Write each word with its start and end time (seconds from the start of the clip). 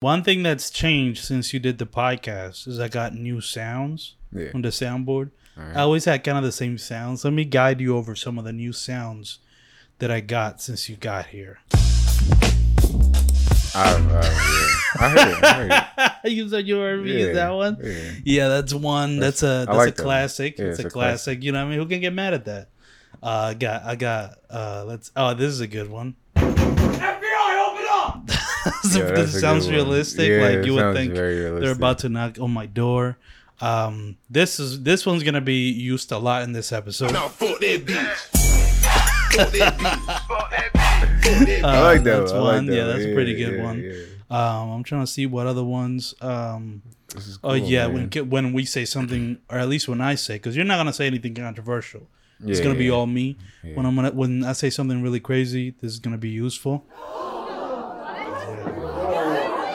One 0.00 0.22
thing 0.22 0.44
that's 0.44 0.70
changed 0.70 1.24
since 1.24 1.52
you 1.52 1.58
did 1.58 1.78
the 1.78 1.84
podcast 1.86 2.68
is 2.68 2.78
I 2.78 2.86
got 2.86 3.14
new 3.16 3.40
sounds 3.40 4.14
Yeah. 4.32 4.50
on 4.54 4.62
the 4.62 4.68
soundboard. 4.68 5.30
Alright. 5.58 5.76
I 5.76 5.80
always 5.80 6.04
had 6.04 6.22
kind 6.22 6.38
of 6.38 6.44
the 6.44 6.52
same 6.52 6.78
sounds. 6.78 7.24
Let 7.24 7.32
me 7.32 7.44
guide 7.44 7.80
you 7.80 7.96
over 7.96 8.14
some 8.14 8.38
of 8.38 8.44
the 8.44 8.52
new 8.52 8.72
sounds 8.72 9.40
that 9.98 10.08
I 10.08 10.20
got 10.20 10.60
since 10.62 10.88
you 10.88 10.94
got 10.94 11.26
here. 11.26 11.58
I, 13.74 13.90
uh, 13.90 14.22
yeah. 14.22 15.00
I 15.00 15.08
heard 15.08 15.28
it. 15.36 15.42
I 15.44 15.52
heard 15.52 16.22
it. 16.24 16.32
you 16.32 16.48
said 16.48 16.68
you 16.68 16.76
heard 16.78 17.02
me 17.04 17.26
Yeah, 17.26 17.32
that 17.32 17.50
one. 17.50 17.78
yeah. 17.82 18.10
Yeah, 18.24 18.48
that's 18.48 18.72
one. 18.72 19.18
That's, 19.18 19.42
a 19.42 19.64
that's 19.66 19.76
like 19.76 19.88
a 19.88 19.90
that 19.96 20.02
classic. 20.02 20.58
Yeah, 20.58 20.66
it's, 20.66 20.78
it's 20.78 20.84
a 20.84 20.86
a 20.86 20.90
classic. 20.92 21.24
classic. 21.24 21.42
You 21.42 21.50
know 21.50 21.58
what 21.58 21.66
I 21.66 21.70
mean? 21.70 21.78
Who 21.80 21.86
can 21.86 22.00
get 22.00 22.12
mad 22.12 22.34
at 22.34 22.44
that? 22.44 22.68
Uh, 23.20 23.26
I 23.50 23.54
got 23.54 23.82
I 23.82 23.96
got 23.96 24.38
uh 24.48 24.84
let's 24.86 25.10
oh 25.16 25.34
this 25.34 25.48
is 25.50 25.58
a 25.60 25.66
good 25.66 25.90
one. 25.90 26.14
This 28.88 28.96
Yeah, 28.96 29.10
that's 29.14 29.34
a 29.34 29.40
sounds 29.40 29.70
realistic. 29.70 30.28
Yeah, 30.30 30.48
like 30.56 30.66
you 30.66 30.74
would 30.74 30.94
think 30.94 31.14
they're 31.14 31.72
about 31.72 31.98
to 32.00 32.08
knock 32.08 32.38
on 32.40 32.50
my 32.50 32.66
door. 32.66 33.18
Um, 33.60 34.16
this 34.30 34.60
is 34.60 34.82
this 34.82 35.04
one's 35.04 35.22
gonna 35.24 35.40
be 35.40 35.70
used 35.70 36.12
a 36.12 36.18
lot 36.18 36.42
in 36.42 36.52
this 36.52 36.70
episode. 36.72 37.12
Now 37.12 37.28
fuck 37.40 37.58
that 37.60 37.84
bitch. 37.84 38.16
Fuck 39.34 39.52
that 39.52 39.76
bitch. 39.78 40.26
Fuck 40.28 40.50
that 40.50 40.70
bitch. 40.72 41.62
I 41.64 41.80
like 41.82 42.02
that. 42.04 42.14
Uh, 42.14 42.20
That's 42.20 42.32
one. 42.32 42.40
I 42.42 42.56
like 42.58 42.66
that 42.66 42.74
yeah, 42.74 42.84
that's 42.84 43.04
a 43.04 43.14
pretty 43.14 43.34
good 43.34 43.56
yeah, 43.58 43.62
one. 43.64 43.80
yeah. 43.82 43.92
Um, 44.30 44.70
I'm 44.70 44.82
trying 44.84 45.02
to 45.02 45.06
see 45.06 45.26
what 45.26 45.46
other 45.46 45.64
ones. 45.64 46.14
Um, 46.20 46.82
This 47.14 47.38
oh 47.42 47.48
cool, 47.48 47.56
yeah, 47.58 47.88
man. 47.88 48.10
when 48.10 48.30
when 48.30 48.52
we 48.52 48.64
say 48.64 48.84
something, 48.84 49.38
or 49.50 49.58
at 49.58 49.68
least 49.68 49.88
when 49.88 50.00
I 50.00 50.14
say, 50.16 50.34
because 50.34 50.54
you're 50.56 50.64
not 50.66 50.76
gonna 50.76 50.92
say 50.92 51.06
anything 51.06 51.34
controversial. 51.34 52.06
it's 52.44 52.58
Yeah, 52.60 52.64
gonna 52.66 52.78
be 52.78 52.84
yeah. 52.86 52.92
all 52.92 53.06
me. 53.06 53.36
Yeah. 53.64 53.74
When 53.74 53.86
I'm 53.86 53.96
gonna 53.96 54.12
when 54.12 54.44
I 54.44 54.52
say 54.52 54.70
something 54.70 55.02
really 55.02 55.20
crazy, 55.20 55.74
this 55.80 55.92
is 55.92 55.98
gonna 55.98 56.18
be 56.18 56.28
useful. 56.28 56.84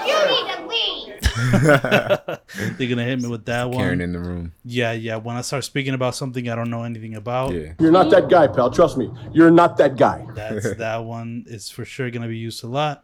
You 0.05 0.13
need 0.29 0.47
to 0.53 0.65
leave. 0.67 1.32
They're 2.77 2.87
gonna 2.89 3.03
hit 3.03 3.21
me 3.21 3.27
with 3.27 3.45
that 3.45 3.69
one. 3.69 3.77
Karen 3.79 4.01
in 4.01 4.13
the 4.13 4.19
room. 4.19 4.53
Yeah, 4.63 4.91
yeah. 4.93 5.17
When 5.17 5.35
I 5.35 5.41
start 5.41 5.63
speaking 5.63 5.93
about 5.93 6.15
something 6.15 6.47
I 6.49 6.55
don't 6.55 6.69
know 6.69 6.83
anything 6.83 7.15
about, 7.15 7.53
Yeah. 7.53 7.73
You're 7.79 7.91
not 7.91 8.09
that 8.11 8.29
guy, 8.29 8.47
pal. 8.47 8.71
Trust 8.71 8.97
me. 8.97 9.09
You're 9.33 9.51
not 9.51 9.77
that 9.77 9.97
guy. 9.97 10.25
that's 10.35 10.75
that 10.77 11.03
one 11.03 11.45
is 11.47 11.69
for 11.69 11.85
sure 11.85 12.09
gonna 12.11 12.27
be 12.27 12.37
used 12.37 12.63
a 12.63 12.67
lot. 12.67 13.03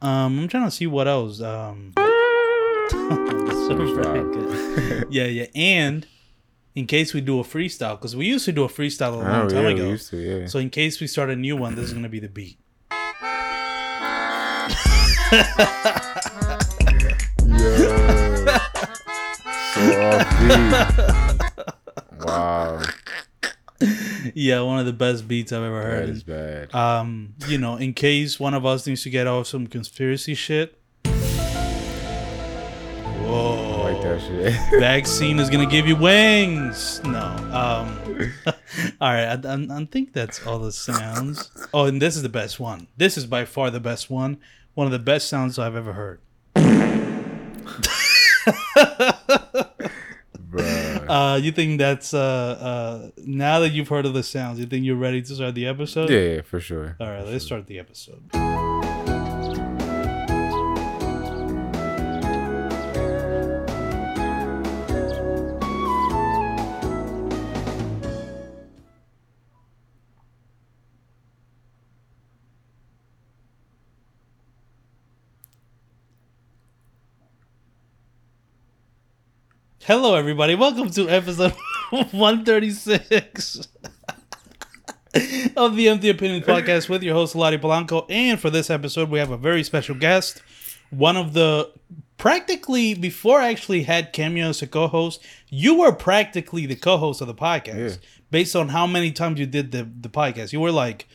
Um, 0.00 0.38
I'm 0.40 0.48
trying 0.48 0.64
to 0.64 0.70
see 0.70 0.86
what 0.86 1.08
else. 1.08 1.40
Um, 1.40 1.92
so 1.96 3.74
good. 3.76 5.06
yeah, 5.10 5.24
yeah, 5.26 5.46
and 5.54 6.06
in 6.74 6.86
case 6.86 7.12
we 7.12 7.20
do 7.20 7.40
a 7.40 7.42
freestyle, 7.42 7.96
because 7.98 8.14
we 8.14 8.26
used 8.26 8.44
to 8.44 8.52
do 8.52 8.62
a 8.64 8.68
freestyle 8.68 9.14
a 9.14 9.16
long 9.16 9.26
Oh, 9.26 9.48
time 9.48 9.64
yeah, 9.64 9.68
ago. 9.70 9.82
we 9.84 9.90
used 9.90 10.10
to, 10.10 10.16
yeah. 10.16 10.46
So 10.46 10.58
in 10.60 10.70
case 10.70 11.00
we 11.00 11.06
start 11.08 11.30
a 11.30 11.36
new 11.36 11.56
one, 11.56 11.74
this 11.74 11.86
is 11.86 11.92
gonna 11.92 12.08
be 12.08 12.20
the 12.20 12.28
beat. 12.28 12.58
So. 19.78 21.38
Wow. 22.20 22.82
Yeah, 24.34 24.62
one 24.62 24.80
of 24.80 24.86
the 24.86 24.92
best 24.92 25.28
beats 25.28 25.52
I've 25.52 25.62
ever 25.62 25.82
heard. 25.82 26.08
is 26.08 26.24
bad. 26.24 26.74
Um, 26.74 27.34
you 27.46 27.58
know, 27.58 27.76
in 27.76 27.94
case 27.94 28.40
one 28.40 28.54
of 28.54 28.66
us 28.66 28.86
needs 28.88 29.04
to 29.04 29.10
get 29.10 29.28
off 29.28 29.46
some 29.46 29.68
conspiracy 29.68 30.34
shit. 30.34 30.76
I 31.04 31.10
Whoa. 33.24 33.82
like 33.84 34.02
that 34.02 34.20
shit. 34.20 34.52
Vaccine 34.80 35.38
is 35.38 35.48
gonna 35.48 35.64
give 35.66 35.86
you 35.86 35.94
wings. 35.94 37.00
No. 37.04 37.20
Um. 37.20 38.32
all 39.00 39.12
right. 39.12 39.26
I, 39.26 39.38
I, 39.44 39.66
I 39.80 39.84
think 39.84 40.12
that's 40.12 40.44
all 40.44 40.58
the 40.58 40.72
sounds. 40.72 41.50
Oh, 41.72 41.84
and 41.84 42.02
this 42.02 42.16
is 42.16 42.22
the 42.22 42.28
best 42.28 42.58
one. 42.58 42.88
This 42.96 43.16
is 43.16 43.26
by 43.26 43.44
far 43.44 43.70
the 43.70 43.80
best 43.80 44.10
one. 44.10 44.38
One 44.74 44.86
of 44.86 44.92
the 44.92 44.98
best 44.98 45.28
sounds 45.28 45.56
I've 45.58 45.76
ever 45.76 45.92
heard. 45.92 46.20
Uh, 51.08 51.36
you 51.36 51.52
think 51.52 51.78
that's 51.78 52.14
uh 52.14 52.18
uh 52.18 53.10
now 53.18 53.60
that 53.60 53.70
you've 53.70 53.88
heard 53.88 54.06
of 54.06 54.14
the 54.14 54.22
sounds, 54.22 54.58
you 54.58 54.66
think 54.66 54.84
you're 54.84 54.96
ready 54.96 55.22
to 55.22 55.34
start 55.34 55.54
the 55.54 55.66
episode? 55.66 56.10
Yeah, 56.10 56.20
yeah, 56.20 56.40
for 56.42 56.60
sure. 56.60 56.96
All 57.00 57.08
right, 57.08 57.26
let's 57.26 57.44
start 57.44 57.66
the 57.66 57.78
episode. 57.78 58.47
Hello, 79.88 80.14
everybody. 80.16 80.54
Welcome 80.54 80.90
to 80.90 81.08
episode 81.08 81.52
136 81.90 83.68
of 85.56 85.76
the 85.76 85.88
Empty 85.88 86.10
Opinion 86.10 86.42
Podcast 86.42 86.90
with 86.90 87.02
your 87.02 87.14
host, 87.14 87.34
Lottie 87.34 87.56
Blanco. 87.56 88.04
And 88.10 88.38
for 88.38 88.50
this 88.50 88.68
episode, 88.68 89.08
we 89.08 89.18
have 89.18 89.30
a 89.30 89.38
very 89.38 89.62
special 89.62 89.94
guest. 89.94 90.42
One 90.90 91.16
of 91.16 91.32
the 91.32 91.72
practically, 92.18 92.92
before 92.92 93.40
I 93.40 93.48
actually 93.48 93.84
had 93.84 94.12
Cameo 94.12 94.50
as 94.50 94.60
a 94.60 94.66
co 94.66 94.88
host, 94.88 95.24
you 95.48 95.78
were 95.78 95.92
practically 95.92 96.66
the 96.66 96.76
co 96.76 96.98
host 96.98 97.22
of 97.22 97.26
the 97.26 97.34
podcast 97.34 97.92
Yeah. 97.92 97.96
based 98.30 98.54
on 98.54 98.68
how 98.68 98.86
many 98.86 99.10
times 99.10 99.40
you 99.40 99.46
did 99.46 99.72
the, 99.72 99.84
the 99.84 100.10
podcast. 100.10 100.52
You 100.52 100.60
were 100.60 100.70
like, 100.70 101.08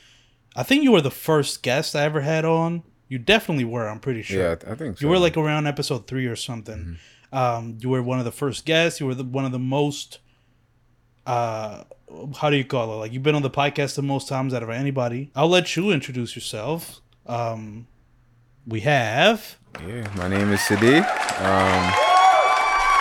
I 0.56 0.64
think 0.64 0.82
you 0.82 0.92
were 0.92 1.02
the 1.02 1.12
first 1.12 1.62
guest 1.62 1.96
I 1.96 2.06
ever 2.06 2.22
had 2.22 2.44
on. 2.44 2.82
You 3.08 3.20
definitely 3.20 3.66
were, 3.66 3.88
I'm 3.88 4.00
pretty 4.00 4.24
sure. 4.24 4.42
Yeah, 4.42 4.56
I, 4.68 4.74
think 4.74 4.98
so. 4.98 5.06
You 5.06 5.10
were 5.10 5.20
like 5.20 5.38
around 5.38 5.68
episode 5.68 6.08
three 6.08 6.26
or 6.26 6.36
something. 6.36 6.80
Mm-hmm. 6.80 6.94
Um, 7.34 7.78
you 7.82 7.90
were 7.90 8.02
one 8.04 8.20
of 8.20 8.26
the 8.26 8.32
first 8.32 8.64
guests. 8.64 9.00
You 9.00 9.08
were 9.08 9.16
the, 9.16 9.24
one 9.24 9.44
of 9.44 9.52
the 9.52 9.60
most. 9.60 10.20
Uh, 11.26 11.84
how 12.38 12.50
do 12.50 12.56
you 12.56 12.64
call 12.64 12.94
it? 12.94 12.98
Like 12.98 13.12
you've 13.12 13.24
been 13.24 13.36
on 13.36 13.42
the 13.42 13.50
podcast 13.50 13.96
the 13.96 14.04
most 14.04 14.28
times 14.30 14.54
out 14.54 14.62
of 14.62 14.70
anybody. 14.70 15.32
I'll 15.36 15.50
let 15.50 15.76
you 15.76 15.90
introduce 15.90 16.36
yourself. 16.36 17.02
Um, 17.26 17.88
we 18.68 18.82
have. 18.82 19.58
Yeah, 19.86 20.08
my 20.16 20.28
name 20.28 20.52
is 20.52 20.62
Sidi. 20.62 20.98
Um, 20.98 21.94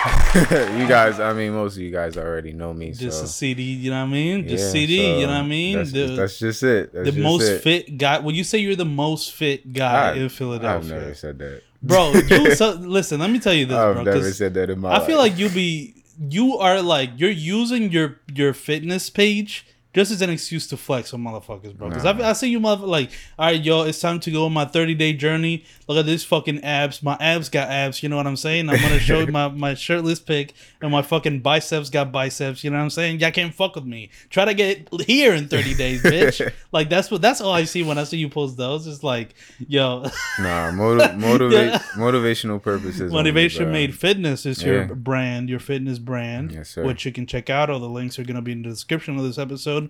you 0.79 0.87
guys, 0.87 1.19
I 1.19 1.31
mean, 1.33 1.53
most 1.53 1.75
of 1.75 1.83
you 1.83 1.91
guys 1.91 2.17
already 2.17 2.53
know 2.53 2.73
me. 2.73 2.91
Just 2.91 3.19
so. 3.19 3.25
a 3.25 3.27
Sidi, 3.27 3.63
you 3.63 3.91
know 3.91 4.01
what 4.01 4.09
I 4.09 4.11
mean? 4.11 4.47
Just 4.47 4.65
yeah, 4.65 4.71
Sidi, 4.71 4.97
so 4.97 5.03
you 5.19 5.27
know 5.27 5.33
what 5.33 5.41
I 5.41 5.47
mean? 5.47 5.77
That's, 5.77 5.91
the 5.91 6.07
that's 6.07 6.39
just 6.39 6.63
it. 6.63 6.91
That's 6.91 7.05
the 7.05 7.11
just 7.11 7.23
most 7.23 7.43
it. 7.43 7.61
fit 7.61 7.97
guy. 7.97 8.19
Well, 8.19 8.33
you 8.33 8.43
say 8.43 8.57
you're 8.57 8.75
the 8.75 8.83
most 8.83 9.31
fit 9.31 9.71
guy 9.71 10.09
I- 10.09 10.13
in 10.15 10.29
Philadelphia. 10.29 10.95
I've 10.95 11.01
never 11.01 11.13
said 11.13 11.37
that. 11.39 11.61
Bro. 11.83 12.13
You 12.29 12.55
so, 12.55 12.71
listen. 12.71 13.19
Let 13.19 13.29
me 13.29 13.39
tell 13.39 13.53
you 13.53 13.65
this, 13.65 13.77
I've 13.77 13.95
bro. 13.95 14.03
never 14.03 14.31
said 14.31 14.53
that 14.55 14.69
in 14.69 14.79
my 14.79 14.95
I 14.95 15.05
feel 15.05 15.17
like 15.17 15.37
you 15.37 15.49
be 15.49 16.03
you 16.17 16.57
are 16.57 16.81
like 16.81 17.11
you're 17.17 17.29
using 17.29 17.91
your 17.91 18.19
your 18.33 18.53
fitness 18.53 19.09
page 19.09 19.65
just 19.93 20.11
as 20.11 20.21
an 20.21 20.29
excuse 20.29 20.67
to 20.67 20.77
flex 20.77 21.13
on 21.13 21.21
motherfuckers, 21.23 21.75
bro. 21.75 21.89
Because 21.89 22.03
Nah. 22.03 22.11
I, 22.25 22.29
I 22.29 22.33
see 22.33 22.49
you 22.49 22.59
mother 22.59 22.87
like, 22.87 23.11
all 23.37 23.45
right, 23.47 23.61
yo, 23.63 23.83
it's 23.83 23.99
time 23.99 24.19
to 24.21 24.31
go 24.31 24.45
on 24.45 24.53
my 24.53 24.65
30 24.65 24.95
day 24.95 25.13
journey. 25.13 25.63
Look 25.87 25.97
at 25.97 26.05
this 26.05 26.23
fucking 26.23 26.63
abs. 26.63 27.03
My 27.03 27.15
abs 27.19 27.49
got 27.49 27.69
abs. 27.69 28.01
You 28.01 28.09
know 28.09 28.17
what 28.17 28.25
I'm 28.27 28.35
saying? 28.37 28.69
I'm 28.69 28.81
gonna 28.81 28.99
show 28.99 29.25
my 29.27 29.49
my 29.49 29.73
shirtless 29.75 30.19
pic, 30.19 30.53
and 30.81 30.91
my 30.91 31.01
fucking 31.01 31.41
biceps 31.41 31.89
got 31.89 32.11
biceps. 32.11 32.63
You 32.63 32.69
know 32.71 32.77
what 32.77 32.83
I'm 32.83 32.89
saying? 32.89 33.19
Y'all 33.19 33.31
can't 33.31 33.53
fuck 33.53 33.75
with 33.75 33.85
me. 33.85 34.09
Try 34.29 34.45
to 34.45 34.53
get 34.53 34.87
here 35.01 35.33
in 35.33 35.47
30 35.47 35.73
days, 35.75 36.01
bitch. 36.01 36.51
like 36.71 36.89
that's 36.89 37.11
what 37.11 37.21
that's 37.21 37.41
all 37.41 37.51
I 37.53 37.65
see 37.65 37.83
when 37.83 37.97
I 37.97 38.03
see 38.05 38.17
you 38.17 38.29
post 38.29 38.57
those. 38.57 38.87
It's 38.87 39.03
like, 39.03 39.35
yo, 39.67 40.05
Nah, 40.39 40.71
motiv- 40.71 41.15
motivate, 41.17 41.53
Yeah. 41.73 41.77
motivational 41.95 42.61
purposes. 42.61 43.11
Motivation 43.11 43.65
bro. 43.65 43.73
Made 43.73 43.95
Fitness 43.95 44.45
is 44.45 44.63
your 44.63 44.85
brand, 44.85 45.49
your 45.49 45.59
fitness 45.59 45.99
brand, 45.99 46.51
Yes, 46.51 46.75
which 46.77 47.05
you 47.05 47.11
can 47.11 47.25
check 47.27 47.49
out. 47.49 47.69
All 47.69 47.79
the 47.79 47.87
links 47.89 48.17
are 48.19 48.23
going 48.23 48.35
to 48.35 48.41
be 48.41 48.51
in 48.53 48.61
the 48.63 48.69
description 48.69 49.17
of 49.17 49.23
this 49.23 49.37
episode. 49.37 49.82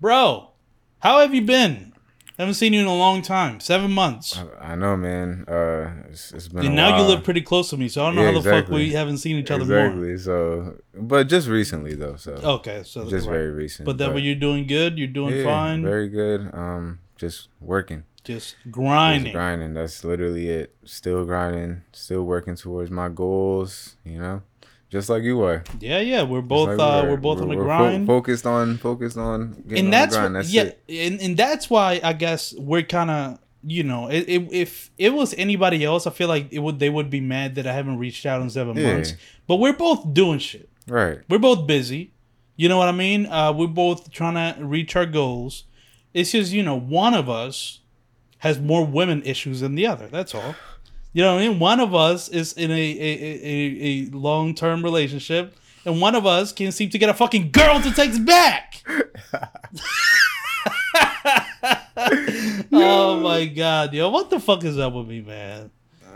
Bro, 0.00 0.50
how 1.00 1.20
have 1.20 1.34
you 1.34 1.42
been? 1.42 1.90
haven't 2.40 2.54
seen 2.54 2.72
you 2.72 2.80
in 2.80 2.86
a 2.86 2.96
long 2.96 3.20
time. 3.20 3.60
Seven 3.60 3.92
months. 3.92 4.38
I 4.58 4.74
know, 4.74 4.96
man. 4.96 5.44
Uh, 5.46 6.08
it's, 6.08 6.32
it's 6.32 6.48
been. 6.48 6.66
and 6.66 6.74
now 6.74 6.96
you 6.96 7.02
live 7.04 7.22
pretty 7.22 7.42
close 7.42 7.68
to 7.70 7.76
me, 7.76 7.86
so 7.88 8.02
I 8.02 8.06
don't 8.06 8.14
know 8.16 8.22
Yeah, 8.22 8.32
how 8.32 8.40
the 8.40 8.50
fuck 8.50 8.68
we 8.70 8.92
haven't 8.92 9.18
seen 9.18 9.36
each 9.36 9.50
other 9.50 9.66
more. 9.66 9.86
exactly. 9.86 10.16
So, 10.16 10.76
but 10.94 11.28
just 11.28 11.48
recently 11.48 11.94
though. 11.94 12.16
So 12.16 12.32
Okay, 12.32 12.82
so 12.82 13.08
just 13.10 13.26
right. 13.26 13.34
very 13.34 13.50
recent. 13.50 13.84
But 13.84 13.98
then 13.98 14.14
when 14.14 14.24
you're 14.24 14.34
doing 14.36 14.66
good, 14.66 14.98
you're 14.98 15.06
doing 15.08 15.36
yeah, 15.36 15.44
fine. 15.44 15.82
Very 15.82 16.08
good. 16.08 16.48
Um, 16.54 17.00
just 17.16 17.48
working, 17.60 18.04
just 18.24 18.56
grinding. 18.70 19.24
just 19.24 19.34
grinding. 19.34 19.74
That's 19.74 20.02
literally 20.02 20.48
it. 20.48 20.74
Still 20.86 21.26
grinding. 21.26 21.82
Still 21.92 22.22
working 22.22 22.54
towards 22.56 22.90
my 22.90 23.10
goals. 23.10 23.96
You 24.02 24.18
know, 24.18 24.42
just 24.90 25.08
like 25.08 25.22
you 25.22 25.40
are. 25.42 25.62
Yeah, 25.78 26.00
yeah, 26.00 26.22
we're 26.22 26.42
both 26.42 26.76
like 26.76 26.78
uh, 26.80 27.02
we 27.02 27.08
are. 27.08 27.10
we're 27.12 27.16
both 27.16 27.40
on 27.40 27.48
the 27.48 27.54
fo- 27.54 27.62
grind. 27.62 28.06
focused 28.06 28.44
on 28.44 28.76
focused 28.78 29.16
on 29.16 29.62
getting 29.66 29.84
and 29.84 29.92
that's, 29.92 30.14
the 30.14 30.20
grind. 30.20 30.36
That's 30.36 30.52
yeah, 30.52 30.70
and, 30.88 31.20
and 31.20 31.36
that's 31.36 31.70
why 31.70 32.00
I 32.02 32.12
guess 32.12 32.52
we're 32.58 32.82
kind 32.82 33.10
of 33.10 33.38
you 33.62 33.82
know 33.84 34.08
it, 34.08 34.28
it, 34.28 34.52
if 34.52 34.90
it 34.98 35.12
was 35.12 35.32
anybody 35.34 35.84
else, 35.84 36.06
I 36.06 36.10
feel 36.10 36.28
like 36.28 36.52
it 36.52 36.58
would 36.58 36.78
they 36.80 36.90
would 36.90 37.08
be 37.08 37.20
mad 37.20 37.54
that 37.54 37.66
I 37.66 37.72
haven't 37.72 37.98
reached 37.98 38.26
out 38.26 38.42
in 38.42 38.50
seven 38.50 38.76
Yeah. 38.76 38.94
months. 38.94 39.14
But 39.46 39.56
we're 39.56 39.72
both 39.72 40.12
doing 40.12 40.38
shit. 40.38 40.68
Right. 40.88 41.20
We're 41.28 41.38
both 41.38 41.66
busy. 41.66 42.12
You 42.56 42.68
know 42.68 42.76
what 42.76 42.88
I 42.88 42.92
mean? 42.92 43.26
Uh, 43.26 43.52
we're 43.52 43.68
both 43.68 44.10
trying 44.10 44.34
to 44.34 44.64
reach 44.64 44.94
our 44.96 45.06
goals. 45.06 45.64
It's 46.12 46.32
just 46.32 46.52
you 46.52 46.62
know 46.62 46.78
one 46.78 47.14
of 47.14 47.30
us 47.30 47.80
has 48.38 48.58
more 48.58 48.84
women 48.86 49.22
issues 49.22 49.60
than 49.60 49.76
the 49.76 49.86
other. 49.86 50.08
That's 50.08 50.34
all. 50.34 50.56
You 51.12 51.22
know 51.22 51.34
what 51.34 51.42
I 51.42 51.48
mean? 51.48 51.58
One 51.58 51.80
of 51.80 51.94
us 51.94 52.28
is 52.28 52.52
in 52.52 52.70
a 52.70 52.74
a, 52.74 53.10
a, 53.42 53.82
a 53.84 54.16
long 54.16 54.54
term 54.54 54.82
relationship, 54.82 55.56
and 55.84 56.00
one 56.00 56.14
of 56.14 56.24
us 56.26 56.52
can't 56.52 56.72
seem 56.72 56.90
to 56.90 56.98
get 56.98 57.08
a 57.08 57.14
fucking 57.14 57.50
girl 57.50 57.80
to 57.80 57.90
text 57.90 58.24
back. 58.24 58.84
oh 62.72 63.20
my 63.22 63.46
god, 63.46 63.92
yo, 63.92 64.08
what 64.10 64.30
the 64.30 64.40
fuck 64.40 64.64
is 64.64 64.78
up 64.78 64.92
with 64.92 65.08
me, 65.08 65.20
man? 65.20 65.70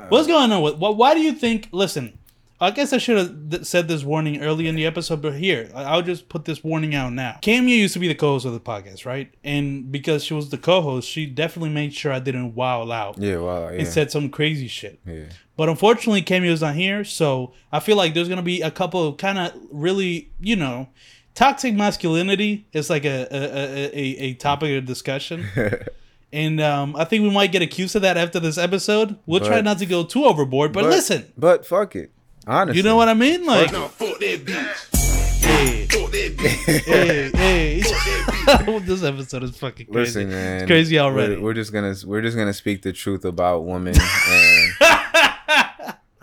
What's 0.09 0.29
uh, 0.29 0.33
going 0.33 0.53
on 0.53 0.63
with? 0.63 0.77
Why, 0.77 0.91
why 0.91 1.15
do 1.15 1.21
you 1.21 1.33
think? 1.33 1.69
Listen, 1.73 2.19
I 2.61 2.71
guess 2.71 2.93
I 2.93 2.99
should 2.99 3.19
have 3.19 3.51
th- 3.51 3.65
said 3.65 3.89
this 3.89 4.05
warning 4.05 4.41
early 4.41 4.69
in 4.69 4.75
the 4.77 4.87
episode, 4.87 5.21
but 5.21 5.35
here 5.35 5.71
I'll 5.75 6.03
just 6.03 6.29
put 6.29 6.45
this 6.45 6.63
warning 6.63 6.95
out 6.95 7.13
now. 7.13 7.39
Camia 7.43 7.77
used 7.77 7.95
to 7.95 7.99
be 8.01 8.09
the 8.09 8.15
co-host 8.15 8.47
of 8.47 8.53
the 8.53 8.61
podcast, 8.61 9.05
right? 9.05 9.33
And 9.43 9.91
because 9.91 10.23
she 10.25 10.35
was 10.35 10.51
the 10.51 10.59
co-host, 10.59 11.09
she 11.09 11.27
definitely 11.27 11.71
made 11.71 11.93
sure 11.93 12.13
I 12.13 12.21
didn't 12.21 12.55
wow 12.55 12.91
out 12.91 13.19
Yeah, 13.19 13.39
well, 13.39 13.73
yeah. 13.73 13.81
and 13.81 13.89
said 13.89 14.11
some 14.11 14.31
crazy 14.31 14.69
shit. 14.69 15.01
yeah. 15.07 15.25
But 15.57 15.69
unfortunately, 15.69 16.23
Cameo's 16.23 16.61
not 16.63 16.75
here, 16.75 17.05
so 17.05 17.53
I 17.73 17.81
feel 17.81 17.97
like 17.97 18.15
there's 18.15 18.29
gonna 18.29 18.43
be 18.43 18.61
a 18.63 18.71
couple 18.71 19.07
of 19.07 19.17
kind 19.19 19.39
of 19.39 19.53
really, 19.71 20.31
you 20.41 20.57
know, 20.57 20.89
toxic 21.35 21.75
masculinity 21.75 22.67
is 22.73 22.89
like 22.89 23.05
a 23.05 23.27
a, 23.31 23.37
a, 23.37 23.87
a, 23.87 24.17
a 24.31 24.35
topic 24.35 24.77
of 24.79 24.85
discussion. 24.85 25.45
And 26.33 26.61
um, 26.61 26.97
I 26.97 27.05
think 27.05 27.23
we 27.23 27.31
might 27.31 27.53
get 27.53 27.63
accused 27.63 27.95
of 27.95 28.03
that 28.03 28.17
after 28.17 28.41
this 28.41 28.59
episode. 28.59 29.17
We'll 29.25 29.39
try 29.39 29.61
not 29.61 29.79
to 29.79 29.87
go 29.87 30.03
too 30.03 30.25
overboard, 30.25 30.73
but, 30.73 30.83
listen, 30.83 31.33
But 31.39 31.65
fuck 31.65 31.95
it. 31.95 32.11
Honestly. 32.47 32.77
you 32.79 32.83
know 32.83 32.97
what 32.97 33.09
I 33.09 33.15
mean? 33.15 33.45
Like, 33.47 33.73
Nah, 33.73 33.89
fuck 33.89 34.19
that 34.21 34.45
bitch. 34.45 35.45
hey, 35.45 35.87
Fuck 35.91 36.11
that 36.13 36.37
bitch. 36.37 36.85
hey, 36.85 37.31
hey. 37.35 37.81
Fuck 37.83 37.93
that 38.47 38.67
bitch. 38.67 38.87
this 38.87 39.03
episode 39.03 39.43
is 39.45 39.57
fucking 39.57 39.87
crazy. 39.87 39.99
Listen, 40.21 40.31
man. 40.31 40.57
It's 40.63 40.67
crazy 40.67 40.99
already. 40.99 41.37
We're, 41.37 41.43
we're 41.43 41.55
just 41.55 41.73
gonna 41.73 41.95
we're 42.05 42.21
just 42.23 42.37
gonna 42.37 42.53
speak 42.53 42.83
the 42.83 42.93
truth 42.93 43.25
about 43.25 43.61
women. 43.65 43.95
And 44.29 44.73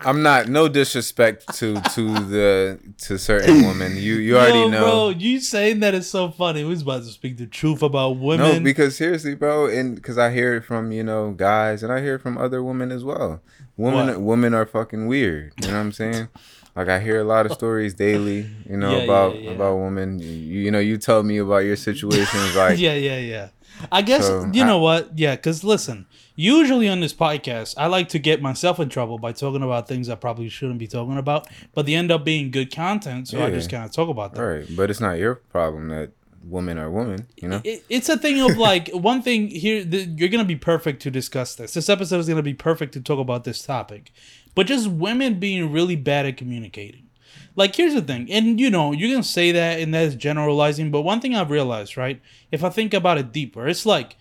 I'm 0.04 0.22
not 0.22 0.48
no 0.48 0.68
disrespect 0.68 1.54
to 1.58 1.74
to 1.80 2.14
the 2.24 2.78
to 3.02 3.18
certain 3.18 3.66
women. 3.66 3.96
You 3.96 4.14
you 4.16 4.36
already 4.36 4.58
Yo, 4.60 4.68
know. 4.68 4.80
bro, 4.84 5.08
you 5.10 5.40
saying 5.40 5.80
that 5.80 5.94
is 5.94 6.08
so 6.10 6.30
funny. 6.30 6.64
We 6.64 6.70
was 6.70 6.82
about 6.82 7.02
to 7.04 7.08
speak 7.08 7.36
the 7.38 7.46
truth 7.46 7.82
about 7.82 8.18
women. 8.18 8.54
No, 8.58 8.60
because 8.60 8.96
seriously, 8.96 9.34
bro, 9.34 9.66
and 9.66 9.94
because 9.94 10.18
I 10.18 10.30
hear 10.32 10.54
it 10.54 10.62
from 10.62 10.92
you 10.92 11.04
know 11.04 11.32
guys, 11.32 11.82
and 11.82 11.92
I 11.92 12.00
hear 12.00 12.16
it 12.16 12.20
from 12.22 12.36
other 12.38 12.62
women 12.62 12.90
as 12.90 13.04
well. 13.04 13.40
Women, 13.76 14.06
What? 14.08 14.20
women 14.20 14.54
are 14.54 14.66
fucking 14.66 15.06
weird. 15.06 15.52
You 15.60 15.68
know 15.68 15.74
what 15.74 15.80
I'm 15.80 15.92
saying? 15.92 16.28
Like 16.74 16.88
I 16.88 17.00
hear 17.00 17.20
a 17.20 17.24
lot 17.24 17.44
of 17.46 17.52
stories 17.52 17.92
daily, 17.94 18.46
you 18.68 18.76
know, 18.78 18.92
Yeah, 18.92 18.96
yeah, 18.98 19.04
about 19.04 19.42
yeah. 19.42 19.50
about 19.50 19.76
women. 19.76 20.18
You, 20.18 20.26
you 20.28 20.70
know, 20.70 20.78
you 20.78 20.96
tell 20.98 21.22
me 21.22 21.38
about 21.38 21.64
your 21.64 21.76
situations, 21.76 22.56
like 22.56 22.78
yeah, 22.86 22.94
yeah, 22.94 23.18
yeah. 23.18 23.48
I 23.90 24.02
guess 24.02 24.26
So, 24.26 24.50
you 24.52 24.62
I- 24.62 24.66
know 24.66 24.78
what? 24.78 25.18
Yeah, 25.18 25.36
because 25.36 25.64
listen, 25.64 26.06
usually 26.36 26.88
on 26.88 27.00
this 27.00 27.12
podcast, 27.14 27.74
I 27.76 27.86
like 27.86 28.08
to 28.10 28.18
get 28.18 28.40
myself 28.42 28.78
in 28.80 28.88
trouble 28.88 29.18
by 29.18 29.32
talking 29.32 29.62
about 29.62 29.88
things 29.88 30.08
I 30.08 30.14
probably 30.14 30.48
shouldn't 30.48 30.78
be 30.78 30.86
talking 30.86 31.18
about, 31.18 31.48
but 31.74 31.86
they 31.86 31.94
end 31.94 32.10
up 32.10 32.24
being 32.24 32.50
good 32.50 32.74
content, 32.74 33.28
so 33.28 33.42
I 33.44 33.50
just 33.50 33.70
kind 33.70 33.84
of 33.84 33.92
talk 33.92 34.08
about 34.08 34.34
them. 34.34 34.44
all 34.44 34.50
right, 34.50 34.66
but 34.76 34.90
it's 34.90 35.00
not 35.00 35.18
your 35.18 35.36
problem 35.36 35.88
that 35.88 36.10
women 36.44 36.76
are 36.78 36.90
women. 36.90 37.26
You 37.40 37.48
know, 37.48 37.60
It, 37.64 37.84
it's 37.88 38.08
a 38.08 38.16
thing 38.16 38.40
of 38.40 38.56
like 38.56 38.88
one 38.92 39.22
thing 39.22 39.48
here. 39.48 39.84
The, 39.84 39.98
you're 40.16 40.28
gonna 40.28 40.44
be 40.44 40.56
perfect 40.56 41.02
to 41.02 41.10
discuss 41.10 41.54
this. 41.54 41.74
This 41.74 41.88
episode 41.88 42.18
is 42.18 42.28
gonna 42.28 42.42
be 42.42 42.54
perfect 42.54 42.94
to 42.94 43.00
talk 43.00 43.18
about 43.20 43.44
this 43.44 43.62
topic, 43.62 44.10
but 44.54 44.66
just 44.66 44.88
women 44.88 45.38
being 45.38 45.70
really 45.72 45.96
bad 45.96 46.26
at 46.26 46.36
communicating. 46.36 47.08
Like 47.54 47.76
here's 47.76 47.94
the 47.94 48.02
thing, 48.02 48.30
and 48.30 48.58
you 48.58 48.70
know 48.70 48.92
you 48.92 49.12
can 49.14 49.22
say 49.22 49.52
that, 49.52 49.80
and 49.80 49.92
that's 49.92 50.14
generalizing. 50.14 50.90
But 50.90 51.02
one 51.02 51.20
thing 51.20 51.34
I've 51.34 51.50
realized, 51.50 51.96
right? 51.96 52.20
If 52.50 52.64
I 52.64 52.70
think 52.70 52.94
about 52.94 53.18
it 53.18 53.32
deeper, 53.32 53.68
it's 53.68 53.84
like 53.86 54.16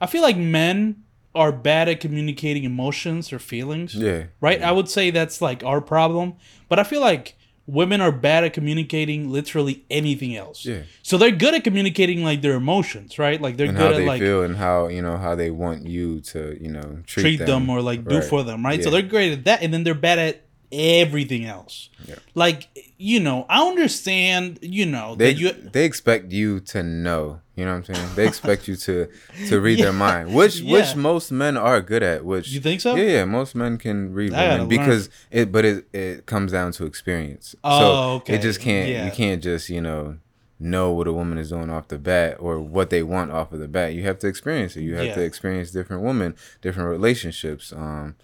I 0.00 0.06
feel 0.06 0.22
like 0.22 0.36
men 0.36 1.02
are 1.34 1.52
bad 1.52 1.88
at 1.88 2.00
communicating 2.00 2.64
emotions 2.64 3.32
or 3.32 3.38
feelings. 3.38 3.94
Yeah. 3.94 4.24
Right. 4.40 4.62
I 4.62 4.72
would 4.72 4.88
say 4.88 5.10
that's 5.10 5.42
like 5.42 5.62
our 5.64 5.80
problem, 5.82 6.34
but 6.68 6.78
I 6.78 6.84
feel 6.84 7.00
like 7.02 7.36
women 7.66 8.00
are 8.00 8.12
bad 8.12 8.44
at 8.44 8.52
communicating 8.54 9.28
literally 9.30 9.84
anything 9.90 10.34
else. 10.36 10.64
Yeah. 10.64 10.82
So 11.02 11.18
they're 11.18 11.32
good 11.32 11.52
at 11.52 11.64
communicating 11.64 12.22
like 12.22 12.40
their 12.40 12.54
emotions, 12.54 13.18
right? 13.18 13.40
Like 13.40 13.56
they're 13.56 13.66
and 13.68 13.76
good 13.76 13.82
how 13.84 13.92
at 13.92 13.96
they 13.98 14.06
like 14.06 14.20
feel 14.22 14.44
and 14.44 14.56
how 14.56 14.86
you 14.88 15.02
know 15.02 15.16
how 15.18 15.34
they 15.34 15.50
want 15.50 15.84
you 15.86 16.20
to 16.20 16.56
you 16.62 16.70
know 16.70 17.00
treat, 17.06 17.22
treat 17.22 17.36
them, 17.46 17.68
or 17.68 17.82
like 17.82 18.06
do 18.06 18.16
Right. 18.20 18.24
for 18.24 18.42
them, 18.44 18.64
right? 18.64 18.82
So 18.82 18.88
they're 18.90 19.02
great 19.02 19.32
at 19.32 19.44
that, 19.44 19.62
and 19.62 19.74
then 19.74 19.82
they're 19.84 19.94
bad 19.94 20.18
at 20.18 20.42
everything 20.76 21.44
else. 21.44 21.88
Yeah. 22.06 22.16
Like 22.34 22.68
you 22.98 23.20
know, 23.20 23.46
I 23.48 23.66
understand. 23.66 24.58
You 24.62 24.86
know 24.86 25.14
They 25.16 25.32
that 25.34 25.40
you. 25.40 25.52
they 25.52 25.84
expect 25.84 26.32
you 26.32 26.60
to 26.60 26.82
know. 26.82 27.40
You 27.56 27.64
know 27.64 27.72
what 27.78 27.88
I'm 27.88 27.94
saying? 27.94 28.08
They 28.16 28.26
expect 28.26 28.68
you 28.68 28.76
to 28.76 29.08
to 29.48 29.60
read 29.66 29.78
their 29.78 29.92
mind, 29.92 30.34
which 30.34 30.60
Yeah. 30.60 30.72
which 30.78 30.96
most 30.96 31.30
men 31.32 31.56
are 31.56 31.80
good 31.80 32.02
at. 32.02 32.24
Which 32.24 32.48
You 32.50 32.60
think 32.60 32.80
so? 32.80 32.94
Yeah, 32.96 33.08
yeah. 33.08 33.24
Most 33.24 33.54
men 33.54 33.78
can 33.78 34.12
read 34.12 34.32
women 34.32 34.58
learn. 34.60 34.68
because 34.68 35.08
it, 35.30 35.50
but 35.50 35.64
it 35.64 35.86
it 35.92 36.26
comes 36.26 36.52
down 36.52 36.72
to 36.72 36.84
experience. 36.84 37.54
Oh, 37.64 37.78
so 37.80 38.10
okay. 38.16 38.34
It 38.34 38.42
just 38.42 38.60
can't. 38.60 38.88
Yeah. 38.90 39.06
You 39.06 39.10
can't 39.10 39.42
just 39.42 39.68
you 39.70 39.80
know 39.80 40.18
know 40.58 40.90
what 40.92 41.06
a 41.06 41.12
woman 41.12 41.36
is 41.38 41.50
doing 41.50 41.68
off 41.70 41.88
the 41.88 41.98
bat 41.98 42.36
or 42.40 42.58
what 42.60 42.88
they 42.90 43.02
want 43.02 43.30
off 43.30 43.52
of 43.52 43.58
the 43.58 43.68
bat. 43.68 43.92
You 43.94 44.02
have 44.04 44.18
to 44.20 44.26
experience 44.26 44.74
it. 44.76 44.82
You 44.82 44.94
have 44.96 45.04
Yeah. 45.06 45.14
to 45.14 45.22
experience 45.22 45.70
different 45.70 46.02
women, 46.02 46.34
different 46.62 46.88
relationships. 46.90 47.72
Um, 47.74 48.16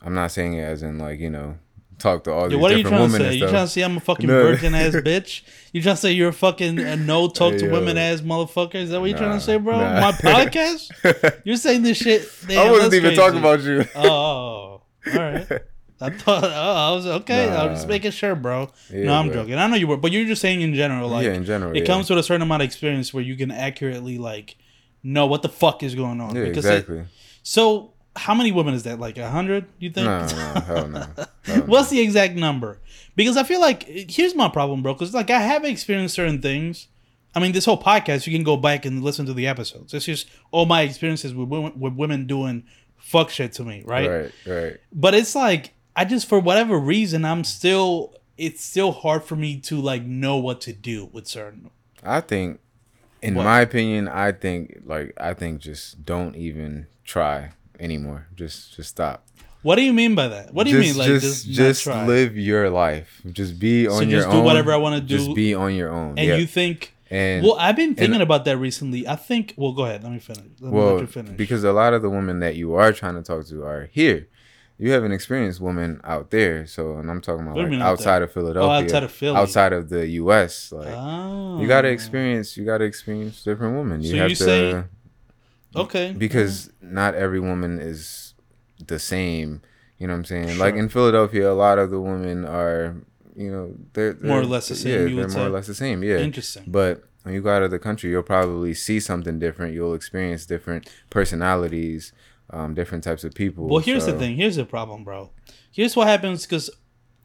I'm 0.00 0.14
not 0.14 0.30
saying 0.32 0.54
it 0.54 0.62
as 0.62 0.82
in 0.82 0.98
like 0.98 1.18
you 1.20 1.30
know 1.30 1.58
talk 1.98 2.24
to 2.24 2.32
all 2.32 2.48
these 2.48 2.58
what 2.58 2.72
are 2.72 2.76
you 2.78 2.84
trying 2.84 3.08
to 3.10 3.16
say? 3.16 3.34
You 3.34 3.40
trying 3.48 3.66
to 3.66 3.68
say 3.68 3.82
I'm 3.82 3.96
a 3.96 4.00
fucking 4.00 4.26
No. 4.28 4.42
virgin 4.42 4.74
ass 4.74 4.94
bitch? 4.94 5.42
You 5.72 5.82
trying 5.82 5.94
to 5.96 6.00
say 6.00 6.12
you're 6.12 6.28
a 6.28 6.32
fucking 6.32 6.78
a 6.78 6.96
no 6.96 7.28
talk 7.28 7.54
to 7.56 7.66
yo. 7.66 7.72
women 7.72 7.96
ass 7.98 8.20
motherfucker? 8.20 8.76
Is 8.76 8.90
that 8.90 9.00
what 9.00 9.10
you're 9.10 9.18
trying 9.18 9.38
to 9.38 9.44
say, 9.44 9.56
bro? 9.56 9.78
nah. 9.80 10.00
My 10.00 10.12
podcast? 10.12 11.40
You're 11.44 11.56
saying 11.56 11.82
this 11.82 11.98
shit? 11.98 12.28
Damn, 12.46 12.66
I 12.68 12.70
wasn't 12.70 12.94
even 12.94 13.08
crazy. 13.10 13.16
talking 13.16 13.38
about 13.38 13.60
you. 13.62 13.84
Oh, 13.94 14.02
oh, 14.04 14.82
oh. 15.06 15.12
all 15.12 15.18
right. 15.18 15.46
I 16.00 16.10
thought. 16.10 16.44
Oh, 16.44 16.48
I 16.48 16.90
was 16.94 17.06
okay. 17.06 17.48
I 17.48 17.66
was 17.66 17.78
just 17.78 17.86
Nah. 17.86 17.90
making 17.94 18.10
sure, 18.10 18.34
bro. 18.34 18.68
Yeah, 18.90 19.04
no, 19.04 19.14
I'm 19.14 19.32
joking. 19.32 19.54
I 19.54 19.66
know 19.68 19.76
you 19.76 19.86
were, 19.86 19.96
but 19.96 20.12
you're 20.12 20.26
just 20.26 20.42
saying 20.42 20.60
in 20.60 20.74
general, 20.74 21.08
like 21.08 21.24
Yeah, 21.24 21.32
in 21.32 21.44
general, 21.44 21.72
it 21.74 21.80
yeah. 21.80 21.84
comes 21.86 22.10
with 22.10 22.18
a 22.18 22.22
certain 22.22 22.42
amount 22.42 22.62
of 22.62 22.66
experience 22.66 23.14
where 23.14 23.22
you 23.22 23.36
can 23.36 23.50
accurately 23.50 24.18
like 24.18 24.56
know 25.02 25.26
what 25.26 25.42
the 25.42 25.48
fuck 25.48 25.82
is 25.82 25.94
going 25.94 26.20
on. 26.20 26.34
Yeah, 26.34 26.42
it- 26.42 26.56
exactly. 26.56 27.04
so, 27.42 27.92
how 28.16 28.34
many 28.34 28.52
women 28.52 28.74
is 28.74 28.82
that? 28.82 28.98
Like 28.98 29.16
a 29.18 29.30
hundred? 29.30 29.66
You 29.78 29.90
think? 29.90 30.06
No, 30.06 30.26
no, 30.26 30.60
hell 30.60 30.88
no. 30.88 31.06
Hell. 31.44 31.62
What's 31.66 31.90
the 31.90 32.00
exact 32.00 32.34
number? 32.34 32.78
Because 33.16 33.36
I 33.36 33.42
feel 33.44 33.60
like 33.60 33.84
here's 33.84 34.34
my 34.34 34.48
problem, 34.48 34.82
bro. 34.82 34.94
Because 34.94 35.14
like 35.14 35.30
I 35.30 35.40
have 35.40 35.64
experienced 35.64 36.14
certain 36.14 36.40
things. 36.42 36.88
I 37.36 37.40
mean, 37.40 37.52
this 37.52 37.64
whole 37.64 37.80
podcast, 37.80 38.26
you 38.26 38.32
can 38.32 38.44
go 38.44 38.56
back 38.56 38.84
and 38.84 39.02
listen 39.02 39.26
to 39.26 39.34
the 39.34 39.46
episodes. 39.46 39.92
It's 39.92 40.04
just 40.04 40.28
all 40.52 40.66
my 40.66 40.82
experiences 40.82 41.34
with 41.34 41.48
women, 41.48 41.78
with 41.78 41.94
women 41.94 42.26
doing 42.26 42.64
fuck 42.96 43.28
shit 43.30 43.52
to 43.54 43.64
me, 43.64 43.82
right? 43.84 44.08
Right, 44.08 44.32
right. 44.46 44.76
But 44.92 45.14
it's 45.14 45.34
like 45.34 45.72
I 45.96 46.04
just 46.04 46.28
for 46.28 46.38
whatever 46.40 46.78
reason 46.78 47.24
I'm 47.24 47.44
still 47.44 48.14
it's 48.36 48.64
still 48.64 48.92
hard 48.92 49.22
for 49.24 49.36
me 49.36 49.60
to 49.60 49.80
like 49.80 50.02
know 50.04 50.36
what 50.38 50.60
to 50.62 50.72
do 50.72 51.06
with 51.12 51.26
certain. 51.28 51.70
I 52.02 52.20
think, 52.20 52.60
in 53.22 53.34
What? 53.34 53.44
my 53.44 53.60
opinion, 53.60 54.08
I 54.08 54.32
think 54.32 54.80
like 54.84 55.12
I 55.20 55.34
think 55.34 55.60
just 55.60 56.04
don't 56.04 56.34
even 56.36 56.86
try 57.04 57.50
anymore. 57.78 58.26
Just 58.34 58.74
just 58.76 58.90
stop. 58.90 59.26
What 59.64 59.76
do 59.76 59.82
you 59.82 59.94
mean 59.94 60.14
by 60.14 60.28
that? 60.28 60.52
What 60.52 60.64
do 60.64 60.70
you 60.72 60.82
just, 60.82 60.98
mean 60.98 60.98
like 60.98 61.08
just 61.08 61.46
just 61.46 61.48
not 61.48 61.54
just 61.54 61.82
try? 61.84 62.06
live 62.06 62.36
your 62.36 62.68
life. 62.68 63.22
Just 63.32 63.58
be 63.58 63.86
on 63.88 63.94
So 63.94 64.00
your 64.02 64.18
own. 64.18 64.24
just 64.26 64.30
do 64.30 64.42
whatever 64.42 64.74
I 64.74 64.76
wanna 64.76 65.00
do, 65.00 65.16
Just 65.16 65.34
be 65.34 65.54
on 65.54 65.74
your 65.74 65.90
own. 65.90 66.18
and 66.18 66.28
yeah. 66.28 66.36
you 66.36 66.46
think 66.46 66.94
and 67.10 67.42
Well, 67.42 67.56
I've 67.58 67.74
been 67.74 67.94
thinking 67.94 68.14
and- 68.14 68.22
about 68.22 68.44
that 68.44 68.58
recently. 68.58 69.08
I 69.08 69.16
think 69.16 69.54
well 69.56 69.72
go 69.72 69.86
ahead, 69.86 70.02
let 70.02 70.12
me 70.12 70.18
finish. 70.18 70.44
Let 70.60 70.70
me 70.70 70.78
let 70.78 70.84
well 70.84 71.00
you 71.00 71.06
finish. 71.06 71.36
because 71.38 71.64
a 71.64 71.72
lot 71.72 71.94
of 71.94 72.02
the 72.02 72.10
women 72.10 72.40
that 72.40 72.56
you 72.56 72.74
are 72.74 72.92
trying 72.92 73.14
to 73.14 73.22
talk 73.22 73.46
to 73.46 73.64
are 73.64 73.88
here. 73.90 74.28
You 74.76 74.90
have 74.90 75.04
an 75.04 75.12
experienced 75.12 75.60
woman 75.60 76.00
out 76.04 76.30
there, 76.30 76.66
so 76.66 76.96
and 76.96 77.08
I'm 77.10 77.20
talking 77.22 77.46
about 77.46 77.56
like 77.56 77.80
outside 77.80 78.22
of 78.22 78.30
oh, 78.30 78.32
Philadelphia, 78.32 78.68
Oh, 78.68 78.82
outside 78.82 79.02
of 79.04 79.12
Philly. 79.12 79.36
outside 79.36 79.72
of 79.72 79.88
the 79.88 80.06
U.S. 80.22 80.72
Like 80.72 80.88
oh. 80.88 81.60
you 81.60 81.68
gotta 81.68 81.88
oh. 81.88 81.92
experience, 81.92 82.56
you 82.56 82.64
gotta 82.66 82.84
experience 82.84 83.42
different 83.44 83.76
women. 83.78 84.02
You 84.02 84.10
So 84.10 84.16
have 84.16 84.30
you 84.30 84.36
to 84.36 84.44
say- 84.44 84.84
Okay. 85.76 86.14
because 86.16 86.70
not 86.80 87.14
every 87.14 87.40
woman 87.40 87.80
is 87.80 88.23
the 88.88 88.98
same. 88.98 89.62
You 89.98 90.06
know 90.06 90.14
what 90.14 90.18
I'm 90.18 90.24
saying? 90.24 90.58
Like 90.58 90.74
in 90.74 90.88
Philadelphia, 90.88 91.50
a 91.50 91.54
lot 91.54 91.78
of 91.78 91.90
the 91.90 92.00
women 92.00 92.44
are, 92.44 92.96
you 93.36 93.50
know, 93.50 93.74
they're, 93.92 94.12
they're 94.12 94.28
More 94.28 94.40
or 94.40 94.46
less 94.46 94.68
the 94.68 94.76
same, 94.76 95.08
Yeah, 95.08 95.22
they're 95.22 95.28
more 95.28 95.46
or 95.46 95.50
less 95.50 95.66
the 95.66 95.74
same. 95.74 96.02
Yeah, 96.02 96.18
Interesting. 96.18 96.64
But 96.66 97.04
when 97.22 97.34
you 97.34 97.40
go 97.40 97.54
out 97.54 97.62
of 97.62 97.70
the 97.70 97.78
country, 97.78 98.10
you'll 98.10 98.22
probably 98.22 98.74
see 98.74 99.00
something 99.00 99.38
different. 99.38 99.72
You'll 99.72 99.94
experience 99.94 100.46
different 100.46 100.90
personalities, 101.10 102.12
um, 102.50 102.74
different 102.74 103.02
types 103.04 103.24
of 103.24 103.34
people. 103.34 103.66
Well, 103.66 103.80
here's 103.80 104.06
the 104.06 104.18
thing. 104.18 104.36
Here's 104.36 104.56
the 104.56 104.66
problem, 104.66 105.04
bro. 105.04 105.30
Here's 105.70 105.96
what 105.96 106.06
happens 106.06 106.44
because 106.44 106.70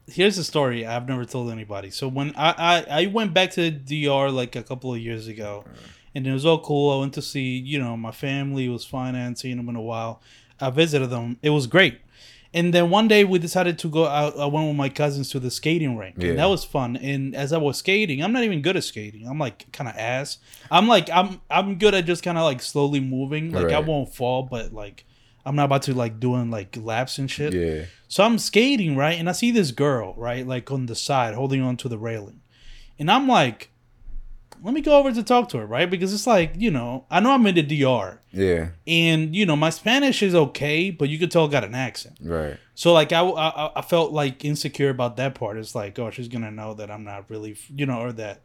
here's 0.07 0.35
the 0.35 0.43
story 0.43 0.85
I've 0.85 1.07
never 1.07 1.25
told 1.25 1.51
anybody. 1.51 1.89
So 1.89 2.07
when 2.07 2.33
I, 2.35 2.53
I 2.89 3.01
I 3.01 3.05
went 3.07 3.33
back 3.33 3.51
to 3.51 3.69
DR 3.71 4.31
like 4.31 4.55
a 4.55 4.63
couple 4.63 4.93
of 4.93 4.99
years 4.99 5.27
ago, 5.27 5.65
and 6.15 6.25
it 6.25 6.33
was 6.33 6.45
all 6.45 6.59
cool. 6.59 6.97
I 6.97 6.99
went 6.99 7.13
to 7.15 7.21
see 7.21 7.57
you 7.57 7.79
know 7.79 7.95
my 7.97 8.11
family 8.11 8.69
was 8.69 8.85
financing 8.85 9.57
them 9.57 9.69
in 9.69 9.75
a 9.75 9.81
while. 9.81 10.21
I 10.61 10.69
visited 10.69 11.09
them. 11.09 11.37
It 11.41 11.49
was 11.51 11.67
great. 11.67 11.99
And 12.51 12.73
then 12.73 12.89
one 12.89 13.07
day 13.07 13.23
we 13.25 13.37
decided 13.37 13.77
to 13.79 13.87
go 13.87 14.07
out. 14.07 14.37
I 14.39 14.45
went 14.47 14.67
with 14.67 14.75
my 14.75 14.89
cousins 14.89 15.29
to 15.29 15.39
the 15.39 15.51
skating 15.51 15.97
rink, 15.97 16.15
Yeah. 16.17 16.29
and 16.29 16.39
that 16.39 16.47
was 16.49 16.65
fun. 16.65 16.95
And 16.97 17.35
as 17.35 17.53
I 17.53 17.57
was 17.59 17.77
skating, 17.77 18.23
I'm 18.23 18.31
not 18.33 18.43
even 18.43 18.63
good 18.63 18.75
at 18.75 18.83
skating. 18.83 19.27
I'm 19.27 19.37
like 19.37 19.71
kind 19.71 19.87
of 19.87 19.95
ass. 19.95 20.39
I'm 20.71 20.87
like 20.87 21.09
I'm 21.11 21.41
I'm 21.49 21.77
good 21.77 21.93
at 21.93 22.05
just 22.05 22.23
kind 22.23 22.37
of 22.39 22.43
like 22.43 22.61
slowly 22.63 22.99
moving. 22.99 23.51
Like 23.51 23.71
I 23.71 23.79
won't 23.79 24.15
fall, 24.15 24.43
but 24.43 24.73
like 24.73 25.05
I'm 25.45 25.55
not 25.55 25.65
about 25.65 25.83
to 25.83 25.93
like 25.93 26.19
doing 26.19 26.49
like 26.49 26.75
laps 26.75 27.19
and 27.19 27.29
shit. 27.29 27.53
Yeah. 27.53 27.85
So 28.07 28.23
I'm 28.23 28.39
skating, 28.39 28.95
right? 28.97 29.19
And 29.19 29.29
I 29.29 29.33
see 29.33 29.51
this 29.51 29.69
girl, 29.71 30.15
right? 30.17 30.45
Like 30.47 30.71
on 30.71 30.87
the 30.87 30.95
side 30.95 31.35
holding 31.35 31.61
on 31.61 31.77
to 31.77 31.87
the 31.89 31.99
railing. 31.99 32.41
And 32.97 33.11
I'm 33.11 33.27
like, 33.27 33.69
let 34.63 34.73
me 34.73 34.81
go 34.81 34.97
over 34.97 35.11
to 35.11 35.23
talk 35.23 35.49
to 35.49 35.57
her, 35.57 35.65
right? 35.65 35.89
Because 35.89 36.13
it's 36.13 36.27
like, 36.27 36.53
you 36.57 36.71
know, 36.71 37.05
I 37.09 37.19
know 37.19 37.31
I'm 37.31 37.45
in 37.47 37.55
the 37.55 37.63
DR. 37.63 38.19
Yeah. 38.31 38.69
And, 38.87 39.35
you 39.35 39.45
know, 39.45 39.55
my 39.55 39.69
Spanish 39.69 40.21
is 40.21 40.35
okay, 40.35 40.91
but 40.91 41.09
you 41.09 41.17
could 41.17 41.31
tell 41.31 41.45
I 41.45 41.49
got 41.49 41.63
an 41.63 41.75
accent. 41.75 42.17
Right. 42.21 42.57
So, 42.75 42.93
like, 42.93 43.11
I, 43.11 43.21
I, 43.21 43.71
I 43.79 43.81
felt 43.81 44.11
like 44.11 44.43
insecure 44.45 44.89
about 44.89 45.17
that 45.17 45.35
part. 45.35 45.57
It's 45.57 45.75
like, 45.75 45.97
oh, 45.99 46.11
she's 46.11 46.27
going 46.27 46.43
to 46.43 46.51
know 46.51 46.73
that 46.75 46.91
I'm 46.91 47.03
not 47.03 47.29
really, 47.29 47.57
you 47.73 47.85
know, 47.85 48.01
or 48.01 48.11
that, 48.13 48.41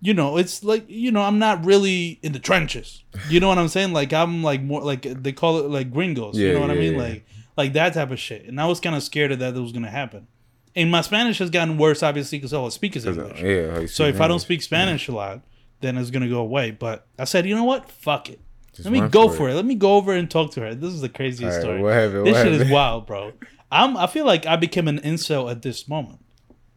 you 0.00 0.14
know, 0.14 0.36
it's 0.36 0.62
like, 0.62 0.84
you 0.88 1.10
know, 1.10 1.22
I'm 1.22 1.38
not 1.38 1.64
really 1.64 2.18
in 2.22 2.32
the 2.32 2.38
trenches. 2.38 3.04
You 3.28 3.40
know 3.40 3.48
what 3.48 3.58
I'm 3.58 3.68
saying? 3.68 3.92
Like, 3.92 4.12
I'm 4.12 4.42
like 4.42 4.62
more, 4.62 4.82
like, 4.82 5.02
they 5.02 5.32
call 5.32 5.58
it 5.58 5.70
like 5.70 5.92
gringos. 5.92 6.38
Yeah, 6.38 6.48
you 6.48 6.54
know 6.54 6.60
what 6.60 6.70
I 6.70 6.74
mean? 6.74 6.94
yeah. 6.94 6.98
Like, 6.98 7.26
like 7.56 7.72
that 7.72 7.94
type 7.94 8.10
of 8.10 8.18
shit. 8.18 8.46
And 8.46 8.60
I 8.60 8.66
was 8.66 8.80
kind 8.80 8.94
of 8.94 9.02
scared 9.02 9.32
of 9.32 9.38
that 9.40 9.54
that 9.54 9.60
was 9.62 9.72
going 9.72 9.84
to 9.84 9.90
happen. 9.90 10.28
And 10.76 10.90
my 10.92 11.00
Spanish 11.00 11.38
has 11.38 11.50
gotten 11.50 11.76
worse, 11.76 12.02
obviously, 12.04 12.38
because 12.38 12.54
all 12.54 12.66
I 12.66 12.68
speak 12.68 12.94
is 12.94 13.04
English. 13.04 13.42
yeah. 13.42 13.86
So 13.86 14.04
if 14.04 14.20
I 14.20 14.28
don't 14.28 14.38
speak 14.38 14.62
Spanish 14.62 15.08
a 15.08 15.12
lot, 15.12 15.40
then 15.80 15.96
it's 15.96 16.10
gonna 16.10 16.28
go 16.28 16.40
away. 16.40 16.70
But 16.70 17.06
I 17.18 17.24
said, 17.24 17.46
you 17.46 17.54
know 17.54 17.64
what? 17.64 17.90
Fuck 17.90 18.30
it. 18.30 18.40
Just 18.72 18.88
Let 18.88 18.92
me 19.02 19.08
go 19.08 19.28
for 19.28 19.36
for 19.36 19.48
it. 19.48 19.52
it. 19.52 19.56
Let 19.56 19.64
me 19.64 19.74
go 19.74 19.96
over 19.96 20.12
and 20.12 20.30
talk 20.30 20.52
to 20.52 20.60
her. 20.60 20.74
This 20.74 20.92
is 20.92 21.00
the 21.00 21.08
craziest 21.08 21.56
right, 21.56 21.60
story. 21.62 21.82
what 21.82 21.94
happened? 21.94 22.26
This 22.26 22.34
What 22.34 22.44
shit 22.44 22.52
is 22.60 22.70
wild, 22.70 23.06
bro. 23.06 23.32
I'm. 23.70 23.96
I 23.96 24.06
feel 24.06 24.24
like 24.24 24.46
I 24.46 24.56
became 24.56 24.88
an 24.88 25.00
incel 25.00 25.50
at 25.50 25.62
this 25.62 25.88
moment. 25.88 26.20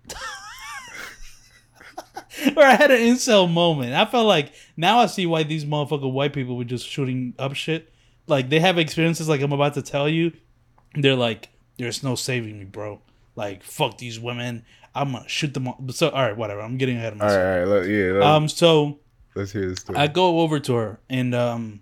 or 2.55 2.63
I 2.63 2.75
had 2.75 2.91
an 2.91 2.99
incel 2.99 3.51
moment. 3.51 3.93
I 3.93 4.05
felt 4.05 4.25
like 4.25 4.51
now 4.77 4.99
I 4.99 5.05
see 5.05 5.25
why 5.25 5.43
these 5.43 5.63
motherfucking 5.65 6.11
white 6.11 6.33
people 6.33 6.57
were 6.57 6.63
just 6.63 6.87
shooting 6.87 7.33
up 7.37 7.53
shit. 7.53 7.93
Like 8.27 8.49
they 8.49 8.59
have 8.59 8.77
experiences 8.77 9.29
like 9.29 9.41
I'm 9.41 9.51
about 9.51 9.75
to 9.75 9.81
tell 9.81 10.09
you. 10.09 10.31
They're 10.95 11.15
like, 11.15 11.49
there's 11.77 12.03
no 12.03 12.15
saving 12.15 12.59
me, 12.59 12.65
bro. 12.65 13.01
Like 13.35 13.63
fuck 13.63 13.97
these 13.97 14.19
women. 14.19 14.65
I'm 14.93 15.13
gonna 15.13 15.27
shoot 15.29 15.53
them. 15.53 15.67
All. 15.67 15.77
So 15.89 16.09
all 16.09 16.21
right, 16.21 16.35
whatever. 16.35 16.61
I'm 16.61 16.77
getting 16.77 16.97
ahead 16.97 17.13
of 17.13 17.19
myself. 17.19 17.37
right. 17.37 17.61
All 17.63 17.79
right. 17.79 17.87
Yeah. 17.89 18.11
Look, 18.13 18.23
Um. 18.23 18.47
So 18.49 18.99
let's 19.35 19.51
hear 19.51 19.69
the 19.69 19.75
story. 19.75 19.97
I 19.97 20.07
go 20.07 20.39
over 20.41 20.59
to 20.59 20.73
her 20.75 20.99
and 21.09 21.33
um 21.33 21.81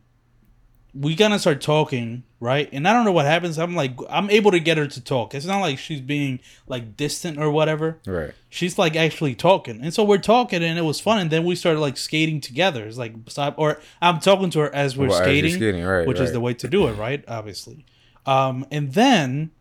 we 0.93 1.15
kind 1.15 1.33
of 1.33 1.39
start 1.39 1.61
talking, 1.61 2.23
right? 2.39 2.67
And 2.73 2.87
I 2.87 2.93
don't 2.93 3.05
know 3.05 3.11
what 3.11 3.25
happens. 3.25 3.59
I'm 3.59 3.75
like 3.75 3.93
I'm 4.09 4.29
able 4.31 4.51
to 4.51 4.59
get 4.59 4.77
her 4.77 4.87
to 4.87 5.01
talk. 5.01 5.33
It's 5.35 5.45
not 5.45 5.59
like 5.59 5.77
she's 5.77 6.01
being 6.01 6.39
like 6.67 6.97
distant 6.97 7.37
or 7.39 7.49
whatever. 7.51 7.99
right. 8.05 8.31
She's 8.49 8.77
like 8.79 8.95
actually 8.95 9.35
talking. 9.35 9.81
And 9.81 9.93
so 9.93 10.03
we're 10.03 10.17
talking 10.17 10.63
and 10.63 10.77
it 10.77 10.81
was 10.83 10.99
fun 10.99 11.19
and 11.19 11.29
then 11.31 11.45
we 11.45 11.55
started 11.55 11.79
like 11.79 11.95
skating 11.97 12.41
together. 12.41 12.85
It's 12.85 12.97
like 12.97 13.23
beside 13.25 13.53
or 13.57 13.79
I'm 14.01 14.19
talking 14.19 14.49
to 14.51 14.59
her 14.61 14.75
as 14.75 14.97
we're 14.97 15.07
Well, 15.09 15.17
as 15.17 15.23
skating, 15.23 15.53
skating, 15.55 15.83
right, 15.83 16.07
which 16.07 16.19
is 16.19 16.31
the 16.31 16.39
way 16.39 16.53
to 16.55 16.67
do 16.67 16.87
it, 16.87 16.93
right? 16.93 17.23
Obviously. 17.27 17.85
Um 18.25 18.65
and 18.71 18.93
then 18.93 19.51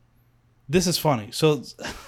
this 0.69 0.87
is 0.87 0.99
funny. 0.99 1.29
So 1.31 1.63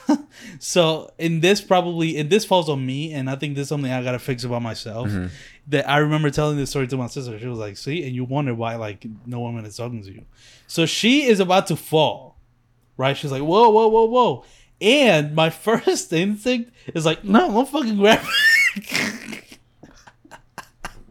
so 0.58 1.10
in 1.18 1.40
this 1.40 1.60
probably 1.60 2.16
and 2.16 2.28
this 2.28 2.44
falls 2.44 2.68
on 2.68 2.84
me 2.84 3.12
and 3.12 3.30
I 3.30 3.36
think 3.36 3.54
this 3.54 3.62
is 3.62 3.68
something 3.68 3.90
I 3.90 4.02
gotta 4.02 4.18
fix 4.18 4.44
about 4.44 4.62
myself. 4.62 5.08
Mm-hmm. 5.08 5.26
That 5.68 5.88
I 5.88 5.98
remember 5.98 6.30
telling 6.30 6.56
this 6.56 6.70
story 6.70 6.86
to 6.88 6.96
my 6.96 7.06
sister. 7.06 7.38
She 7.38 7.46
was 7.46 7.58
like, 7.58 7.76
see, 7.76 8.04
and 8.04 8.14
you 8.14 8.24
wonder 8.24 8.54
why 8.54 8.76
like 8.76 9.06
no 9.26 9.40
woman 9.40 9.64
is 9.64 9.76
talking 9.76 10.02
to 10.02 10.12
you. 10.12 10.24
So 10.66 10.84
she 10.84 11.24
is 11.24 11.40
about 11.40 11.68
to 11.68 11.76
fall. 11.76 12.36
Right? 12.96 13.16
She's 13.16 13.32
like, 13.32 13.42
whoa, 13.42 13.70
whoa, 13.70 13.88
whoa, 13.88 14.04
whoa. 14.04 14.44
And 14.80 15.34
my 15.34 15.50
first 15.50 16.12
instinct 16.12 16.72
is 16.94 17.06
like, 17.06 17.24
no, 17.24 17.50
don't 17.50 17.68
fucking 17.68 17.96
grab. 17.96 18.24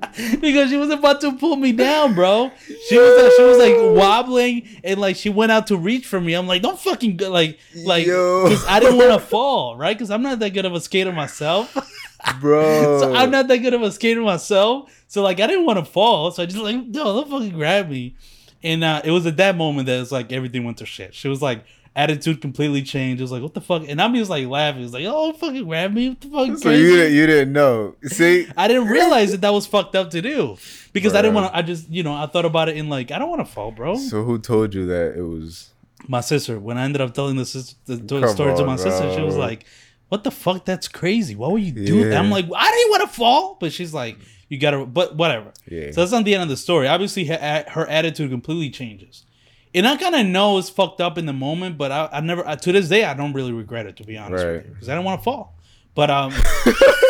because 0.39 0.70
she 0.70 0.77
was 0.77 0.89
about 0.89 1.20
to 1.22 1.34
pull 1.34 1.56
me 1.56 1.72
down, 1.72 2.13
bro. 2.13 2.51
She 2.88 2.98
was 2.98 3.24
like, 3.24 3.32
she 3.34 3.44
was 3.44 3.58
like 3.58 3.98
wobbling 3.98 4.68
and 4.84 5.00
like 5.00 5.15
she 5.15 5.29
went 5.29 5.51
out 5.51 5.68
to 5.68 5.77
reach 5.77 6.06
for 6.06 6.22
me. 6.22 6.34
I'm 6.34 6.48
like, 6.48 6.62
don't 6.62 6.79
fucking 6.79 7.18
go, 7.18 7.29
like 7.29 7.60
like 7.84 8.06
because 8.06 8.65
I 8.65 8.79
didn't 8.79 8.98
want 8.98 9.12
to 9.12 9.20
fall, 9.20 9.75
right? 9.75 9.96
Because 9.98 10.10
I'm 10.10 10.22
not 10.22 10.39
that 10.39 10.51
good 10.51 10.65
of 10.65 10.74
a 10.74 10.79
skater 10.79 11.12
myself. 11.12 11.75
Bro. 12.41 13.00
so 13.00 13.13
I'm 13.13 13.32
not 13.32 13.48
that 13.48 13.60
good 13.60 13.74
of 13.74 13.82
a 13.82 13.91
skater 13.91 14.22
myself. 14.22 15.03
So 15.08 15.22
like 15.22 15.39
I 15.39 15.48
didn't 15.48 15.65
want 15.65 15.79
to 15.79 15.86
fall. 15.86 16.32
So 16.32 16.44
I 16.44 16.46
just 16.46 16.60
like, 16.60 16.75
no, 16.75 17.03
don't 17.03 17.29
fucking 17.29 17.53
grab 17.53 17.89
me. 17.89 18.15
And 18.62 18.84
uh, 18.84 19.01
it 19.03 19.12
was 19.12 19.25
at 19.25 19.38
that 19.38 19.56
moment 19.56 19.86
that 19.88 20.01
it's 20.01 20.12
like 20.12 20.32
everything 20.32 20.63
went 20.63 20.77
to 20.77 20.86
shit. 20.86 21.13
She 21.13 21.27
was 21.27 21.41
like 21.41 21.63
attitude 22.00 22.39
completely 22.39 22.82
changed. 22.82 23.20
It 23.20 23.24
was 23.24 23.32
like, 23.32 23.44
what 23.44 23.53
the 23.53 23.62
fuck? 23.62 23.84
And 23.88 24.01
I'm 24.01 24.15
just 24.15 24.29
like 24.29 24.48
laughing. 24.48 24.84
It's 24.84 24.94
like, 24.94 25.06
oh, 25.06 25.34
fucking 25.34 25.65
grab 25.65 25.94
me. 25.94 26.10
What 26.10 26.22
the 26.22 26.29
fuck? 26.29 26.58
So 26.60 26.72
you 26.72 26.96
didn't, 26.96 27.13
you 27.13 27.27
didn't 27.27 27.53
know. 27.53 27.96
See, 28.03 28.48
I 28.56 28.68
didn't 28.70 28.88
realize 28.88 29.32
that 29.32 29.41
that 29.41 29.51
was 29.51 29.68
fucked 29.68 29.96
up 29.96 30.10
to 30.12 30.22
do 30.22 30.58
because 30.94 31.13
I 31.13 31.22
didn't 31.22 31.36
want 31.36 31.51
to. 31.51 31.58
I 31.58 31.62
just, 31.62 31.89
you 31.89 32.03
know, 32.03 32.13
I 32.13 32.25
thought 32.27 32.46
about 32.46 32.70
it 32.70 32.77
in 32.77 32.88
like, 32.88 33.12
I 33.12 33.20
don't 33.20 33.29
want 33.29 33.46
to 33.46 33.51
fall, 33.51 33.72
bro. 33.72 33.96
so 33.96 34.24
who 34.24 34.39
told 34.39 34.74
you 34.74 34.86
that 34.86 35.18
it 35.18 35.24
was? 35.24 35.72
My 36.08 36.22
sister, 36.22 36.58
when 36.58 36.77
I 36.77 36.86
ended 36.86 37.01
up 37.01 37.13
telling 37.13 37.36
the, 37.36 37.46
sis- 37.46 37.75
the, 37.86 37.98
story 37.98 38.56
to 38.56 38.62
on, 38.62 38.65
my 38.65 38.77
sister, 38.77 39.13
she 39.13 39.22
was 39.22 39.36
like, 39.36 39.65
what 40.08 40.24
the 40.24 40.32
fuck? 40.32 40.65
That's 40.65 40.88
crazy. 40.88 41.36
Why 41.36 41.50
would 41.50 41.62
you 41.62 41.74
do 41.74 42.03
that? 42.06 42.12
Yeah. 42.13 42.20
I'm 42.20 42.32
like, 42.32 42.46
I 42.56 42.72
didn't 42.72 42.91
want 42.91 43.10
to 43.10 43.15
fall. 43.15 43.58
But 43.60 43.74
she's 43.74 43.94
like, 43.94 44.18
you 44.48 44.58
gotta, 44.58 44.86
but 44.86 45.15
whatever. 45.15 45.51
Yeah. 45.68 45.91
So 45.91 46.01
that's 46.01 46.13
not 46.13 46.24
the 46.24 46.34
end 46.34 46.44
of 46.44 46.50
the 46.50 46.58
story. 46.58 46.88
Obviously, 46.88 47.25
her, 47.25 47.65
her 47.68 47.88
attitude 47.88 48.32
completely 48.32 48.70
changes. 48.70 49.25
And 49.73 49.88
I 49.88 49.97
kind 49.97 50.15
of 50.15 50.25
know 50.25 50.57
it's 50.57 50.69
fucked 50.69 50.99
up 50.99 51.17
in 51.17 51.25
the 51.25 51.33
moment, 51.33 51.77
but 51.77 51.91
I, 51.91 52.09
I 52.11 52.19
never, 52.21 52.47
I, 52.47 52.55
to 52.55 52.71
this 52.71 52.89
day, 52.89 53.03
I 53.03 53.13
don't 53.13 53.33
really 53.33 53.51
regret 53.51 53.85
it, 53.85 53.97
to 53.97 54.03
be 54.03 54.17
honest 54.17 54.45
with 54.45 54.65
you. 54.65 54.71
Because 54.71 54.89
I 54.89 54.93
didn't 54.93 55.05
want 55.05 55.21
to 55.21 55.23
fall. 55.23 55.55
But, 55.93 56.09
um, 56.09 56.33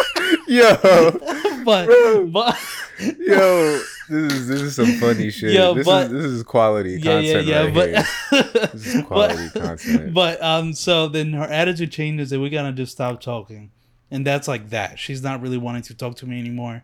Yo, 0.50 0.76
but, 1.64 1.88
but, 2.32 2.58
yo, 3.20 3.80
this 4.10 4.34
is 4.34 4.48
this 4.48 4.62
is 4.62 4.76
some 4.76 4.94
funny 4.94 5.30
shit. 5.32 5.54
Yo, 5.54 5.76
this 5.76 5.86
but- 5.86 6.08
is 6.08 6.12
this 6.12 6.26
is 6.26 6.44
quality 6.44 7.00
yeah, 7.00 7.20
yeah, 7.20 7.34
content 7.34 7.48
yeah. 7.48 7.62
right 7.62 7.74
but, 7.74 7.90
here. 7.90 8.70
This 8.74 8.96
is 8.96 9.04
quality 9.04 9.50
but, 9.54 9.64
content. 9.64 10.14
But 10.14 10.42
um, 10.42 10.74
so 10.74 11.08
then 11.08 11.34
her 11.34 11.44
attitude 11.44 11.92
changes, 11.92 12.32
and 12.32 12.42
we 12.42 12.50
gotta 12.50 12.72
just 12.72 12.92
stop 12.92 13.22
talking, 13.22 13.70
and 14.10 14.26
that's 14.26 14.48
like 14.48 14.70
that. 14.70 14.98
She's 14.98 15.22
not 15.22 15.42
really 15.42 15.58
wanting 15.58 15.84
to 15.84 15.94
talk 15.94 16.16
to 16.18 16.26
me 16.26 16.40
anymore, 16.40 16.84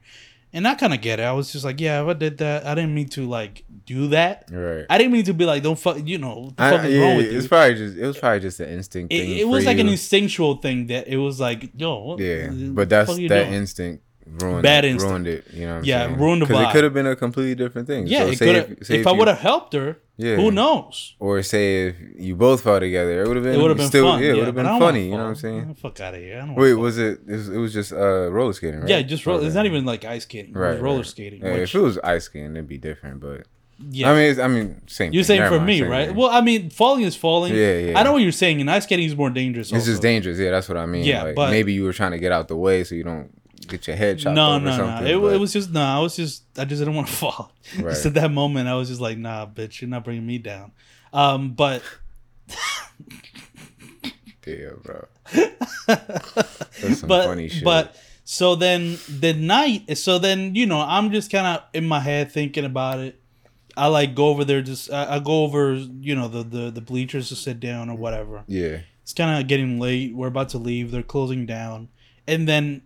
and 0.56 0.68
I 0.68 0.74
kind 0.74 0.94
of 0.94 1.02
get 1.02 1.20
it. 1.20 1.24
I 1.24 1.34
was 1.34 1.52
just 1.52 1.64
like, 1.66 1.80
yeah, 1.80 2.02
if 2.02 2.08
I 2.08 2.14
did 2.14 2.38
that, 2.40 2.66
I 2.66 2.74
didn't 2.74 2.96
mean 2.96 3.10
to 3.10 3.28
like 3.28 3.64
do 3.86 4.08
that. 4.08 4.50
Right. 4.52 4.86
I 4.90 4.98
didn't 4.98 5.14
mean 5.14 5.26
to 5.26 5.34
be 5.34 5.46
like, 5.46 5.62
don't 5.62 5.78
fuck, 5.78 5.98
you 6.04 6.18
know, 6.18 6.36
what 6.46 6.58
the 6.58 6.64
I- 6.64 6.72
fuck 6.72 6.86
is 6.86 6.94
yeah, 6.96 7.02
wrong 7.02 7.18
with 7.18 7.32
you? 7.32 7.38
it's 7.38 7.48
probably 7.48 7.76
just 7.76 7.98
it 7.98 8.08
was 8.08 8.18
probably 8.18 8.40
just 8.40 8.60
an 8.62 8.70
instinct 8.70 9.14
It, 9.14 9.20
thing. 9.20 9.38
it 9.38 9.48
was 9.48 9.66
like 9.66 9.78
an 9.78 9.90
instinctual 9.90 10.56
thing 10.56 10.88
that 10.88 11.08
it 11.08 11.18
was 11.18 11.40
like, 11.40 11.70
yo, 11.76 12.18
yeah, 12.18 12.48
but 12.52 12.90
that's 12.90 13.14
that 13.16 13.28
doing? 13.28 13.54
instinct 13.54 14.04
ruined 14.28 14.64
Bad 14.64 14.86
it, 14.86 14.92
instinct. 14.92 15.10
ruined 15.12 15.28
it. 15.28 15.46
You 15.54 15.66
know, 15.68 15.82
Yeah, 15.84 16.06
saying? 16.08 16.18
ruined 16.20 16.42
the 16.42 16.46
vibe. 16.48 16.70
it 16.70 16.72
could 16.74 16.84
have 16.84 16.94
been 16.94 17.08
a 17.08 17.16
completely 17.16 17.56
different 17.56 17.88
thing. 17.88 18.08
Yeah, 18.08 18.20
So 18.26 18.28
it 18.32 18.38
say 18.38 18.46
could 18.46 18.56
if, 18.56 18.68
have. 18.70 18.78
say 18.88 19.00
If 19.00 19.08
I 19.08 19.12
you- 19.12 19.18
would 19.18 19.28
have 19.28 19.40
helped 19.40 19.74
her, 19.74 19.98
Yeah. 20.18 20.36
who 20.38 20.52
knows? 20.52 21.16
or 21.20 21.42
say 21.44 21.88
if 21.90 21.96
you 22.18 22.36
both 22.36 22.62
fell 22.64 22.80
together, 22.80 23.22
it 23.24 23.28
would 23.28 23.38
have 23.38 23.44
been 23.44 23.56
It 23.56 23.62
would 23.62 23.70
have 23.70 23.78
been 23.78 23.88
still, 23.88 24.06
fun. 24.06 24.22
Yeah, 24.24 24.30
it 24.32 24.36
would 24.38 24.46
have 24.48 24.56
been 24.56 24.66
I 24.66 24.80
funny. 24.80 25.06
You 25.06 25.12
know 25.12 25.18
what 25.18 25.24
I'm 25.30 25.36
saying? 25.36 25.76
Fuck 25.82 26.00
out 26.00 26.16
of 26.16 26.20
here. 26.22 26.38
I 26.42 26.46
don't 26.46 26.56
Wait, 26.56 26.74
was 26.74 26.98
it? 26.98 27.20
It 27.28 27.32
was, 27.36 27.50
it 27.50 27.58
was 27.58 27.74
just 27.74 27.94
uh, 27.94 28.32
roller 28.32 28.54
skating, 28.54 28.82
right? 28.82 28.90
Yeah, 28.90 29.02
just 29.02 29.26
roll. 29.26 29.38
Okay. 29.38 29.46
It's 29.48 29.56
not 29.56 29.66
even 29.66 29.86
like 29.86 30.06
ice 30.06 30.24
skating. 30.24 30.54
Right, 30.54 30.80
roller 30.82 30.98
right. 30.98 31.06
skating. 31.06 31.42
Yeah, 31.42 31.54
which, 31.54 31.62
if 31.64 31.76
it 31.76 31.80
was 31.82 31.98
ice 32.00 32.24
skating, 32.26 32.52
it'd 32.52 32.68
be 32.68 32.78
different. 32.78 33.20
But 33.20 33.44
yeah. 33.92 34.10
I 34.10 34.16
mean, 34.16 34.30
it's, 34.32 34.40
I 34.40 34.48
mean, 34.48 34.82
same. 34.88 35.12
you're 35.12 35.24
thing. 35.24 35.38
saying 35.40 35.50
for 35.50 35.60
me, 35.60 35.82
right? 35.82 36.08
thing. 36.08 36.16
Well, 36.16 36.30
I 36.30 36.40
mean, 36.40 36.70
falling 36.70 37.04
is 37.04 37.16
falling. 37.18 37.54
Yeah, 37.54 37.78
yeah. 37.78 38.00
I 38.00 38.04
know 38.04 38.14
what 38.14 38.22
you're 38.22 38.32
saying, 38.32 38.62
and 38.62 38.72
ice 38.72 38.84
skating 38.84 39.06
is 39.06 39.16
more 39.18 39.30
dangerous. 39.30 39.68
it's 39.68 39.74
also. 39.74 39.92
just 39.92 40.02
dangerous. 40.02 40.40
Yeah, 40.40 40.52
that's 40.52 40.70
what 40.70 40.78
I 40.78 40.86
mean. 40.86 41.04
Yeah, 41.04 41.24
like, 41.24 41.36
but- 41.36 41.52
maybe 41.52 41.74
you 41.74 41.84
were 41.84 41.94
trying 41.94 42.12
to 42.12 42.20
get 42.20 42.32
out 42.32 42.48
the 42.48 42.56
way 42.56 42.86
so 42.86 42.96
you 42.96 43.04
don't 43.04 43.30
get 43.68 43.88
your 43.88 43.96
head 43.96 44.20
chopped 44.20 44.36
No, 44.36 44.58
no, 44.60 44.78
no. 44.78 45.06
It, 45.06 45.34
it 45.34 45.38
was 45.38 45.54
just 45.54 45.72
no. 45.72 45.82
I 45.82 46.00
was 46.00 46.16
just 46.16 46.44
I 46.58 46.66
just 46.66 46.80
didn't 46.82 46.96
want 46.96 47.08
to 47.08 47.14
fall. 47.24 47.52
Right. 47.78 47.92
Just 47.92 48.06
at 48.06 48.14
that 48.16 48.32
moment, 48.32 48.68
I 48.68 48.76
was 48.76 48.90
just 48.90 49.02
like, 49.02 49.18
nah, 49.18 49.46
bitch, 49.46 49.82
you're 49.82 49.90
not 49.90 50.04
bringing 50.04 50.26
me 50.26 50.38
down. 50.38 50.72
Um, 51.14 51.54
but 51.54 51.82
yeah, 54.46 54.70
bro. 54.82 55.08
That's 55.88 57.00
some 57.00 57.08
but 57.08 57.26
funny 57.26 57.50
shit. 57.50 57.64
but 57.64 57.96
so 58.26 58.56
then 58.56 58.98
the 59.08 59.34
night 59.34 59.98
so 59.98 60.18
then 60.18 60.56
you 60.56 60.66
know 60.66 60.80
i'm 60.80 61.12
just 61.12 61.32
kind 61.32 61.46
of 61.46 61.64
in 61.74 61.86
my 61.86 62.00
head 62.00 62.32
thinking 62.32 62.66
about 62.66 63.00
it 63.00 63.22
i 63.78 63.86
like 63.86 64.16
go 64.16 64.28
over 64.30 64.44
there 64.44 64.64
just 64.64 64.92
i, 64.92 65.16
I 65.16 65.20
go 65.20 65.44
over 65.44 65.74
you 65.76 66.16
know 66.16 66.28
the, 66.28 66.44
the 66.44 66.72
the 66.72 66.82
bleachers 66.82 67.30
to 67.30 67.36
sit 67.36 67.60
down 67.60 67.90
or 67.90 67.96
whatever 67.96 68.44
yeah, 68.48 68.80
it's 69.04 69.14
kind 69.14 69.40
of 69.40 69.48
getting 69.48 69.80
late 69.80 70.16
we're 70.16 70.28
about 70.28 70.50
to 70.50 70.58
leave 70.58 70.90
they're 70.90 71.04
closing 71.04 71.46
down 71.46 71.88
and 72.28 72.48
then 72.48 72.82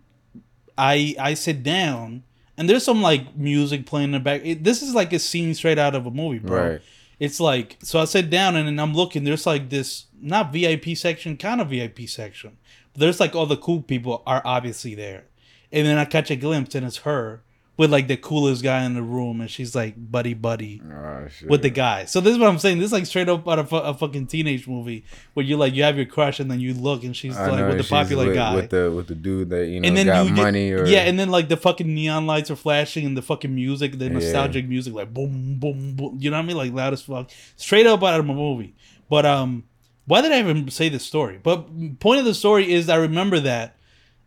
i 0.80 1.14
i 1.18 1.34
sit 1.34 1.62
down 1.62 2.22
and 2.56 2.68
there's 2.68 2.84
some 2.84 3.00
like 3.00 3.36
music 3.36 3.86
playing 3.86 4.06
in 4.06 4.12
the 4.12 4.20
back. 4.20 4.42
It, 4.44 4.64
this 4.64 4.82
is 4.82 4.94
like 4.94 5.12
a 5.12 5.18
scene 5.18 5.54
straight 5.54 5.78
out 5.78 5.94
of 5.94 6.06
a 6.06 6.10
movie 6.10 6.38
bro. 6.38 6.72
Right. 6.72 6.80
it's 7.18 7.40
like 7.40 7.78
so 7.82 8.00
i 8.00 8.04
sit 8.04 8.28
down 8.30 8.56
and 8.56 8.66
then 8.66 8.78
i'm 8.78 8.94
looking. 8.94 9.24
There's 9.24 9.46
like 9.46 9.70
this 9.70 10.06
not 10.20 10.52
vip 10.52 10.96
section 10.96 11.36
kind 11.36 11.60
of 11.60 11.68
vip 11.70 11.98
section. 12.08 12.58
There's 12.94 13.20
like 13.20 13.34
all 13.34 13.46
the 13.46 13.56
cool 13.56 13.82
people 13.82 14.22
are 14.26 14.42
obviously 14.44 14.94
there. 14.94 15.24
And 15.72 15.86
then 15.86 15.98
i 15.98 16.04
catch 16.04 16.30
a 16.30 16.36
glimpse 16.36 16.74
and 16.74 16.84
it's 16.84 16.98
her 16.98 17.42
with 17.80 17.90
like 17.90 18.08
the 18.08 18.16
coolest 18.18 18.62
guy 18.62 18.84
in 18.84 18.92
the 18.92 19.02
room, 19.02 19.40
and 19.40 19.50
she's 19.50 19.74
like 19.74 19.94
buddy 19.96 20.34
buddy 20.34 20.82
Oh, 20.84 21.26
with 21.48 21.62
the 21.62 21.70
guy. 21.70 22.04
So 22.04 22.20
this 22.20 22.32
is 22.34 22.38
what 22.38 22.48
I'm 22.50 22.58
saying. 22.58 22.78
This 22.78 22.88
is 22.88 22.92
like 22.92 23.06
straight 23.06 23.30
up 23.30 23.48
out 23.48 23.58
of 23.58 23.72
a, 23.72 23.94
fucking 23.94 24.26
teenage 24.26 24.68
movie 24.68 25.04
where 25.32 25.46
you 25.46 25.56
like 25.56 25.72
you 25.74 25.82
have 25.84 25.96
your 25.96 26.04
crush 26.04 26.40
and 26.40 26.50
then 26.50 26.60
you 26.60 26.74
look 26.74 27.04
and 27.04 27.16
she's 27.16 27.36
I 27.38 27.48
like 27.48 27.60
know, 27.60 27.68
with 27.68 27.78
the 27.78 27.84
popular 27.84 28.26
with, 28.26 28.34
guy. 28.34 28.54
with 28.54 28.68
the 28.68 28.92
with 28.94 29.06
the 29.06 29.14
dude 29.14 29.48
that 29.48 29.66
you 29.66 29.80
know 29.80 29.88
and 29.88 29.96
then 29.96 30.06
got 30.06 30.26
you 30.26 30.34
get- 30.34 30.42
money 30.42 30.70
or 30.72 30.84
yeah, 30.84 31.00
and 31.08 31.18
then 31.18 31.30
like 31.30 31.48
the 31.48 31.56
fucking 31.56 31.92
neon 31.94 32.26
lights 32.26 32.50
are 32.50 32.56
flashing 32.56 33.06
and 33.06 33.16
the 33.16 33.22
fucking 33.22 33.54
music, 33.54 33.98
the 33.98 34.04
Yeah. 34.04 34.12
nostalgic 34.12 34.68
music, 34.68 34.92
like 34.92 35.14
boom, 35.14 35.56
boom, 35.58 35.94
boom. 35.96 36.18
You 36.20 36.30
know 36.30 36.36
what 36.36 36.42
I 36.44 36.46
mean? 36.46 36.56
Like 36.58 36.72
loud 36.74 36.92
as 36.92 37.00
fuck, 37.02 37.30
straight 37.56 37.86
up 37.86 38.02
out 38.04 38.20
of 38.20 38.28
a 38.28 38.34
movie. 38.34 38.74
But 39.08 39.24
um, 39.24 39.64
why 40.04 40.20
did 40.20 40.32
I 40.32 40.38
even 40.40 40.68
say 40.70 40.90
this 40.90 41.04
story? 41.06 41.40
But 41.42 41.98
point 41.98 42.18
of 42.20 42.26
the 42.26 42.34
story 42.34 42.70
is 42.70 42.90
I 42.90 42.96
remember 42.96 43.40
that 43.40 43.76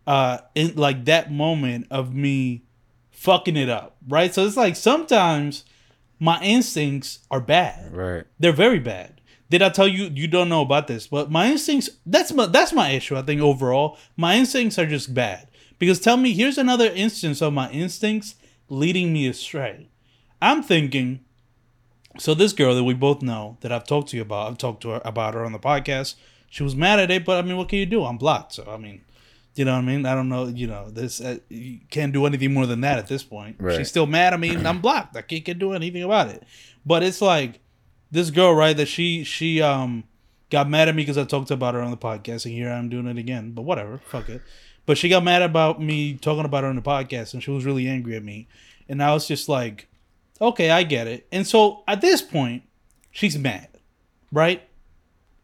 uh 0.08 0.38
in 0.56 0.74
like 0.74 1.04
that 1.04 1.30
moment 1.32 1.86
of 1.92 2.12
me 2.12 2.62
fucking 3.24 3.56
it 3.56 3.70
up, 3.70 3.96
right? 4.06 4.32
So 4.34 4.44
it's 4.44 4.56
like 4.56 4.76
sometimes 4.76 5.64
my 6.20 6.40
instincts 6.42 7.20
are 7.30 7.40
bad. 7.40 7.96
right. 7.96 8.24
They're 8.38 8.52
very 8.52 8.78
bad. 8.78 9.20
Did 9.50 9.62
I 9.62 9.70
tell 9.70 9.88
you 9.88 10.10
you 10.14 10.28
don't 10.28 10.50
know 10.50 10.60
about 10.60 10.88
this? 10.88 11.06
But 11.06 11.30
my 11.30 11.50
instincts 11.50 11.88
that's 12.04 12.32
my 12.32 12.46
that's 12.46 12.72
my 12.72 12.90
issue, 12.90 13.16
I 13.16 13.22
think 13.22 13.40
overall. 13.40 13.96
My 14.16 14.36
instincts 14.36 14.78
are 14.78 14.86
just 14.86 15.14
bad. 15.14 15.48
Because 15.78 16.00
tell 16.00 16.16
me, 16.16 16.34
here's 16.34 16.58
another 16.58 16.86
instance 16.86 17.40
of 17.40 17.52
my 17.52 17.70
instincts 17.70 18.36
leading 18.68 19.12
me 19.12 19.26
astray. 19.26 19.88
I'm 20.40 20.62
thinking 20.62 21.20
so 22.18 22.34
this 22.34 22.52
girl 22.52 22.74
that 22.74 22.84
we 22.84 22.94
both 22.94 23.22
know 23.22 23.56
that 23.60 23.72
I've 23.72 23.86
talked 23.86 24.10
to 24.10 24.16
you 24.16 24.22
about, 24.22 24.50
I've 24.50 24.58
talked 24.58 24.82
to 24.82 24.90
her 24.90 25.02
about 25.04 25.34
her 25.34 25.44
on 25.44 25.52
the 25.52 25.58
podcast. 25.58 26.14
She 26.48 26.62
was 26.62 26.76
mad 26.76 27.00
at 27.00 27.10
it, 27.10 27.24
but 27.24 27.42
I 27.42 27.46
mean, 27.46 27.56
what 27.56 27.68
can 27.68 27.78
you 27.78 27.86
do? 27.86 28.04
I'm 28.04 28.18
blocked, 28.18 28.52
so 28.52 28.64
I 28.68 28.76
mean, 28.76 29.00
you 29.54 29.64
know 29.64 29.72
what 29.72 29.78
I 29.78 29.82
mean? 29.82 30.06
I 30.06 30.14
don't 30.14 30.28
know, 30.28 30.46
you 30.46 30.66
know, 30.66 30.90
this 30.90 31.20
uh, 31.20 31.38
you 31.48 31.80
can't 31.90 32.12
do 32.12 32.26
anything 32.26 32.52
more 32.52 32.66
than 32.66 32.80
that 32.80 32.98
at 32.98 33.06
this 33.06 33.22
point. 33.22 33.56
Right. 33.58 33.76
She's 33.76 33.88
still 33.88 34.06
mad 34.06 34.34
at 34.34 34.40
me, 34.40 34.54
and 34.54 34.66
I'm 34.66 34.80
blocked. 34.80 35.16
I 35.16 35.22
can't, 35.22 35.44
can't 35.44 35.58
do 35.58 35.72
anything 35.72 36.02
about 36.02 36.28
it. 36.28 36.42
But 36.84 37.02
it's 37.02 37.20
like 37.20 37.60
this 38.10 38.30
girl, 38.30 38.54
right? 38.54 38.76
That 38.76 38.86
she 38.86 39.24
she 39.24 39.62
um 39.62 40.04
got 40.50 40.68
mad 40.68 40.88
at 40.88 40.94
me 40.94 41.02
because 41.02 41.18
I 41.18 41.24
talked 41.24 41.50
about 41.50 41.74
her 41.74 41.80
on 41.80 41.90
the 41.90 41.96
podcast, 41.96 42.44
and 42.46 42.54
here 42.54 42.70
I'm 42.70 42.88
doing 42.88 43.06
it 43.06 43.18
again. 43.18 43.52
But 43.52 43.62
whatever, 43.62 43.98
fuck 43.98 44.28
it. 44.28 44.42
But 44.86 44.98
she 44.98 45.08
got 45.08 45.24
mad 45.24 45.42
about 45.42 45.80
me 45.80 46.14
talking 46.14 46.44
about 46.44 46.64
her 46.64 46.70
on 46.70 46.76
the 46.76 46.82
podcast, 46.82 47.32
and 47.32 47.42
she 47.42 47.50
was 47.50 47.64
really 47.64 47.88
angry 47.88 48.16
at 48.16 48.24
me. 48.24 48.48
And 48.88 49.02
I 49.02 49.14
was 49.14 49.26
just 49.26 49.48
like, 49.48 49.88
okay, 50.40 50.70
I 50.70 50.82
get 50.82 51.06
it. 51.06 51.26
And 51.32 51.46
so 51.46 51.84
at 51.88 52.00
this 52.00 52.20
point, 52.20 52.64
she's 53.10 53.38
mad, 53.38 53.68
right? 54.30 54.62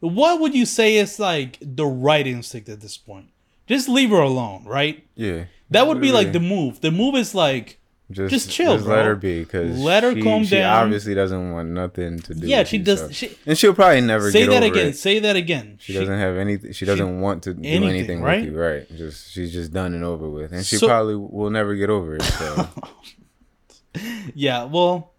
What 0.00 0.40
would 0.40 0.54
you 0.54 0.66
say 0.66 0.96
is 0.96 1.18
like 1.18 1.58
the 1.60 1.86
right 1.86 2.26
instinct 2.26 2.68
at 2.68 2.80
this 2.80 2.96
point? 2.96 3.30
Just 3.70 3.88
leave 3.88 4.10
her 4.10 4.20
alone, 4.20 4.64
right? 4.64 5.02
Yeah. 5.14 5.44
That 5.70 5.86
would 5.86 6.00
be 6.00 6.12
like 6.12 6.32
the 6.32 6.40
move. 6.40 6.80
The 6.82 6.90
move 6.90 7.14
is 7.14 7.34
like, 7.34 7.78
just 8.10 8.30
just 8.34 8.50
chill, 8.50 8.74
Just 8.74 8.86
bro. 8.86 8.96
let 8.96 9.04
her 9.06 9.14
be 9.14 9.38
because 9.44 9.78
Let 9.78 10.02
her 10.02 10.12
she, 10.12 10.22
calm 10.22 10.42
she 10.42 10.56
down. 10.56 10.82
obviously 10.82 11.14
doesn't 11.14 11.52
want 11.52 11.68
nothing 11.68 12.18
to 12.18 12.34
do. 12.34 12.44
yeah, 12.48 12.58
with 12.58 12.68
she 12.68 12.78
you, 12.78 12.82
does. 12.82 13.14
She, 13.14 13.38
and 13.46 13.56
she'll 13.56 13.72
probably 13.72 14.00
never 14.00 14.32
say 14.32 14.40
get 14.46 14.50
that 14.50 14.62
over 14.64 14.72
again. 14.72 14.86
It. 14.88 14.96
Say 14.96 15.20
that 15.20 15.36
again. 15.36 15.78
She 15.80 15.92
doesn't 15.94 16.18
have 16.18 16.36
anything. 16.36 16.72
She 16.72 16.84
doesn't 16.84 17.20
want 17.20 17.44
to 17.44 17.54
do 17.54 17.60
anything, 17.62 17.88
anything, 17.88 18.20
right? 18.22 18.40
with 18.44 18.52
you, 18.52 18.60
right? 18.60 18.88
Just 18.96 19.30
she's 19.30 19.52
just 19.52 19.72
done 19.72 19.94
and 19.94 20.02
over 20.02 20.28
with, 20.28 20.50
and 20.52 20.66
she 20.66 20.76
So- 20.76 20.88
probably 20.88 21.14
will 21.14 21.50
never 21.50 21.76
get 21.76 21.88
over 21.88 22.16
it. 22.16 22.22
So 22.22 22.68
Yeah, 24.34 24.64
well, 24.64 25.12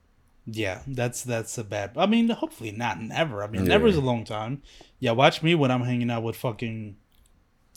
yeah, 0.45 0.81
that's 0.87 1.23
that's 1.23 1.57
a 1.57 1.63
bad. 1.63 1.91
I 1.97 2.05
mean, 2.07 2.29
hopefully 2.29 2.71
not 2.71 3.01
never. 3.01 3.43
I 3.43 3.47
mean, 3.47 3.61
Yeah. 3.63 3.67
never 3.69 3.87
is 3.87 3.95
a 3.97 4.01
long 4.01 4.23
time. 4.25 4.61
Yeah, 4.99 5.11
watch 5.11 5.41
me 5.43 5.55
when 5.55 5.71
I'm 5.71 5.83
hanging 5.83 6.09
out 6.11 6.23
with 6.23 6.35
fucking, 6.35 6.95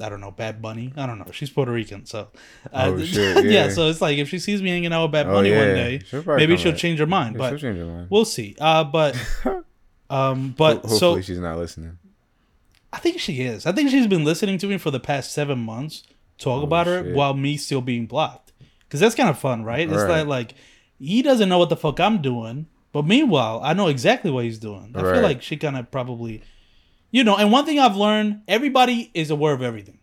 I 0.00 0.08
don't 0.08 0.20
know, 0.20 0.30
Bad 0.32 0.60
Bunny. 0.60 0.92
I 0.96 1.06
don't 1.06 1.18
know. 1.18 1.26
She's 1.32 1.50
Puerto 1.50 1.70
Rican, 1.70 2.04
so. 2.04 2.28
uh, 2.72 2.92
Oh, 2.94 3.00
shit, 3.04 3.44
yeah. 3.44 3.68
So 3.68 3.88
it's 3.88 4.00
like 4.00 4.18
if 4.18 4.28
she 4.28 4.38
sees 4.40 4.60
me 4.60 4.70
hanging 4.70 4.92
out 4.92 5.02
with 5.04 5.12
Bad 5.12 5.26
Oh, 5.28 5.34
Bunny 5.34 5.50
one 5.52 5.60
day, 5.74 6.00
She'll 6.06 6.22
maybe 6.24 6.56
she'll 6.56 6.72
change 6.74 6.98
her 6.98 7.06
mind. 7.06 7.34
Yeah, 7.34 7.38
but 7.38 7.50
she'll 7.50 7.58
change 7.70 7.78
her 7.78 7.86
mind. 7.86 8.06
we'll 8.10 8.24
see. 8.24 8.56
Uh, 8.60 8.82
but, 8.84 9.16
um, 10.10 10.54
but 10.56 10.78
Hopefully 10.78 10.98
so 10.98 11.20
she's 11.20 11.38
not 11.38 11.58
listening. 11.58 11.98
I 12.92 12.98
think 12.98 13.18
she 13.20 13.40
is. 13.42 13.66
I 13.66 13.72
think 13.72 13.90
she's 13.90 14.06
been 14.06 14.24
listening 14.24 14.58
to 14.58 14.66
me 14.66 14.78
for 14.78 14.90
the 14.90 15.00
past 15.00 15.32
seven 15.32 15.58
months 15.58 16.02
talk 16.38 16.62
about 16.62 16.86
her 16.86 17.04
Oh, 17.06 17.14
while 17.14 17.34
me 17.34 17.56
still 17.56 17.80
being 17.80 18.06
blocked. 18.06 18.52
Because 18.80 19.00
that's 19.00 19.14
kind 19.14 19.28
of 19.28 19.38
fun, 19.38 19.64
right? 19.64 19.88
It's 19.88 20.02
Right. 20.02 20.20
like 20.20 20.26
like 20.26 20.54
he 20.98 21.22
doesn't 21.22 21.48
know 21.48 21.58
what 21.58 21.68
the 21.70 21.76
fuck 21.76 21.98
I'm 22.00 22.22
doing, 22.22 22.66
but 22.92 23.04
meanwhile 23.06 23.60
I 23.64 23.74
know 23.74 23.88
exactly 23.88 24.30
what 24.30 24.44
he's 24.44 24.58
doing. 24.58 24.92
I 24.94 25.00
feel 25.02 25.10
Right. 25.10 25.22
like 25.22 25.42
she 25.42 25.56
kind 25.56 25.76
of 25.76 25.90
probably, 25.90 26.42
you 27.14 27.22
know. 27.24 27.36
And 27.36 27.50
one 27.52 27.64
thing 27.64 27.78
I've 27.78 27.96
learned: 27.96 28.42
everybody 28.48 28.98
is 29.14 29.30
aware 29.30 29.54
of 29.54 29.62
everything. 29.62 29.98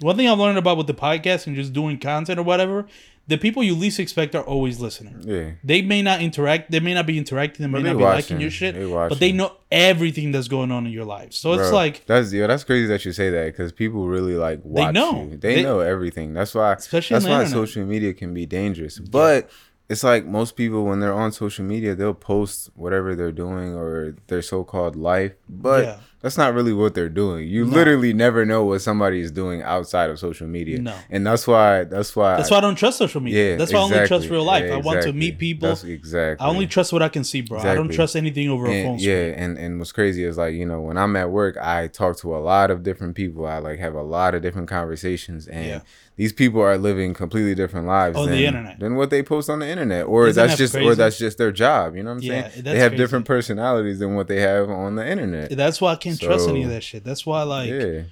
One 0.00 0.16
thing 0.16 0.28
I've 0.28 0.38
learned 0.38 0.58
about 0.58 0.76
with 0.78 0.86
the 0.86 0.94
podcast 0.94 1.46
and 1.46 1.54
just 1.54 1.72
doing 1.72 1.98
content 1.98 2.38
or 2.38 2.42
whatever, 2.42 2.86
the 3.28 3.38
people 3.38 3.62
you 3.62 3.74
least 3.74 4.00
expect 4.00 4.34
are 4.34 4.42
always 4.42 4.80
listening. 4.80 5.16
Yeah, 5.24 5.50
They 5.62 5.80
may 5.82 6.02
not 6.02 6.20
interact. 6.20 6.70
They 6.72 6.80
may 6.80 6.94
not 6.94 7.06
be 7.06 7.16
interacting. 7.18 7.62
They 7.64 7.70
may 7.70 7.82
not 7.82 7.92
they 7.92 7.98
be 7.98 8.04
liking 8.04 8.40
your 8.40 8.50
shit. 8.50 8.74
They 8.74 8.86
but 8.90 9.20
they 9.20 9.32
know 9.32 9.50
everything 9.70 10.32
that's 10.32 10.48
going 10.48 10.72
on 10.72 10.86
in 10.86 10.92
your 10.92 11.04
life. 11.04 11.32
So 11.32 11.52
it's 11.52 11.70
like 11.72 12.04
that's 12.06 12.32
yeah, 12.32 12.46
that's 12.48 12.64
crazy 12.64 12.86
that 12.88 13.04
you 13.04 13.12
say 13.12 13.30
that 13.30 13.46
because 13.52 13.70
people 13.72 14.08
really 14.08 14.34
like 14.34 14.60
watch 14.64 14.94
know. 14.94 15.24
you. 15.24 15.36
They, 15.36 15.56
They- 15.56 15.62
know 15.62 15.80
everything. 15.80 16.32
That's 16.34 16.54
why. 16.54 16.72
Especially 16.72 17.14
that's 17.14 17.26
why 17.26 17.42
internet. 17.44 17.52
social 17.52 17.84
media 17.84 18.12
can 18.14 18.34
be 18.34 18.44
dangerous. 18.46 18.98
But 18.98 19.50
it's 19.88 20.02
like 20.02 20.24
most 20.26 20.56
people 20.56 20.84
when 20.84 20.98
they're 21.00 21.14
on 21.14 21.30
social 21.32 21.64
media, 21.64 21.94
they'll 21.94 22.14
post 22.14 22.70
whatever 22.74 23.14
they're 23.14 23.30
doing 23.46 23.74
or 23.74 24.16
their 24.28 24.42
so-called 24.42 24.96
life, 24.96 25.34
but 25.48 25.84
Yeah. 25.84 25.96
That's 26.22 26.38
not 26.38 26.54
really 26.54 26.72
what 26.72 26.94
they're 26.94 27.08
doing. 27.08 27.48
You 27.48 27.64
literally 27.64 28.12
never 28.12 28.46
know 28.46 28.64
what 28.64 28.80
somebody 28.80 29.20
is 29.20 29.30
doing 29.32 29.60
outside 29.62 30.08
of 30.08 30.18
social 30.18 30.46
media. 30.46 30.78
No. 30.78 30.94
and 31.10 31.26
that's 31.26 31.46
why. 31.46 31.84
That's 31.84 32.14
why. 32.16 32.36
That's 32.36 32.50
why 32.50 32.58
I 32.58 32.60
don't 32.60 32.76
trust 32.76 32.98
social 32.98 33.20
media. 33.20 33.50
Yeah, 33.50 33.56
That's 33.56 33.72
why 33.72 33.80
I 33.80 33.82
only 33.82 34.06
trust 34.06 34.28
real 34.30 34.44
life. 34.44 34.64
Yeah, 34.64 34.74
I 34.74 34.76
want 34.78 35.02
to 35.02 35.12
meet 35.12 35.38
people. 35.38 35.68
That's 35.68 35.84
exactly. 35.84 36.46
I 36.46 36.48
only 36.48 36.66
trust 36.66 36.92
what 36.92 37.02
I 37.02 37.08
can 37.08 37.24
see, 37.24 37.40
bro. 37.42 37.58
I 37.58 37.74
don't 37.74 37.92
trust 37.92 38.16
anything 38.16 38.48
over 38.48 38.66
a 38.66 38.68
phone. 38.68 38.92
and, 38.92 39.00
screen. 39.00 39.16
yeah 39.16 39.42
and 39.42 39.58
and 39.58 39.78
what's 39.78 39.92
crazy 39.92 40.24
is 40.24 40.38
like 40.38 40.54
you 40.54 40.64
know 40.64 40.80
when 40.80 40.96
i'm 40.96 41.16
at 41.16 41.30
work 41.30 41.56
i 41.60 41.88
talk 41.88 42.16
to 42.18 42.34
a 42.34 42.38
lot 42.38 42.70
of 42.70 42.82
different 42.82 43.14
people 43.16 43.46
i 43.46 43.58
like 43.58 43.78
have 43.78 43.94
a 43.94 44.02
lot 44.02 44.34
of 44.34 44.42
different 44.42 44.68
conversations 44.68 45.46
and 45.48 45.66
Yeah. 45.66 45.80
These 46.16 46.32
people 46.32 46.60
are 46.60 46.76
living 46.76 47.14
completely 47.14 47.54
different 47.54 47.86
lives 47.86 48.16
On 48.18 48.26
the 48.26 48.32
than, 48.32 48.42
internet. 48.44 48.78
than 48.80 48.96
what 48.96 49.10
they 49.10 49.22
post 49.22 49.48
on 49.50 49.60
the 49.60 49.68
internet 49.68 50.06
or 50.06 50.26
Isn't 50.28 50.40
that's 50.46 50.52
that 50.58 50.64
just 50.64 50.74
or 50.76 50.94
that's 50.94 51.18
just 51.18 51.38
their 51.38 51.50
job 51.52 51.96
you 51.96 52.02
know 52.02 52.10
what 52.10 52.16
i'm 52.18 52.22
Yeah, 52.22 52.48
saying 52.50 52.64
they 52.64 52.78
have 52.78 52.90
crazy. 52.92 53.02
different 53.02 53.24
personalities 53.26 53.98
than 53.98 54.14
what 54.14 54.28
they 54.28 54.40
have 54.40 54.68
on 54.70 54.94
the 54.96 55.08
internet 55.08 55.50
That's 55.56 55.80
why 55.80 55.92
I 55.92 55.96
can't 55.96 56.20
trust 56.20 56.48
any 56.48 56.62
of 56.64 56.70
that 56.70 56.82
shit. 56.82 57.02
That's 57.04 57.24
why, 57.24 57.42
like, 57.42 57.70
yeah. 57.70 58.02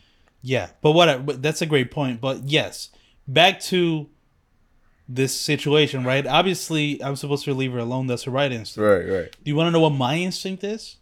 yeah 0.43 0.69
But 0.81 0.93
what? 0.93 1.27
But 1.27 1.43
that's 1.43 1.61
a 1.63 1.67
great 1.67 1.91
point. 1.91 2.21
But 2.21 2.45
yes, 2.45 2.89
back 3.29 3.61
to 3.73 4.09
this 5.09 5.35
situation, 5.35 6.05
right? 6.05 6.27
Obviously, 6.27 7.03
I'm 7.03 7.17
supposed 7.17 7.45
to 7.45 7.53
leave 7.55 7.73
her 7.73 7.79
alone. 7.81 8.07
That's 8.07 8.23
her 8.25 8.31
right 8.31 8.53
instinct. 8.53 8.87
right 8.89 9.05
right 9.09 9.37
Do 9.45 9.51
you 9.51 9.57
want 9.57 9.67
to 9.69 9.73
know 9.73 9.81
what 9.81 9.91
my 9.91 10.17
instinct 10.17 10.63
is? 10.65 10.97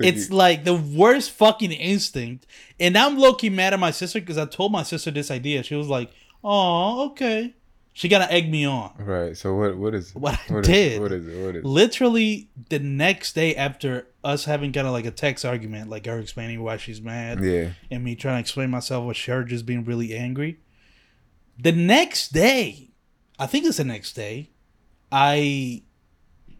It's 0.00 0.28
you- 0.30 0.36
like 0.36 0.64
the 0.64 0.74
worst 0.74 1.30
fucking 1.32 1.72
instinct. 1.72 2.46
And 2.80 2.96
I'm 2.98 3.18
low 3.18 3.34
key 3.34 3.50
mad 3.50 3.72
at 3.74 3.80
my 3.80 3.90
sister 3.92 4.20
because 4.20 4.38
I 4.38 4.46
told 4.46 4.72
my 4.72 4.82
sister 4.82 5.10
this 5.10 5.30
idea. 5.30 5.62
She 5.62 5.74
was 5.74 5.88
like, 5.88 6.10
"Oh, 6.42 7.06
okay." 7.10 7.54
She 7.96 8.08
gotta 8.08 8.30
egg 8.32 8.50
me 8.50 8.64
on. 8.64 8.90
right 8.98 9.36
so 9.36 9.54
what 9.54 9.76
what 9.76 9.94
is 9.94 10.12
What 10.16 10.34
I 10.34 10.52
what 10.52 10.60
is- 10.62 10.66
did. 10.66 11.00
what 11.00 11.12
is 11.12 11.28
it 11.28 11.46
what 11.46 11.54
is 11.54 11.62
it? 11.62 11.64
Literally 11.64 12.48
the 12.68 12.80
next 12.80 13.34
day 13.36 13.54
after 13.54 14.08
us 14.24 14.46
having 14.46 14.72
kind 14.72 14.88
of 14.88 14.92
like 14.92 15.04
a 15.06 15.12
text 15.12 15.44
argument, 15.44 15.88
like 15.90 16.06
her 16.06 16.18
explaining 16.18 16.60
why 16.64 16.76
she's 16.76 17.00
mad, 17.00 17.38
yeah 17.44 17.70
and 17.92 18.02
me 18.02 18.16
trying 18.16 18.34
to 18.34 18.40
explain 18.40 18.70
myself 18.70 19.06
with 19.06 19.18
her 19.26 19.44
just 19.44 19.64
being 19.64 19.84
really 19.84 20.12
angry. 20.12 20.58
The 21.56 21.70
next 21.70 22.32
day, 22.32 22.90
I 23.38 23.46
think 23.46 23.64
it's 23.64 23.76
the 23.76 23.84
next 23.84 24.14
day, 24.14 24.50
I 25.12 25.82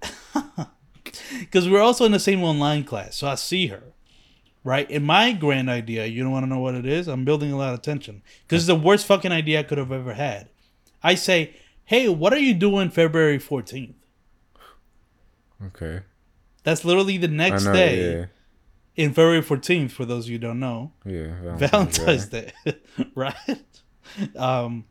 because 1.41 1.69
we're 1.69 1.81
also 1.81 2.05
in 2.05 2.13
the 2.13 2.19
same 2.19 2.43
online 2.43 2.85
class, 2.85 3.17
so 3.17 3.29
I 3.29 3.35
see 3.35 3.69
her. 3.69 3.83
Right, 4.63 4.91
and 4.91 5.05
my 5.05 5.33
grand 5.33 5.69
idea, 5.69 6.07
you 6.07 6.23
don't 6.23 6.33
want 6.33 6.45
to 6.45 6.49
know 6.49 6.59
what 6.59 6.75
it 6.75 6.87
is. 6.87 7.07
I'm 7.07 7.27
building 7.27 7.53
a 7.53 7.57
lot 7.59 7.75
of 7.75 7.83
tension 7.83 8.23
because 8.43 8.63
it's 8.63 8.67
the 8.67 8.75
worst 8.75 9.05
fucking 9.05 9.31
idea 9.31 9.61
I 9.61 9.63
could 9.63 9.77
have 9.77 9.93
ever 9.93 10.15
had. 10.15 10.49
I 11.03 11.17
say, 11.17 11.55
"Hey, 11.85 12.09
what 12.09 12.33
are 12.33 12.39
you 12.39 12.55
doing 12.55 12.89
February 12.89 13.39
14th?" 13.39 13.95
okay 15.67 16.01
That's 16.63 16.85
literally 16.85 17.19
the 17.19 17.29
next 17.29 17.65
know 17.65 17.73
day 17.73 18.19
yeah 18.21 18.27
in 18.97 19.11
February 19.11 19.43
14th. 19.43 19.91
For 19.91 20.05
those 20.05 20.25
of 20.25 20.31
you 20.31 20.37
who 20.37 20.43
don't 20.47 20.61
know, 20.61 20.93
yeah 21.05 21.57
Valentine's 21.57 22.29
Day, 22.29 22.53
right? 23.15 23.35
Um, 24.37 24.85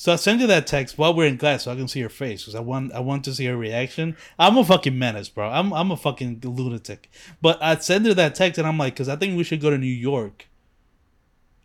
so 0.00 0.12
I 0.12 0.16
sent 0.16 0.40
you 0.40 0.46
that 0.46 0.68
text 0.68 0.96
while 0.96 1.12
we're 1.12 1.26
in 1.26 1.38
class 1.38 1.64
so 1.64 1.72
I 1.72 1.74
can 1.74 1.88
see 1.88 2.00
her 2.02 2.08
face 2.08 2.42
because 2.42 2.54
I 2.54 2.60
want 2.60 2.92
I 2.92 3.00
want 3.00 3.24
to 3.24 3.34
see 3.34 3.46
her 3.46 3.56
reaction. 3.56 4.16
I'm 4.38 4.56
a 4.56 4.64
fucking 4.64 4.96
menace, 4.96 5.28
bro. 5.28 5.48
I'm 5.48 5.72
I'm 5.72 5.90
a 5.90 5.96
fucking 5.96 6.38
lunatic. 6.44 7.10
But 7.42 7.60
I 7.60 7.74
sent 7.78 8.06
her 8.06 8.14
that 8.14 8.36
text 8.36 8.58
and 8.58 8.68
I'm 8.68 8.78
like, 8.78 8.94
because 8.94 9.08
I 9.08 9.16
think 9.16 9.36
we 9.36 9.42
should 9.42 9.60
go 9.60 9.70
to 9.70 9.76
New 9.76 9.86
York. 9.88 10.46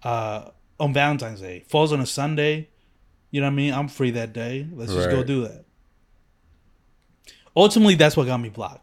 Uh, 0.01 0.49
on 0.79 0.93
Valentine's 0.93 1.41
Day 1.41 1.63
falls 1.67 1.93
on 1.93 2.01
a 2.01 2.07
Sunday. 2.07 2.69
You 3.29 3.39
know 3.39 3.45
what 3.45 3.51
I 3.53 3.55
mean? 3.55 3.71
I'm 3.71 3.87
free 3.87 4.09
that 4.09 4.33
day. 4.33 4.67
Let's 4.73 4.91
just 4.91 5.11
go 5.11 5.23
do 5.23 5.43
that. 5.43 5.65
Ultimately, 7.55 7.93
that's 7.93 8.17
what 8.17 8.25
got 8.25 8.41
me 8.41 8.49
blocked. 8.49 8.82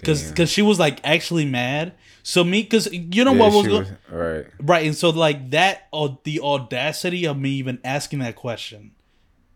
Because 0.00 0.28
because 0.30 0.50
she 0.50 0.62
was 0.62 0.78
like 0.78 1.00
actually 1.04 1.44
mad. 1.44 1.94
So 2.22 2.44
me 2.44 2.62
because 2.62 2.92
you 2.92 3.24
know 3.24 3.32
Yeah, 3.32 3.38
what 3.40 3.52
was, 3.52 3.66
go- 3.66 3.78
was 3.78 3.90
right 4.10 4.46
Right, 4.60 4.86
and 4.86 4.94
so 4.96 5.10
like 5.10 5.50
that, 5.50 5.88
or 5.92 6.18
the 6.24 6.40
audacity 6.40 7.26
of 7.26 7.38
me 7.38 7.50
even 7.50 7.78
asking 7.84 8.18
that 8.20 8.36
question 8.36 8.92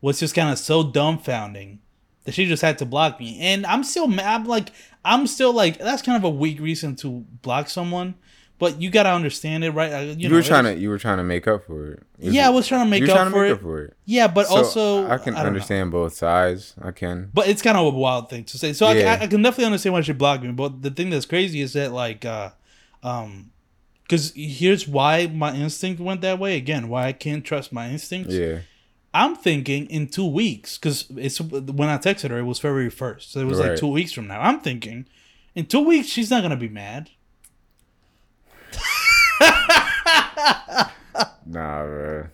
was 0.00 0.20
just 0.20 0.34
kind 0.34 0.50
of 0.50 0.58
so 0.58 0.82
dumbfounding 0.84 1.78
that 2.24 2.32
she 2.32 2.46
just 2.46 2.62
had 2.62 2.78
to 2.78 2.86
block 2.86 3.20
me. 3.20 3.38
And 3.40 3.66
I'm 3.66 3.84
still 3.84 4.06
mad. 4.06 4.26
I'm 4.40 4.44
like, 4.46 4.70
I'm 5.04 5.26
still 5.26 5.52
like, 5.52 5.78
that's 5.78 6.02
kind 6.02 6.16
of 6.16 6.24
a 6.24 6.30
weak 6.30 6.58
reason 6.60 6.96
to 6.96 7.24
block 7.42 7.68
someone. 7.68 8.14
But 8.58 8.80
you 8.80 8.88
gotta 8.88 9.10
understand 9.10 9.64
it, 9.64 9.70
right? 9.70 10.06
You, 10.06 10.14
You, 10.16 10.28
know, 10.28 10.36
were 10.36 10.42
trying 10.42 10.64
to 10.64 10.76
you 10.76 10.88
were 10.88 10.98
trying 10.98 11.18
to 11.18 11.24
make 11.24 11.48
up 11.48 11.64
for 11.64 11.92
it. 11.92 12.02
Is 12.20 12.32
Yeah, 12.32 12.46
I 12.46 12.50
was 12.50 12.68
trying 12.68 12.84
to 12.86 12.90
make 12.90 13.02
up 13.02 13.08
trying 13.10 13.24
to 13.26 13.30
for 13.32 13.42
make 13.42 13.50
it. 13.50 13.54
up 13.54 13.60
for 13.60 13.82
it. 13.82 13.96
Yeah, 14.04 14.28
but 14.28 14.46
So, 14.46 14.54
also 14.56 15.08
I 15.08 15.18
can 15.18 15.34
know. 15.34 15.40
understand 15.40 15.90
both 15.90 16.14
sides. 16.14 16.72
I 16.80 16.92
can. 16.92 17.30
But 17.34 17.48
it's 17.48 17.62
kind 17.62 17.76
of 17.76 17.84
a 17.86 17.90
wild 17.90 18.30
thing 18.30 18.44
to 18.44 18.56
say. 18.58 18.72
So 18.72 18.90
Yeah. 18.92 19.18
I, 19.20 19.24
I 19.24 19.26
can 19.26 19.42
definitely 19.42 19.66
understand 19.66 19.92
why 19.94 20.02
she 20.02 20.12
blocked 20.12 20.44
me. 20.44 20.52
But 20.52 20.82
the 20.82 20.90
thing 20.90 21.10
that's 21.10 21.26
crazy 21.26 21.60
is 21.62 21.72
that 21.72 21.92
like, 21.92 22.24
uh, 22.24 22.50
um, 23.02 23.50
because 24.04 24.32
here's 24.36 24.86
why 24.86 25.26
my 25.26 25.54
instinct 25.54 26.00
went 26.00 26.20
that 26.20 26.38
way. 26.38 26.56
Again, 26.56 26.88
why 26.88 27.06
I 27.06 27.12
can't 27.12 27.44
trust 27.44 27.72
my 27.72 27.88
instincts. 27.90 28.34
Yeah. 28.34 28.60
I'm 29.12 29.34
thinking 29.36 29.86
in 29.86 30.08
two 30.08 30.26
weeks 30.26 30.76
because 30.78 31.06
it's 31.16 31.40
when 31.40 31.88
I 31.88 31.98
texted 31.98 32.30
her, 32.30 32.38
it 32.38 32.42
was 32.42 32.58
February 32.58 32.90
first, 32.90 33.32
so 33.32 33.40
it 33.40 33.44
was 33.46 33.58
like 33.60 33.76
two 33.78 33.86
weeks 33.88 34.12
from 34.12 34.26
now. 34.26 34.40
I'm 34.40 34.60
thinking 34.60 35.06
in 35.54 35.66
two 35.66 35.80
weeks 35.80 36.08
she's 36.08 36.30
not 36.30 36.42
gonna 36.42 36.56
be 36.56 36.68
mad. 36.68 37.10
Nah, 41.46 41.84
bro. 41.84 42.26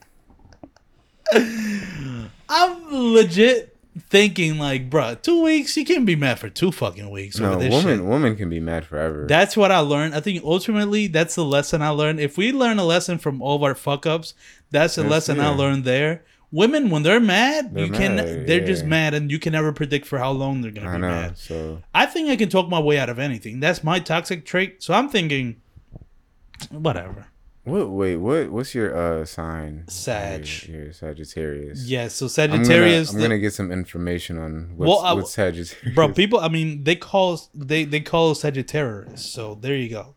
I'm 2.48 3.12
legit 3.12 3.76
thinking 4.08 4.58
like, 4.58 4.88
bruh, 4.88 5.20
two 5.20 5.42
weeks 5.42 5.76
you 5.76 5.84
can't 5.84 6.06
be 6.06 6.16
mad 6.16 6.38
for 6.38 6.48
two 6.48 6.72
fucking 6.72 7.10
weeks 7.10 7.38
No, 7.38 7.58
woman 7.58 7.70
shit. 7.98 8.04
woman 8.04 8.36
can 8.36 8.48
be 8.48 8.60
mad 8.60 8.84
forever. 8.86 9.26
That's 9.28 9.56
what 9.56 9.70
I 9.70 9.78
learned. 9.80 10.14
I 10.14 10.20
think 10.20 10.42
ultimately 10.44 11.06
that's 11.08 11.34
the 11.34 11.44
lesson 11.44 11.82
I 11.82 11.90
learned. 11.90 12.20
If 12.20 12.36
we 12.36 12.52
learn 12.52 12.78
a 12.78 12.84
lesson 12.84 13.18
from 13.18 13.42
all 13.42 13.56
of 13.56 13.62
our 13.62 13.74
fuck 13.74 14.06
ups, 14.06 14.34
that's 14.70 14.94
the 14.94 15.02
Yes, 15.02 15.10
lesson 15.10 15.40
I 15.40 15.48
learned 15.48 15.84
there. 15.84 16.24
Women, 16.52 16.90
when 16.90 17.02
they're 17.04 17.20
mad, 17.20 17.74
They're 17.74 17.84
you 17.86 17.92
can 17.92 18.16
mad, 18.16 18.46
they're 18.48 18.64
just 18.64 18.84
mad, 18.84 19.14
and 19.14 19.30
you 19.30 19.38
can 19.38 19.52
never 19.52 19.72
predict 19.72 20.06
for 20.06 20.18
how 20.18 20.32
long 20.32 20.62
they're 20.62 20.72
gonna 20.72 20.88
I 20.90 20.94
be 20.96 21.00
know. 21.02 21.08
mad. 21.08 21.38
So 21.38 21.82
I 21.94 22.06
think 22.06 22.28
I 22.28 22.34
can 22.36 22.48
talk 22.48 22.68
my 22.68 22.80
way 22.80 22.98
out 22.98 23.08
of 23.08 23.20
anything. 23.20 23.60
That's 23.60 23.84
my 23.84 24.00
toxic 24.00 24.44
trait. 24.44 24.82
So 24.82 24.92
I'm 24.94 25.08
thinking, 25.08 25.60
whatever. 26.70 27.26
what? 27.64 27.90
Wait, 27.90 28.16
what? 28.16 28.50
What's 28.50 28.74
your 28.74 28.94
uh 28.96 29.24
sign? 29.24 29.84
Sag. 29.88 30.46
You're, 30.68 30.84
you're 30.84 30.92
Sagittarius. 30.92 31.84
Yeah. 31.86 32.08
So 32.08 32.26
I'm 32.26 32.50
gonna, 32.50 32.64
Sagittarius, 32.64 33.10
I'm 33.10 33.16
the- 33.16 33.22
gonna 33.22 33.38
get 33.38 33.52
some 33.52 33.70
information 33.72 34.38
on 34.38 34.72
what's, 34.76 34.88
Well, 34.88 34.98
I- 35.00 35.12
what's 35.12 35.32
Sagittarius. 35.32 35.94
bro. 35.94 36.08
People, 36.12 36.40
I 36.40 36.48
mean, 36.48 36.84
they 36.84 36.96
call 36.96 37.40
they 37.54 37.84
they 37.84 38.00
call 38.00 38.34
Sagittarius. 38.34 39.24
So 39.24 39.56
there 39.60 39.76
you 39.76 39.88
go. 39.88 40.14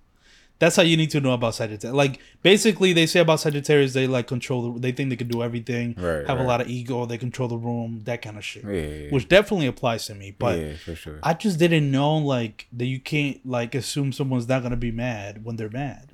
That's 0.59 0.77
how 0.77 0.83
you 0.83 0.95
need 0.95 1.09
to 1.11 1.19
know 1.19 1.33
about 1.33 1.55
Sagittarius. 1.55 1.93
Like 1.93 2.19
basically, 2.41 2.93
they 2.93 3.05
say 3.05 3.19
about 3.19 3.41
Sagittarius, 3.41 3.91
they 3.93 4.07
like 4.07 4.27
control. 4.27 4.71
The, 4.73 4.79
they 4.79 4.91
think 4.93 5.09
they 5.09 5.17
can 5.17 5.27
do 5.27 5.43
everything. 5.43 5.93
Right, 5.97 6.25
Have 6.25 6.39
a 6.39 6.43
lot 6.43 6.61
of 6.61 6.69
ego. 6.69 7.05
They 7.05 7.17
control 7.17 7.49
the 7.49 7.57
room. 7.57 7.99
That 8.05 8.21
kind 8.21 8.37
of 8.37 8.45
shit. 8.45 8.63
Yeah, 8.63 8.71
yeah, 8.71 8.79
yeah. 9.05 9.09
Which 9.09 9.27
definitely 9.27 9.67
applies 9.67 10.05
to 10.05 10.15
me. 10.15 10.33
But 10.37 10.59
yeah, 10.59 10.73
for 10.77 10.95
sure. 10.95 11.19
I 11.21 11.33
just 11.33 11.59
didn't 11.59 11.91
know 11.91 12.15
like 12.15 12.67
that 12.71 12.85
you 12.85 13.01
can't 13.01 13.45
like 13.45 13.75
assume 13.75 14.13
someone's 14.13 14.47
not 14.47 14.63
gonna 14.63 14.77
be 14.77 14.91
mad 14.91 15.43
when 15.43 15.57
they're 15.57 15.69
mad. 15.69 16.11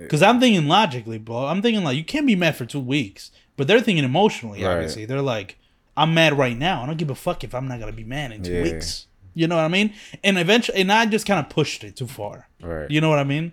Because 0.00 0.22
I'm 0.22 0.40
thinking 0.40 0.66
logically, 0.68 1.18
bro. 1.18 1.46
I'm 1.46 1.62
thinking 1.62 1.84
like 1.84 1.96
you 1.96 2.04
can't 2.04 2.26
be 2.26 2.36
mad 2.36 2.56
for 2.56 2.64
two 2.66 2.80
weeks, 2.80 3.30
but 3.56 3.66
they're 3.66 3.80
thinking 3.80 4.04
emotionally. 4.04 4.62
Right. 4.64 4.72
Obviously, 4.74 5.04
they're 5.04 5.22
like, 5.22 5.58
I'm 5.96 6.14
mad 6.14 6.36
right 6.38 6.56
now. 6.56 6.82
I 6.82 6.86
don't 6.86 6.96
give 6.96 7.10
a 7.10 7.14
fuck 7.14 7.44
if 7.44 7.54
I'm 7.54 7.68
not 7.68 7.80
gonna 7.80 7.92
be 7.92 8.04
mad 8.04 8.32
in 8.32 8.42
two 8.42 8.52
Yeah. 8.52 8.62
weeks. 8.62 9.06
You 9.34 9.46
know 9.46 9.56
what 9.56 9.64
I 9.64 9.68
mean? 9.68 9.94
And 10.24 10.38
eventually, 10.38 10.80
and 10.80 10.90
I 10.92 11.06
just 11.06 11.24
kind 11.26 11.38
of 11.44 11.48
pushed 11.50 11.84
it 11.84 11.96
too 11.96 12.06
far. 12.06 12.48
right. 12.60 12.90
You 12.90 13.00
know 13.00 13.08
what 13.10 13.18
I 13.20 13.24
mean? 13.24 13.52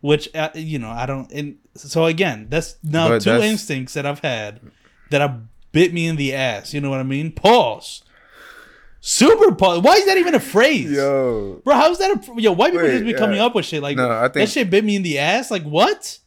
Which 0.00 0.34
uh, 0.34 0.48
you 0.54 0.78
know 0.78 0.88
I 0.90 1.04
don't. 1.06 1.30
And 1.30 1.56
so 1.74 2.06
again, 2.06 2.46
that's 2.48 2.76
now 2.82 3.08
But 3.08 3.22
two 3.22 3.30
that's- 3.32 3.50
instincts 3.50 3.92
that 3.94 4.06
I've 4.06 4.20
had 4.20 4.60
that 5.10 5.20
have 5.20 5.42
bit 5.72 5.92
me 5.92 6.06
in 6.06 6.16
the 6.16 6.32
ass. 6.34 6.72
You 6.72 6.80
know 6.80 6.88
what 6.90 7.00
I 7.00 7.04
mean? 7.04 7.32
Pause. 7.32 8.02
Super 9.02 9.54
pause. 9.54 9.80
Why 9.82 9.94
is 9.94 10.04
that 10.06 10.18
even 10.18 10.34
a 10.34 10.40
phrase? 10.40 10.90
Yo, 10.90 11.60
Bro, 11.64 11.74
how's 11.74 11.98
that 11.98 12.10
a 12.28 12.40
yo? 12.40 12.52
White 12.52 12.72
people 12.72 12.86
Wait, 12.86 12.92
just 12.92 13.04
be 13.04 13.14
coming 13.14 13.36
yeah. 13.36 13.46
up 13.46 13.54
with 13.54 13.64
shit 13.64 13.82
like 13.82 13.96
No, 13.96 14.10
I 14.10 14.22
that. 14.22 14.34
think- 14.34 14.50
shit 14.50 14.68
bit 14.68 14.84
me 14.84 14.96
in 14.96 15.02
the 15.02 15.18
ass. 15.18 15.50
Like 15.50 15.62
what? 15.62 16.18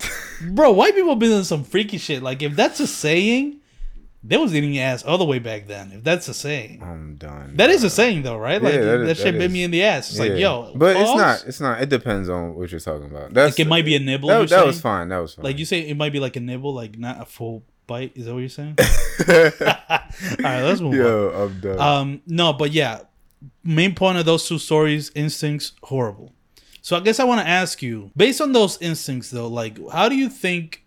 Bro, 0.50 0.72
white 0.72 0.94
people 0.94 1.16
been 1.16 1.30
doing 1.30 1.44
some 1.44 1.64
freaky 1.64 1.98
shit. 1.98 2.22
Like 2.22 2.42
if 2.42 2.54
that's 2.54 2.78
a 2.78 2.86
saying, 2.86 3.56
they 4.22 4.36
was 4.36 4.54
eating 4.54 4.78
ass 4.78 5.02
all 5.02 5.18
the 5.18 5.24
way 5.24 5.40
back 5.40 5.66
then. 5.66 5.90
If 5.92 6.04
that's 6.04 6.28
a 6.28 6.34
saying, 6.34 6.80
I'm 6.82 7.16
done. 7.16 7.54
that 7.56 7.70
is 7.70 7.82
a 7.82 7.90
saying 7.90 8.22
though, 8.22 8.36
right? 8.36 8.62
Like 8.62 8.74
Yeah, 8.74 8.80
that, 8.80 8.96
that 8.98 9.16
shit 9.16 9.32
that 9.34 9.38
bit 9.38 9.50
me 9.50 9.64
in 9.64 9.72
the 9.72 9.82
ass. 9.82 10.10
It's 10.10 10.18
like 10.20 10.32
yo, 10.38 10.72
but 10.76 10.96
it's 10.96 11.14
not. 11.16 11.44
It's 11.46 11.60
not. 11.60 11.82
It 11.82 11.88
depends 11.88 12.28
on 12.28 12.54
what 12.54 12.70
you're 12.70 12.78
talking 12.80 13.06
about. 13.10 13.34
That's 13.34 13.58
Like 13.58 13.66
it 13.66 13.68
might 13.68 13.84
be 13.84 13.96
a 13.96 14.00
nibble. 14.00 14.28
that, 14.28 14.48
that 14.50 14.64
was 14.66 14.80
fine. 14.80 15.08
That 15.08 15.18
was 15.18 15.34
fine. 15.34 15.44
Like 15.44 15.58
you 15.58 15.64
say, 15.64 15.80
it 15.80 15.96
might 15.96 16.12
be 16.12 16.20
like 16.20 16.36
a 16.36 16.40
nibble, 16.40 16.72
like 16.72 16.96
not 16.98 17.20
a 17.20 17.24
full 17.24 17.64
bite. 17.88 18.12
Is 18.14 18.26
that 18.26 18.34
what 18.34 18.40
you're 18.40 18.48
saying? 18.48 18.76
all 19.28 19.34
right, 20.38 20.62
let's 20.62 20.80
move 20.80 20.92
on. 20.92 20.98
Yo, 20.98 21.30
I'm 21.30 21.60
done. 21.60 21.80
Um, 21.80 22.22
no, 22.28 22.52
but 22.52 22.70
yeah, 22.70 23.00
main 23.64 23.96
point 23.96 24.18
of 24.18 24.24
those 24.24 24.46
two 24.46 24.58
stories, 24.58 25.10
instincts, 25.16 25.72
horrible. 25.82 26.32
So 26.80 26.96
I 26.96 27.00
guess 27.00 27.18
I 27.18 27.24
want 27.24 27.40
to 27.40 27.48
ask 27.48 27.82
you, 27.82 28.12
based 28.16 28.40
on 28.40 28.52
those 28.52 28.80
instincts, 28.80 29.30
though, 29.30 29.48
like, 29.48 29.78
how 29.90 30.08
do 30.08 30.14
you 30.14 30.28
think? 30.28 30.84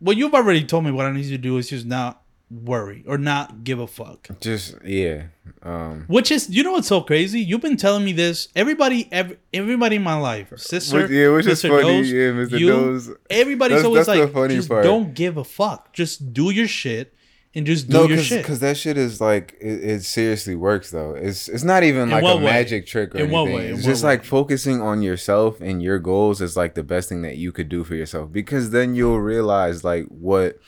Well, 0.00 0.16
you've 0.16 0.34
already 0.34 0.64
told 0.64 0.84
me 0.84 0.90
what 0.90 1.06
I 1.06 1.12
need 1.12 1.28
to 1.28 1.38
do 1.38 1.56
is 1.58 1.70
just 1.70 1.86
not 1.86 2.17
worry 2.50 3.04
or 3.06 3.18
not 3.18 3.62
give 3.64 3.78
a 3.78 3.86
fuck. 3.86 4.28
Just 4.40 4.76
yeah. 4.84 5.24
Um, 5.62 6.04
Which 6.08 6.30
is, 6.30 6.48
you 6.48 6.62
know, 6.62 6.72
what's 6.72 6.88
so 6.88 7.00
crazy? 7.00 7.40
You've 7.40 7.60
been 7.60 7.76
telling 7.76 8.04
me 8.04 8.12
this. 8.12 8.48
Everybody, 8.54 9.08
every, 9.12 9.38
everybody 9.52 9.96
in 9.96 10.02
my 10.02 10.18
life, 10.18 10.52
sister, 10.56 11.02
Which- 11.02 11.10
yeah, 11.10 11.28
which 11.30 11.46
is 11.46 11.60
funny. 11.62 12.00
Yeah, 12.02 12.32
Mr. 12.32 12.58
you. 12.58 13.16
Everybody's 13.28 13.76
That's- 13.78 13.84
always 13.84 14.06
that's 14.06 14.34
like, 14.34 14.50
just 14.50 14.68
part. 14.68 14.84
don't 14.84 15.14
give 15.14 15.36
a 15.36 15.44
fuck. 15.44 15.92
Just 15.92 16.32
do 16.32 16.50
your 16.50 16.68
shit 16.68 17.14
and 17.54 17.66
just 17.66 17.88
do 17.88 17.94
no, 17.94 18.04
your 18.04 18.18
shit. 18.18 18.42
because 18.42 18.60
that 18.60 18.76
shit 18.76 18.96
is 18.96 19.20
like 19.20 19.56
it, 19.60 19.82
it 19.82 20.02
seriously 20.04 20.54
works 20.54 20.90
though. 20.90 21.14
It's 21.14 21.48
it's 21.48 21.64
not 21.64 21.82
even 21.82 22.02
In 22.02 22.10
like 22.10 22.22
a 22.22 22.36
way? 22.36 22.42
magic 22.44 22.86
trick 22.86 23.14
or 23.14 23.18
In 23.18 23.32
anything. 23.34 23.54
way? 23.56 23.68
In 23.70 23.74
It's 23.76 23.84
just 23.84 24.04
way? 24.04 24.10
like 24.10 24.24
focusing 24.24 24.80
on 24.80 25.02
yourself 25.02 25.60
and 25.60 25.82
your 25.82 25.98
goals 25.98 26.40
is 26.40 26.56
like 26.56 26.74
the 26.74 26.82
best 26.84 27.08
thing 27.08 27.22
that 27.22 27.36
you 27.36 27.50
could 27.52 27.68
do 27.68 27.84
for 27.84 27.94
yourself 27.94 28.30
because 28.32 28.70
then 28.70 28.94
you'll 28.94 29.20
realize 29.20 29.82
like 29.82 30.04
what 30.06 30.58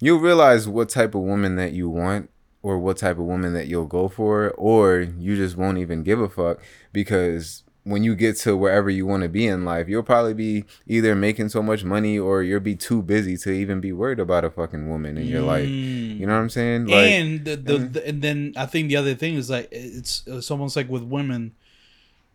you'll 0.00 0.18
realize 0.20 0.66
what 0.68 0.88
type 0.88 1.14
of 1.14 1.20
woman 1.22 1.56
that 1.56 1.72
you 1.72 1.88
want 1.88 2.30
or 2.62 2.78
what 2.78 2.96
type 2.98 3.18
of 3.18 3.24
woman 3.24 3.52
that 3.54 3.66
you'll 3.68 3.86
go 3.86 4.08
for 4.08 4.50
or 4.52 5.00
you 5.00 5.36
just 5.36 5.56
won't 5.56 5.78
even 5.78 6.02
give 6.02 6.20
a 6.20 6.28
fuck 6.28 6.58
because 6.92 7.62
when 7.84 8.04
you 8.04 8.14
get 8.14 8.36
to 8.36 8.54
wherever 8.56 8.90
you 8.90 9.06
want 9.06 9.22
to 9.22 9.28
be 9.28 9.46
in 9.46 9.64
life 9.64 9.88
you'll 9.88 10.02
probably 10.02 10.34
be 10.34 10.64
either 10.86 11.14
making 11.16 11.48
so 11.48 11.62
much 11.62 11.82
money 11.82 12.18
or 12.18 12.42
you'll 12.42 12.60
be 12.60 12.76
too 12.76 13.00
busy 13.02 13.36
to 13.38 13.50
even 13.50 13.80
be 13.80 13.90
worried 13.92 14.20
about 14.20 14.44
a 14.44 14.50
fucking 14.50 14.88
woman 14.88 15.16
in 15.16 15.26
your 15.26 15.40
life 15.40 15.66
you 15.68 16.26
know 16.26 16.34
what 16.34 16.40
i'm 16.40 16.50
saying 16.50 16.84
like 16.86 17.08
and 17.10 17.44
the, 17.46 17.56
the, 17.56 17.74
eh. 17.74 17.88
the- 17.92 18.08
and 18.08 18.20
then 18.22 18.52
I 18.56 18.66
think 18.66 18.88
the 18.88 18.96
other 18.96 19.14
thing 19.14 19.34
is 19.34 19.48
like 19.48 19.68
it's 19.72 20.22
it's 20.26 20.50
almost 20.50 20.76
like 20.76 20.88
with 20.90 21.02
women, 21.02 21.52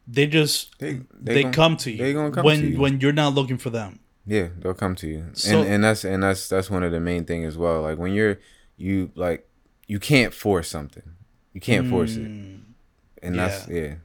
they 0.08 0.26
just 0.28 0.78
They- 0.80 1.02
they, 1.20 1.34
they 1.36 1.44
gon- 1.44 1.54
come 1.54 1.78
to 1.78 1.92
you 1.92 1.98
they 1.98 2.14
gonna 2.14 2.32
come 2.32 2.44
when 2.46 2.60
to 2.62 2.68
you. 2.70 2.80
when 2.80 3.00
you're 3.00 3.14
not 3.14 3.34
looking 3.36 3.58
for 3.60 3.70
them. 3.70 4.00
Yeah, 4.28 4.48
they'll 4.58 4.74
come 4.74 4.96
to 4.96 5.08
you, 5.08 5.30
So- 5.34 5.62
and 5.62 5.70
and 5.70 5.84
that's 5.84 6.04
and 6.04 6.24
that's 6.24 6.50
that's 6.50 6.70
one 6.70 6.84
of 6.84 6.92
the 6.92 7.00
main 7.00 7.26
thing 7.26 7.44
as 7.46 7.58
well. 7.58 7.82
Like 7.82 7.98
when 7.98 8.14
you're 8.14 8.40
you 8.78 9.12
like 9.16 9.48
you 9.88 10.00
can't 10.00 10.34
force 10.34 10.68
something, 10.68 11.04
you 11.54 11.62
can't 11.62 11.88
force 11.88 12.16
it, 12.16 12.26
and 12.26 12.66
that's 13.40 13.68
yeah. 13.68 13.82
Mm. 13.82 14.00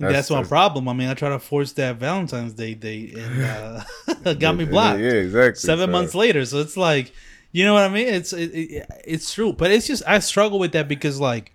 And 0.00 0.14
that's, 0.14 0.28
my 0.28 0.42
problem. 0.42 0.88
I 0.88 0.92
mean, 0.92 1.08
I 1.08 1.14
try 1.14 1.28
to 1.28 1.38
force 1.38 1.72
that 1.74 1.96
Valentine's 1.96 2.52
Day 2.52 2.74
date 2.74 3.14
and 3.16 3.42
uh, 4.26 4.34
got 4.38 4.56
me 4.56 4.64
blocked. 4.64 4.98
Yeah, 4.98 5.12
exactly. 5.12 5.60
Seven 5.60 5.86
So, 5.86 5.92
months 5.92 6.14
later, 6.16 6.44
so 6.44 6.58
it's 6.58 6.76
like, 6.76 7.12
you 7.52 7.64
know 7.64 7.74
what 7.74 7.84
I 7.84 7.88
mean? 7.88 8.08
It's 8.08 8.32
it, 8.32 8.50
it, 8.52 8.90
it's 9.04 9.32
true, 9.32 9.52
but 9.52 9.70
it's 9.70 9.86
just 9.86 10.02
I 10.06 10.18
struggle 10.18 10.58
with 10.58 10.72
that 10.72 10.88
because 10.88 11.20
like 11.20 11.52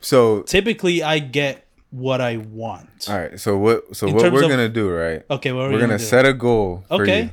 So 0.00 0.42
typically 0.42 1.02
I 1.02 1.18
get 1.18 1.61
what 1.92 2.20
I 2.22 2.38
want. 2.38 3.08
all 3.08 3.18
right. 3.18 3.38
So 3.38 3.56
what? 3.58 3.94
So 3.94 4.08
In 4.08 4.14
what 4.14 4.32
we're 4.32 4.42
of- 4.42 4.50
gonna 4.50 4.68
do, 4.68 4.90
right? 4.90 5.22
Okay, 5.30 5.52
what 5.52 5.66
are 5.66 5.68
we 5.68 5.74
we're 5.74 5.80
gonna, 5.80 5.98
do? 5.98 6.04
set 6.04 6.26
a 6.26 6.32
goal. 6.32 6.84
For 6.88 7.02
Okay. 7.02 7.22
You. 7.24 7.30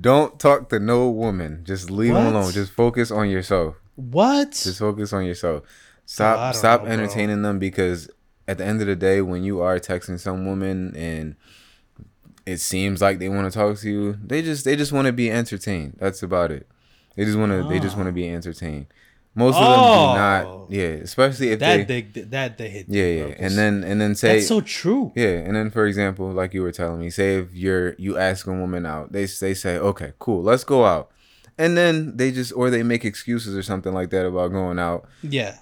Don't 0.00 0.38
talk 0.38 0.68
to 0.70 0.78
no 0.80 1.10
woman. 1.10 1.60
Just 1.64 1.90
leave 1.90 2.12
them 2.14 2.34
alone. 2.34 2.52
Just 2.52 2.72
focus 2.72 3.10
on 3.10 3.30
yourself. 3.30 3.76
what? 3.94 4.50
Just 4.52 4.78
focus 4.80 5.12
on 5.12 5.24
yourself. 5.24 5.62
Stop 6.06 6.38
don't 6.38 6.58
stop 6.58 6.80
know, 6.80 6.86
bro. 6.86 6.92
entertaining 6.94 7.42
them 7.42 7.58
because 7.58 8.10
at 8.48 8.58
the 8.58 8.64
end 8.64 8.80
of 8.80 8.86
the 8.86 8.96
day, 8.96 9.20
when 9.20 9.44
you 9.44 9.60
are 9.60 9.78
texting 9.78 10.18
some 10.18 10.44
woman 10.44 10.94
and 10.96 11.36
it 12.46 12.58
seems 12.58 13.00
like 13.00 13.18
they 13.18 13.28
want 13.28 13.50
to 13.50 13.56
talk 13.58 13.78
to 13.78 13.88
you, 13.90 14.18
they 14.22 14.42
just 14.42 14.64
they 14.64 14.76
just 14.76 14.92
want 14.92 15.06
to 15.06 15.12
be 15.12 15.30
entertained. 15.30 15.96
That's 16.00 16.22
about 16.22 16.50
it. 16.50 16.66
They 17.16 17.24
just 17.24 17.38
want 17.38 17.52
to 17.52 17.68
they 17.68 17.78
just 17.78 17.96
want 17.96 18.06
to 18.06 18.10
ah. 18.10 18.14
be 18.14 18.28
entertained. 18.28 18.86
Most 19.36 19.56
of 19.56 19.62
them 19.64 19.80
Oh. 19.80 20.12
do 20.12 20.18
not. 20.18 20.70
Yeah, 20.70 21.02
especially 21.02 21.50
if 21.50 21.58
that 21.58 21.88
they. 21.88 22.02
they, 22.02 22.20
that 22.22 22.56
they 22.58 22.68
hit. 22.68 22.86
yeah, 22.88 23.04
yeah, 23.04 23.34
and 23.38 23.54
then 23.58 23.82
and 23.84 24.00
then 24.00 24.14
say 24.14 24.36
that's 24.36 24.46
so 24.48 24.60
true. 24.60 25.12
yeah, 25.16 25.28
and 25.44 25.54
then 25.56 25.70
for 25.70 25.86
example, 25.86 26.30
like 26.32 26.54
you 26.54 26.62
were 26.62 26.72
telling 26.72 27.00
me, 27.00 27.10
say 27.10 27.36
if 27.38 27.52
you're 27.52 27.94
you 27.98 28.16
ask 28.16 28.46
a 28.46 28.52
woman 28.52 28.86
out, 28.86 29.12
they 29.12 29.26
they 29.26 29.54
say, 29.54 29.76
okay, 29.76 30.12
cool, 30.18 30.42
let's 30.42 30.64
go 30.64 30.84
out, 30.84 31.10
and 31.58 31.76
then 31.76 32.16
they 32.16 32.30
just 32.30 32.52
or 32.54 32.70
they 32.70 32.82
make 32.82 33.04
excuses 33.04 33.56
or 33.56 33.62
something 33.62 33.92
like 33.92 34.10
that 34.10 34.24
about 34.26 34.52
going 34.52 34.78
out. 34.78 35.06
Yeah. 35.22 35.58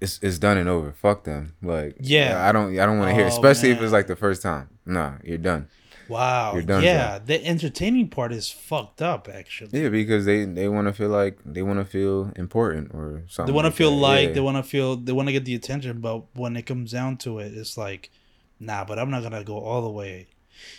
It's 0.00 0.20
it's 0.22 0.38
done 0.38 0.56
and 0.56 0.68
over. 0.68 0.92
Fuck 0.92 1.24
them. 1.24 1.54
Like 1.60 1.96
Yeah. 2.00 2.48
I 2.48 2.52
don't 2.52 2.78
I 2.78 2.86
don't 2.86 2.98
want 2.98 3.10
to 3.10 3.14
hear, 3.16 3.24
Oh, 3.24 3.28
especially 3.28 3.70
if 3.70 3.82
it's 3.82 3.92
like 3.92 4.06
the 4.06 4.14
first 4.14 4.42
time. 4.42 4.68
Nah, 4.86 5.14
you're 5.24 5.38
done. 5.38 5.66
Wow. 6.08 6.54
You're 6.54 6.62
done 6.62 6.82
yeah, 6.82 7.18
the 7.18 7.44
entertaining 7.44 8.08
part 8.08 8.32
is 8.32 8.50
fucked 8.50 9.02
up. 9.02 9.28
Actually, 9.28 9.80
Yeah, 9.82 9.88
because 9.88 10.24
they 10.24 10.44
they 10.44 10.68
want 10.68 10.86
to 10.88 10.92
feel 10.92 11.08
like 11.10 11.38
they 11.44 11.62
want 11.62 11.78
to 11.78 11.84
feel 11.84 12.32
important 12.36 12.92
or 12.94 13.24
something. 13.28 13.52
they 13.52 13.56
want 13.56 13.64
to 13.66 13.70
like 13.70 13.76
feel 13.76 13.90
that. 13.90 13.96
like 13.96 14.28
Yeah. 14.28 14.34
they 14.34 14.40
want 14.40 14.56
to 14.56 14.62
feel 14.62 14.96
they 14.96 15.12
want 15.12 15.28
to 15.28 15.32
get 15.32 15.44
the 15.44 15.54
attention, 15.54 16.00
but 16.00 16.24
when 16.34 16.56
it 16.56 16.62
comes 16.62 16.92
down 16.92 17.16
to 17.18 17.38
it, 17.40 17.52
it's 17.54 17.76
like, 17.76 18.10
nah. 18.58 18.84
But 18.84 18.98
I'm 18.98 19.10
not 19.10 19.22
gonna 19.22 19.44
go 19.44 19.58
all 19.58 19.82
the 19.82 19.90
way. 19.90 20.28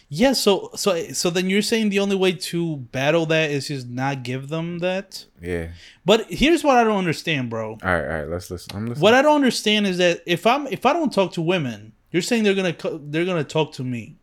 Yeah. 0.10 0.34
So 0.34 0.72
so 0.76 0.90
so 1.14 1.30
then 1.30 1.50
you're 1.50 1.62
saying 1.62 1.90
the 1.90 2.00
only 2.00 2.16
way 2.16 2.34
to 2.34 2.78
battle 2.78 3.26
that 3.28 3.50
is 3.52 3.68
just 3.70 3.88
not 3.88 4.24
give 4.24 4.50
them 4.50 4.80
that. 4.80 5.26
Yeah. 5.42 5.70
But 6.06 6.26
here's 6.30 6.64
what 6.64 6.76
I 6.78 6.84
don't 6.84 6.98
understand, 6.98 7.50
bro. 7.50 7.72
All 7.72 7.78
right, 7.84 8.02
all 8.04 8.08
right. 8.20 8.28
Let's 8.28 8.50
listen. 8.52 8.76
I'm 8.76 8.88
listening. 8.88 9.02
What 9.02 9.14
I 9.14 9.22
don't 9.22 9.36
understand 9.36 9.88
is 9.88 9.98
that 10.00 10.22
if 10.26 10.46
I'm 10.46 10.68
if 10.68 10.86
I 10.86 10.92
don't 10.94 11.14
talk 11.14 11.32
to 11.34 11.42
women, 11.42 11.94
you're 12.12 12.22
saying 12.24 12.44
they're 12.44 12.56
gonna 12.56 12.76
they're 13.10 13.24
gonna 13.26 13.44
talk 13.46 13.72
to 13.74 13.84
me, 13.84 14.18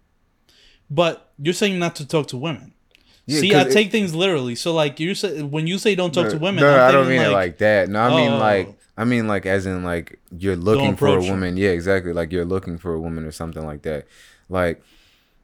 but 0.91 1.31
you're 1.39 1.55
saying 1.55 1.79
not 1.79 1.97
to 1.97 2.07
talk 2.07 2.29
to 2.29 2.37
women. 2.37 2.73
Yeah, 3.27 3.41
See, 3.41 3.55
I 3.55 3.63
it- 3.63 3.73
take 3.73 3.91
things 3.91 4.15
literally. 4.15 4.55
So 4.55 4.73
like 4.73 5.01
you 5.01 5.15
say 5.15 5.43
when 5.43 5.67
you 5.67 5.79
say 5.79 5.95
don't 5.95 6.13
talk 6.15 6.31
to 6.31 6.39
women, 6.39 6.63
No, 6.63 6.73
I'm 6.73 6.81
I 6.89 6.93
don't 6.93 7.07
thinking 7.07 7.23
mean 7.23 7.31
it 7.31 7.35
like 7.35 7.59
that. 7.59 7.89
No, 7.89 8.01
I 8.01 8.17
mean 8.17 8.33
Oh. 8.33 8.39
like 8.39 8.79
I 8.97 9.05
mean 9.05 9.27
like 9.27 9.47
as 9.47 9.67
in 9.67 9.83
like 9.83 10.19
you're 10.37 10.57
looking 10.57 10.97
for 10.97 11.09
a 11.09 11.21
woman. 11.21 11.57
Yeah, 11.57 11.71
exactly. 11.71 12.13
Like 12.13 12.31
you're 12.33 12.45
looking 12.45 12.79
for 12.79 12.95
a 12.95 13.01
woman 13.01 13.25
or 13.25 13.33
something 13.33 13.65
like 13.67 13.83
that. 13.83 14.07
Like 14.49 14.81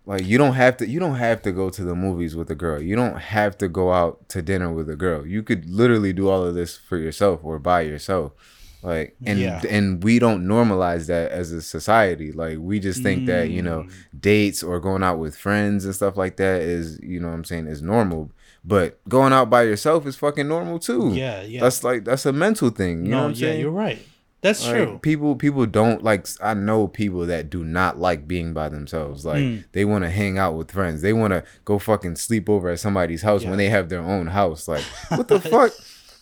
like 0.07 0.25
you 0.25 0.39
don't 0.39 0.55
have 0.55 0.77
to 0.79 0.87
you 0.89 1.01
don't 1.01 1.17
have 1.17 1.43
to 1.43 1.53
go 1.53 1.71
to 1.71 1.83
the 1.85 1.95
movies 1.97 2.37
with 2.37 2.51
a 2.51 2.55
girl. 2.55 2.81
You 2.81 2.95
don't 2.97 3.17
have 3.19 3.59
to 3.59 3.69
go 3.69 3.93
out 3.93 4.29
to 4.31 4.43
dinner 4.43 4.73
with 4.73 4.89
a 4.89 4.97
girl. 4.97 5.27
You 5.27 5.43
could 5.43 5.69
literally 5.69 6.13
do 6.13 6.29
all 6.29 6.45
of 6.45 6.55
this 6.55 6.77
for 6.77 6.97
yourself 6.99 7.41
or 7.43 7.59
by 7.59 7.81
yourself. 7.83 8.33
Like 8.83 9.17
and 9.25 9.39
Yeah. 9.39 9.63
and 9.71 10.03
we 10.03 10.19
don't 10.19 10.45
normalize 10.47 11.07
that 11.07 11.31
as 11.31 11.53
a 11.53 11.63
society. 11.63 12.33
Like 12.33 12.59
we 12.61 12.81
just 12.81 13.03
think 13.03 13.27
that, 13.27 13.49
you 13.51 13.63
know, 13.63 13.85
Mm. 13.85 13.91
dates 14.21 14.63
or 14.63 14.81
going 14.81 15.03
out 15.05 15.19
with 15.19 15.37
friends 15.37 15.85
and 15.85 15.95
stuff 15.95 16.17
like 16.17 16.37
that 16.37 16.63
is, 16.63 16.99
you 17.03 17.21
know 17.21 17.29
what 17.29 17.35
I'm 17.35 17.45
saying, 17.45 17.69
is 17.69 17.81
normal. 17.83 18.31
But 18.65 18.99
going 19.09 19.33
out 19.33 19.51
by 19.51 19.63
yourself 19.63 20.07
is 20.07 20.17
fucking 20.17 20.49
normal 20.49 20.79
too. 20.79 21.13
Yeah, 21.15 21.43
yeah. 21.43 21.61
That's 21.61 21.83
like 21.85 22.05
that's 22.05 22.27
a 22.27 22.33
mental 22.33 22.71
thing. 22.71 23.05
You 23.05 23.11
know 23.13 23.17
no, 23.19 23.23
what 23.25 23.29
I'm 23.29 23.35
yeah, 23.35 23.39
saying? 23.49 23.61
you're 23.61 23.71
right. 23.71 23.99
That's 24.41 24.67
Like, 24.67 24.75
true. 24.75 24.99
People 25.01 25.37
people 25.37 25.67
don't 25.67 26.03
like 26.03 26.27
I 26.43 26.55
know 26.55 26.89
people 26.89 27.27
that 27.27 27.49
do 27.51 27.63
not 27.63 28.01
like 28.01 28.27
being 28.27 28.53
by 28.53 28.69
themselves. 28.69 29.25
Like 29.25 29.39
Mm. 29.45 29.65
they 29.71 29.85
want 29.85 30.03
to 30.03 30.11
hang 30.11 30.39
out 30.39 30.57
with 30.57 30.73
friends. 30.73 31.01
They 31.03 31.13
want 31.13 31.33
to 31.33 31.45
go 31.65 31.79
fucking 31.79 32.17
sleep 32.17 32.51
over 32.51 32.69
at 32.71 32.81
somebody's 32.81 33.23
house 33.23 33.45
Yeah. 33.45 33.51
when 33.51 33.59
they 33.59 33.69
have 33.69 33.89
their 33.89 34.01
own 34.01 34.27
house. 34.29 34.67
Like 34.67 34.83
what 35.11 35.29
the 35.29 35.39
fuck? 35.55 35.71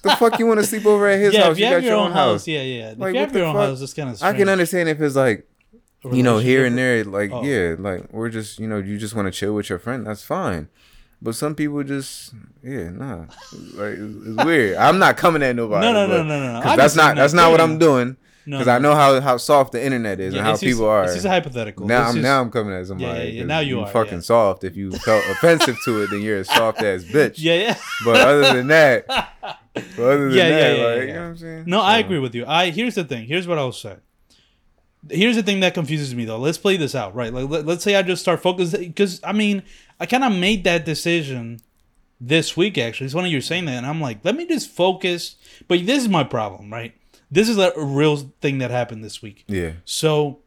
The 0.03 0.11
fuck 0.17 0.39
you 0.39 0.47
want 0.47 0.61
to 0.61 0.67
sleep 0.67 0.87
over 0.87 1.07
at 1.09 1.19
his 1.21 1.35
Yeah, 1.35 1.43
house? 1.45 1.53
if 1.53 1.59
you, 1.59 1.65
have 1.67 1.83
got 1.83 1.87
your 1.89 1.97
own 1.97 2.13
house, 2.13 2.47
yeah, 2.49 2.63
yeah. 2.63 2.91
If 2.93 2.99
Like, 2.99 3.15
you 3.15 3.21
what 3.21 3.29
have 3.29 3.37
your 3.37 3.47
own 3.47 3.55
fuck? 3.55 3.69
house, 3.69 3.81
it's 3.83 3.93
kind 3.95 4.11
of. 4.11 4.23
I 4.23 4.33
can 4.33 4.49
understand 4.49 4.89
if 4.89 5.01
it's 5.01 5.17
like 5.17 5.47
you 6.11 6.23
know 6.23 6.39
here 6.39 6.65
and 6.65 6.79
there 6.79 7.05
like 7.05 7.31
Oh. 7.31 7.43
yeah 7.45 7.75
like 7.79 8.11
we're 8.11 8.31
just 8.31 8.59
you 8.59 8.67
know 8.67 8.79
you 8.79 8.97
just 8.97 9.15
want 9.15 9.27
to 9.27 9.31
chill 9.39 9.55
with 9.55 9.69
your 9.69 9.79
friend 9.79 10.07
that's 10.07 10.23
fine 10.25 10.69
but 11.21 11.35
some 11.35 11.55
people 11.55 11.83
just 11.85 12.33
yeah 12.65 12.89
nah 12.89 13.27
like 13.75 13.99
it's, 13.99 14.27
it's 14.29 14.45
weird 14.47 14.79
i'm 14.79 14.99
not 14.99 15.19
coming 15.19 15.43
at 15.43 15.55
nobody 15.55 15.87
No, 15.87 15.93
no, 15.93 16.07
no, 16.07 16.17
but- 16.17 16.23
no, 16.23 16.41
no, 16.41 16.53
no. 16.55 16.63
'cause 16.63 16.77
that's 16.79 16.97
not 16.97 17.17
that's 17.17 17.35
not 17.35 17.51
what 17.51 17.61
i'm 17.61 17.77
doing 17.79 18.17
No, 18.47 18.57
because 18.61 18.67
no. 18.69 18.73
i 18.73 18.79
know 18.79 18.95
how 18.95 19.21
how 19.21 19.37
soft 19.37 19.73
the 19.73 19.85
internet 19.85 20.21
is 20.21 20.33
Yeah, 20.33 20.39
and 20.39 20.47
how 20.47 20.53
just- 20.55 20.63
people 20.65 20.87
are 20.87 21.05
It's 21.05 21.13
just 21.13 21.27
a 21.27 21.29
hypothetical. 21.29 21.87
now 21.87 22.01
It's 22.01 22.09
i'm 22.09 22.15
just- 22.15 22.23
now 22.23 22.41
i'm 22.41 22.51
coming 22.51 22.73
at 22.73 22.87
somebody 22.87 23.19
yeah, 23.19 23.25
yeah, 23.25 23.41
'cause 23.43 23.49
now 23.49 23.61
you 23.61 23.81
are, 23.81 23.87
fucking 23.89 24.15
yeah. 24.15 24.21
soft 24.21 24.65
if 24.65 24.77
you 24.77 24.93
felt 24.93 25.23
offensive 25.29 25.77
to 25.85 26.01
it 26.05 26.09
then 26.11 26.23
you're 26.23 26.39
a 26.39 26.45
soft 26.47 26.81
ass 26.81 27.05
bitch 27.13 27.35
Yeah, 27.37 27.55
yeah. 27.57 27.77
but 28.07 28.17
other 28.17 28.55
than 28.55 28.69
that 28.69 29.07
but 29.07 29.17
other 29.19 29.27
than 29.43 29.55
Yeah, 29.77 29.83
yeah, 29.83 30.49
that 30.49 30.79
yeah, 30.79 30.85
like 30.85 30.97
yeah, 30.97 31.01
you 31.01 31.07
know 31.07 31.21
what 31.21 31.27
i'm 31.27 31.37
saying 31.37 31.65
No, 31.67 31.81
I 31.81 31.99
agree 31.99 32.19
with 32.19 32.35
you. 32.35 32.45
I 32.47 32.71
here's 32.71 32.95
the 32.97 33.05
thing. 33.05 33.27
Here's 33.27 33.47
what 33.47 33.59
I'll 33.59 33.73
say. 33.73 33.97
Here's 35.09 35.37
the 35.37 35.43
thing 35.43 35.61
that 35.61 35.75
confuses 35.75 36.15
me 36.15 36.25
though. 36.25 36.39
Let's 36.39 36.59
play 36.59 36.77
this 36.77 36.95
out, 36.95 37.15
right? 37.15 37.33
Like 37.33 37.49
let, 37.49 37.69
us 37.69 37.83
say 37.83 37.95
I 37.95 38.03
just 38.03 38.23
start 38.23 38.43
focusing 38.43 38.89
because 38.89 39.21
I 39.23 39.33
mean 39.33 39.63
I 39.99 40.07
kind 40.07 40.25
of 40.25 40.33
made 40.33 40.65
that 40.65 40.85
decision 40.85 41.61
this 42.21 42.57
week 42.57 42.79
actually. 42.79 43.07
It's 43.07 43.15
one 43.15 43.25
of 43.25 43.31
you're 43.31 43.41
saying 43.41 43.67
that, 43.67 43.75
and 43.75 43.87
I'm 43.87 44.01
like, 44.01 44.25
let 44.25 44.37
me 44.37 44.47
just 44.47 44.71
focus. 44.71 45.37
But 45.69 45.87
this 45.87 46.03
is 46.03 46.09
my 46.09 46.25
problem, 46.25 46.73
right? 46.73 46.95
This 47.31 47.49
is 47.49 47.59
a 47.59 47.73
real 47.77 48.17
thing 48.41 48.59
that 48.59 48.71
happened 48.71 49.05
this 49.05 49.23
week. 49.23 49.45
yeah 49.47 49.75
So 49.85 50.41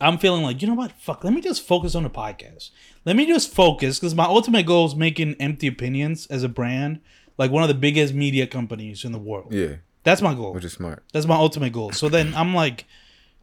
I'm 0.00 0.18
feeling 0.18 0.42
like, 0.42 0.60
you 0.60 0.68
know 0.68 0.74
what? 0.74 0.92
Fuck, 0.92 1.22
let 1.22 1.32
me 1.32 1.40
just 1.40 1.66
focus 1.66 1.94
on 1.94 2.02
the 2.02 2.10
podcast. 2.10 2.70
Let 3.04 3.14
me 3.14 3.26
just 3.26 3.54
focus 3.54 4.00
because 4.00 4.14
my 4.14 4.24
ultimate 4.24 4.66
goal 4.66 4.86
is 4.86 4.96
making 4.96 5.34
Empty 5.34 5.68
Opinions 5.68 6.26
as 6.26 6.42
a 6.42 6.48
brand 6.48 7.00
like 7.38 7.50
one 7.50 7.62
of 7.62 7.68
the 7.68 7.74
biggest 7.74 8.14
media 8.14 8.46
companies 8.46 9.04
in 9.04 9.12
the 9.12 9.18
world. 9.18 9.52
yeah 9.52 9.76
That's 10.04 10.22
my 10.22 10.34
goal. 10.34 10.52
which 10.54 10.64
is 10.64 10.72
smart 10.72 11.04
That's 11.12 11.26
my 11.26 11.36
ultimate 11.36 11.72
goal. 11.72 11.92
So 11.92 12.08
then 12.08 12.34
I'm 12.34 12.54
like, 12.54 12.84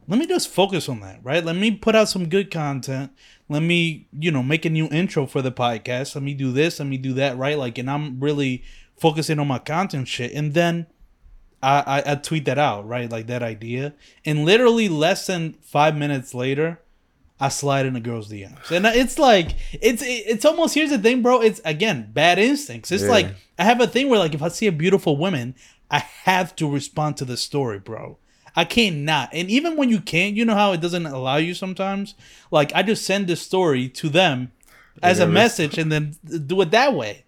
let 0.07 0.19
me 0.19 0.27
just 0.27 0.49
focus 0.49 0.89
on 0.89 0.99
that, 0.99 1.19
right? 1.23 1.43
Let 1.45 1.55
me 1.55 1.71
put 1.71 1.95
out 1.95 2.09
some 2.09 2.27
good 2.27 2.51
content. 2.51 3.11
Let 3.47 3.61
me, 3.61 4.07
you 4.19 4.31
know, 4.31 4.43
make 4.43 4.65
a 4.65 4.69
new 4.69 4.87
intro 4.89 5.25
for 5.25 5.41
the 5.41 5.51
podcast. 5.51 6.15
Let 6.15 6.23
me 6.23 6.33
do 6.33 6.51
this. 6.51 6.79
Let 6.79 6.87
me 6.89 6.97
do 6.97 7.13
that, 7.13 7.37
right? 7.37 7.57
Like, 7.57 7.77
and 7.77 7.89
I'm 7.89 8.19
really 8.19 8.63
focusing 8.97 9.39
on 9.39 9.47
my 9.47 9.59
content 9.59 10.07
shit. 10.09 10.33
And 10.33 10.53
then 10.53 10.87
I, 11.61 12.01
I, 12.05 12.11
I 12.11 12.15
tweet 12.15 12.43
that 12.45 12.57
out, 12.57 12.85
right? 12.85 13.09
Like 13.09 13.27
that 13.27 13.41
idea. 13.43 13.93
And 14.25 14.43
literally 14.43 14.89
less 14.89 15.25
than 15.27 15.53
five 15.61 15.95
minutes 15.95 16.33
later, 16.33 16.79
I 17.39 17.49
slide 17.49 17.85
in 17.85 17.95
a 17.95 17.99
girl's 17.99 18.31
DMs. 18.31 18.71
And 18.71 18.85
it's 18.85 19.19
like, 19.19 19.55
it's 19.73 20.01
it's 20.05 20.45
almost, 20.45 20.75
here's 20.75 20.91
the 20.91 20.97
thing, 20.99 21.21
bro. 21.21 21.41
It's, 21.41 21.59
again, 21.65 22.09
bad 22.13 22.39
instincts. 22.39 22.91
It's 22.91 23.03
Yeah. 23.03 23.09
like, 23.09 23.27
I 23.59 23.63
have 23.65 23.81
a 23.81 23.87
thing 23.87 24.09
where, 24.09 24.19
like, 24.19 24.33
if 24.33 24.41
I 24.41 24.47
see 24.47 24.67
a 24.67 24.71
beautiful 24.71 25.17
woman, 25.17 25.55
I 25.91 25.99
have 25.99 26.55
to 26.57 26.69
respond 26.69 27.17
to 27.17 27.25
the 27.25 27.35
story, 27.37 27.79
bro. 27.79 28.17
I 28.55 28.65
can't 28.65 28.97
not. 28.97 29.29
And 29.33 29.49
even 29.49 29.75
when 29.75 29.89
you 29.89 29.99
can't, 29.99 30.35
you 30.35 30.45
know 30.45 30.53
how 30.55 30.71
it 30.73 30.79
doesn't 30.81 31.05
allow 31.05 31.37
you 31.37 31.53
sometimes? 31.55 32.13
Like, 32.51 32.71
I 32.75 32.83
just 32.83 33.03
send 33.05 33.27
the 33.27 33.35
story 33.35 33.89
to 33.89 34.09
them 34.09 34.51
as 35.01 35.19
a 35.19 35.25
message 35.27 35.77
and 35.79 35.91
then 35.91 36.15
do 36.45 36.61
it 36.61 36.69
that 36.71 36.93
way. 36.93 37.22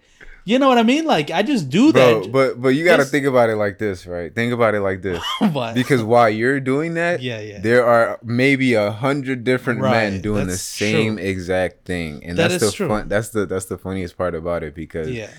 You 0.48 0.60
know 0.60 0.68
what 0.70 0.78
I 0.78 0.84
mean? 0.84 1.06
Like, 1.06 1.32
I 1.32 1.42
just 1.42 1.70
do 1.72 1.92
Bro, 1.92 2.22
that. 2.22 2.32
but 2.32 2.62
but 2.62 2.70
you 2.70 2.86
got 2.86 2.98
to 2.98 3.06
think 3.06 3.26
about 3.26 3.50
it 3.50 3.56
like 3.56 3.80
this, 3.80 4.06
right? 4.06 4.34
Think 4.34 4.54
about 4.54 4.76
it 4.76 4.82
like 4.82 5.02
this. 5.02 5.22
Because 5.74 6.04
while 6.04 6.30
you're 6.30 6.60
doing 6.60 6.94
that, 6.94 7.20
Yeah, 7.22 7.40
yeah. 7.40 7.60
there 7.60 7.84
are 7.84 8.20
maybe 8.24 8.76
a 8.76 8.92
hundred 8.92 9.44
different 9.44 9.82
men 9.82 10.14
Right, 10.14 10.22
doing 10.22 10.46
the 10.46 10.56
same 10.58 11.16
true. 11.18 11.26
exact 11.26 11.86
thing, 11.86 12.24
and 12.24 12.38
That 12.38 12.50
that's 12.52 12.64
the 12.64 12.72
true. 12.72 12.88
fun. 12.88 13.08
That's 13.10 13.30
the 13.30 13.48
that's 13.48 13.66
the 13.66 13.78
funniest 13.80 14.18
part 14.18 14.36
about 14.36 14.62
it 14.62 14.76
because 14.76 15.10
yeah. 15.10 15.32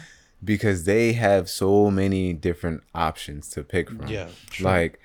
because 0.42 0.84
they 0.84 1.12
have 1.12 1.48
so 1.48 1.88
many 1.90 2.32
different 2.32 2.82
options 2.92 3.48
to 3.50 3.62
pick 3.62 3.88
from. 3.88 4.08
Yeah, 4.08 4.26
true. 4.50 4.64
like 4.66 4.98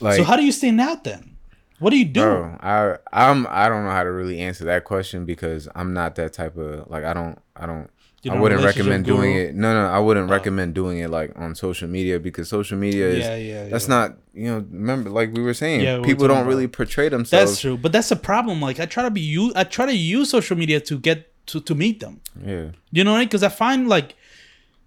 like 0.00 0.16
so 0.16 0.24
how 0.24 0.36
do 0.36 0.44
you 0.44 0.52
stand 0.52 0.80
out 0.82 1.04
then? 1.04 1.36
What 1.78 1.90
do 1.90 1.98
you 1.98 2.04
do? 2.04 2.20
Bro, 2.20 2.58
I 2.60 2.98
I'm 3.10 3.46
I 3.48 3.70
don't 3.70 3.84
know 3.84 3.90
how 3.90 4.04
to 4.04 4.12
really 4.12 4.38
answer 4.40 4.66
that 4.66 4.84
question 4.84 5.24
because 5.24 5.66
I'm 5.74 5.94
not 5.94 6.14
that 6.16 6.34
type 6.34 6.58
of 6.58 6.90
like 6.90 7.04
I 7.04 7.14
don't 7.14 7.38
I 7.56 7.64
don't 7.64 7.88
You're 8.22 8.34
I 8.34 8.40
wouldn't 8.40 8.62
recommend 8.62 9.06
doing 9.06 9.32
guru? 9.32 9.44
Oh. 9.44 9.48
it. 9.48 9.54
No, 9.54 9.72
no, 9.72 9.88
I 9.88 9.98
wouldn't 9.98 10.28
oh. 10.28 10.32
recommend 10.32 10.74
doing 10.74 10.98
it 10.98 11.08
like 11.08 11.32
on 11.36 11.54
social 11.54 11.88
media 11.88 12.20
because 12.20 12.48
social 12.48 12.76
media 12.76 13.08
is 13.08 13.18
Yeah, 13.24 13.36
yeah, 13.36 13.68
that's 13.68 13.88
yeah. 13.88 13.94
not 13.94 14.18
you 14.34 14.46
know 14.46 14.66
remember 14.70 15.08
like 15.08 15.32
we 15.32 15.42
were 15.42 15.54
saying 15.54 15.80
Yeah, 15.80 16.02
people 16.02 16.28
don't 16.28 16.46
really 16.46 16.64
about- 16.64 16.76
portray 16.76 17.08
themselves. 17.08 17.52
That's 17.52 17.60
true. 17.60 17.78
But 17.78 17.92
that's 17.92 18.10
a 18.10 18.16
problem. 18.16 18.60
Like 18.60 18.78
I 18.78 18.84
try 18.86 19.04
to 19.04 19.10
be 19.10 19.22
you 19.22 19.52
I 19.56 19.64
try 19.64 19.86
to 19.86 19.96
use 19.96 20.28
social 20.30 20.56
media 20.56 20.80
to 20.80 20.98
get 20.98 21.32
to, 21.46 21.60
to 21.60 21.74
meet 21.74 22.00
them. 22.00 22.20
Yeah. 22.44 22.70
You 22.90 23.04
know 23.04 23.12
what 23.12 23.16
I 23.16 23.20
mean? 23.20 23.28
Because 23.28 23.42
I 23.42 23.48
find 23.48 23.88
like 23.88 24.16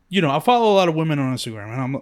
you 0.10 0.22
know, 0.22 0.30
I 0.30 0.40
follow 0.40 0.72
a 0.72 0.76
lot 0.76 0.88
of 0.88 0.94
women 0.94 1.18
on 1.18 1.34
Instagram 1.34 1.72
and 1.74 1.82
I'm 1.82 2.02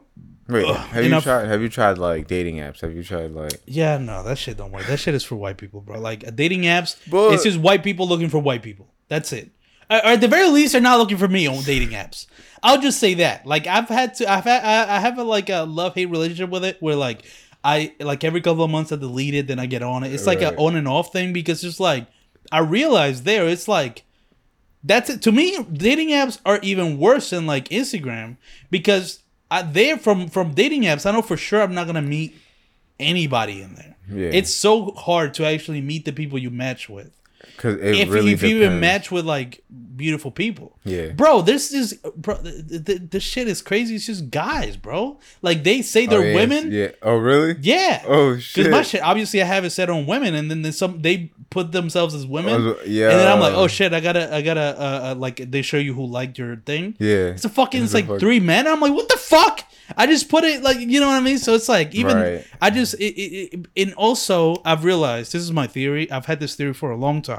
Wait, 0.50 0.66
Ugh, 0.66 0.76
have 0.76 1.06
you 1.06 1.22
tried 1.22 1.48
have 1.48 1.62
you 1.62 1.70
tried 1.70 1.98
like 1.98 2.28
dating 2.28 2.58
apps? 2.58 2.82
Have 2.82 2.94
you 2.94 3.04
tried 3.04 3.32
like 3.32 3.62
Yeah, 3.66 3.98
no, 3.98 4.22
that 4.24 4.38
shit 4.38 4.58
don't 4.58 4.74
work. 4.74 4.86
That 4.88 4.98
shit 5.00 5.16
is 5.16 5.24
for 5.24 5.38
white 5.38 5.58
people, 5.58 5.80
bro. 5.80 5.98
Like 5.98 6.36
dating 6.36 6.64
apps, 6.64 6.98
But- 7.10 7.36
it's 7.36 7.44
just 7.44 7.58
white 7.58 7.84
people 7.84 8.06
looking 8.06 8.28
for 8.28 8.40
white 8.40 8.64
people. 8.64 8.90
That's 9.08 9.32
it. 9.32 9.50
Or 9.92 10.12
at 10.14 10.22
the 10.22 10.28
very 10.28 10.48
least, 10.50 10.72
they're 10.72 10.82
not 10.82 11.00
looking 11.00 11.18
for 11.18 11.28
me 11.28 11.46
on 11.48 11.64
dating 11.64 11.90
apps. 11.90 12.26
I'll 12.64 12.80
just 12.82 13.00
say 13.00 13.16
that. 13.16 13.46
Like 13.46 13.68
I've 13.68 13.90
had 13.90 14.14
to, 14.16 14.32
I've 14.32 14.46
had, 14.46 14.64
I 14.64 14.98
I 14.98 15.00
have 15.00 15.18
a 15.18 15.24
like 15.24 15.50
a 15.50 15.64
love 15.64 15.96
hate 15.96 16.06
relationship 16.10 16.50
with 16.50 16.64
it, 16.64 16.78
where 16.80 16.96
like 16.96 17.24
I 17.64 17.94
like 18.00 18.24
every 18.24 18.42
couple 18.42 18.64
of 18.64 18.72
months 18.72 18.92
I 18.92 18.96
delete 18.96 19.34
it, 19.34 19.48
then 19.48 19.60
I 19.60 19.66
get 19.66 19.84
on 19.84 20.04
it. 20.04 20.14
It's 20.14 20.26
like 20.26 20.40
Right. 20.42 20.54
a 20.54 20.58
on 20.58 20.76
and 20.76 20.88
off 20.88 21.12
thing 21.12 21.34
because 21.34 21.64
it's 21.64 21.80
like 21.80 22.08
I 22.52 22.60
realize 22.60 23.24
there, 23.24 23.48
it's 23.48 23.68
like 23.68 24.04
that's 24.84 25.10
it. 25.10 25.22
To 25.24 25.32
me, 25.32 25.62
dating 25.74 26.10
apps 26.10 26.40
are 26.46 26.60
even 26.64 26.98
worse 26.98 27.32
than 27.32 27.46
like 27.46 27.68
Instagram 27.70 28.38
because 28.70 29.20
I, 29.52 29.64
there 29.64 29.98
from 29.98 30.30
from 30.30 30.54
dating 30.54 30.84
apps, 30.84 31.06
I 31.06 31.12
know 31.12 31.22
for 31.22 31.38
sure 31.38 31.62
I'm 31.62 31.74
not 31.76 31.86
gonna 31.88 32.02
meet 32.02 32.36
anybody 33.00 33.62
in 33.62 33.76
there. 33.76 33.96
Yeah. 34.10 34.30
It's 34.34 34.54
so 34.54 34.92
hard 34.92 35.34
to 35.36 35.46
actually 35.46 35.82
meet 35.82 36.06
the 36.06 36.12
people 36.12 36.38
you 36.40 36.50
match 36.50 36.90
with. 36.90 37.16
Cuz 37.58 37.78
If, 37.82 38.10
really 38.10 38.34
if 38.34 38.44
you 38.44 38.58
even 38.58 38.80
match 38.80 39.12
with 39.12 39.26
like 39.26 39.64
beautiful 39.96 40.32
people. 40.32 40.78
Yeah. 40.84 41.10
Bro, 41.10 41.44
this 41.44 41.72
is 41.74 41.94
bro 42.16 42.36
the, 42.38 42.80
the, 42.80 42.98
the 43.00 43.20
shit 43.20 43.48
is 43.48 43.62
crazy. 43.62 43.96
It's 43.96 44.06
just 44.08 44.30
guys, 44.32 44.78
bro. 44.78 45.20
Like 45.42 45.64
they 45.64 45.82
say 45.82 46.06
Oh, 46.08 46.10
they're 46.10 46.30
yeah, 46.30 46.36
women. 46.36 46.72
Yeah. 46.72 46.88
Oh 47.02 47.18
really? 47.18 47.56
Yeah. 47.62 48.04
Oh, 48.08 48.36
Because 48.36 48.68
my 48.70 48.78
shit. 48.82 48.88
shit, 48.88 49.02
obviously, 49.04 49.42
I 49.42 49.46
have 49.46 49.64
it 49.66 49.70
set 49.72 49.90
on 49.90 50.06
women, 50.06 50.34
and 50.36 50.50
then 50.50 50.72
some 50.72 51.02
they 51.02 51.32
put 51.50 51.72
themselves 51.72 52.16
as 52.16 52.26
women. 52.26 52.54
Oh, 52.62 52.78
yeah. 52.86 53.10
And 53.12 53.20
then 53.20 53.28
I'm 53.28 53.40
like, 53.40 53.54
oh 53.54 53.68
shit, 53.68 53.94
I 53.94 54.00
gotta, 54.00 54.34
I 54.34 54.42
gotta, 54.42 54.62
uh, 54.80 55.12
uh, 55.12 55.16
like 55.16 55.36
they 55.52 55.62
show 55.62 55.78
you 55.78 55.94
who 55.94 56.06
liked 56.06 56.38
your 56.40 56.56
thing. 56.56 56.96
Yeah. 56.98 57.36
It's 57.36 57.44
a 57.46 57.50
fucking, 57.50 57.84
it's, 57.84 57.94
a 57.94 57.98
like 57.98 58.08
fuck- 58.08 58.20
three 58.22 58.40
men. 58.40 58.68
I'm 58.68 58.80
like, 58.80 58.94
what 58.94 59.10
the 59.10 59.18
fuck? 59.18 59.66
I 59.98 60.08
just 60.08 60.30
put 60.30 60.46
it 60.46 60.64
like, 60.64 60.80
you 60.80 61.00
know 61.02 61.08
what 61.08 61.16
I 61.16 61.20
mean? 61.20 61.38
So 61.38 61.54
it's 61.54 61.68
like 61.68 61.94
even 61.94 62.16
Right. 62.16 62.46
I 62.62 62.70
just 62.70 62.94
it, 62.96 63.14
it, 63.20 63.54
it, 63.54 63.66
and 63.76 63.94
also 63.96 64.62
I've 64.64 64.86
realized 64.86 65.34
this 65.34 65.42
is 65.44 65.52
my 65.52 65.68
theory. 65.68 66.10
I've 66.10 66.26
had 66.26 66.40
this 66.40 66.56
theory 66.56 66.74
for 66.74 66.92
a 66.92 66.96
long 66.96 67.22
time, 67.22 67.31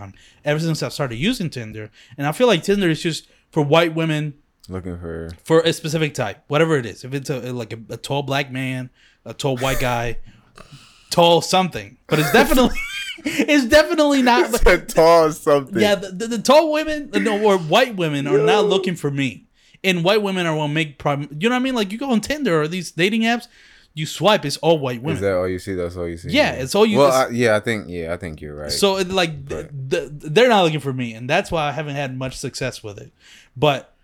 ever 0.45 0.61
since 0.61 0.83
I 0.83 0.89
started 0.89 1.17
using 1.17 1.51
Tinder, 1.51 1.91
and 2.17 2.27
I 2.27 2.33
feel 2.33 2.47
like 2.47 2.63
Tinder 2.63 2.91
is 2.91 3.03
just 3.03 3.29
for 3.51 3.63
white 3.63 3.95
women 3.95 4.35
Looking 4.69 4.99
for 4.99 5.31
for 5.43 5.61
a 5.61 5.73
specific 5.73 6.15
type, 6.15 6.45
whatever 6.47 6.77
it 6.77 6.87
is. 6.87 7.05
If 7.05 7.15
it's 7.15 7.31
a 7.31 7.53
like 7.53 7.73
a, 7.73 7.95
a 7.95 7.97
tall 7.97 8.23
black 8.23 8.53
man, 8.53 8.91
a 9.25 9.35
tall 9.35 9.57
white 9.57 9.81
guy, 9.81 10.19
tall 11.11 11.41
something, 11.41 11.99
but 12.07 12.21
it's 12.21 12.31
definitely 12.33 12.79
it's 13.25 13.67
definitely 13.67 14.23
not. 14.23 14.53
tall 14.89 15.33
something. 15.33 15.81
Yeah, 15.81 15.97
the, 15.97 16.11
the, 16.11 16.27
the 16.29 16.39
tall 16.39 16.73
women, 16.73 17.11
uh, 17.13 17.19
no, 17.19 17.43
or 17.43 17.59
white 17.59 17.97
women 17.97 18.29
are 18.29 18.39
not 18.39 18.67
looking 18.67 18.95
for 18.95 19.11
me, 19.11 19.47
and 19.83 20.05
white 20.05 20.23
women 20.23 20.47
are 20.47 20.55
gonna 20.55 20.73
make 20.73 20.97
prim- 20.97 21.37
You 21.39 21.49
know 21.49 21.57
what 21.57 21.61
I 21.61 21.65
mean? 21.65 21.75
Like 21.75 21.91
you 21.91 21.99
go 21.99 22.13
on 22.13 22.21
Tinder 22.21 22.63
or 22.63 22.69
these 22.69 22.93
dating 22.93 23.23
apps, 23.23 23.49
you 23.95 24.07
swipe, 24.07 24.45
it's 24.45 24.57
all 24.59 24.79
white 24.79 25.03
women. 25.03 25.17
Is 25.17 25.21
that 25.21 25.35
all 25.37 25.49
you 25.49 25.59
see? 25.59 25.75
That's 25.75 25.97
all 25.97 26.09
you 26.09 26.17
see. 26.17 26.31
Yeah, 26.31 26.53
it's 26.53 26.75
all 26.75 26.87
you- 26.87 26.99
Well, 26.99 27.13
I, 27.13 27.29
yeah, 27.29 27.57
I 27.57 27.61
think 27.61 27.87
yeah, 27.89 28.13
I 28.15 28.17
think 28.17 28.41
you're 28.41 28.55
right. 28.55 28.71
So 28.73 28.97
it, 28.99 29.09
like 29.09 29.49
th- 29.49 29.69
th- 29.91 30.09
they're 30.13 30.49
not 30.49 30.63
looking 30.65 30.81
for 30.81 30.93
me, 30.93 31.13
and 31.15 31.29
that's 31.29 31.51
why 31.53 31.69
I 31.69 31.73
haven't 31.73 31.97
had 31.97 32.17
much 32.17 32.37
success 32.39 32.83
with 32.83 32.99
it. 32.99 33.13
But 33.57 33.95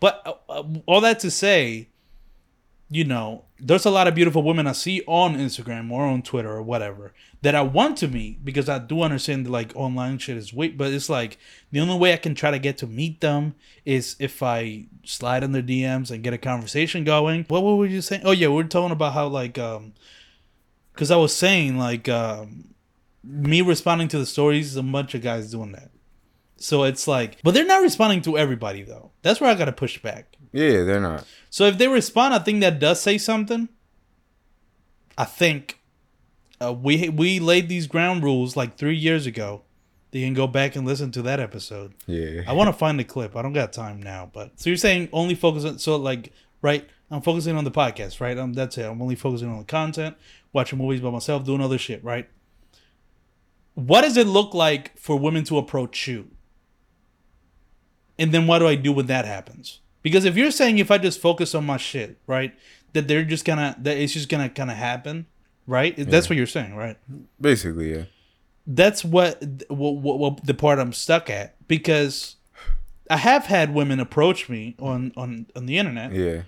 but 0.00 0.22
uh, 0.26 0.52
uh, 0.52 0.64
all 0.86 1.00
that 1.00 1.20
to 1.20 1.30
say, 1.30 1.88
you 2.90 3.04
know, 3.04 3.43
there's 3.66 3.86
a 3.86 3.90
lot 3.90 4.06
of 4.06 4.14
beautiful 4.14 4.42
women 4.42 4.66
I 4.66 4.72
see 4.72 5.02
on 5.06 5.36
Instagram 5.36 5.90
or 5.90 6.04
on 6.04 6.20
Twitter 6.20 6.52
or 6.52 6.62
whatever 6.62 7.14
that 7.40 7.54
I 7.54 7.62
want 7.62 7.96
to 7.98 8.08
meet 8.08 8.44
because 8.44 8.68
I 8.68 8.78
do 8.78 9.00
understand 9.00 9.46
that 9.46 9.50
like 9.50 9.72
online 9.74 10.18
shit 10.18 10.36
is 10.36 10.52
weird, 10.52 10.76
but 10.76 10.92
it's 10.92 11.08
like 11.08 11.38
the 11.72 11.80
only 11.80 11.96
way 11.96 12.12
I 12.12 12.18
can 12.18 12.34
try 12.34 12.50
to 12.50 12.58
get 12.58 12.76
to 12.78 12.86
meet 12.86 13.22
them 13.22 13.54
is 13.86 14.16
if 14.18 14.42
I 14.42 14.84
slide 15.02 15.42
in 15.42 15.52
their 15.52 15.62
DMs 15.62 16.10
and 16.10 16.22
get 16.22 16.34
a 16.34 16.38
conversation 16.38 17.04
going. 17.04 17.46
What 17.48 17.62
were 17.62 17.86
you 17.86 18.02
saying? 18.02 18.22
Oh 18.26 18.32
yeah, 18.32 18.48
we 18.48 18.62
are 18.62 18.66
talking 18.66 18.92
about 18.92 19.14
how 19.14 19.28
like 19.28 19.58
um 19.58 19.94
because 20.92 21.10
I 21.10 21.16
was 21.16 21.34
saying 21.34 21.78
like 21.78 22.06
um 22.06 22.74
me 23.22 23.62
responding 23.62 24.08
to 24.08 24.18
the 24.18 24.26
stories 24.26 24.72
is 24.72 24.76
a 24.76 24.82
bunch 24.82 25.14
of 25.14 25.22
guys 25.22 25.50
doing 25.50 25.72
that. 25.72 25.90
So 26.58 26.82
it's 26.82 27.08
like, 27.08 27.38
but 27.42 27.54
they're 27.54 27.64
not 27.64 27.82
responding 27.82 28.20
to 28.22 28.36
everybody 28.36 28.82
though. 28.82 29.10
That's 29.22 29.40
where 29.40 29.50
I 29.50 29.54
gotta 29.54 29.72
push 29.72 30.02
back. 30.02 30.36
Yeah, 30.54 30.84
they're 30.84 31.00
not. 31.00 31.26
So 31.50 31.64
if 31.64 31.78
they 31.78 31.88
respond, 31.88 32.32
I 32.32 32.38
think 32.38 32.60
that 32.60 32.78
does 32.78 33.00
say 33.00 33.18
something. 33.18 33.68
I 35.18 35.24
think 35.24 35.80
uh, 36.62 36.72
we 36.72 37.08
we 37.08 37.40
laid 37.40 37.68
these 37.68 37.86
ground 37.86 38.22
rules 38.22 38.56
like 38.56 38.76
three 38.76 38.96
years 38.96 39.26
ago. 39.26 39.62
They 40.12 40.20
can 40.20 40.34
go 40.34 40.46
back 40.46 40.76
and 40.76 40.86
listen 40.86 41.10
to 41.12 41.22
that 41.22 41.40
episode. 41.40 41.92
Yeah. 42.06 42.42
I 42.46 42.52
want 42.52 42.68
to 42.68 42.72
find 42.72 43.00
the 43.00 43.04
clip. 43.04 43.34
I 43.34 43.42
don't 43.42 43.52
got 43.52 43.72
time 43.72 44.00
now, 44.00 44.30
but 44.32 44.52
so 44.60 44.70
you're 44.70 44.76
saying 44.76 45.08
only 45.12 45.34
focus 45.34 45.64
on 45.64 45.78
so 45.78 45.96
like 45.96 46.32
right? 46.62 46.88
I'm 47.10 47.20
focusing 47.20 47.56
on 47.56 47.64
the 47.64 47.70
podcast, 47.70 48.20
right? 48.20 48.38
Um, 48.38 48.54
that's 48.54 48.78
it. 48.78 48.84
I'm 48.84 49.02
only 49.02 49.16
focusing 49.16 49.50
on 49.50 49.58
the 49.58 49.64
content, 49.64 50.16
watching 50.52 50.78
movies 50.78 51.00
by 51.00 51.10
myself, 51.10 51.44
doing 51.44 51.60
other 51.60 51.78
shit, 51.78 52.02
right? 52.02 52.28
What 53.74 54.00
does 54.00 54.16
it 54.16 54.26
look 54.26 54.54
like 54.54 54.96
for 54.98 55.18
women 55.18 55.44
to 55.44 55.58
approach 55.58 56.08
you? 56.08 56.30
And 58.18 58.32
then 58.32 58.46
what 58.46 58.60
do 58.60 58.66
I 58.66 58.76
do 58.76 58.92
when 58.92 59.06
that 59.06 59.26
happens? 59.26 59.80
Because 60.04 60.24
if 60.24 60.36
you're 60.36 60.52
saying 60.52 60.78
if 60.78 60.92
I 60.92 60.98
just 60.98 61.18
focus 61.20 61.52
on 61.56 61.64
my 61.66 61.78
shit, 61.78 62.18
right, 62.28 62.54
that 62.92 63.08
they're 63.08 63.24
just 63.24 63.44
gonna 63.44 63.74
that 63.80 63.96
it's 63.96 64.12
just 64.12 64.28
gonna 64.28 64.48
kind 64.48 64.70
of 64.70 64.76
happen, 64.76 65.26
right? 65.66 65.94
That's 65.96 66.28
what 66.30 66.36
you're 66.36 66.46
saying, 66.46 66.76
right? 66.76 66.96
Basically, 67.40 67.92
yeah. 67.92 68.04
that's 68.66 69.04
what, 69.04 69.42
what, 69.68 69.96
what, 69.96 70.18
what 70.20 70.46
the 70.46 70.54
part 70.54 70.78
I'm 70.78 70.92
stuck 70.92 71.28
at 71.30 71.56
because 71.66 72.36
I 73.10 73.16
have 73.16 73.46
had 73.46 73.74
women 73.74 73.98
approach 73.98 74.48
me 74.48 74.76
on 74.78 75.12
on 75.16 75.46
on 75.56 75.66
the 75.66 75.78
internet, 75.78 76.12
Yeah. 76.12 76.42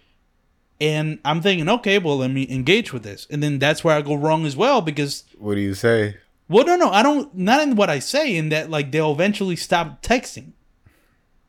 and 0.81 1.19
I'm 1.25 1.41
thinking, 1.43 1.69
okay, 1.69 1.99
well, 1.99 2.19
let 2.19 2.31
me 2.31 2.47
engage 2.51 2.93
with 2.93 3.03
this, 3.03 3.27
and 3.31 3.43
then 3.43 3.59
that's 3.59 3.83
where 3.83 3.97
I 3.97 4.03
go 4.03 4.15
wrong 4.15 4.47
as 4.47 4.55
well 4.57 4.81
because, 4.83 5.25
What 5.39 5.55
do 5.55 5.61
you 5.61 5.75
say? 5.75 6.17
well, 6.49 6.65
no, 6.67 6.77
no, 6.77 6.91
I 6.91 7.03
don't, 7.03 7.35
not 7.35 7.61
in 7.63 7.75
what 7.75 7.91
I 7.91 7.99
say, 8.01 8.37
in 8.37 8.51
that 8.51 8.71
like 8.71 8.93
they'll 8.93 9.13
eventually 9.13 9.57
stop 9.57 10.03
texting. 10.03 10.53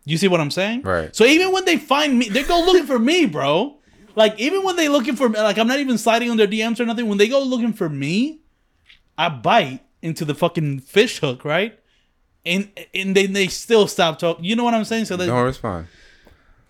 You 0.08 0.17
see 0.17 0.30
what 0.30 0.39
I'm 0.39 0.52
saying? 0.52 0.84
Right. 0.84 1.13
So 1.13 1.26
even 1.26 1.52
when 1.52 1.65
they 1.65 1.76
find 1.78 2.17
me, 2.17 2.30
they 2.30 2.43
go 2.43 2.60
looking 2.62 2.86
for 2.86 2.98
me, 2.98 3.26
bro. 3.26 3.78
Like 4.15 4.39
even 4.39 4.63
when 4.63 4.78
they 4.78 4.88
looking 4.88 5.15
for 5.17 5.28
me, 5.28 5.38
like 5.39 5.58
I'm 5.58 5.67
not 5.67 5.80
even 5.80 5.98
sliding 5.98 6.32
on 6.32 6.38
their 6.38 6.48
DMs 6.48 6.80
or 6.80 6.86
nothing. 6.86 7.08
When 7.08 7.17
they 7.17 7.28
go 7.28 7.43
looking 7.43 7.74
for 7.74 7.89
me, 7.89 8.39
I 9.17 9.28
bite 9.30 9.82
into 10.02 10.24
the 10.24 10.34
fucking 10.34 10.80
fish 10.80 11.20
hook, 11.20 11.43
right? 11.43 11.78
And 12.46 12.70
and 12.96 13.15
then 13.15 13.34
they 13.34 13.48
still 13.48 13.86
stop 13.88 14.17
talking. 14.17 14.46
You 14.46 14.56
know 14.56 14.63
what 14.63 14.74
I'm 14.74 14.86
saying? 14.86 15.06
So 15.06 15.17
they 15.17 15.26
Don't 15.28 15.43
respond. 15.43 15.88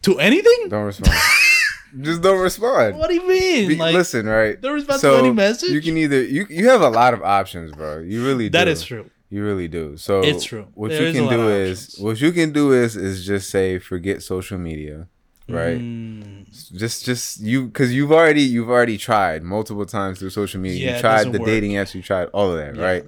to 0.02 0.20
anything? 0.20 0.70
Don't 0.70 0.86
respond. 0.86 1.16
Just 2.02 2.22
don't 2.22 2.40
respond. 2.40 2.98
What 2.98 3.08
do 3.10 3.14
you 3.16 3.28
mean? 3.28 3.68
Be- 3.70 3.76
like 3.76 3.94
listen, 3.94 4.26
right? 4.26 4.60
don't 4.60 4.74
respond 4.74 5.02
to 5.02 5.16
any 5.18 5.32
message? 5.32 5.70
You 5.70 5.82
can 5.82 5.96
either 5.96 6.22
you 6.24 6.48
you 6.50 6.68
have 6.70 6.82
a 6.82 6.90
lot 6.90 7.14
of 7.14 7.22
options, 7.22 7.72
bro. 7.72 8.00
You 8.00 8.26
really 8.26 8.50
do. 8.50 8.58
that 8.58 8.68
is 8.68 8.84
true. 8.84 9.10
You 9.30 9.44
really 9.44 9.68
do. 9.68 9.98
So 9.98 10.22
It's 10.22 10.46
true. 10.46 10.68
What 10.74 10.90
There 10.92 11.06
you 11.08 11.14
can 11.14 11.30
do 11.30 11.50
is 11.50 11.98
what 12.00 12.22
you 12.22 12.32
can 12.32 12.52
do 12.54 12.72
is 12.72 12.96
is 12.96 13.26
just 13.26 13.50
say 13.50 13.78
forget 13.78 14.24
social 14.24 14.58
media, 14.58 15.08
right? 15.50 15.78
Mm. 15.80 16.46
Just 16.78 17.06
just 17.06 17.42
you 17.42 17.66
because 17.68 17.94
you've 17.94 18.12
already 18.14 18.42
you've 18.44 18.70
already 18.70 18.98
tried 18.98 19.44
multiple 19.44 19.86
times 19.86 20.20
through 20.20 20.30
social 20.30 20.62
media. 20.62 20.86
Yeah, 20.86 20.96
you 20.96 21.02
tried 21.02 21.32
the 21.34 21.40
work. 21.40 21.46
dating 21.48 21.72
apps. 21.72 21.94
You 21.94 22.02
tried 22.02 22.26
all 22.34 22.52
of 22.52 22.58
that, 22.58 22.76
Yeah. 22.76 22.84
right? 22.84 23.06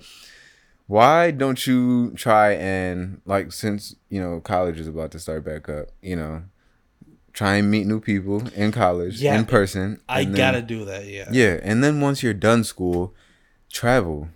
Why 0.88 1.32
don't 1.32 1.66
you 1.68 2.12
try 2.16 2.54
and 2.54 3.22
like 3.26 3.52
since 3.54 3.96
you 4.10 4.20
know 4.22 4.42
college 4.42 4.80
is 4.80 4.88
about 4.88 5.12
to 5.12 5.20
start 5.20 5.46
back 5.46 5.70
up, 5.70 5.88
you 6.02 6.16
know, 6.18 6.44
try 7.32 7.56
and 7.56 7.70
meet 7.72 7.86
new 7.88 8.00
people 8.02 8.44
in 8.56 8.72
college 8.72 9.22
Yeah, 9.22 9.38
in 9.38 9.46
person. 9.46 10.02
I 10.10 10.24
then- 10.26 10.34
gotta 10.34 10.62
do 10.62 10.84
that. 10.86 11.06
Yeah. 11.08 11.30
yeah, 11.32 11.60
and 11.64 11.84
then 11.84 12.02
once 12.02 12.24
you're 12.24 12.34
done 12.34 12.64
school, 12.64 13.14
travel, 13.72 14.30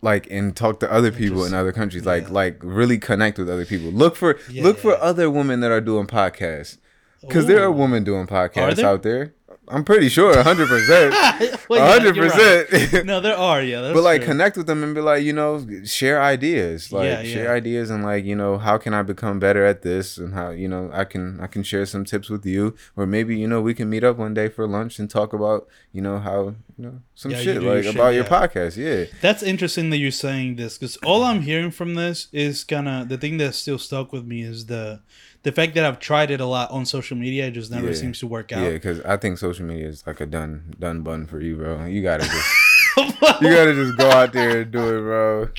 like 0.00 0.26
and 0.30 0.54
talk 0.56 0.80
to 0.80 0.92
other 0.92 1.10
people 1.10 1.44
in 1.44 1.54
other 1.54 1.72
countries. 1.72 2.04
Like 2.06 2.24
yeah. 2.24 2.32
like 2.32 2.58
really 2.62 2.98
connect 2.98 3.38
with 3.38 3.50
other 3.50 3.64
people. 3.66 3.90
Look 3.90 4.16
for 4.16 4.38
Yeah, 4.48 4.62
look 4.62 4.78
for 4.78 4.96
other 4.96 5.30
women 5.30 5.60
that 5.60 5.70
are 5.70 5.80
doing 5.80 6.06
podcasts, 6.06 6.78
because 7.20 7.46
there 7.46 7.62
are 7.62 7.72
women 7.72 8.04
doing 8.04 8.26
podcasts 8.26 8.76
there? 8.76 8.86
out 8.86 9.02
there. 9.02 9.34
I'm 9.70 9.84
pretty 9.84 10.08
sure, 10.08 10.42
hundred 10.42 10.68
percent, 10.68 11.12
Well, 11.68 11.78
yeah, 11.78 11.92
hundred 11.92 12.16
you're 12.16 12.28
right. 12.28 12.66
percent. 12.68 13.04
No, 13.06 13.20
there 13.20 13.36
are. 13.36 13.62
Yeah, 13.62 13.92
But 13.92 14.02
like 14.02 14.22
true. 14.22 14.28
connect 14.28 14.56
with 14.56 14.66
them 14.66 14.82
and 14.82 14.94
be 14.94 15.02
like, 15.02 15.22
you 15.22 15.34
know, 15.34 15.66
share 15.84 16.22
ideas. 16.22 16.90
Like 16.90 17.04
Yeah, 17.04 17.22
share 17.22 17.52
ideas 17.54 17.90
and 17.90 18.02
like, 18.02 18.24
you 18.24 18.34
know, 18.34 18.56
how 18.56 18.78
can 18.78 18.94
I 18.94 19.02
become 19.02 19.38
better 19.38 19.66
at 19.66 19.82
this 19.82 20.16
and 20.16 20.32
how, 20.32 20.50
you 20.50 20.68
know, 20.68 20.88
I 20.90 21.04
can 21.04 21.38
I 21.40 21.48
can 21.48 21.62
share 21.62 21.84
some 21.84 22.06
tips 22.06 22.30
with 22.30 22.46
you. 22.46 22.74
Or 22.96 23.04
maybe, 23.04 23.36
you 23.38 23.46
know, 23.46 23.60
we 23.60 23.74
can 23.74 23.90
meet 23.90 24.04
up 24.04 24.16
one 24.16 24.32
day 24.32 24.48
for 24.48 24.66
lunch 24.66 24.98
and 24.98 25.10
talk 25.10 25.34
about, 25.34 25.68
you 25.92 26.00
know, 26.00 26.18
how, 26.18 26.54
you 26.78 26.84
know, 26.84 27.00
some 27.14 27.32
Yeah, 27.32 27.38
shit 27.40 27.62
like 27.62 27.82
shit, 27.84 27.94
about 27.94 28.10
your 28.14 28.24
yeah. 28.24 28.28
podcast. 28.30 28.76
Yeah. 28.76 29.06
That's 29.20 29.42
interesting 29.42 29.90
that 29.90 29.98
you're 29.98 30.10
saying 30.12 30.56
this 30.56 30.78
because 30.78 30.96
all 30.98 31.24
I'm 31.24 31.42
hearing 31.42 31.70
from 31.72 31.94
this 31.94 32.28
is 32.32 32.62
kind 32.64 32.88
of 32.88 33.08
the 33.08 33.18
thing 33.18 33.36
that's 33.36 33.58
still 33.58 33.78
stuck 33.78 34.12
with 34.12 34.24
me 34.24 34.42
is 34.42 34.66
the 34.66 35.00
the 35.42 35.52
fact 35.52 35.74
that 35.74 35.84
I've 35.84 35.98
tried 36.00 36.30
it 36.30 36.40
a 36.40 36.46
lot 36.46 36.70
on 36.70 36.84
social 36.86 37.16
media. 37.16 37.46
It 37.46 37.52
just 37.52 37.70
never 37.70 37.88
Yeah. 37.88 37.94
seems 37.94 38.18
to 38.20 38.26
work 38.26 38.52
out. 38.52 38.62
Yeah, 38.62 38.70
because 38.70 39.00
I 39.00 39.16
think 39.16 39.38
social 39.38 39.66
media 39.66 39.88
is 39.88 40.06
like 40.06 40.20
a 40.20 40.26
done 40.26 40.74
done 40.78 41.02
bun 41.02 41.26
for 41.26 41.40
you, 41.40 41.56
bro. 41.56 41.84
You 41.86 42.00
gotta 42.02 42.24
just 42.24 42.50
you 43.42 43.50
gotta 43.50 43.74
just 43.74 43.96
go 43.98 44.08
out 44.10 44.32
there 44.32 44.60
and 44.62 44.70
do 44.70 44.78
it, 44.98 45.00
bro. 45.00 45.48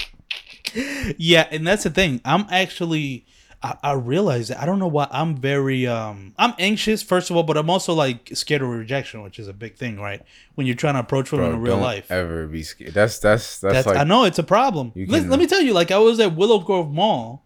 Yeah, 1.18 1.48
and 1.52 1.66
that's 1.66 1.84
the 1.84 1.90
thing. 1.90 2.22
I'm 2.24 2.46
actually 2.52 3.26
I, 3.62 3.76
I 3.84 3.94
realize 3.94 4.48
that 4.48 4.62
I 4.62 4.66
don't 4.66 4.80
know 4.80 4.88
why 4.88 5.08
I'm 5.12 5.36
very 5.36 5.86
um 5.86 6.34
I'm 6.38 6.54
anxious 6.60 7.04
first 7.04 7.30
of 7.30 7.36
all, 7.36 7.44
but 7.44 7.58
I'm 7.58 7.70
also 7.70 7.94
like 7.94 8.30
scared 8.34 8.62
of 8.62 8.70
rejection, 8.70 9.22
which 9.22 9.38
is 9.40 9.48
a 9.48 9.54
big 9.54 9.76
thing, 9.76 10.00
right? 10.00 10.22
When 10.56 10.66
you're 10.66 10.76
trying 10.76 10.94
to 10.94 11.02
approach 11.02 11.32
women 11.32 11.50
Bro, 11.50 11.56
in 11.56 11.62
real 11.62 11.76
don't 11.76 11.84
life. 11.84 12.10
ever 12.12 12.48
be 12.48 12.64
scared. 12.64 12.94
That's 12.94 13.20
that's 13.20 13.60
that's, 13.60 13.74
That's, 13.74 13.88
like 13.88 13.98
I 13.98 14.04
know 14.04 14.24
it's 14.24 14.40
a 14.40 14.44
problem. 14.44 14.94
You 14.96 15.08
Let, 15.08 15.28
let 15.28 15.40
me 15.40 15.48
tell 15.48 15.62
you, 15.62 15.74
like 15.74 15.92
I 15.92 15.98
was 15.98 16.20
at 16.20 16.36
Willow 16.36 16.60
Grove 16.60 16.92
Mall 16.92 17.44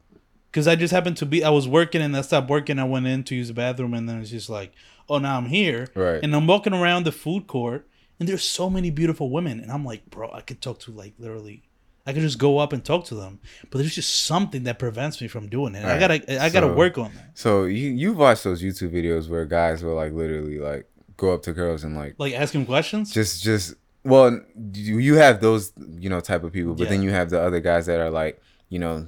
because 0.52 0.68
I 0.68 0.76
just 0.76 0.94
happened 0.94 1.18
to 1.18 1.26
be. 1.26 1.44
I 1.44 1.50
was 1.50 1.68
working 1.68 2.02
and 2.02 2.16
I 2.16 2.22
stopped 2.22 2.50
working. 2.50 2.78
I 2.78 2.84
went 2.84 3.08
in 3.08 3.24
to 3.26 3.36
use 3.36 3.48
the 3.48 3.56
bathroom 3.56 3.96
and 3.96 4.08
then 4.08 4.22
it's 4.22 4.30
just 4.30 4.50
like, 4.50 4.74
oh, 5.10 5.18
now 5.18 5.38
I'm 5.38 5.48
here. 5.48 5.88
Right. 5.96 6.24
And 6.24 6.36
I'm 6.36 6.46
walking 6.46 6.74
around 6.74 7.06
the 7.06 7.12
food 7.12 7.48
court 7.48 7.88
and 8.20 8.30
there's 8.30 8.44
so 8.44 8.70
many 8.70 8.92
beautiful 8.92 9.32
women 9.32 9.60
and 9.60 9.72
I'm 9.72 9.84
like, 9.84 10.10
bro, 10.12 10.32
I 10.32 10.42
could 10.42 10.62
talk 10.62 10.80
to 10.82 10.92
like 10.92 11.14
literally. 11.18 11.64
I 12.06 12.12
could 12.14 12.22
just 12.22 12.38
go 12.38 12.58
up 12.58 12.74
and 12.74 12.84
talk 12.84 13.06
to 13.06 13.16
them, 13.16 13.40
but 13.70 13.78
there's 13.78 13.96
just 13.96 14.26
something 14.26 14.64
that 14.64 14.78
prevents 14.78 15.22
me 15.22 15.28
from 15.30 15.48
doing 15.48 15.74
it. 15.76 15.86
I 15.86 15.98
gotta, 16.00 16.16
I 16.44 16.50
gotta 16.50 16.68
So- 16.68 16.74
work 16.74 16.98
on 16.98 17.12
that. 17.16 17.32
So 17.34 17.64
you 17.64 17.90
you've 17.92 18.18
watched 18.18 18.44
those 18.44 18.62
YouTube 18.62 18.92
videos 18.92 19.30
where 19.30 19.46
guys 19.46 19.84
will 19.84 19.96
like 19.96 20.12
literally 20.14 20.60
like 20.60 20.86
go 21.16 21.34
up 21.34 21.44
to 21.44 21.54
girls 21.54 21.84
and 21.84 21.96
like 21.96 22.16
Like 22.18 22.34
asking 22.34 22.66
questions. 22.66 23.14
just 23.14 23.42
just 23.44 23.76
well 24.04 24.38
you, 24.74 24.98
you 24.98 25.16
have 25.16 25.40
those 25.40 25.72
you 25.98 26.10
know 26.10 26.20
type 26.20 26.44
of 26.44 26.52
people 26.52 26.74
but 26.76 26.90
then 26.90 27.02
you 27.02 27.12
have 27.12 27.30
the 27.30 27.40
other 27.42 27.62
guys 27.62 27.86
that 27.86 28.00
are 28.02 28.10
like 28.10 28.42
you 28.68 28.80
know 28.80 29.08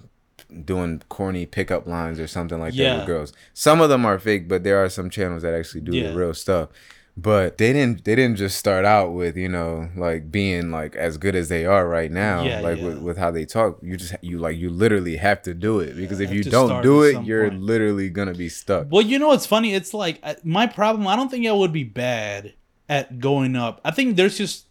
doing 0.63 1.01
corny 1.09 1.45
pickup 1.45 1.85
lines 1.87 2.17
or 2.19 2.27
something 2.27 2.59
like 2.59 2.73
that 2.75 2.79
Yeah. 2.81 2.97
with 2.99 3.07
girls 3.07 3.33
some 3.53 3.81
of 3.81 3.89
them 3.89 4.05
are 4.05 4.17
fake 4.19 4.47
but 4.47 4.63
there 4.63 4.81
are 4.81 4.87
some 4.89 5.09
channels 5.09 5.41
that 5.41 5.53
actually 5.53 5.81
do 5.81 5.91
Yeah. 5.97 6.11
the 6.11 6.15
real 6.15 6.33
stuff 6.33 6.69
but 7.17 7.57
they 7.57 7.71
didn't 7.71 8.03
they 8.03 8.15
didn't 8.15 8.35
just 8.35 8.57
start 8.57 8.83
out 8.83 9.13
with 9.13 9.37
you 9.37 9.47
know 9.47 9.89
like 9.95 10.29
being 10.31 10.69
like 10.69 10.95
as 10.95 11.17
good 11.17 11.33
as 11.35 11.47
they 11.47 11.65
are 11.65 11.87
right 11.87 12.11
now 12.11 12.43
Yeah, 12.43 12.59
like 12.59 12.77
yeah. 12.77 12.85
With, 12.85 12.97
with 12.99 13.17
how 13.17 13.31
they 13.31 13.45
talk 13.45 13.79
you 13.81 13.95
just 13.95 14.15
you 14.21 14.37
like 14.37 14.57
you 14.57 14.69
literally 14.69 15.15
have 15.15 15.41
to 15.43 15.53
do 15.53 15.79
it 15.79 15.95
because 15.95 16.19
if 16.19 16.31
you 16.31 16.43
don't 16.43 16.83
do 16.83 17.03
it 17.03 17.23
you're 17.23 17.49
point. 17.49 17.61
literally 17.61 18.09
gonna 18.09 18.33
be 18.33 18.49
stuck 18.49 18.87
Well, 18.91 19.01
you 19.01 19.17
know 19.17 19.29
what's 19.29 19.45
funny? 19.45 19.73
It's 19.73 19.93
like 19.93 20.19
uh, 20.23 20.35
my 20.43 20.67
problem. 20.67 21.07
I 21.07 21.15
don't 21.15 21.29
think 21.29 21.47
I 21.47 21.51
would 21.53 21.71
be 21.71 21.83
bad 21.85 22.53
at 22.89 23.19
going 23.19 23.55
up. 23.55 23.79
I 23.85 23.91
think 23.91 24.15
there's 24.17 24.37
just 24.37 24.65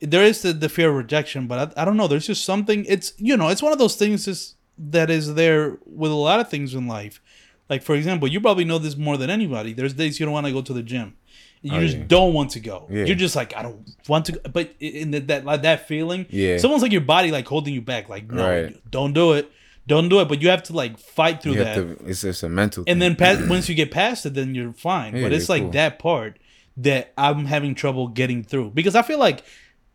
there 0.00 0.24
is 0.24 0.42
the, 0.42 0.52
the 0.52 0.68
fear 0.68 0.90
of 0.90 0.96
rejection, 0.96 1.46
but 1.46 1.78
I, 1.78 1.82
I 1.82 1.84
don't 1.84 1.96
know. 1.96 2.06
There's 2.08 2.26
just 2.26 2.44
something. 2.44 2.84
It's 2.86 3.12
you 3.16 3.36
know, 3.36 3.48
it's 3.48 3.62
one 3.62 3.72
of 3.72 3.78
those 3.78 3.96
things 3.96 4.28
is, 4.28 4.54
that 4.78 5.08
is 5.08 5.34
there 5.34 5.78
with 5.86 6.10
a 6.10 6.16
lot 6.16 6.38
of 6.40 6.50
things 6.50 6.74
in 6.74 6.86
life. 6.86 7.20
Like 7.70 7.82
for 7.82 7.94
example, 7.94 8.28
you 8.28 8.40
probably 8.40 8.64
know 8.64 8.78
this 8.78 8.96
more 8.96 9.16
than 9.16 9.30
anybody. 9.30 9.72
There's 9.72 9.94
days 9.94 10.20
you 10.20 10.26
don't 10.26 10.32
want 10.34 10.46
to 10.46 10.52
go 10.52 10.62
to 10.62 10.72
the 10.72 10.82
gym. 10.82 11.16
Oh, 11.64 11.68
you 11.68 11.72
Oh, 11.74 11.80
just 11.80 11.96
yeah. 11.96 12.04
don't 12.06 12.32
want 12.34 12.50
to 12.52 12.60
go. 12.60 12.86
Yeah. 12.90 13.04
You're 13.04 13.16
just 13.16 13.34
like 13.36 13.56
I 13.56 13.62
don't 13.62 13.84
want 14.08 14.26
to. 14.26 14.32
Go. 14.32 14.40
But 14.52 14.74
in 14.80 15.10
the, 15.10 15.20
that 15.20 15.44
like 15.44 15.62
that 15.62 15.88
feeling, 15.88 16.26
Yeah. 16.30 16.50
it's 16.50 16.64
almost 16.64 16.82
like 16.82 16.92
your 16.92 17.00
body 17.00 17.30
like 17.30 17.46
holding 17.48 17.74
you 17.74 17.80
back. 17.82 18.08
Like 18.08 18.30
no, 18.30 18.48
Right. 18.48 18.90
don't 18.90 19.12
do 19.12 19.32
it, 19.32 19.50
don't 19.86 20.08
do 20.08 20.20
it. 20.20 20.28
But 20.28 20.42
you 20.42 20.48
have 20.50 20.62
to 20.64 20.72
like 20.72 20.98
fight 20.98 21.42
through 21.42 21.54
that 21.56 21.74
to, 21.74 21.98
it's 22.06 22.20
just 22.22 22.42
a 22.42 22.48
mental 22.48 22.82
and 22.86 22.86
thing. 22.86 22.98
then 23.00 23.16
past, 23.16 23.48
once 23.48 23.68
you 23.68 23.74
get 23.74 23.90
past 23.90 24.26
it, 24.26 24.34
then 24.34 24.54
you're 24.54 24.72
fine. 24.72 25.16
Yeah, 25.16 25.22
but 25.22 25.32
it's 25.32 25.48
like 25.48 25.62
cool. 25.62 25.70
that 25.72 25.98
part 25.98 26.38
that 26.76 27.12
I'm 27.16 27.46
having 27.46 27.74
trouble 27.74 28.08
getting 28.08 28.44
through 28.44 28.70
because 28.74 28.94
I 28.94 29.02
feel 29.02 29.18
like 29.18 29.42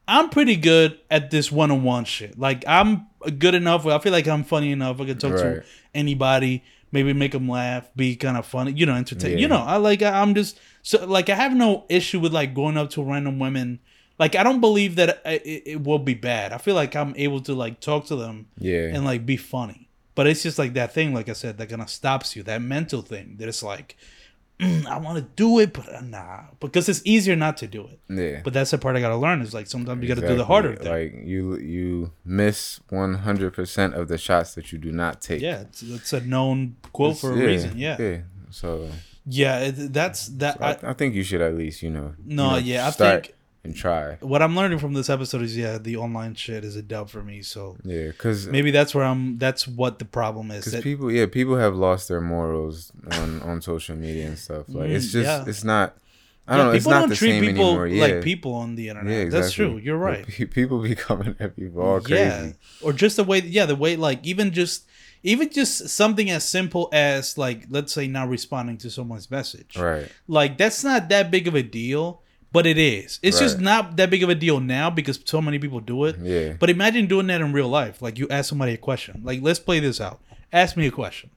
I'm 0.08 0.30
pretty 0.30 0.56
good 0.58 1.00
at 1.12 1.30
this 1.32 1.52
one-on-one 1.52 2.06
shit. 2.06 2.38
Like 2.40 2.64
I'm 2.68 3.06
good 3.38 3.54
enough. 3.56 3.86
I 3.86 4.00
feel 4.00 4.12
like 4.12 4.28
I'm 4.28 4.44
funny 4.44 4.72
enough. 4.72 5.00
I 5.00 5.06
can 5.06 5.18
talk 5.20 5.36
to 5.38 5.64
anybody, 5.94 6.64
maybe 6.92 7.14
make 7.14 7.32
them 7.32 7.48
laugh, 7.48 7.90
be 7.96 8.16
kind 8.16 8.38
of 8.38 8.46
funny, 8.46 8.72
you 8.72 8.86
know, 8.86 8.96
entertain. 8.96 9.34
Yeah. 9.34 9.38
You 9.38 9.48
know, 9.48 9.58
I 9.58 9.78
like 9.78 10.02
I'm 10.02 10.36
just 10.36 10.60
so 10.82 11.06
like 11.06 11.30
I 11.30 11.36
have 11.36 11.54
no 11.54 11.86
issue 11.90 12.20
with 12.20 12.34
like 12.34 12.54
going 12.54 12.78
up 12.78 12.90
to 12.92 13.04
random 13.04 13.40
women. 13.40 13.80
Like 14.20 14.36
I 14.36 14.44
don't 14.44 14.62
believe 14.62 14.96
that 14.96 15.22
it, 15.26 15.42
it, 15.46 15.64
it 15.66 15.84
will 15.84 16.00
be 16.00 16.14
bad. 16.14 16.54
I 16.54 16.58
feel 16.58 16.76
like 16.76 16.96
I'm 16.96 17.14
able 17.18 17.42
to 17.42 17.54
like 17.54 17.80
talk 17.80 18.06
to 18.08 18.16
them 18.16 18.48
yeah 18.58 18.92
and 18.94 19.06
like 19.06 19.26
be 19.26 19.38
funny. 19.38 19.90
But 20.14 20.28
it's 20.28 20.44
just 20.44 20.60
like 20.60 20.74
that 20.74 20.94
thing, 20.94 21.14
like 21.14 21.30
I 21.30 21.34
said, 21.34 21.58
that 21.58 21.70
kind 21.70 21.82
of 21.82 21.90
stops 21.90 22.36
you. 22.36 22.44
That 22.44 22.62
mental 22.62 23.02
thing 23.02 23.36
that 23.38 23.48
it's 23.48 23.64
like, 23.64 23.96
"Mm, 24.62 24.86
I 24.86 24.98
want 25.00 25.18
to 25.18 25.26
do 25.36 25.60
it, 25.60 25.74
but 25.74 25.92
uh, 25.94 26.02
nah, 26.02 26.42
because 26.60 26.88
it's 26.88 27.02
easier 27.04 27.36
not 27.36 27.58
to 27.58 27.68
do 27.68 27.82
it. 27.88 28.00
yeah 28.08 28.42
But 28.44 28.54
that's 28.54 28.72
the 28.72 28.78
part 28.78 28.96
I 28.96 29.02
gotta 29.02 29.18
learn. 29.18 29.42
Is 29.42 29.54
like 29.54 29.68
sometimes 29.68 30.02
you 30.02 30.08
gotta 30.08 30.28
do 30.28 30.36
the 30.38 30.46
harder 30.46 30.76
thing. 30.76 30.92
like 30.92 31.14
you 31.26 31.58
you 31.58 32.12
miss 32.24 32.80
100% 32.92 33.94
of 33.94 34.08
the 34.08 34.18
shots 34.18 34.54
that 34.56 34.72
you 34.72 34.78
do 34.78 34.92
not 34.92 35.22
take 35.22 35.42
yeah, 35.42 35.62
it's, 35.62 35.82
it's 35.82 36.14
a 36.14 36.22
known 36.22 36.76
quote 36.94 37.18
for 37.18 37.34
a 37.34 37.38
yeah, 37.38 37.44
reason. 37.46 37.78
Yeah, 37.78 37.98
yeah. 38.00 38.10
yeah 38.10 38.18
so 38.52 38.90
it, 39.26 39.94
that's 39.94 40.28
that. 40.28 40.62
I, 40.62 40.72
I, 40.74 40.92
I 40.92 40.94
think 40.94 41.16
you 41.16 41.24
should 41.24 41.42
at 41.42 41.56
least 41.56 41.82
you 41.82 41.90
know 41.90 42.14
No, 42.24 42.44
you 42.46 42.52
know, 42.52 42.58
yeah, 42.58 42.88
I 42.88 42.92
think- 42.92 43.34
and 43.64 43.76
try 43.76 44.18
what 44.22 44.42
I'm 44.42 44.56
learning 44.56 44.80
from 44.80 44.94
this 44.94 45.10
episode 45.10 45.42
is 45.44 45.56
yeah, 45.56 45.78
the 45.78 45.98
online 45.98 46.34
shit 46.36 46.64
is 46.64 46.76
a 46.76 46.82
dub 46.82 47.10
for 47.10 47.22
me. 47.22 47.42
So 47.42 47.78
yeah 47.84 48.08
because 48.08 48.48
maybe 48.48 48.72
that's 48.72 48.96
where 48.96 49.06
I'm. 49.06 49.38
That's 49.38 49.68
what 49.68 50.00
the 50.00 50.06
problem 50.06 50.50
is. 50.52 50.66
Because 50.66 50.82
people, 50.82 51.12
yeah, 51.12 51.28
people 51.28 51.58
have 51.58 51.76
lost 51.76 52.08
their 52.08 52.22
morals 52.22 52.92
on 53.12 53.42
on 53.44 53.62
social 53.62 53.96
media 53.96 54.28
and 54.28 54.40
stuff. 54.40 54.66
Like 54.68 54.90
it's 54.90 55.08
Mm, 55.10 55.12
just, 55.12 55.26
yeah. 55.26 55.46
it's 55.48 55.64
not. 55.64 55.98
I 56.48 56.58
don't 56.58 56.66
know. 56.68 56.72
It's 56.74 56.84
people 56.86 56.92
not 56.92 57.00
don't 57.02 57.10
the 57.10 57.16
treat 57.16 57.30
same 57.32 57.42
people 57.44 57.66
anymore. 57.66 57.88
Yeah, 57.88 58.04
like 58.04 58.24
people 58.24 58.54
on 58.56 58.76
the 58.76 58.90
internet. 58.90 59.14
Yeah, 59.14 59.20
exactly. 59.20 59.42
That's 59.42 59.54
true. 59.54 59.78
You're 59.78 59.98
right. 59.98 60.28
pe- 60.28 60.46
people 60.46 60.82
be 60.82 60.96
coming 60.96 61.36
at 61.40 61.56
people 61.56 61.82
all 61.84 62.02
crazy. 62.02 62.24
Yeah, 62.24 62.52
or 62.82 62.94
just 62.94 63.16
the 63.18 63.24
way, 63.24 63.40
yeah, 63.42 63.68
the 63.68 63.76
way, 63.76 63.96
like 63.96 64.20
even 64.26 64.52
just, 64.52 64.86
even 65.24 65.50
just 65.52 65.88
something 65.90 66.32
as 66.32 66.44
simple 66.44 66.90
as 66.92 67.38
like, 67.38 67.68
let's 67.70 67.94
say, 67.94 68.08
not 68.08 68.28
responding 68.28 68.78
to 68.80 68.90
someone's 68.90 69.30
message. 69.30 69.78
Right. 69.78 70.12
Like 70.28 70.58
that's 70.58 70.84
not 70.84 71.10
that 71.10 71.30
big 71.30 71.48
of 71.48 71.54
a 71.56 71.62
deal, 71.64 72.24
but 72.52 72.66
it 72.66 72.78
is. 72.78 73.20
It's 73.24 73.40
just 73.40 73.60
not 73.60 73.96
that 73.98 74.10
big 74.10 74.24
of 74.24 74.30
a 74.30 74.36
deal 74.36 74.60
now 74.60 74.90
because 74.90 75.20
so 75.26 75.42
many 75.42 75.58
people 75.60 75.80
do 75.80 76.06
it. 76.06 76.18
Yeah. 76.22 76.54
But 76.60 76.70
imagine 76.70 77.08
doing 77.08 77.28
that 77.28 77.42
in 77.42 77.54
real 77.54 77.70
life. 77.70 78.02
Like 78.02 78.18
you 78.20 78.28
ask 78.30 78.50
somebody 78.50 78.74
a 78.74 78.78
question. 78.78 79.22
Like 79.24 79.42
let's 79.42 79.60
play 79.60 79.80
this 79.80 80.02
out. 80.02 80.20
Ask 80.52 80.76
me 80.76 80.88
a 80.88 80.92
question. 80.92 81.30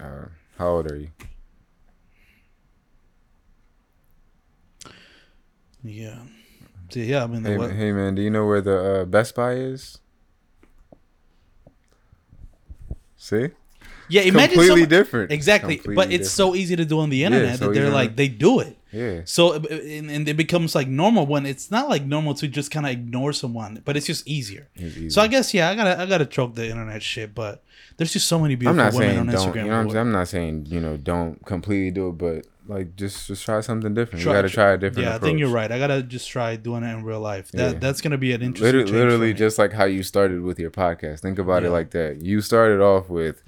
Uh, 0.00 0.26
how 0.58 0.68
old 0.68 0.90
are 0.90 0.96
you? 0.96 1.08
Yeah. 5.82 6.18
Yeah, 6.92 7.24
I 7.24 7.26
mean, 7.26 7.44
Hey, 7.44 7.58
what, 7.58 7.72
hey 7.72 7.92
man, 7.92 8.14
do 8.14 8.22
you 8.22 8.30
know 8.30 8.46
where 8.46 8.60
the 8.60 9.00
uh, 9.02 9.04
Best 9.04 9.34
Buy 9.34 9.52
is? 9.54 9.98
See, 13.16 13.48
yeah. 14.08 14.22
Imagine 14.22 14.54
completely 14.54 14.82
some- 14.82 14.88
different. 14.88 15.32
Exactly, 15.32 15.76
Completely 15.76 15.96
but 15.96 16.12
it's 16.12 16.30
so 16.30 16.54
easy 16.54 16.76
to 16.76 16.84
do 16.84 17.00
on 17.00 17.10
the 17.10 17.24
internet 17.24 17.58
so 17.58 17.66
that 17.66 17.74
they're 17.74 17.86
easy. 17.86 17.92
like 17.92 18.14
they 18.16 18.28
do 18.28 18.60
it. 18.60 18.78
Yeah. 18.96 19.20
So 19.24 19.54
uh, 19.54 19.62
and, 19.70 20.10
and 20.10 20.28
it 20.28 20.36
becomes 20.36 20.74
like 20.74 20.88
normal 20.88 21.26
when 21.26 21.44
it's 21.46 21.70
not 21.70 21.88
like 21.88 22.04
normal 22.04 22.34
to 22.34 22.48
just 22.48 22.70
kind 22.70 22.86
of 22.86 22.92
ignore 22.92 23.32
someone, 23.32 23.82
but 23.84 23.96
it's 23.96 24.06
just 24.06 24.26
easier. 24.26 24.68
It's 24.74 24.96
easy. 24.96 25.10
So 25.10 25.20
I 25.22 25.28
guess 25.28 25.52
yeah, 25.54 25.70
I 25.70 25.74
gotta 25.74 26.00
I 26.00 26.06
gotta 26.06 26.26
choke 26.26 26.54
the 26.54 26.68
internet 26.68 27.02
shit, 27.02 27.34
but 27.34 27.62
there's 27.96 28.12
just 28.12 28.26
so 28.28 28.38
many 28.38 28.54
I'm 28.54 28.58
beautiful 28.60 28.84
not 28.84 28.94
women 28.94 29.28
on. 29.28 29.34
Instagram. 29.34 29.64
You 29.64 29.70
know 29.70 29.80
I'm 29.80 29.86
saying? 29.90 30.00
I'm 30.00 30.12
not 30.12 30.28
saying 30.28 30.66
you 30.68 30.80
know 30.80 30.96
don't 30.96 31.44
completely 31.46 31.90
do 31.90 32.08
it, 32.08 32.18
but 32.18 32.46
like 32.68 32.96
just 32.96 33.28
just 33.28 33.44
try 33.44 33.60
something 33.60 33.94
different. 33.94 34.22
Try- 34.22 34.32
you 34.32 34.38
got 34.38 34.42
to 34.42 34.48
try 34.48 34.72
a 34.72 34.76
different. 34.76 35.04
Yeah, 35.06 35.14
approach. 35.16 35.22
I 35.22 35.24
think 35.30 35.38
you're 35.38 35.50
right. 35.50 35.70
I 35.70 35.78
gotta 35.78 36.02
just 36.02 36.28
try 36.28 36.56
doing 36.56 36.82
it 36.82 36.92
in 36.92 37.04
real 37.04 37.20
life. 37.20 37.52
That 37.52 37.74
Yeah. 37.74 37.78
that's 37.78 38.00
gonna 38.00 38.18
be 38.18 38.32
an 38.32 38.42
interesting. 38.42 38.76
literally, 38.78 38.92
literally 38.98 39.34
just 39.34 39.58
like 39.58 39.72
how 39.72 39.84
you 39.84 40.02
started 40.02 40.42
with 40.42 40.58
your 40.58 40.70
podcast. 40.70 41.20
Think 41.20 41.38
about 41.38 41.62
Yeah. 41.62 41.68
it 41.68 41.72
like 41.72 41.90
that. 41.90 42.22
You 42.22 42.40
started 42.40 42.80
off 42.80 43.08
with 43.08 43.42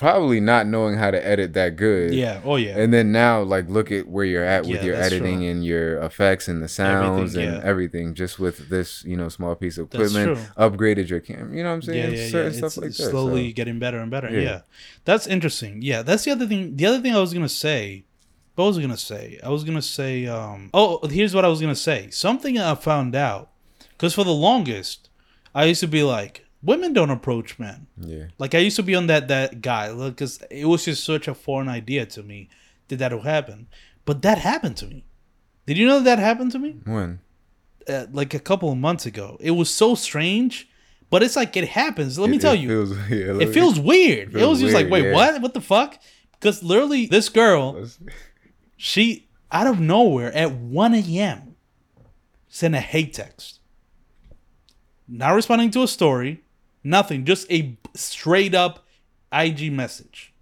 probably 0.00 0.40
not 0.40 0.66
knowing 0.66 0.96
how 0.96 1.10
to 1.12 1.24
edit 1.24 1.52
that 1.52 1.76
good. 1.76 2.12
yeah. 2.12 2.40
Oh 2.44 2.56
yeah. 2.56 2.76
And 2.76 2.92
then 2.92 3.12
now, 3.12 3.42
like, 3.42 3.68
look 3.68 3.92
at 3.92 4.08
where 4.08 4.24
you're 4.24 4.44
at 4.44 4.62
with 4.62 4.80
Yeah, 4.80 4.84
your 4.84 4.94
editing 4.96 5.38
true. 5.40 5.48
and 5.48 5.64
your 5.64 5.98
effects 6.02 6.48
and 6.48 6.60
the 6.62 6.66
sounds 6.68 7.36
Everything, 7.36 7.54
and 7.54 7.62
yeah. 7.62 7.68
everything, 7.70 8.14
just 8.14 8.38
with 8.40 8.68
this, 8.68 9.04
you 9.04 9.16
know, 9.16 9.28
small 9.28 9.54
piece 9.54 9.78
of 9.78 9.86
equipment. 9.94 10.38
Upgraded 10.56 11.08
your 11.08 11.20
camera. 11.20 11.54
You 11.56 11.62
know 11.62 11.68
what 11.68 11.74
I'm 11.76 11.82
saying? 11.82 11.98
yeah, 12.12 12.16
yeah, 12.18 12.24
yeah. 12.24 12.30
Certain 12.30 12.48
It's 12.48 12.58
stuff 12.58 12.76
like 12.78 12.90
that. 12.96 13.10
slowly 13.10 13.50
so- 13.50 13.54
getting 13.54 13.78
better 13.78 13.98
and 14.00 14.10
better. 14.10 14.28
Yeah. 14.30 14.40
Yeah. 14.40 14.60
that's 15.04 15.26
interesting. 15.28 15.82
Yeah, 15.82 16.02
that's 16.02 16.24
the 16.24 16.32
other 16.32 16.46
thing. 16.46 16.76
The 16.76 16.86
other 16.86 17.00
thing 17.00 17.14
I 17.14 17.20
was 17.20 17.32
gonna 17.32 17.48
say. 17.48 18.04
What 18.56 18.66
was 18.66 18.78
I 18.78 18.82
gonna 18.82 18.96
say? 18.98 19.38
I 19.42 19.48
was 19.48 19.64
gonna 19.64 19.80
say. 19.80 20.26
Um, 20.26 20.68
oh, 20.74 21.06
here's 21.06 21.34
what 21.34 21.44
I 21.44 21.48
was 21.48 21.60
gonna 21.60 21.74
say. 21.76 22.10
Something 22.10 22.58
I 22.58 22.74
found 22.74 23.14
out 23.14 23.50
because 23.92 24.12
for 24.14 24.24
the 24.24 24.32
longest, 24.34 25.08
I 25.54 25.64
used 25.64 25.80
to 25.80 25.86
be 25.88 26.02
like, 26.02 26.44
women 26.62 26.92
don't 26.92 27.10
approach 27.10 27.58
men. 27.58 27.86
yeah. 27.96 28.26
Like 28.38 28.54
I 28.54 28.58
used 28.58 28.76
to 28.76 28.82
be 28.82 28.94
on 28.94 29.06
that 29.06 29.28
that 29.28 29.60
guy 29.60 29.92
because 29.92 30.42
it 30.50 30.66
was 30.66 30.84
just 30.84 31.04
such 31.04 31.28
a 31.28 31.34
foreign 31.34 31.68
idea 31.68 32.06
to 32.06 32.22
me 32.22 32.48
that 32.88 32.96
that 32.96 33.12
would 33.12 33.24
happen. 33.24 33.68
But 34.04 34.22
that 34.22 34.38
happened 34.38 34.76
to 34.78 34.86
me. 34.86 35.04
Did 35.66 35.78
you 35.78 35.86
know 35.86 36.00
that 36.00 36.18
happened 36.18 36.52
to 36.52 36.58
me? 36.58 36.76
When? 36.84 37.20
Uh, 37.88 38.06
like 38.12 38.34
a 38.34 38.40
couple 38.40 38.70
of 38.70 38.78
months 38.78 39.06
ago. 39.06 39.36
It 39.40 39.52
was 39.52 39.70
so 39.70 39.94
strange, 39.94 40.68
but 41.10 41.22
it's 41.22 41.36
like 41.36 41.56
it 41.56 41.68
happens. 41.68 42.18
Let 42.18 42.30
me 42.30 42.38
tell 42.38 42.54
it 42.54 42.60
you, 42.60 42.68
Feels, 42.68 42.98
yeah, 43.10 43.46
it 43.46 43.52
feels 43.52 43.78
weird. 43.78 44.28
It, 44.28 44.38
feels 44.38 44.50
was 44.50 44.60
just 44.60 44.74
like, 44.74 44.90
wait, 44.90 45.04
yeah. 45.04 45.12
what? 45.12 45.40
What 45.40 45.54
the 45.54 45.60
fuck? 45.60 45.98
Because 46.32 46.62
literally, 46.62 47.06
this 47.06 47.28
girl, 47.28 47.86
she 48.76 49.28
out 49.52 49.66
of 49.66 49.80
nowhere 49.80 50.32
at 50.32 50.52
1 50.52 50.94
a.m. 50.94 51.56
sent 52.48 52.74
a 52.74 52.80
hate 52.80 53.12
text. 53.12 53.60
Not 55.08 55.34
responding 55.34 55.70
to 55.72 55.82
a 55.82 55.88
story, 55.88 56.42
nothing, 56.84 57.24
just 57.24 57.50
a 57.50 57.76
straight 57.94 58.54
up 58.54 58.86
IG 59.32 59.72
message. 59.72 60.32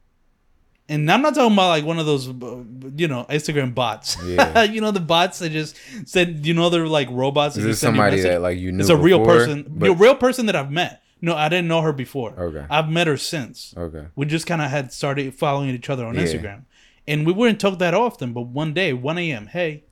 And 0.91 1.11
I'm 1.13 1.21
not 1.21 1.35
talking 1.35 1.53
about 1.53 1.69
like 1.69 1.85
one 1.85 1.99
of 1.99 2.07
those, 2.07 2.29
uh, 2.29 2.65
you 2.97 3.09
know, 3.09 3.27
Instagram 3.29 3.75
bots. 3.75 4.17
Yeah. 4.25 4.63
you 4.65 4.81
know, 4.81 4.91
the 4.91 5.01
bots 5.01 5.39
that 5.41 5.51
just 5.51 5.77
said, 6.07 6.47
you 6.47 6.55
know, 6.55 6.71
they're 6.71 6.87
like 6.87 7.09
robots. 7.11 7.59
Is 7.59 7.65
this 7.65 7.79
somebody 7.79 8.23
that 8.23 8.41
like 8.41 8.59
you 8.59 8.73
knew? 8.73 8.81
It's 8.81 8.89
a 8.89 8.97
real 8.97 9.23
person, 9.25 9.81
a 9.83 9.93
real 9.93 10.15
person 10.15 10.47
that 10.47 10.57
I've 10.57 10.71
met. 10.71 11.03
No, 11.21 11.35
I 11.35 11.49
didn't 11.49 11.69
know 11.69 11.83
her 11.83 11.93
before. 11.93 12.31
Okay. 12.39 12.65
I've 12.71 12.89
met 12.89 13.07
her 13.07 13.17
since. 13.17 13.75
Okay. 13.77 14.07
We 14.17 14.25
just 14.25 14.47
kind 14.47 14.63
of 14.63 14.71
had 14.71 14.93
started 14.93 15.35
following 15.35 15.69
each 15.71 15.91
other 15.91 16.07
on 16.07 16.15
Yeah. 16.15 16.23
Instagram, 16.23 16.63
and 17.07 17.27
we 17.27 17.33
wouldn't 17.33 17.61
talk 17.61 17.79
that 17.81 17.93
often. 17.93 18.33
But 18.33 18.43
one 18.43 18.73
day, 18.73 18.93
1 18.93 19.19
a.m. 19.19 19.47
Hey, 19.49 19.85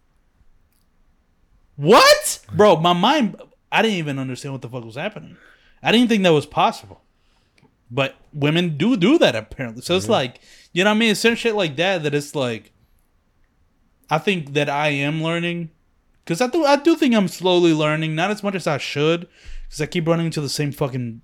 what, 1.76 2.40
bro? 2.54 2.76
My 2.76 2.92
mind, 2.92 3.36
I 3.70 3.82
didn't 3.82 3.98
even 3.98 4.18
understand 4.18 4.52
what 4.54 4.62
the 4.62 4.68
fuck 4.68 4.84
was 4.84 4.94
happening. 4.94 5.36
I 5.82 5.92
didn't 5.92 6.08
think 6.08 6.22
that 6.22 6.30
was 6.32 6.46
possible. 6.46 7.02
But 7.90 8.16
women 8.32 8.76
do 8.76 8.96
do 8.96 9.18
that 9.18 9.36
apparently. 9.36 9.82
So 9.82 9.96
it's 9.96 10.06
mm-hmm. 10.06 10.12
like, 10.12 10.40
you 10.72 10.84
know 10.84 10.90
what 10.90 10.96
I 10.96 10.98
mean? 10.98 11.10
It's 11.12 11.20
certain 11.20 11.36
shit 11.36 11.54
like 11.54 11.76
that 11.76 12.02
that 12.02 12.14
it's 12.14 12.34
like. 12.34 12.72
I 14.08 14.18
think 14.18 14.52
that 14.52 14.68
I 14.68 14.90
am 14.90 15.20
learning, 15.20 15.70
because 16.24 16.40
I 16.40 16.46
do 16.46 16.64
I 16.64 16.76
do 16.76 16.94
think 16.94 17.12
I'm 17.12 17.26
slowly 17.26 17.72
learning, 17.72 18.14
not 18.14 18.30
as 18.30 18.40
much 18.40 18.54
as 18.54 18.68
I 18.68 18.78
should, 18.78 19.26
because 19.64 19.80
I 19.80 19.86
keep 19.86 20.06
running 20.06 20.26
into 20.26 20.40
the 20.40 20.48
same 20.48 20.70
fucking 20.70 21.22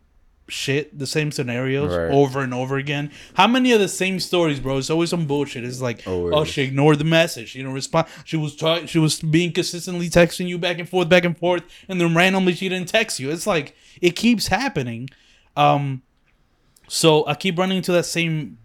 shit, 0.49 0.99
the 0.99 1.07
same 1.07 1.30
scenarios 1.32 1.95
Right. 1.95 2.11
over 2.11 2.40
and 2.40 2.53
over 2.53 2.76
again. 2.76 3.11
How 3.34 3.47
many 3.47 3.72
of 3.72 3.80
the 3.80 3.88
same 3.88 4.20
stories, 4.20 4.61
bro? 4.61 4.78
It's 4.78 4.90
always 4.90 5.11
some 5.11 5.26
bullshit. 5.26 5.64
It's 5.64 5.80
like, 5.80 6.03
oh, 6.07 6.45
she 6.45 6.62
ignored 6.62 6.99
the 6.99 7.05
message. 7.05 7.51
She 7.51 7.59
didn't 7.61 7.72
respond. 7.74 8.07
She 8.24 8.36
was 8.36 8.55
try- 8.57 8.84
She 8.86 8.99
was 8.99 9.20
being 9.20 9.53
consistently 9.53 10.11
texting 10.11 10.49
you 10.49 10.59
back 10.59 10.78
and 10.78 10.88
forth, 10.88 11.09
back 11.09 11.24
and 11.24 11.36
forth, 11.38 11.62
and 11.88 12.01
then 12.01 12.14
randomly 12.14 12.55
she 12.55 12.68
didn't 12.68 12.88
text 12.88 13.18
you. 13.20 13.30
It's 13.30 13.47
like 13.47 13.74
it 14.01 14.16
keeps 14.16 14.49
happening. 14.49 15.09
Um, 15.57 16.03
so 16.88 17.26
I 17.26 17.34
keep 17.34 17.59
running 17.59 17.78
into 17.78 17.93
that 17.93 18.05
same 18.05 18.59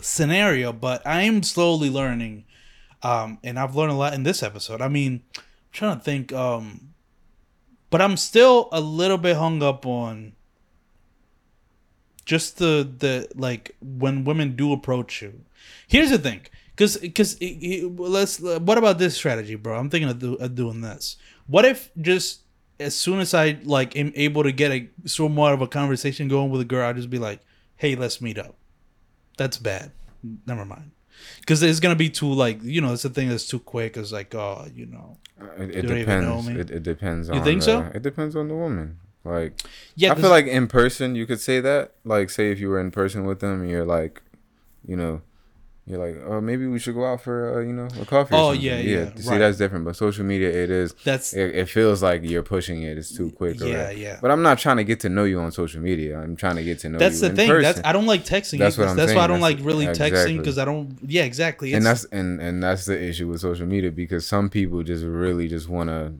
scenario, 0.00 0.72
but 0.72 1.04
I 1.06 1.22
am 1.22 1.42
slowly 1.42 1.90
learning 1.90 2.44
Um, 3.02 3.38
and 3.44 3.60
I've 3.60 3.76
learned 3.76 3.92
a 3.92 3.96
lot 3.96 4.12
in 4.14 4.24
this 4.24 4.42
episode. 4.42 4.80
I 4.80 4.88
mean, 4.88 5.22
I'm 5.36 5.42
trying 5.72 5.98
to 5.98 6.02
think. 6.02 6.32
Um, 6.32 6.94
but 7.90 8.02
I'm 8.02 8.16
still 8.16 8.68
a 8.72 8.80
little 8.80 9.18
bit 9.18 9.36
hung 9.36 9.62
up 9.62 9.86
on 9.86 10.32
just 12.28 12.58
the 12.58 12.86
the 12.98 13.26
like 13.34 13.74
when 13.80 14.24
women 14.24 14.54
do 14.54 14.72
approach 14.74 15.22
you. 15.22 15.40
Here's 15.88 16.10
the 16.10 16.18
thing, 16.18 16.42
because 16.76 16.98
because 16.98 17.40
let's 17.40 18.38
what 18.38 18.76
about 18.76 18.98
this 18.98 19.16
strategy, 19.16 19.54
bro? 19.54 19.78
I'm 19.78 19.88
thinking 19.88 20.10
of, 20.10 20.18
do, 20.18 20.34
of 20.34 20.54
doing 20.54 20.82
this. 20.82 21.16
What 21.46 21.64
if 21.64 21.90
just 21.98 22.42
as 22.78 22.94
soon 22.94 23.20
as 23.20 23.32
I 23.32 23.58
like 23.64 23.96
am 23.96 24.12
able 24.14 24.42
to 24.42 24.52
get 24.52 24.70
a 24.70 24.88
somewhat 25.06 25.54
of 25.54 25.62
a 25.62 25.66
conversation 25.66 26.28
going 26.28 26.50
with 26.50 26.60
a 26.60 26.66
girl, 26.66 26.86
I 26.86 26.92
just 26.92 27.08
be 27.08 27.18
like, 27.18 27.40
"Hey, 27.76 27.96
let's 27.96 28.20
meet 28.20 28.38
up." 28.38 28.56
That's 29.38 29.56
bad. 29.56 29.92
Never 30.46 30.66
mind. 30.66 30.90
Because 31.40 31.62
it's 31.62 31.80
gonna 31.80 31.96
be 31.96 32.10
too 32.10 32.30
like 32.30 32.62
you 32.62 32.82
know 32.82 32.92
it's 32.92 33.06
a 33.06 33.10
thing 33.10 33.30
that's 33.30 33.46
too 33.46 33.58
quick. 33.58 33.96
It's 33.96 34.12
like 34.12 34.34
oh 34.34 34.66
you 34.74 34.84
know 34.84 35.16
uh, 35.40 35.62
It, 35.62 35.70
it 35.70 35.74
You 35.76 35.82
know 35.82 35.94
depends. 35.96 36.48
It, 36.48 36.70
it 36.70 36.82
depends. 36.82 37.28
You 37.30 37.42
think 37.42 37.60
the, 37.60 37.64
so? 37.64 37.90
It 37.94 38.02
depends 38.02 38.36
on 38.36 38.48
the 38.48 38.54
woman. 38.54 38.98
Like 39.28 39.60
yeah. 39.94 40.12
I 40.12 40.14
feel 40.14 40.30
like 40.30 40.46
in 40.46 40.66
person 40.66 41.14
you 41.14 41.26
could 41.26 41.40
say 41.40 41.60
that. 41.60 41.92
Like 42.04 42.30
say 42.30 42.50
if 42.50 42.58
you 42.60 42.68
were 42.68 42.80
in 42.80 42.90
person 42.90 43.24
with 43.26 43.40
them 43.40 43.60
and 43.62 43.70
you're 43.70 43.84
like, 43.84 44.22
you 44.86 44.96
know, 44.96 45.20
you're 45.86 45.98
like, 45.98 46.22
oh 46.26 46.40
maybe 46.40 46.66
we 46.66 46.78
should 46.78 46.94
go 46.94 47.04
out 47.06 47.22
for 47.22 47.58
uh, 47.58 47.62
you 47.62 47.72
know 47.72 47.88
a 48.00 48.04
coffee. 48.04 48.34
Oh, 48.34 48.52
something." 48.52 48.60
yeah, 48.60 48.76
yeah, 48.78 49.14
See 49.14 49.30
right. 49.30 49.38
that's 49.38 49.56
different. 49.56 49.84
But 49.86 49.96
social 49.96 50.24
media 50.24 50.50
it 50.50 50.70
is. 50.70 50.92
that's 51.04 51.32
It, 51.32 51.54
it 51.54 51.68
feels 51.68 52.02
like 52.02 52.22
you're 52.22 52.42
pushing 52.42 52.82
it. 52.82 52.98
It's 52.98 53.14
too 53.16 53.30
quick. 53.30 53.58
yeah 53.58 53.66
whatever. 53.66 53.92
yeah. 53.92 54.18
But 54.20 54.30
I'm 54.30 54.42
not 54.42 54.58
trying 54.58 54.76
to 54.78 54.84
get 54.84 55.00
to 55.00 55.08
know 55.08 55.24
you 55.24 55.40
on 55.40 55.50
social 55.50 55.80
media. 55.80 56.20
I'm 56.20 56.36
trying 56.36 56.56
to 56.56 56.62
get 56.62 56.78
to 56.80 56.88
know 56.90 56.96
you. 56.96 56.98
That's 57.00 57.20
the 57.20 57.30
in 57.30 57.36
thing. 57.36 57.48
person. 57.48 57.62
That's 57.62 57.80
I 57.86 57.92
don't 57.92 58.06
like 58.06 58.24
texting. 58.24 58.58
That's 58.58 58.76
what 58.76 58.88
I'm 58.88 58.96
that's 58.96 59.14
why 59.14 59.22
I 59.22 59.26
don't 59.26 59.40
like 59.40 59.58
That's- 59.58 59.66
really 59.66 59.86
texting 59.86 60.38
because 60.38 60.58
I 60.58 60.64
don't. 60.66 60.98
Yeah, 61.06 61.22
exactly. 61.24 61.72
and 61.72 61.84
that's 61.84 62.04
and 62.06 62.40
and 62.40 62.62
that's 62.62 62.84
the 62.84 63.02
issue 63.02 63.28
with 63.28 63.40
social 63.40 63.66
media 63.66 63.90
because 63.90 64.26
some 64.26 64.50
people 64.50 64.82
just 64.82 65.04
really 65.04 65.48
just 65.48 65.68
want 65.70 65.88
to 65.88 66.12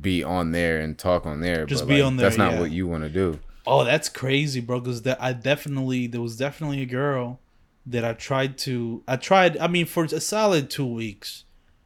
be 0.00 0.22
on 0.22 0.52
there 0.52 0.80
and 0.80 0.98
talk 0.98 1.26
on 1.26 1.40
there. 1.40 1.66
Just 1.66 1.82
but, 1.82 1.88
be 1.88 1.94
like, 1.96 2.06
on 2.06 2.16
there, 2.16 2.26
That's 2.26 2.38
not 2.38 2.54
yeah. 2.54 2.60
what 2.60 2.70
you 2.70 2.86
want 2.86 3.04
to 3.04 3.08
do. 3.08 3.38
Oh, 3.66 3.84
that's 3.84 4.08
crazy, 4.08 4.60
bro. 4.60 4.80
Because 4.80 5.02
that 5.02 5.20
I 5.20 5.32
definitely 5.32 6.06
there 6.06 6.20
was 6.20 6.36
definitely 6.36 6.82
a 6.82 6.86
girl 6.86 7.40
that 7.86 8.04
I 8.04 8.12
tried 8.12 8.58
to. 8.58 9.02
I 9.08 9.16
tried. 9.16 9.56
I 9.58 9.66
mean, 9.66 9.86
for 9.86 10.04
a 10.04 10.20
solid 10.20 10.70
two 10.70 10.86
weeks, 10.86 11.44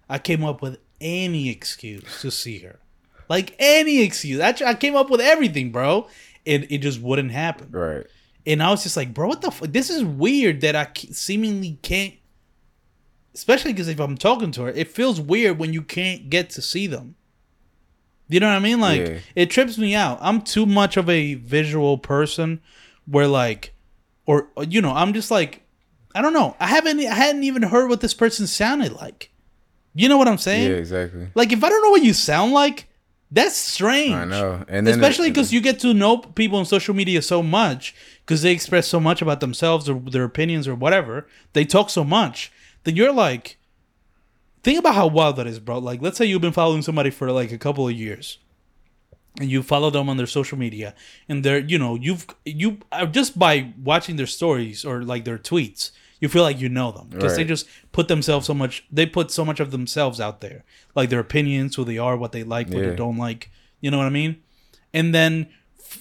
I 0.08 0.18
came 0.18 0.44
up 0.44 0.60
with 0.60 0.78
any 1.00 1.48
excuse 1.48 2.20
to 2.20 2.30
see 2.30 2.58
her, 2.58 2.80
like 3.28 3.54
any 3.58 4.02
excuse. 4.02 4.40
I, 4.40 4.54
I 4.66 4.74
came 4.74 4.96
up 4.96 5.08
with 5.08 5.20
everything, 5.20 5.72
bro. 5.72 6.06
It 6.44 6.70
it 6.70 6.78
just 6.78 7.00
wouldn't 7.00 7.30
happen. 7.30 7.70
Right. 7.70 8.06
And 8.46 8.62
I 8.62 8.70
was 8.70 8.82
just 8.82 8.96
like, 8.96 9.14
bro, 9.14 9.28
what 9.28 9.42
the 9.42 9.50
fuck? 9.50 9.70
This 9.70 9.90
is 9.90 10.02
weird 10.02 10.62
that 10.62 10.74
I 10.74 10.88
seemingly 10.94 11.78
can't. 11.82 12.14
Especially 13.34 13.72
because 13.72 13.88
if 13.88 14.00
I'm 14.00 14.16
talking 14.16 14.50
to 14.52 14.62
her, 14.62 14.70
it 14.70 14.88
feels 14.88 15.20
weird 15.20 15.58
when 15.58 15.72
you 15.72 15.82
can't 15.82 16.28
get 16.28 16.50
to 16.50 16.62
see 16.62 16.86
them. 16.86 17.14
You 18.30 18.40
know 18.40 18.48
what 18.48 18.56
I 18.56 18.60
mean? 18.60 18.80
Like 18.80 19.00
Yeah. 19.00 19.18
it 19.34 19.50
trips 19.50 19.76
me 19.76 19.94
out. 19.94 20.18
I'm 20.22 20.40
too 20.40 20.64
much 20.64 20.96
of 20.96 21.10
a 21.10 21.34
visual 21.34 21.98
person, 21.98 22.60
where 23.06 23.26
like, 23.26 23.74
or 24.24 24.48
you 24.68 24.80
know, 24.80 24.92
I'm 24.92 25.12
just 25.12 25.30
like, 25.30 25.62
I 26.14 26.22
don't 26.22 26.32
know. 26.32 26.56
I 26.60 26.68
haven't 26.68 27.00
I 27.00 27.14
hadn't 27.14 27.44
even 27.44 27.62
heard 27.62 27.88
what 27.88 28.00
this 28.00 28.14
person 28.14 28.46
sounded 28.46 28.92
like. 28.92 29.30
You 29.94 30.08
know 30.08 30.16
what 30.16 30.28
I'm 30.28 30.38
saying? 30.38 30.70
Yeah, 30.70 30.76
exactly. 30.76 31.28
Like 31.34 31.52
if 31.52 31.62
I 31.64 31.68
don't 31.68 31.82
know 31.82 31.90
what 31.90 32.02
you 32.04 32.12
sound 32.14 32.52
like, 32.52 32.86
that's 33.32 33.56
strange. 33.56 34.14
I 34.14 34.24
know. 34.24 34.64
And 34.68 34.86
then 34.86 34.94
Especially 34.94 35.30
because 35.30 35.52
you 35.52 35.60
get 35.60 35.80
to 35.80 35.92
know 35.94 36.18
people 36.18 36.58
on 36.58 36.64
social 36.66 36.94
media 36.94 37.22
so 37.22 37.42
much 37.42 37.94
because 38.24 38.42
they 38.42 38.52
express 38.52 38.86
so 38.88 39.00
much 39.00 39.20
about 39.22 39.40
themselves 39.40 39.88
or 39.88 39.98
their 40.00 40.24
opinions 40.24 40.66
or 40.68 40.74
whatever. 40.74 41.26
They 41.52 41.64
talk 41.64 41.90
so 41.90 42.04
much 42.04 42.52
that 42.84 42.94
you're 42.96 43.12
like, 43.12 43.56
think 44.62 44.78
about 44.78 44.94
how 44.94 45.06
wild 45.06 45.36
that 45.36 45.46
is, 45.46 45.58
bro. 45.58 45.78
Like, 45.78 46.02
let's 46.02 46.16
say 46.18 46.24
you've 46.26 46.40
been 46.42 46.52
following 46.52 46.82
somebody 46.82 47.10
for 47.10 47.30
like 47.32 47.52
a 47.52 47.58
couple 47.58 47.86
of 47.88 47.94
years, 47.94 48.38
and 49.40 49.50
you 49.50 49.62
follow 49.62 49.90
them 49.90 50.08
on 50.08 50.16
their 50.16 50.26
social 50.26 50.58
media, 50.58 50.94
and 51.28 51.44
they're, 51.44 51.58
you 51.60 51.78
know, 51.78 51.94
you've 51.94 52.26
you 52.44 52.78
uh, 52.92 53.06
just 53.06 53.38
by 53.38 53.72
watching 53.82 54.16
their 54.16 54.26
stories 54.26 54.84
or 54.84 55.02
like 55.02 55.24
their 55.24 55.38
tweets, 55.38 55.92
you 56.20 56.28
feel 56.28 56.42
like 56.42 56.60
you 56.60 56.68
know 56.68 56.90
them 56.92 57.06
because 57.08 57.36
they 57.36 57.44
just 57.44 57.66
put 57.92 58.08
themselves 58.08 58.46
so 58.46 58.54
much. 58.54 58.84
They 58.92 59.06
put 59.06 59.30
so 59.30 59.44
much 59.44 59.60
of 59.60 59.70
themselves 59.70 60.20
out 60.20 60.40
there, 60.40 60.64
like 60.94 61.08
their 61.10 61.20
opinions, 61.20 61.76
who 61.76 61.84
they 61.84 61.98
are, 61.98 62.16
what 62.16 62.32
they 62.32 62.42
like, 62.44 62.68
what 62.68 62.78
Yeah. 62.82 62.90
they 62.90 62.96
don't 62.96 63.16
like. 63.18 63.50
You 63.80 63.90
know 63.90 63.96
what 63.98 64.06
I 64.06 64.10
mean? 64.10 64.42
And 64.92 65.14
then 65.14 65.48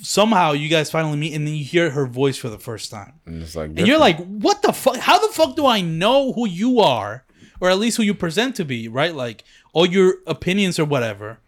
somehow 0.01 0.51
you 0.51 0.68
guys 0.70 0.91
finally 0.91 1.18
meet, 1.18 1.34
and 1.34 1.47
then 1.47 1.53
you 1.55 1.64
hear 1.64 1.91
her 1.91 2.05
voice 2.05 2.38
for 2.38 2.49
the 2.49 2.60
first 2.60 2.91
time. 2.91 3.14
and 3.26 3.41
it's 3.41 3.55
like 3.55 3.70
And 3.78 3.88
you're 3.88 3.97
like, 3.99 4.18
what 4.26 4.62
the 4.62 4.74
fuck? 4.74 4.97
How 4.97 5.26
the 5.26 5.34
fuck 5.34 5.55
do 5.55 5.66
I 5.66 5.82
know 5.82 6.34
who 6.34 6.47
you 6.47 6.80
are? 6.80 7.24
Or 7.60 7.70
at 7.70 7.80
least 7.80 7.97
who 7.97 8.03
you 8.03 8.14
present 8.14 8.55
to 8.55 8.66
be, 8.66 8.88
right? 8.88 9.14
Like, 9.14 9.43
all 9.74 9.86
your 9.86 10.16
opinions 10.26 10.80
or 10.80 10.86
whatever. 10.86 11.39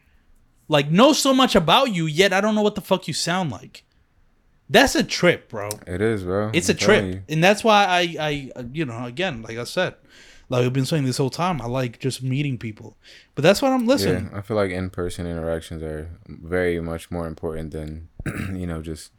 Like, 0.67 0.91
know 0.91 1.13
so 1.13 1.33
much 1.33 1.55
about 1.55 1.93
you, 1.93 2.05
yet 2.05 2.33
I 2.33 2.41
don't 2.41 2.55
know 2.55 2.61
what 2.61 2.75
the 2.75 2.81
fuck 2.81 3.07
you 3.07 3.13
sound 3.13 3.51
like. 3.51 3.83
That's 4.69 4.95
a 4.95 5.03
trip, 5.03 5.49
bro. 5.49 5.69
it 5.85 6.01
is, 6.01 6.23
bro. 6.23 6.49
It's 6.53 6.69
I'm 6.69 6.75
a 6.75 6.79
trip. 6.79 7.05
you. 7.05 7.23
And 7.27 7.43
that's 7.43 7.63
why 7.63 7.85
I, 7.85 8.15
I, 8.19 8.51
you 8.71 8.85
know, 8.85 9.05
again, 9.05 9.41
like 9.41 9.57
I 9.57 9.65
said, 9.65 9.95
like 10.51 10.63
we've 10.63 10.73
been 10.73 10.85
saying 10.85 11.05
this 11.05 11.17
whole 11.17 11.29
time, 11.29 11.61
I 11.61 11.65
like 11.65 11.99
just 11.99 12.21
meeting 12.21 12.57
people. 12.57 12.97
But 13.35 13.43
that's 13.43 13.61
what 13.61 13.71
I'm 13.71 13.87
listening. 13.87 14.29
Yeah, 14.31 14.37
I 14.37 14.41
feel 14.41 14.57
like 14.57 14.71
in-person 14.71 15.25
interactions 15.25 15.81
are 15.81 16.09
very 16.27 16.79
much 16.81 17.09
more 17.09 17.27
important 17.27 17.71
than 17.71 18.09
you 18.53 18.67
know 18.67 18.81
just 18.81 19.11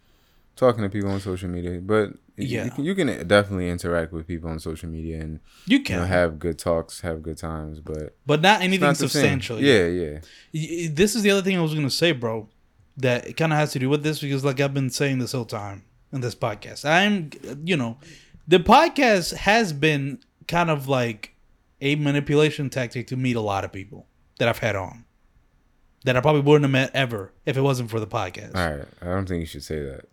talking 0.57 0.83
to 0.83 0.89
people 0.91 1.11
on 1.11 1.21
social 1.21 1.49
media. 1.49 1.81
But 1.81 2.15
Yeah. 2.37 2.65
you, 2.65 2.71
can, 2.71 2.85
you 2.85 2.95
can 2.95 3.27
definitely 3.29 3.69
interact 3.71 4.13
with 4.13 4.27
people 4.27 4.51
on 4.51 4.59
social 4.59 4.89
media 4.89 5.21
and 5.21 5.41
You 5.67 5.79
you 5.79 5.85
can, 5.85 5.97
know 6.01 6.05
have 6.07 6.39
good 6.39 6.59
talks, 6.59 7.01
have 7.01 7.23
good 7.23 7.39
times. 7.39 7.81
But 7.81 8.17
but 8.27 8.41
not 8.43 8.61
anything 8.61 8.87
not 8.87 8.97
substantial. 8.97 9.61
Yeah, 9.61 9.87
yeah. 9.87 10.19
Y- 10.55 10.89
this 10.93 11.15
is 11.15 11.23
the 11.23 11.31
other 11.31 11.43
thing 11.43 11.57
I 11.59 11.63
was 11.63 11.75
gonna 11.75 11.91
say, 11.91 12.13
bro. 12.13 12.49
That 12.99 13.27
it 13.27 13.39
kind 13.39 13.55
of 13.55 13.59
has 13.59 13.73
to 13.73 13.79
do 13.79 13.89
with 13.89 14.03
this 14.03 14.21
because, 14.21 14.45
like 14.45 14.61
I've 14.61 14.75
been 14.75 14.91
saying 14.91 15.19
this 15.19 15.33
whole 15.33 15.47
time 15.47 15.85
in 16.13 16.21
this 16.21 16.35
podcast, 16.35 16.85
I'm, 16.85 17.31
you 17.67 17.75
know, 17.75 17.97
the 18.47 18.59
podcast 18.59 19.33
has 19.35 19.73
been 19.73 20.19
kind 20.47 20.69
of 20.69 20.89
like 20.89 21.35
a 21.81 21.95
manipulation 21.97 22.69
tactic 22.69 23.07
to 23.07 23.17
meet 23.17 23.35
a 23.35 23.41
lot 23.41 23.65
of 23.65 23.73
people 23.73 24.07
that 24.39 24.47
I've 24.47 24.59
had 24.59 24.77
on 24.77 25.07
that 26.05 26.19
I 26.19 26.21
probably 26.21 26.43
wouldn't 26.43 26.65
have 26.65 26.71
met 26.71 26.91
ever 26.95 27.33
if 27.47 27.57
it 27.57 27.63
wasn't 27.63 27.89
for 27.91 27.99
the 27.99 28.07
podcast. 28.07 28.55
All 28.55 28.77
right, 28.77 28.87
I 29.01 29.07
don't 29.07 29.27
think 29.27 29.41
you 29.41 29.47
should 29.47 29.65
say 29.65 29.83
that. 29.83 30.05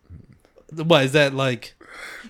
What 0.74 1.04
is 1.04 1.12
that 1.12 1.34
like? 1.34 1.74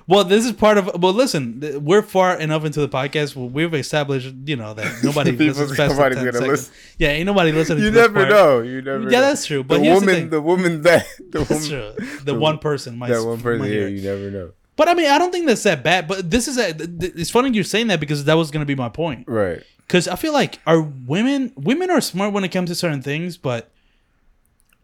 Well, 0.07 0.25
this 0.25 0.45
is 0.45 0.53
part 0.53 0.77
of. 0.77 1.01
Well, 1.01 1.13
listen, 1.13 1.61
we're 1.85 2.03
far 2.03 2.37
enough 2.37 2.65
into 2.65 2.81
the 2.81 2.89
podcast. 2.89 3.37
Where 3.37 3.47
we've 3.47 3.73
established, 3.75 4.35
you 4.45 4.57
know, 4.57 4.75
that 4.75 5.01
nobody 5.05 5.33
listens 5.33 5.71
past 5.77 5.91
the 5.91 5.95
nobody's 5.95 6.17
10 6.17 6.25
gonna 6.25 6.33
seconds. 6.33 6.49
listen. 6.49 6.75
Yeah, 6.99 7.09
ain't 7.11 7.27
nobody 7.27 7.53
listening. 7.53 7.85
You 7.85 7.91
never 7.93 8.27
know. 8.27 8.61
You 8.61 8.83
never. 8.83 9.05
Yeah, 9.05 9.21
know. 9.21 9.21
that's 9.21 9.47
true, 9.47 9.63
but 9.63 9.79
the 9.79 9.85
here's 9.85 10.01
the 10.01 10.07
woman, 10.07 10.21
thing. 10.21 10.31
the 10.31 10.41
woman 10.41 10.83
that 10.83 11.07
the 11.31 11.39
That's 11.45 11.69
woman, 11.71 11.95
true. 11.97 12.07
The 12.25 12.35
one 12.35 12.59
person 12.59 12.99
might 12.99 13.11
that 13.11 13.25
one 13.25 13.41
person 13.41 13.67
here, 13.67 13.89
you 13.89 14.03
never 14.03 14.31
know. 14.31 14.53
But 14.75 14.89
I 14.89 14.95
mean, 14.95 15.11
I 15.11 15.19
don't 15.19 15.31
think 15.31 15.47
that's 15.47 15.63
that 15.65 15.85
bad. 15.85 16.09
But 16.09 16.31
this 16.31 16.49
is 16.49 16.57
a, 16.57 16.75
it's 16.79 17.31
funny 17.31 17.51
you're 17.51 17.65
saying 17.65 17.89
that 17.89 18.01
because 18.01 18.25
that 18.25 18.35
was 18.35 18.51
going 18.51 18.63
to 18.63 18.67
be 18.67 18.75
my 18.75 18.89
point. 18.89 19.29
Right. 19.29 19.63
Because 19.87 20.09
I 20.09 20.17
feel 20.17 20.33
like 20.33 20.59
our 20.67 20.81
women 20.81 21.53
women 21.55 21.91
are 21.91 22.01
smart 22.01 22.33
when 22.33 22.45
it 22.45 22.49
comes 22.49 22.71
to 22.71 22.75
certain 22.75 23.03
things, 23.03 23.37
but 23.37 23.71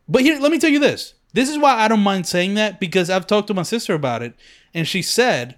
but 0.08 0.22
here 0.22 0.38
let 0.38 0.52
me 0.52 0.58
tell 0.58 0.70
you 0.70 0.78
this. 0.78 1.14
This 1.36 1.50
is 1.50 1.58
why 1.58 1.74
I 1.74 1.86
don't 1.88 2.00
mind 2.00 2.26
saying 2.26 2.54
that 2.54 2.80
because 2.80 3.10
I've 3.10 3.26
talked 3.26 3.46
to 3.48 3.54
my 3.54 3.62
sister 3.62 3.92
about 3.94 4.22
it, 4.22 4.34
and 4.74 4.88
she 4.88 5.02
said, 5.02 5.56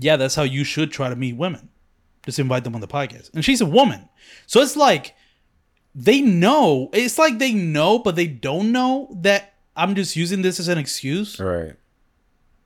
"Yeah, 0.00 0.16
that's 0.16 0.34
how 0.34 0.42
you 0.42 0.64
should 0.64 0.90
try 0.90 1.10
to 1.10 1.16
meet 1.16 1.36
women. 1.36 1.68
Just 2.24 2.38
invite 2.38 2.64
them 2.64 2.74
on 2.74 2.80
the 2.80 2.88
podcast." 2.88 3.32
And 3.34 3.44
she's 3.44 3.60
a 3.60 3.66
woman, 3.66 4.08
so 4.46 4.60
it's 4.62 4.74
like 4.76 5.14
they 5.94 6.20
know. 6.22 6.88
It's 6.94 7.18
like 7.18 7.38
they 7.38 7.52
know, 7.52 7.98
but 7.98 8.16
they 8.16 8.26
don't 8.26 8.72
know 8.72 9.16
that 9.20 9.52
I'm 9.76 9.94
just 9.94 10.16
using 10.16 10.40
this 10.42 10.58
as 10.58 10.68
an 10.68 10.78
excuse. 10.78 11.38
Right. 11.38 11.74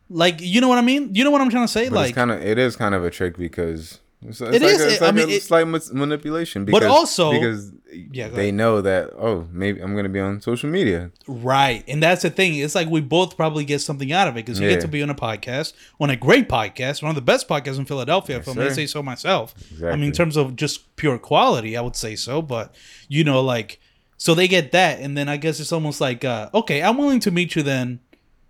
Like, 0.09 0.41
you 0.41 0.61
know 0.63 0.69
what 0.69 0.79
I 0.79 0.83
mean? 0.83 1.15
You 1.15 1.25
know 1.25 1.31
what 1.31 1.41
I'm 1.43 1.51
trying 1.51 1.65
to 1.67 1.73
say? 1.73 1.89
But 1.89 1.97
like, 1.97 2.09
it's 2.11 2.15
kind 2.15 2.31
of 2.31 2.41
it 2.41 2.59
is 2.59 2.77
kind 2.77 2.95
of 2.95 3.05
a 3.05 3.11
trick 3.11 3.37
because 3.37 3.99
it's, 4.23 4.41
it's 4.41 4.57
It 4.57 4.63
like 4.63 4.73
is, 4.73 4.81
A, 4.81 4.89
it's 4.93 5.03
I 5.03 5.07
like 5.07 5.15
mean, 5.17 5.29
a 5.29 5.33
it- 5.33 5.43
slight 5.43 5.67
manipulation. 5.93 6.65
Because, 6.65 6.85
also- 6.85 7.33
because 7.33 7.73
Yeah, 7.91 8.29
they 8.29 8.43
ahead. 8.49 8.55
know 8.55 8.81
that 8.83 9.11
oh 9.17 9.47
maybe 9.51 9.81
I'm 9.81 9.97
gonna 9.97 10.09
be 10.11 10.21
on 10.21 10.41
social 10.43 10.69
media. 10.69 11.11
Right. 11.27 11.85
And 11.89 12.03
that's 12.03 12.23
the 12.23 12.31
thing. 12.31 12.55
It's 12.57 12.75
like 12.75 12.89
we 12.89 13.01
both 13.01 13.37
probably 13.37 13.65
get 13.65 13.81
something 13.81 14.13
out 14.13 14.29
of 14.29 14.35
it 14.37 14.45
because 14.45 14.61
you 14.61 14.67
Yeah. 14.67 14.75
get 14.75 14.83
to 14.83 14.89
be 14.89 15.03
on 15.03 15.09
a 15.11 15.15
podcast, 15.15 15.73
on 15.99 16.11
a 16.11 16.17
great 16.17 16.49
podcast, 16.49 17.03
one 17.03 17.09
of 17.11 17.17
the 17.17 17.23
best 17.23 17.49
podcasts 17.49 17.79
in 17.79 17.87
Philadelphia, 17.87 18.37
if 18.39 18.49
I 18.49 18.53
may 18.53 18.69
say 18.71 18.87
so 18.87 19.03
myself. 19.03 19.55
I 19.83 19.97
mean, 19.97 20.05
in 20.05 20.13
terms 20.13 20.37
of 20.37 20.55
just 20.57 20.95
pure 20.97 21.19
quality, 21.19 21.77
I 21.77 21.81
would 21.81 21.97
say 21.97 22.15
so. 22.15 22.43
But, 22.43 22.75
you 23.09 23.25
know, 23.25 23.41
like, 23.41 23.81
so 24.19 24.35
they 24.35 24.49
get 24.49 24.73
that. 24.73 25.01
And 25.01 25.17
then 25.17 25.29
I 25.29 25.37
guess 25.39 25.59
it's 25.61 25.73
almost 25.73 26.01
like, 26.01 26.25
uh, 26.25 26.51
okay, 26.53 26.83
I'm 26.83 26.99
willing 26.99 27.21
to 27.21 27.31
meet 27.31 27.57
you 27.57 27.63
then, 27.63 28.01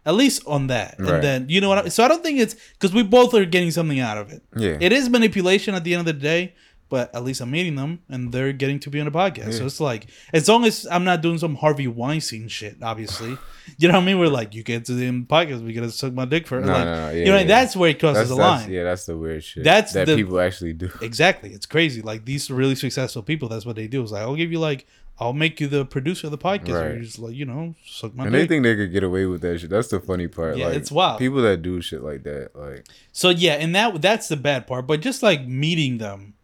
at 0.05 0.15
least 0.15 0.43
on 0.47 0.67
that. 0.69 0.99
And 0.99 1.23
then, 1.23 1.47
you 1.49 1.61
know 1.61 1.69
what? 1.69 1.79
I, 1.85 1.89
so 1.91 2.03
I 2.03 2.09
don't 2.09 2.23
think 2.25 2.41
it's 2.41 2.55
because 2.73 2.93
we 2.95 3.03
both 3.03 3.35
are 3.35 3.45
getting 3.45 3.71
something 3.71 4.01
out 4.01 4.19
of 4.19 4.33
it. 4.33 4.43
Yeah. 4.57 4.79
It 4.81 4.93
is 4.93 5.09
manipulation 5.09 5.75
at 5.75 5.85
the 5.85 5.95
end 5.95 6.01
of 6.01 6.07
the 6.07 6.13
day, 6.15 6.55
but 6.89 7.15
at 7.15 7.23
least 7.25 7.41
I'm 7.41 7.51
meeting 7.51 7.75
them 7.75 8.01
and 8.09 8.33
they're 8.33 8.53
getting 8.53 8.81
to 8.81 8.91
be 8.91 9.01
on 9.01 9.07
the 9.07 9.13
podcast. 9.13 9.55
So 9.55 9.67
it's 9.67 9.81
like, 9.81 10.07
as 10.33 10.49
long 10.49 10.65
as 10.65 10.87
I'm 10.91 11.05
not 11.05 11.21
doing 11.21 11.39
some 11.39 11.55
Harvey 11.55 11.87
Weinstein 11.87 12.49
shit, 12.49 12.77
obviously, 12.83 13.37
you 13.77 13.89
know 13.89 13.95
what 13.95 14.03
I 14.03 14.07
mean? 14.07 14.19
We're 14.19 14.29
like, 14.29 14.55
you 14.55 14.63
get 14.63 14.87
to 14.87 14.95
the 14.95 15.11
podcast, 15.25 15.65
we 15.65 15.73
gotta 15.73 15.91
suck 15.91 16.13
my 16.13 16.25
dick 16.25 16.47
for 16.47 16.61
No, 16.61 16.73
like, 16.73 16.85
no, 16.85 16.95
no, 16.95 17.11
yeah, 17.11 17.13
you 17.13 17.25
know, 17.27 17.39
yeah. 17.39 17.45
that's 17.45 17.77
where 17.77 17.91
it 17.91 18.01
crosses 18.01 18.17
That's, 18.17 18.31
the 18.31 18.37
that's 18.37 18.63
line. 18.65 18.73
yeah, 18.73 18.85
that's 18.85 19.07
the 19.07 19.17
weird 19.17 19.45
shit. 19.45 19.65
That's 19.65 19.93
that 19.93 20.07
the- 20.07 20.17
people 20.17 20.41
actually 20.41 20.73
do. 20.73 20.91
Exactly. 21.03 21.51
It's 21.53 21.67
crazy. 21.67 22.03
Like 22.03 22.25
these 22.25 22.51
really 22.51 22.75
successful 22.75 23.23
people, 23.23 23.49
that's 23.49 23.67
what 23.67 23.77
they 23.77 23.87
do. 23.87 24.03
It's 24.03 24.13
like 24.13 24.23
I'll 24.23 24.37
give 24.37 24.53
you 24.53 24.59
like 24.59 24.87
I'll 25.21 25.33
make 25.33 25.61
you 25.61 25.67
the 25.67 25.85
producer 25.85 26.29
of 26.29 26.31
the 26.31 26.39
podcast. 26.39 26.81
Right. 26.81 26.93
You're 26.93 27.01
just 27.03 27.19
like, 27.19 27.35
you 27.35 27.45
know, 27.45 27.75
suck 27.85 28.15
my 28.15 28.25
dick. 28.25 28.27
And 28.27 28.35
they 28.35 28.47
think 28.47 28.63
they 28.63 28.77
could 28.77 28.93
get 28.93 29.03
away 29.03 29.27
with 29.27 29.41
that 29.41 29.59
shit. 29.59 29.71
That's 29.71 29.89
the 29.89 29.99
funny 29.99 30.29
part. 30.29 30.57
Yeah, 30.57 30.69
like, 30.69 30.77
it's 30.77 30.93
wild. 30.93 31.19
People 31.19 31.43
that 31.43 31.61
do 31.61 31.81
shit 31.81 32.03
like 32.03 32.23
that, 32.23 32.51
like 32.55 32.87
so 33.13 33.31
yeah, 33.31 33.55
and 33.55 33.75
that 33.75 34.01
that's 34.01 34.29
the 34.29 34.37
bad 34.37 34.67
part. 34.67 34.87
But 34.87 35.01
just 35.01 35.23
like 35.23 35.47
meeting 35.47 35.99
them 35.99 36.35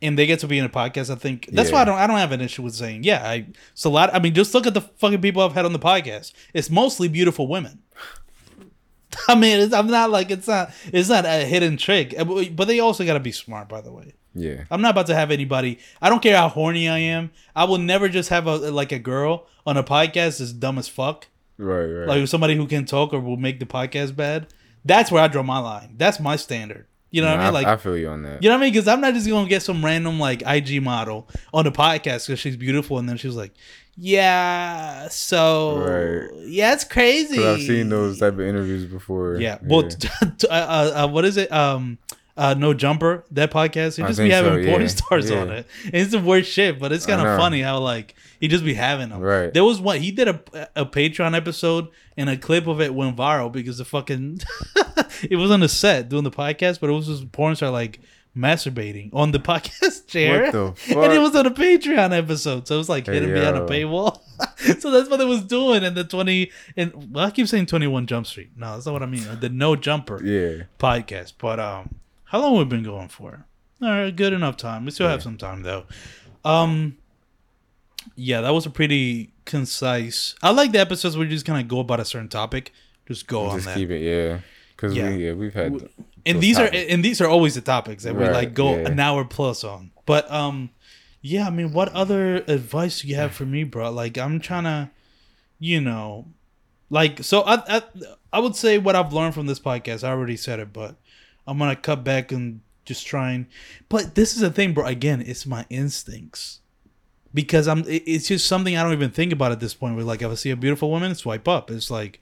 and 0.00 0.18
they 0.18 0.26
get 0.26 0.40
to 0.40 0.46
be 0.46 0.58
in 0.58 0.64
a 0.64 0.68
podcast, 0.68 1.10
I 1.10 1.16
think 1.16 1.48
that's 1.52 1.72
why 1.72 1.82
I 1.82 1.84
don't 1.84 1.98
I 1.98 2.06
don't 2.06 2.18
have 2.18 2.32
an 2.32 2.40
issue 2.40 2.62
with 2.62 2.74
saying, 2.74 3.04
yeah, 3.04 3.22
I 3.26 3.46
it's 3.72 3.84
a 3.84 3.88
lot 3.88 4.14
I 4.14 4.18
mean, 4.18 4.34
just 4.34 4.54
look 4.54 4.66
at 4.66 4.74
the 4.74 4.80
fucking 4.80 5.20
people 5.20 5.42
I've 5.42 5.52
had 5.54 5.64
on 5.64 5.72
the 5.72 5.78
podcast. 5.78 6.32
It's 6.54 6.70
mostly 6.70 7.08
beautiful 7.08 7.46
women. 7.48 7.82
I 9.28 9.34
mean, 9.34 9.58
it's, 9.58 9.74
I'm 9.74 9.88
not 9.88 10.10
like 10.10 10.30
it's 10.30 10.46
not 10.46 10.70
it's 10.92 11.08
not 11.08 11.24
a 11.24 11.44
hidden 11.44 11.76
trick, 11.76 12.14
Uh, 12.18 12.24
but 12.24 12.54
but 12.56 12.68
they 12.68 12.80
also 12.80 13.04
got 13.04 13.14
to 13.14 13.20
be 13.20 13.32
smart. 13.32 13.68
By 13.68 13.80
the 13.80 13.92
way, 13.92 14.14
yeah. 14.34 14.64
I'm 14.70 14.80
not 14.80 14.92
about 14.92 15.06
to 15.06 15.14
have 15.14 15.30
anybody. 15.30 15.78
I 16.00 16.08
don't 16.08 16.22
care 16.22 16.36
how 16.36 16.48
horny 16.48 16.88
I 16.88 16.98
am. 16.98 17.30
I 17.56 17.64
will 17.64 17.78
never 17.78 18.08
just 18.08 18.28
have 18.28 18.46
a 18.46 18.56
like 18.56 18.92
a 18.92 18.98
girl 18.98 19.46
on 19.66 19.76
a 19.76 19.82
podcast 19.82 20.38
that's 20.38 20.52
dumb 20.52 20.78
as 20.78 20.88
fuck. 20.88 21.26
Right, 21.56 21.84
right. 21.86 22.06
Like 22.08 22.28
somebody 22.28 22.54
who 22.54 22.66
can 22.66 22.84
talk 22.84 23.12
or 23.12 23.20
will 23.20 23.36
make 23.36 23.58
the 23.58 23.66
podcast 23.66 24.14
bad. 24.14 24.46
That's 24.84 25.10
where 25.10 25.22
I 25.22 25.28
draw 25.28 25.42
my 25.42 25.58
line. 25.58 25.94
That's 25.96 26.20
my 26.20 26.36
standard. 26.36 26.86
You 27.10 27.22
know 27.22 27.30
what 27.30 27.40
I 27.40 27.44
mean? 27.44 27.54
Like 27.54 27.66
I 27.66 27.76
feel 27.76 27.96
you 27.96 28.08
on 28.08 28.22
that. 28.22 28.42
you 28.42 28.48
know 28.48 28.54
what 28.56 28.60
I 28.60 28.66
mean? 28.66 28.72
Because 28.72 28.86
I'm 28.88 29.00
not 29.00 29.14
just 29.14 29.26
gonna 29.28 29.48
get 29.48 29.62
some 29.62 29.82
random 29.84 30.20
like 30.20 30.42
IG 30.46 30.82
model 30.82 31.26
on 31.54 31.64
the 31.64 31.72
podcast 31.72 32.26
because 32.26 32.38
she's 32.38 32.56
beautiful, 32.56 32.98
and 32.98 33.08
then 33.08 33.16
she's 33.16 33.34
like, 33.34 33.52
"Yeah, 33.96 35.08
so 35.08 35.78
Right. 35.78 36.46
yeah, 36.46 36.72
it's 36.74 36.84
crazy." 36.84 37.44
I've 37.44 37.60
seen 37.62 37.88
those 37.88 38.18
type 38.18 38.34
of 38.34 38.40
interviews 38.40 38.84
before. 38.84 39.36
Yeah. 39.40 39.58
Well, 39.62 39.82
t- 39.88 40.08
t- 40.38 40.48
uh, 40.48 41.04
uh, 41.04 41.08
what 41.08 41.24
is 41.24 41.36
it? 41.36 41.50
Um, 41.52 41.98
uh, 42.38 42.54
no 42.54 42.72
jumper. 42.72 43.24
That 43.32 43.50
podcast. 43.50 43.96
He 43.96 44.02
just 44.02 44.18
be 44.18 44.30
think 44.30 44.32
so, 44.32 44.44
having 44.44 44.66
porn 44.66 44.82
yeah. 44.82 44.86
stars 44.88 45.30
on 45.30 45.50
it. 45.50 45.66
And 45.84 45.94
it's 45.94 46.12
the 46.12 46.20
worst 46.20 46.50
shit, 46.50 46.78
but 46.78 46.92
it's 46.92 47.04
kind 47.04 47.20
of 47.20 47.36
funny 47.36 47.60
how 47.60 47.80
like 47.80 48.14
he 48.40 48.46
just 48.46 48.64
be 48.64 48.74
having 48.74 49.08
them. 49.08 49.20
Right. 49.20 49.52
There 49.52 49.64
was 49.64 49.80
one. 49.80 50.00
He 50.00 50.12
did 50.12 50.28
a 50.28 50.68
a 50.76 50.86
Patreon 50.86 51.36
episode, 51.36 51.88
and 52.16 52.30
a 52.30 52.36
clip 52.36 52.66
of 52.68 52.80
it 52.80 52.94
went 52.94 53.16
viral 53.16 53.50
because 53.50 53.78
the 53.78 53.84
fucking 53.84 54.40
it 55.28 55.36
was 55.36 55.50
on 55.50 55.60
the 55.60 55.68
set 55.68 56.08
doing 56.08 56.24
the 56.24 56.30
podcast, 56.30 56.80
but 56.80 56.88
it 56.88 56.92
was 56.92 57.06
just 57.06 57.30
porn 57.32 57.56
star 57.56 57.70
like 57.70 58.00
masturbating 58.36 59.10
on 59.12 59.32
the 59.32 59.38
podcast 59.40 60.06
chair. 60.06 60.52
The 60.52 60.74
And 60.90 61.12
it 61.12 61.18
was 61.18 61.34
on 61.34 61.46
a 61.46 61.50
Patreon 61.50 62.16
episode, 62.16 62.68
so 62.68 62.76
it 62.76 62.78
was 62.78 62.88
like 62.88 63.06
hidden 63.06 63.32
behind 63.32 63.56
a 63.56 63.66
paywall. 63.66 64.20
so 64.80 64.92
that's 64.92 65.10
what 65.10 65.20
it 65.20 65.26
was 65.26 65.42
doing 65.42 65.82
in 65.82 65.94
the 65.94 66.04
twenty. 66.04 66.52
And 66.76 67.12
well, 67.12 67.26
I 67.26 67.30
keep 67.32 67.48
saying 67.48 67.66
Twenty 67.66 67.88
One 67.88 68.06
Jump 68.06 68.28
Street. 68.28 68.50
No, 68.56 68.74
that's 68.74 68.86
not 68.86 68.92
what 68.92 69.02
I 69.02 69.06
mean. 69.06 69.26
The 69.40 69.48
No 69.48 69.74
Jumper 69.74 70.24
Yeah. 70.24 70.64
podcast. 70.78 71.32
But 71.38 71.58
um, 71.58 71.96
how 72.28 72.40
long 72.40 72.56
we 72.58 72.64
been 72.64 72.82
going 72.82 73.08
for? 73.08 73.44
All 73.82 73.88
right, 73.88 74.14
good 74.14 74.32
enough 74.32 74.56
time. 74.56 74.84
We 74.84 74.90
still 74.90 75.08
have 75.08 75.22
some 75.22 75.36
time 75.36 75.62
though. 75.62 75.84
Um, 76.44 76.96
yeah, 78.16 78.40
that 78.40 78.50
was 78.50 78.66
a 78.66 78.70
pretty 78.70 79.32
concise. 79.44 80.34
I 80.42 80.50
like 80.50 80.72
the 80.72 80.78
episodes 80.80 81.16
where 81.16 81.24
you 81.26 81.30
just 81.32 81.46
kind 81.46 81.60
of 81.60 81.68
go 81.68 81.80
about 81.80 82.00
a 82.00 82.04
certain 82.04 82.28
topic, 82.28 82.72
just 83.06 83.26
go 83.26 83.46
on 83.46 83.56
Just 83.56 83.66
that. 83.66 83.76
keep 83.76 83.90
it, 83.90 84.00
yeah. 84.00 84.40
Because 84.76 84.94
Yeah. 84.94 85.10
we, 85.10 85.26
yeah, 85.26 85.32
we've 85.32 85.54
had. 85.54 85.88
and 86.26 86.40
these 86.40 86.56
topics. 86.56 86.76
are 86.76 86.86
and 86.92 87.04
these 87.04 87.20
are 87.20 87.26
always 87.28 87.54
the 87.54 87.60
topics 87.60 88.04
that 88.04 88.14
we 88.14 88.28
like 88.28 88.54
go 88.54 88.76
yeah. 88.76 88.88
an 88.88 88.98
hour 89.00 89.24
plus 89.24 89.64
on. 89.64 89.90
But 90.06 90.30
um, 90.30 90.70
yeah, 91.20 91.46
I 91.46 91.50
mean, 91.50 91.72
what 91.72 91.88
other 91.92 92.36
advice 92.46 93.02
do 93.02 93.08
you 93.08 93.16
have 93.16 93.32
for 93.32 93.44
me, 93.44 93.64
bro? 93.64 93.90
Like, 93.90 94.16
I'm 94.16 94.38
trying 94.40 94.64
to, 94.64 94.90
you 95.58 95.80
know, 95.80 96.26
like 96.90 97.22
so. 97.24 97.42
I 97.42 97.78
I, 97.78 97.82
I 98.32 98.38
would 98.40 98.54
say 98.56 98.78
what 98.78 98.94
I've 98.96 99.12
learned 99.12 99.34
from 99.34 99.46
this 99.46 99.58
podcast. 99.60 100.04
I 100.04 100.10
already 100.10 100.36
said 100.36 100.60
it, 100.60 100.72
but 100.72 100.96
I'm 101.48 101.58
gonna 101.58 101.74
cut 101.74 102.04
back 102.04 102.30
and 102.30 102.60
just 102.84 103.06
try 103.06 103.32
and. 103.32 103.46
But 103.88 104.14
this 104.14 104.34
is 104.34 104.40
the 104.40 104.50
thing, 104.50 104.74
bro. 104.74 104.84
Again, 104.86 105.22
it's 105.26 105.46
my 105.46 105.66
instincts. 105.70 106.60
Because 107.34 107.68
I'm, 107.68 107.84
it's 107.86 108.28
just 108.28 108.46
something 108.46 108.76
I 108.76 108.82
don't 108.82 108.94
even 108.94 109.10
think 109.10 109.32
about 109.32 109.52
at 109.52 109.60
this 109.60 109.74
point. 109.74 109.96
Where 109.96 110.04
like, 110.04 110.22
if 110.22 110.30
I 110.30 110.34
see 110.34 110.50
a 110.50 110.56
beautiful 110.56 110.90
woman, 110.90 111.14
swipe 111.14 111.46
up. 111.46 111.70
It's 111.70 111.90
like, 111.90 112.20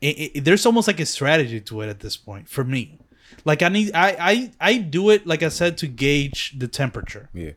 it, 0.00 0.36
it, 0.36 0.44
there's 0.44 0.64
almost 0.64 0.86
like 0.86 1.00
a 1.00 1.06
strategy 1.06 1.60
to 1.60 1.80
it 1.80 1.88
at 1.88 2.00
this 2.00 2.16
point 2.16 2.48
for 2.48 2.62
me. 2.62 2.98
Like 3.44 3.62
I 3.62 3.68
need, 3.68 3.92
I, 3.94 4.16
I, 4.20 4.52
I 4.60 4.78
do 4.78 5.10
it 5.10 5.26
like 5.26 5.42
I 5.42 5.48
said 5.48 5.76
to 5.78 5.88
gauge 5.88 6.58
the 6.58 6.68
temperature. 6.68 7.28
Yeah. 7.34 7.52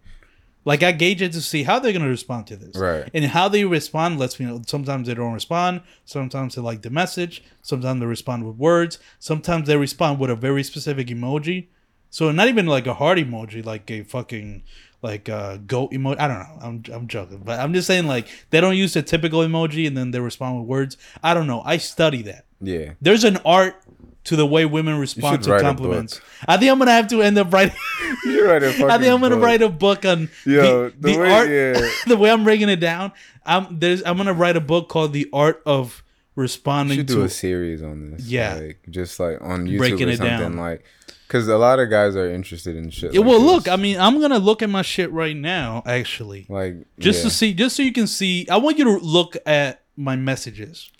Like 0.63 0.83
I 0.83 0.91
gauge 0.91 1.21
it 1.21 1.31
to 1.33 1.41
see 1.41 1.63
how 1.63 1.79
they're 1.79 1.93
gonna 1.93 2.07
respond 2.07 2.47
to 2.47 2.55
this, 2.55 2.75
Right. 2.77 3.09
And 3.13 3.25
how 3.25 3.47
they 3.49 3.65
respond 3.65 4.19
lets 4.19 4.39
me 4.39 4.45
know. 4.45 4.61
Sometimes 4.67 5.07
they 5.07 5.13
don't 5.13 5.33
respond. 5.33 5.81
Sometimes 6.05 6.55
they 6.55 6.61
like 6.61 6.83
the 6.83 6.89
message. 6.89 7.43
Sometimes 7.61 7.99
they 7.99 8.05
respond 8.05 8.45
with 8.45 8.57
words. 8.57 8.99
Sometimes 9.19 9.67
they 9.67 9.77
respond 9.77 10.19
with 10.19 10.29
a 10.29 10.35
very 10.35 10.63
specific 10.63 11.07
emoji. 11.07 11.67
So 12.09 12.31
not 12.31 12.47
even 12.47 12.67
like 12.67 12.85
a 12.87 12.93
heart 12.93 13.17
emoji, 13.17 13.65
like 13.65 13.89
a 13.89 14.03
fucking 14.03 14.63
like 15.01 15.29
a 15.29 15.59
goat 15.65 15.91
emoji. 15.91 16.19
I 16.19 16.27
don't 16.27 16.39
know. 16.39 16.57
I'm 16.61 16.83
I'm 16.93 17.07
joking, 17.07 17.41
but 17.43 17.59
I'm 17.59 17.73
just 17.73 17.87
saying 17.87 18.05
like 18.05 18.27
they 18.51 18.61
don't 18.61 18.77
use 18.77 18.93
the 18.93 19.01
typical 19.01 19.39
emoji 19.39 19.87
and 19.87 19.97
then 19.97 20.11
they 20.11 20.19
respond 20.19 20.59
with 20.59 20.67
words. 20.67 20.97
I 21.23 21.33
don't 21.33 21.47
know. 21.47 21.61
I 21.65 21.77
study 21.77 22.21
that. 22.23 22.45
Yeah. 22.59 22.93
There's 23.01 23.23
an 23.23 23.37
art 23.43 23.80
to 24.25 24.35
the 24.35 24.45
way 24.45 24.65
women 24.65 24.99
respond 24.99 25.43
to 25.43 25.59
compliments. 25.59 26.21
I 26.47 26.57
think 26.57 26.71
I'm 26.71 26.77
gonna 26.79 26.91
have 26.91 27.07
to 27.09 27.21
end 27.21 27.37
up 27.37 27.51
writing. 27.53 27.75
You 28.25 28.45
write 28.45 28.61
a 28.61 28.67
I 28.87 28.97
think 28.97 29.11
I'm 29.11 29.21
gonna 29.21 29.35
book. 29.35 29.43
write 29.43 29.61
a 29.61 29.69
book 29.69 30.05
on 30.05 30.29
Yo, 30.45 30.89
the, 30.89 30.95
the 30.99 31.11
the 31.13 31.17
way- 31.19 31.31
art. 31.31 31.49
yeah. 31.49 31.89
the 32.07 32.17
way 32.17 32.29
I'm 32.29 32.43
breaking 32.43 32.69
it 32.69 32.75
down, 32.79 33.13
I'm 33.45 33.79
there's 33.79 34.03
I'm 34.05 34.17
gonna 34.17 34.33
write 34.33 34.57
a 34.57 34.61
book 34.61 34.89
called 34.89 35.13
"The 35.13 35.27
Art 35.33 35.61
of 35.65 36.03
You 36.35 36.41
Responding 36.43 36.97
should 36.97 37.05
do 37.07 37.15
to." 37.15 37.21
a 37.23 37.29
series 37.29 37.81
on 37.81 38.11
this. 38.11 38.25
Yeah. 38.27 38.55
Like, 38.55 38.79
just 38.89 39.19
like 39.19 39.39
on 39.41 39.65
YouTube 39.65 39.77
Breaking 39.79 40.09
or 40.09 40.11
it 40.11 40.19
down. 40.19 40.55
Like, 40.57 40.83
because 41.27 41.47
a 41.47 41.57
lot 41.57 41.79
of 41.79 41.89
guys 41.89 42.15
are 42.15 42.29
interested 42.29 42.75
in 42.75 42.89
shit. 42.89 43.13
Like 43.15 43.25
well, 43.25 43.39
this. 43.39 43.49
look, 43.51 43.67
I 43.69 43.75
mean, 43.77 43.97
I'm 43.97 44.19
gonna 44.19 44.37
look 44.39 44.61
at 44.61 44.69
my 44.69 44.81
shit 44.83 45.11
right 45.11 45.35
now, 45.35 45.81
actually, 45.85 46.45
Like, 46.49 46.75
just 46.99 47.19
yeah. 47.19 47.23
to 47.23 47.29
see, 47.29 47.53
just 47.53 47.75
so 47.75 47.81
you 47.83 47.93
can 47.93 48.05
see. 48.07 48.45
I 48.51 48.57
want 48.57 48.77
you 48.77 48.83
to 48.85 48.97
look 49.05 49.35
at 49.45 49.81
my 49.95 50.15
messages 50.17 50.91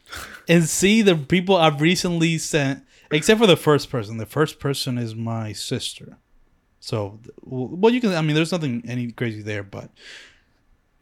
and 0.48 0.64
see 0.64 1.02
the 1.02 1.16
people 1.18 1.56
I've 1.58 1.82
recently 1.82 2.38
sent, 2.38 2.84
except 3.12 3.40
for 3.40 3.48
the 3.48 3.58
first 3.58 3.90
person. 3.90 4.18
The 4.18 4.26
first 4.26 4.60
person 4.60 4.98
is 4.98 5.16
my 5.16 5.54
sister. 5.54 6.18
So, 6.80 7.20
well, 7.42 7.94
you 7.94 8.02
can. 8.02 8.14
I 8.14 8.22
mean, 8.22 8.36
there's 8.36 8.52
nothing 8.52 8.84
any 8.88 9.12
crazy 9.12 9.42
there, 9.42 9.62
but 9.62 9.92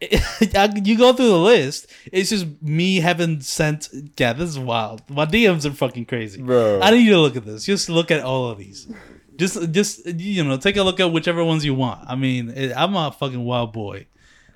you 0.00 0.98
go 0.98 1.12
through 1.12 1.28
the 1.28 1.38
list. 1.38 1.86
It's 2.12 2.30
just 2.30 2.46
me 2.62 2.96
having 3.00 3.40
sent. 3.40 3.88
Yeah, 4.18 4.34
this 4.34 4.50
is 4.50 4.58
wild. 4.58 5.02
My 5.08 5.26
DMs 5.26 5.64
are 5.64 5.72
fucking 5.72 6.06
crazy, 6.06 6.42
Bro. 6.42 6.80
I 6.82 6.90
need 6.90 7.06
you 7.06 7.12
to 7.12 7.18
look 7.18 7.36
at 7.36 7.46
this. 7.46 7.64
Just 7.64 7.88
look 7.88 8.10
at 8.10 8.20
all 8.22 8.50
of 8.50 8.58
these. 8.58 8.92
Just, 9.36 9.72
just 9.72 10.06
you 10.06 10.44
know, 10.44 10.58
take 10.58 10.76
a 10.76 10.82
look 10.82 11.00
at 11.00 11.12
whichever 11.12 11.42
ones 11.42 11.64
you 11.64 11.74
want. 11.74 12.04
I 12.06 12.14
mean, 12.14 12.50
it, 12.50 12.72
I'm 12.76 12.94
a 12.94 13.10
fucking 13.10 13.42
wild 13.42 13.72
boy. 13.72 14.06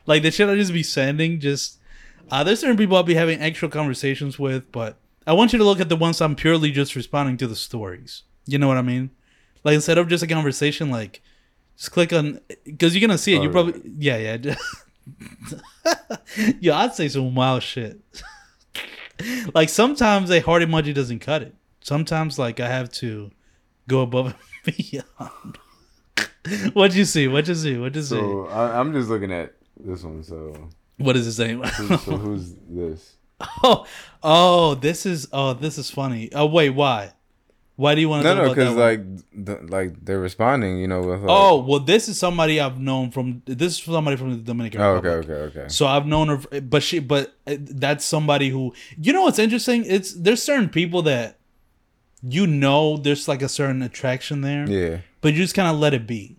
Like 0.06 0.22
the 0.22 0.30
shit 0.30 0.48
I 0.48 0.56
just 0.56 0.74
be 0.74 0.82
sending. 0.82 1.40
Just 1.40 1.78
uh, 2.30 2.44
there's 2.44 2.60
certain 2.60 2.76
people 2.76 2.96
I'll 2.96 3.02
be 3.02 3.14
having 3.14 3.40
actual 3.40 3.68
conversations 3.70 4.38
with, 4.38 4.70
but 4.72 4.98
I 5.26 5.32
want 5.32 5.52
you 5.52 5.58
to 5.58 5.64
look 5.64 5.80
at 5.80 5.88
the 5.88 5.96
ones 5.96 6.20
I'm 6.20 6.34
purely 6.36 6.70
just 6.70 6.94
responding 6.94 7.36
to 7.38 7.46
the 7.46 7.56
stories. 7.56 8.22
You 8.46 8.58
know 8.58 8.68
what 8.68 8.76
I 8.76 8.82
mean? 8.82 9.10
Like 9.64 9.74
instead 9.74 9.96
of 9.98 10.08
just 10.08 10.22
a 10.22 10.26
conversation, 10.26 10.90
like 10.90 11.22
just 11.76 11.92
click 11.92 12.12
on 12.12 12.40
because 12.64 12.94
you're 12.94 13.00
gonna 13.06 13.18
see 13.18 13.34
it. 13.34 13.42
You 13.42 13.48
Oh, 13.48 13.52
probably 13.52 13.80
yeah 13.98 14.16
yeah. 14.18 14.54
yeah, 16.60 16.78
I'd 16.80 16.94
say 16.94 17.08
some 17.08 17.34
wild 17.34 17.62
shit. 17.62 18.00
like 19.54 19.68
sometimes 19.68 20.30
a 20.30 20.40
heart 20.40 20.62
emoji 20.62 20.92
doesn't 20.94 21.20
cut 21.20 21.42
it. 21.42 21.54
Sometimes 21.80 22.38
like 22.38 22.60
I 22.60 22.68
have 22.68 22.90
to 22.92 23.30
go 23.88 24.00
above 24.02 24.34
and 24.66 24.76
beyond. 24.76 25.58
What'd 26.74 26.94
you 26.96 27.04
see? 27.06 27.26
What'd 27.28 27.48
you 27.48 27.54
see? 27.54 27.78
What'd 27.78 27.96
you 27.96 28.02
see? 28.02 28.08
So 28.16 28.46
I, 28.48 28.78
I'm 28.78 28.92
just 28.92 29.08
looking 29.08 29.32
at 29.32 29.54
this 29.78 30.02
one. 30.02 30.22
So, 30.22 30.68
what 30.98 31.16
is 31.16 31.26
it 31.26 31.32
saying? 31.32 31.62
who- 31.62 31.96
so 31.96 32.16
who's 32.16 32.54
this? 32.68 33.16
oh, 33.62 33.86
oh, 34.22 34.74
this 34.74 35.06
is 35.06 35.28
oh, 35.32 35.54
this 35.54 35.78
is 35.78 35.90
funny. 35.90 36.30
Oh, 36.32 36.46
wait, 36.46 36.70
why? 36.70 37.12
Why 37.76 37.96
do 37.96 38.00
you 38.00 38.08
want 38.08 38.22
to 38.22 38.34
No, 38.34 38.44
no, 38.44 38.48
because 38.50 38.76
like, 38.76 39.00
the, 39.32 39.58
like 39.68 40.04
they're 40.04 40.20
responding. 40.20 40.78
You 40.78 40.86
know, 40.86 41.00
with 41.00 41.20
like, 41.22 41.28
oh, 41.28 41.58
well, 41.58 41.80
this 41.80 42.08
is 42.08 42.16
somebody 42.18 42.60
I've 42.60 42.78
known 42.78 43.10
from. 43.10 43.42
This 43.46 43.78
is 43.78 43.82
somebody 43.82 44.16
from 44.16 44.30
the 44.30 44.36
Dominican 44.36 44.80
oh, 44.80 44.94
Republic. 44.94 45.28
okay, 45.28 45.32
okay, 45.32 45.58
okay. 45.60 45.68
So 45.68 45.86
I've 45.86 46.06
known 46.06 46.28
her, 46.28 46.60
but 46.60 46.84
she, 46.84 47.00
but 47.00 47.34
uh, 47.48 47.56
that's 47.58 48.04
somebody 48.04 48.48
who, 48.48 48.72
you 48.96 49.12
know, 49.12 49.22
what's 49.22 49.40
interesting? 49.40 49.84
It's 49.86 50.12
there's 50.12 50.40
certain 50.40 50.68
people 50.68 51.02
that, 51.02 51.38
you 52.22 52.46
know, 52.46 52.96
there's 52.96 53.26
like 53.26 53.42
a 53.42 53.48
certain 53.48 53.82
attraction 53.82 54.42
there, 54.42 54.70
Yeah, 54.70 54.98
but 55.20 55.32
you 55.32 55.38
just 55.38 55.56
kind 55.56 55.68
of 55.68 55.80
let 55.80 55.94
it 55.94 56.06
be. 56.06 56.36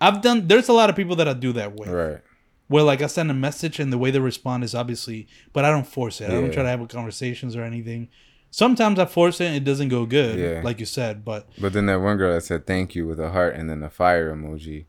I've 0.00 0.22
done. 0.22 0.46
There's 0.46 0.68
a 0.68 0.72
lot 0.72 0.88
of 0.88 0.94
people 0.94 1.16
that 1.16 1.26
I 1.26 1.32
do 1.32 1.52
that 1.54 1.72
with, 1.72 1.88
right. 1.88 2.20
Where 2.68 2.82
like 2.82 3.02
I 3.02 3.06
send 3.06 3.30
a 3.30 3.34
message 3.34 3.78
and 3.78 3.92
the 3.92 3.98
way 3.98 4.10
they 4.10 4.18
respond 4.18 4.64
is 4.64 4.74
obviously, 4.74 5.28
but 5.52 5.64
I 5.64 5.70
don't 5.70 5.86
force 5.86 6.20
it. 6.20 6.30
I 6.30 6.34
don't 6.34 6.52
try 6.52 6.62
to 6.62 6.68
have 6.68 6.86
conversations 6.88 7.54
or 7.56 7.62
anything. 7.62 8.08
Sometimes 8.50 8.98
I 8.98 9.04
force 9.06 9.40
it 9.40 9.46
and 9.46 9.56
it 9.56 9.64
doesn't 9.64 9.88
go 9.88 10.06
good, 10.06 10.38
Yeah. 10.38 10.62
like 10.64 10.80
you 10.80 10.86
said. 10.86 11.24
But 11.24 11.48
But 11.60 11.72
then 11.72 11.86
that 11.86 12.00
one 12.00 12.16
girl 12.16 12.32
that 12.32 12.42
said 12.42 12.66
thank 12.66 12.94
you 12.94 13.06
with 13.06 13.20
a 13.20 13.30
heart 13.30 13.54
and 13.54 13.68
then 13.68 13.82
a 13.82 13.90
fire 13.90 14.34
emoji. 14.34 14.86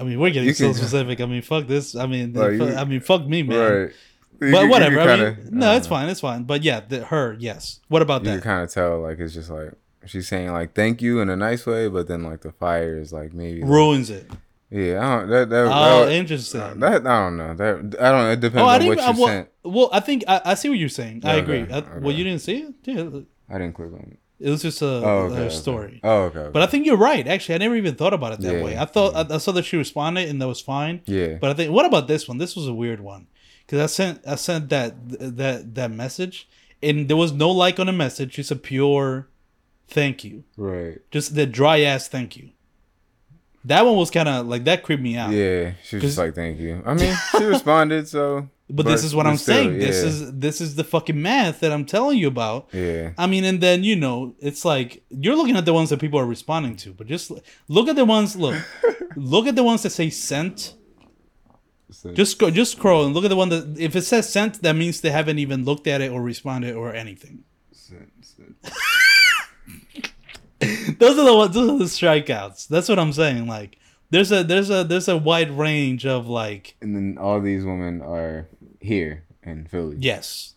I 0.00 0.04
mean, 0.04 0.18
we're 0.20 0.30
getting 0.30 0.48
You 0.48 0.54
so 0.54 0.66
can- 0.66 0.74
specific. 0.74 1.20
I 1.20 1.26
mean, 1.26 1.42
fuck 1.42 1.66
this. 1.66 1.94
I 1.96 2.06
mean, 2.06 2.32
Like, 2.34 2.58
fu- 2.58 2.66
you- 2.66 2.74
I 2.74 2.84
mean, 2.84 3.00
fuck 3.00 3.26
me, 3.26 3.42
man. 3.42 3.58
Right. 3.58 3.90
You 4.40 4.52
But 4.52 4.68
whatever. 4.68 5.00
I 5.00 5.06
kinda- 5.06 5.36
mean, 5.44 5.58
no, 5.60 5.70
I 5.70 5.76
it's 5.76 5.86
fine. 5.86 6.08
It's 6.08 6.20
fine. 6.20 6.42
But 6.44 6.62
yeah, 6.64 6.80
the, 6.86 7.04
her, 7.04 7.36
yes. 7.38 7.80
What 7.88 8.02
about 8.02 8.24
that? 8.24 8.30
You 8.34 8.40
can 8.40 8.44
kind 8.44 8.62
of 8.64 8.70
tell, 8.72 9.00
like 9.00 9.18
it's 9.20 9.34
just 9.34 9.50
like 9.50 9.72
she's 10.04 10.26
saying 10.28 10.50
like 10.52 10.74
thank 10.74 11.00
you 11.00 11.20
in 11.20 11.28
a 11.30 11.36
nice 11.36 11.64
way, 11.66 11.88
but 11.88 12.08
then 12.08 12.22
like 12.24 12.40
the 12.40 12.52
fire 12.52 12.98
is 12.98 13.12
like 13.12 13.32
maybe 13.32 13.60
like- 13.62 13.70
Ruins 13.70 14.10
it. 14.10 14.28
Yeah. 14.72 14.98
I 15.00 15.18
don't 15.20 15.28
that 15.30 15.50
that, 15.50 15.64
Oh, 15.66 16.04
that, 16.06 16.12
interesting. 16.12 16.60
Uh, 16.60 16.74
that 16.78 17.06
I 17.06 17.20
don't 17.22 17.36
know 17.36 17.54
that 17.54 18.00
I 18.00 18.10
don't. 18.12 18.30
It 18.30 18.40
depends 18.40 18.62
Oh, 18.62 18.66
I 18.66 18.78
on 18.78 18.86
what 18.86 18.98
I, 18.98 19.10
you 19.12 19.18
well, 19.20 19.28
sent. 19.28 19.48
well, 19.64 19.88
I 19.92 20.00
think 20.00 20.24
I, 20.26 20.40
I 20.44 20.54
see 20.54 20.68
what 20.70 20.78
you're 20.78 20.88
saying. 20.88 21.22
I 21.24 21.36
Okay, 21.36 21.40
agree. 21.40 21.74
I, 21.74 21.78
okay. 21.78 21.88
Well, 22.00 22.14
you 22.14 22.24
didn't 22.24 22.40
see 22.40 22.58
it. 22.62 22.74
Yeah, 22.84 23.20
I 23.54 23.58
didn't 23.58 23.74
click 23.74 23.92
on 23.92 24.00
it. 24.12 24.18
it 24.46 24.50
was 24.50 24.62
just 24.62 24.80
a, 24.82 24.86
Oh, 24.86 25.28
okay, 25.30 25.46
a 25.46 25.50
story. 25.50 26.00
Oh, 26.02 26.22
okay. 26.24 26.48
But 26.52 26.62
I 26.62 26.66
think 26.66 26.86
you're 26.86 26.96
right. 26.96 27.26
Actually, 27.28 27.56
I 27.56 27.58
never 27.58 27.76
even 27.76 27.94
thought 27.94 28.14
about 28.14 28.32
it 28.32 28.40
that 28.40 28.54
Yeah. 28.56 28.64
way. 28.64 28.76
I 28.78 28.86
thought 28.86 29.14
I, 29.14 29.34
I 29.34 29.38
saw 29.38 29.52
that 29.52 29.64
she 29.64 29.76
responded, 29.76 30.28
and 30.28 30.40
that 30.40 30.48
was 30.48 30.60
fine. 30.60 31.02
yeah, 31.06 31.34
But 31.40 31.50
I 31.50 31.54
think 31.54 31.70
what 31.72 31.86
about 31.86 32.08
this 32.08 32.26
one? 32.26 32.38
This 32.38 32.56
was 32.56 32.66
a 32.66 32.74
weird 32.74 33.00
one 33.00 33.26
because 33.66 33.80
I 33.80 33.86
sent 33.86 34.20
I 34.26 34.34
sent 34.36 34.68
that 34.70 34.94
that 35.38 35.74
that 35.74 35.90
message, 35.90 36.48
and 36.82 37.08
there 37.08 37.16
was 37.16 37.32
no 37.32 37.50
like 37.50 37.78
on 37.78 37.86
the 37.86 37.92
message. 37.92 38.34
Just 38.34 38.50
a 38.50 38.56
pure 38.56 39.28
thank 39.88 40.24
you, 40.24 40.42
right. 40.56 40.98
just 41.10 41.34
the 41.34 41.44
dry 41.46 41.80
ass 41.80 42.08
thank 42.08 42.36
you. 42.36 42.48
That 43.64 43.84
one 43.84 43.96
was 43.96 44.10
kind 44.10 44.28
of 44.28 44.46
like 44.46 44.64
that 44.64 44.82
creeped 44.82 45.02
me 45.02 45.16
out. 45.16 45.32
Yeah, 45.32 45.72
she 45.84 45.96
was 45.96 46.02
just 46.02 46.18
like 46.18 46.34
thank 46.34 46.58
you. 46.58 46.82
I 46.84 46.94
mean, 46.94 47.14
she 47.30 47.44
responded, 47.44 48.08
so. 48.08 48.48
But, 48.74 48.86
this 48.86 49.04
is 49.04 49.14
what 49.14 49.26
I'm 49.26 49.36
still, 49.36 49.54
saying. 49.56 49.78
This 49.78 50.00
yeah, 50.00 50.08
is 50.08 50.32
this 50.32 50.60
is 50.62 50.76
the 50.76 50.84
fucking 50.84 51.20
math 51.20 51.60
that 51.60 51.72
I'm 51.72 51.84
telling 51.84 52.16
you 52.16 52.26
about. 52.28 52.68
yeah. 52.72 53.10
I 53.18 53.26
mean, 53.26 53.44
and 53.44 53.60
then 53.60 53.84
you 53.84 53.96
know, 53.96 54.34
it's 54.38 54.64
like 54.64 55.02
you're 55.10 55.36
looking 55.36 55.56
at 55.56 55.66
the 55.66 55.74
ones 55.74 55.90
that 55.90 56.00
people 56.00 56.18
are 56.18 56.24
responding 56.24 56.76
to, 56.76 56.94
but 56.94 57.06
just 57.06 57.30
look 57.68 57.88
at 57.88 57.96
the 57.96 58.06
ones. 58.06 58.34
Look, 58.34 58.56
look 59.16 59.46
at 59.46 59.56
the 59.56 59.62
ones 59.62 59.82
that 59.82 59.90
say 59.90 60.08
sent. 60.08 60.74
So- 61.90 62.14
Just 62.14 62.38
go, 62.38 62.50
just 62.50 62.72
scroll 62.72 63.04
and 63.04 63.12
look 63.14 63.24
at 63.24 63.28
the 63.28 63.36
one 63.36 63.50
that 63.50 63.76
if 63.78 63.94
it 63.94 64.02
says 64.02 64.26
sent, 64.32 64.62
that 64.62 64.74
means 64.74 65.02
they 65.02 65.10
haven't 65.10 65.38
even 65.38 65.66
looked 65.66 65.86
at 65.86 66.00
it 66.00 66.10
or 66.10 66.22
responded 66.22 66.74
or 66.74 66.94
anything. 66.94 67.44
those 70.98 71.18
are 71.18 71.24
the 71.24 71.34
ones. 71.34 71.54
Those 71.54 71.70
are 71.70 71.78
the 71.78 71.84
strikeouts. 71.84 72.68
That's 72.68 72.88
what 72.88 72.98
I'm 72.98 73.12
saying. 73.12 73.46
Like, 73.46 73.78
there's 74.10 74.30
a 74.30 74.44
there's 74.44 74.70
a 74.70 74.84
there's 74.84 75.08
a 75.08 75.16
wide 75.16 75.50
range 75.50 76.06
of 76.06 76.28
like 76.28 76.76
and 76.80 76.94
then 76.94 77.18
all 77.18 77.40
these 77.40 77.64
women 77.64 78.02
are 78.02 78.46
here 78.80 79.24
in 79.42 79.66
Philly. 79.66 79.96
yes, 79.98 80.54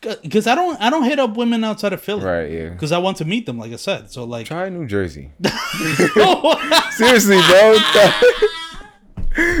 because 0.00 0.46
I 0.46 0.54
don't 0.54 0.80
I 0.80 0.90
don't 0.90 1.04
hit 1.04 1.18
up 1.18 1.36
women 1.36 1.62
outside 1.64 1.92
of 1.92 2.00
Philly. 2.00 2.24
Right. 2.24 2.50
Yeah. 2.50 2.70
Because 2.70 2.92
I 2.92 2.98
want 2.98 3.18
to 3.18 3.24
meet 3.24 3.46
them, 3.46 3.58
like 3.58 3.72
I 3.72 3.76
said. 3.76 4.10
So 4.10 4.24
like, 4.24 4.46
Try 4.46 4.68
New 4.70 4.86
Jersey. 4.86 5.32
Seriously, 6.92 7.40
bro. 7.48 7.78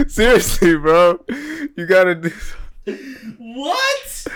Seriously, 0.08 0.76
bro. 0.76 1.20
You 1.76 1.86
gotta 1.86 2.14
do. 2.16 2.32
what? 3.38 4.26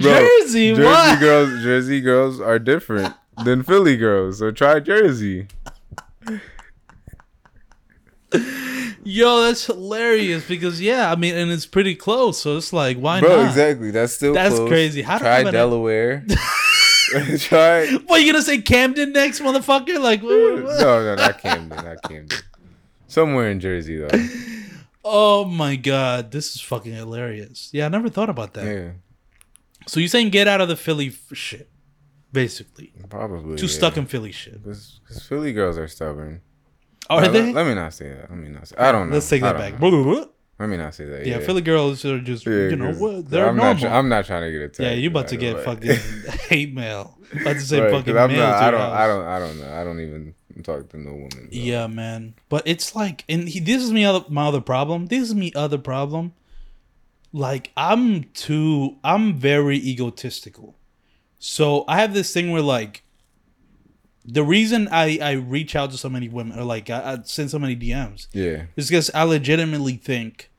Bro, 0.00 0.12
Jersey, 0.12 0.74
Jersey 0.74 0.82
what? 0.82 1.20
girls. 1.20 1.62
Jersey 1.62 2.00
girls 2.00 2.40
are 2.40 2.58
different 2.58 3.14
than 3.44 3.62
Philly 3.62 3.96
girls. 3.96 4.38
So 4.38 4.50
try 4.50 4.80
Jersey. 4.80 5.46
Yo, 9.04 9.42
that's 9.42 9.66
hilarious 9.66 10.46
because 10.48 10.80
yeah, 10.80 11.12
I 11.12 11.14
mean, 11.14 11.34
and 11.36 11.50
it's 11.52 11.64
pretty 11.66 11.94
close, 11.94 12.40
so 12.40 12.56
it's 12.56 12.72
like, 12.72 12.96
why 12.98 13.20
not? 13.20 13.26
Bro, 13.26 13.36
not? 13.42 13.48
exactly. 13.50 13.90
That's 13.92 14.12
still 14.14 14.34
That's 14.34 14.56
close. 14.56 14.68
crazy. 14.68 15.02
How 15.02 15.18
do 15.18 15.24
try 15.24 15.40
an- 15.40 15.52
Delaware? 15.52 16.24
try. 17.38 17.86
What 18.06 18.20
you 18.22 18.32
gonna 18.32 18.42
say, 18.42 18.60
Camden 18.62 19.12
next, 19.12 19.40
motherfucker? 19.40 20.00
Like, 20.00 20.22
what- 20.22 20.64
what-? 20.64 20.80
No, 20.80 21.04
no, 21.04 21.14
not 21.14 21.40
Camden. 21.40 21.68
Not 21.84 22.02
Camden. 22.02 22.36
Somewhere 23.06 23.48
in 23.48 23.60
Jersey 23.60 23.96
though. 23.96 24.08
oh 25.04 25.44
my 25.44 25.76
god, 25.76 26.32
this 26.32 26.56
is 26.56 26.60
fucking 26.60 26.92
hilarious. 26.92 27.70
Yeah, 27.72 27.86
I 27.86 27.88
never 27.88 28.08
thought 28.08 28.28
about 28.28 28.54
that. 28.54 28.66
Yeah, 28.66 28.90
So 29.86 30.00
you 30.00 30.08
saying 30.08 30.30
get 30.30 30.48
out 30.48 30.60
of 30.60 30.66
the 30.66 30.74
Philly 30.76 31.08
f- 31.08 31.36
shit, 31.36 31.70
basically, 32.42 32.92
probably. 33.08 33.56
too 33.56 33.66
yeah. 33.66 33.72
stuck 33.78 33.96
in 33.96 34.06
Philly 34.06 34.32
shit. 34.32 34.62
Because 34.62 35.00
Philly 35.28 35.52
girls 35.52 35.76
are 35.78 35.88
stubborn. 35.88 36.40
Are 37.08 37.24
Uh, 37.24 37.28
they? 37.28 37.42
Let, 37.46 37.54
let 37.58 37.66
me 37.66 37.74
not 37.74 37.92
say 37.94 38.08
that. 38.16 38.30
Let 38.30 38.38
me 38.38 38.48
not 38.56 38.68
say. 38.68 38.76
I 38.78 38.92
don't 38.92 39.08
know. 39.08 39.14
Let's 39.16 39.28
take 39.28 39.42
that 39.42 39.56
back. 39.56 39.80
know. 39.80 40.30
Let 40.58 40.68
me 40.70 40.76
not 40.78 40.94
say 40.94 41.04
that. 41.04 41.26
Yeah, 41.26 41.38
Yeah, 41.38 41.46
Philly 41.46 41.60
girls 41.60 42.04
are 42.04 42.18
just 42.18 42.46
Yeah, 42.46 42.68
you 42.72 42.76
know 42.76 42.92
what 42.94 43.28
they're 43.30 43.48
I'm 43.48 43.56
normal. 43.56 43.82
Not, 43.84 43.92
I'm 43.92 44.08
not 44.08 44.24
trying 44.24 44.42
to 44.46 44.50
get 44.50 44.62
attacked. 44.62 44.80
yeah, 44.80 44.92
you 45.02 45.08
about 45.10 45.28
to 45.28 45.36
get 45.36 45.62
fucking 45.64 45.96
hate 46.48 46.72
mail. 46.74 47.18
About 47.40 47.52
to 47.54 47.60
say 47.60 47.80
Right, 47.80 47.90
fucking 47.92 48.16
I'm 48.16 48.30
mail. 48.30 48.38
not, 48.40 48.62
I 48.62 48.70
don't. 48.70 48.80
house. 48.80 48.92
I 49.02 49.06
don't. 49.06 49.24
I 49.34 49.38
don't 49.38 49.56
know. 49.60 49.72
I 49.80 49.84
don't 49.84 50.00
even 50.00 50.34
talk 50.62 50.88
to 50.90 50.96
no 50.98 51.12
woman. 51.12 51.30
so. 51.30 51.48
Yeah, 51.50 51.86
man. 51.88 52.34
But 52.48 52.62
it's 52.66 52.94
like, 52.96 53.24
and 53.28 53.48
he, 53.48 53.60
this 53.60 53.82
is 53.82 53.92
me 53.92 54.04
other, 54.06 54.24
my 54.30 54.46
other 54.48 54.62
problem. 54.62 55.06
This 55.06 55.22
is 55.28 55.34
me 55.34 55.52
other 55.54 55.78
problem. 55.78 56.32
Like 57.32 57.70
I'm 57.76 58.24
too, 58.32 58.96
I'm 59.04 59.34
very 59.34 59.76
egotistical. 59.76 60.75
So 61.48 61.84
I 61.86 62.00
have 62.00 62.12
this 62.12 62.32
thing 62.32 62.50
where 62.50 62.60
like, 62.60 63.04
the 64.24 64.42
reason 64.42 64.88
I 64.90 65.18
I 65.22 65.32
reach 65.32 65.76
out 65.76 65.92
to 65.92 65.96
so 65.96 66.08
many 66.08 66.28
women 66.28 66.58
or 66.58 66.64
like 66.64 66.90
I, 66.90 67.12
I 67.12 67.18
send 67.22 67.50
so 67.52 67.58
many 67.60 67.76
DMs 67.76 68.26
Yeah. 68.32 68.64
is 68.74 68.88
because 68.88 69.08
I 69.14 69.22
legitimately 69.22 69.92
think 69.94 70.50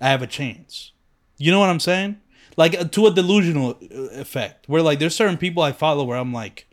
I 0.00 0.08
have 0.08 0.22
a 0.22 0.26
chance. 0.26 0.92
You 1.36 1.52
know 1.52 1.60
what 1.60 1.68
I'm 1.68 1.80
saying? 1.80 2.16
Like 2.56 2.74
uh, 2.74 2.84
to 2.84 3.06
a 3.08 3.10
delusional 3.10 3.70
uh, 3.82 4.20
effect, 4.20 4.66
where 4.70 4.80
like 4.80 4.98
there's 5.00 5.14
certain 5.14 5.36
people 5.36 5.62
I 5.62 5.72
follow 5.72 6.04
where 6.04 6.16
I'm 6.16 6.32
like, 6.32 6.66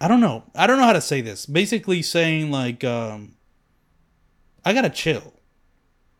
I 0.00 0.06
don't 0.06 0.20
know, 0.20 0.44
I 0.54 0.68
don't 0.68 0.78
know 0.78 0.84
how 0.84 0.92
to 0.92 1.00
say 1.00 1.20
this. 1.20 1.46
Basically 1.46 2.00
saying 2.02 2.52
like, 2.52 2.84
um, 2.84 3.34
I 4.64 4.72
gotta 4.72 4.90
chill, 4.90 5.32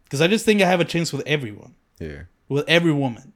because 0.05 0.21
I 0.21 0.27
just 0.27 0.45
think 0.45 0.61
I 0.61 0.67
have 0.67 0.81
a 0.81 0.85
chance 0.85 1.13
with 1.13 1.25
everyone, 1.27 1.77
Yeah. 2.01 2.23
with 2.49 2.65
every 2.69 2.93
woman. 2.93 3.35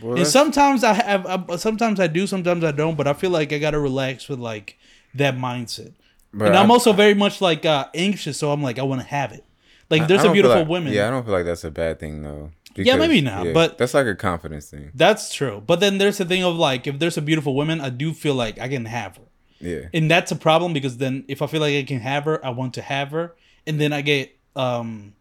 Well, 0.00 0.16
And 0.16 0.26
sometimes 0.26 0.84
I 0.84 0.94
have, 0.94 1.26
I, 1.26 1.56
sometimes 1.56 2.00
I 2.00 2.06
do, 2.06 2.26
sometimes 2.26 2.64
I 2.64 2.72
don't. 2.72 2.96
But 2.96 3.06
I 3.06 3.12
feel 3.12 3.30
like 3.30 3.52
I 3.52 3.58
gotta 3.58 3.78
relax 3.78 4.28
with 4.28 4.38
like 4.38 4.78
that 5.14 5.36
mindset. 5.36 5.92
but 6.32 6.46
and 6.48 6.56
I- 6.56 6.62
I'm 6.62 6.70
also 6.70 6.92
very 6.92 7.14
much 7.14 7.40
like 7.40 7.66
uh, 7.66 7.86
anxious, 7.94 8.38
so 8.38 8.52
I'm 8.52 8.62
like 8.62 8.78
I 8.78 8.82
want 8.82 9.00
to 9.02 9.06
have 9.06 9.32
it. 9.32 9.44
Like 9.90 10.08
there's 10.08 10.24
a 10.24 10.32
beautiful 10.32 10.60
like- 10.60 10.68
woman. 10.68 10.92
Yeah, 10.92 11.08
I 11.08 11.10
don't 11.10 11.24
feel 11.24 11.34
like 11.34 11.44
that's 11.44 11.64
a 11.64 11.70
bad 11.70 12.00
thing 12.00 12.22
though. 12.22 12.50
Yeah, 12.74 12.96
maybe 12.96 13.20
not, 13.20 13.52
but- 13.52 13.76
that's 13.76 13.92
like 13.92 14.06
a 14.06 14.14
confidence 14.14 14.70
thing. 14.70 14.90
That's 14.94 15.34
true. 15.34 15.62
But 15.66 15.80
then 15.80 15.98
there's 15.98 16.16
the 16.18 16.24
thing 16.24 16.42
of 16.42 16.56
like 16.56 16.86
if 16.86 16.98
there's 16.98 17.18
a 17.18 17.22
beautiful 17.22 17.54
woman, 17.54 17.80
I 17.82 17.90
do 17.90 18.14
feel 18.14 18.34
like 18.34 18.58
I 18.58 18.68
can 18.68 18.86
have 18.86 19.16
her. 19.18 19.24
Yeah. 19.60 19.88
And 19.92 20.10
that's 20.10 20.32
a 20.32 20.36
problem 20.36 20.72
because 20.72 20.96
then 20.96 21.24
if 21.28 21.42
I 21.42 21.46
feel 21.46 21.60
like 21.60 21.74
I 21.74 21.82
can 21.82 22.00
have 22.00 22.24
her, 22.24 22.44
I 22.44 22.48
want 22.50 22.72
to 22.74 22.82
have 22.82 23.10
her, 23.10 23.34
and 23.66 23.78
then 23.78 23.92
I 23.92 24.00
get 24.00 24.34
um 24.56 25.12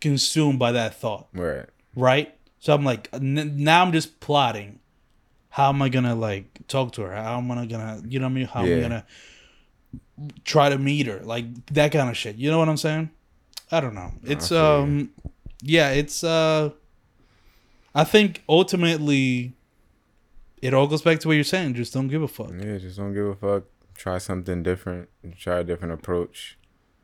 consumed 0.00 0.58
by 0.58 0.72
that 0.72 0.94
thought, 1.00 1.28
Right. 1.34 1.66
right? 1.94 2.34
So 2.64 2.74
I'm 2.74 2.82
like 2.82 3.10
n- 3.12 3.56
now 3.58 3.82
I'm 3.82 3.92
just 3.92 4.20
plotting 4.20 4.78
how 5.50 5.68
am 5.68 5.82
I 5.82 5.90
gonna 5.90 6.14
like 6.14 6.66
talk 6.66 6.92
to 6.92 7.02
her? 7.02 7.14
How 7.14 7.36
am 7.36 7.50
I 7.50 7.66
gonna 7.66 8.00
you 8.08 8.18
know 8.18 8.24
what 8.24 8.30
I 8.30 8.34
mean? 8.34 8.46
How 8.46 8.60
am 8.60 8.66
I 8.78 8.80
gonna 8.80 9.06
try 10.44 10.70
to 10.70 10.78
meet 10.78 11.06
her? 11.06 11.20
Like 11.20 11.44
that 11.74 11.92
kind 11.92 12.08
of 12.08 12.16
shit. 12.16 12.36
You 12.36 12.50
know 12.50 12.58
what 12.58 12.70
I'm 12.70 12.78
saying? 12.78 13.10
I 13.70 13.80
don't 13.80 13.94
know. 13.94 14.12
It's 14.24 14.50
you. 14.50 14.56
um 14.56 15.10
yeah, 15.60 15.90
it's 15.90 16.24
uh 16.24 16.70
I 17.94 18.04
think 18.04 18.42
ultimately 18.48 19.52
it 20.62 20.72
all 20.72 20.86
goes 20.86 21.02
back 21.02 21.20
to 21.20 21.28
what 21.28 21.34
you're 21.34 21.44
saying. 21.44 21.74
Just 21.74 21.92
don't 21.92 22.08
give 22.08 22.22
a 22.22 22.28
fuck. 22.28 22.50
Yeah. 22.50 22.78
Just 22.78 22.96
don't 22.96 23.12
give 23.12 23.26
a 23.26 23.34
fuck. 23.34 23.64
Try 23.94 24.16
something 24.16 24.62
different. 24.62 25.10
Try 25.38 25.58
a 25.58 25.64
different 25.64 25.92
approach. 25.92 26.56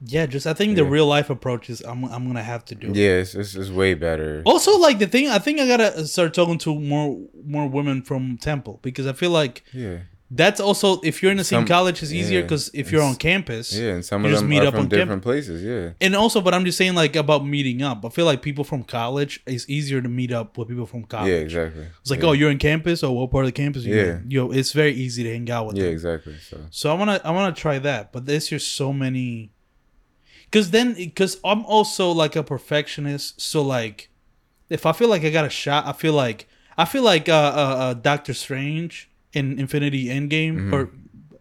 Yeah, 0.02 0.26
just 0.26 0.46
I 0.46 0.54
think 0.54 0.76
the 0.76 0.84
real 0.84 1.06
life 1.06 1.28
approach 1.30 1.68
is 1.68 1.80
I'm 1.82 2.04
I'm 2.04 2.26
gonna 2.26 2.42
have 2.42 2.64
to 2.66 2.74
do. 2.74 2.88
it. 2.90 2.96
Yeah, 2.96 3.20
it's, 3.20 3.34
it's, 3.34 3.54
it's 3.54 3.70
way 3.70 3.94
better. 3.94 4.42
Also, 4.46 4.78
like 4.78 4.98
the 4.98 5.06
thing, 5.06 5.28
I 5.28 5.38
think 5.38 5.60
I 5.60 5.66
gotta 5.66 6.06
start 6.06 6.32
talking 6.34 6.58
to 6.58 6.74
more 6.74 7.18
more 7.44 7.68
women 7.68 8.02
from 8.02 8.38
Temple 8.38 8.78
because 8.82 9.06
I 9.06 9.12
feel 9.12 9.30
like 9.30 9.62
Yeah. 9.74 9.98
that's 10.30 10.58
also 10.60 11.00
if 11.02 11.22
you're 11.22 11.32
in 11.32 11.36
the 11.36 11.44
same 11.44 11.60
Some- 11.60 11.66
college, 11.66 12.02
it's 12.02 12.12
easier 12.12 12.38
yeah, 12.38 12.44
because 12.46 12.70
if 12.72 12.90
you're 12.90 13.02
on 13.02 13.16
campus, 13.16 13.76
Yeah, 13.76 13.90
and 13.94 14.02
some 14.04 14.24
of 14.24 14.30
them 14.32 14.48
meet 14.48 14.62
are 14.62 14.68
up 14.68 14.74
from 14.74 14.82
on 14.84 14.88
different 14.88 15.22
places. 15.22 15.62
Yeah. 15.62 15.92
and 16.00 16.16
also, 16.16 16.40
but 16.40 16.54
I'm 16.54 16.64
just 16.64 16.78
saying 16.78 16.94
like 16.94 17.14
about 17.14 17.44
meeting 17.44 17.82
up. 17.82 18.02
I 18.04 18.08
feel 18.08 18.24
like 18.24 18.40
people 18.40 18.64
from 18.64 18.84
college 18.84 19.42
it's 19.46 19.68
easier 19.68 20.00
to 20.00 20.08
meet 20.08 20.32
up 20.32 20.56
with 20.56 20.68
people 20.68 20.86
from 20.86 21.04
college. 21.04 21.28
Yeah, 21.30 21.36
exactly. 21.48 21.84
It's 22.00 22.10
like, 22.10 22.20
yeah. 22.22 22.28
oh, 22.28 22.32
you're 22.32 22.50
in 22.50 22.58
campus 22.58 23.02
or 23.02 23.14
what 23.14 23.30
part 23.30 23.44
of 23.44 23.48
the 23.52 23.52
campus? 23.62 23.84
You 23.84 23.94
Yeah. 23.96 24.16
in? 24.16 24.30
Yo, 24.30 24.50
it's 24.50 24.72
very 24.72 24.94
easy 24.94 25.24
to 25.24 25.30
hang 25.30 25.50
out 25.50 25.66
with. 25.66 25.76
Yeah, 25.76 25.84
them. 25.84 25.92
exactly. 25.92 26.36
So 26.48 26.56
So 26.70 26.90
I 26.90 26.94
wanna 26.94 27.20
I 27.22 27.32
wanna 27.32 27.54
try 27.54 27.78
that, 27.80 28.12
but 28.14 28.24
there's 28.24 28.48
just 28.48 28.72
so 28.74 28.94
many. 28.94 29.50
Cause 30.52 30.70
then, 30.70 31.10
cause 31.12 31.38
I'm 31.44 31.64
also 31.64 32.10
like 32.10 32.34
a 32.36 32.42
perfectionist. 32.42 33.40
So 33.40 33.62
like, 33.62 34.08
if 34.68 34.84
I 34.86 34.92
feel 34.92 35.08
like 35.08 35.24
I 35.24 35.30
got 35.30 35.44
a 35.44 35.50
shot, 35.50 35.86
I 35.86 35.92
feel 35.92 36.12
like 36.12 36.48
I 36.76 36.84
feel 36.84 37.02
like 37.02 37.28
uh, 37.28 37.32
uh, 37.32 37.76
uh 37.78 37.94
Doctor 37.94 38.34
Strange 38.34 39.08
in 39.32 39.58
Infinity 39.58 40.06
Endgame, 40.06 40.54
Mm-hmm. 40.56 40.74
or 40.74 40.90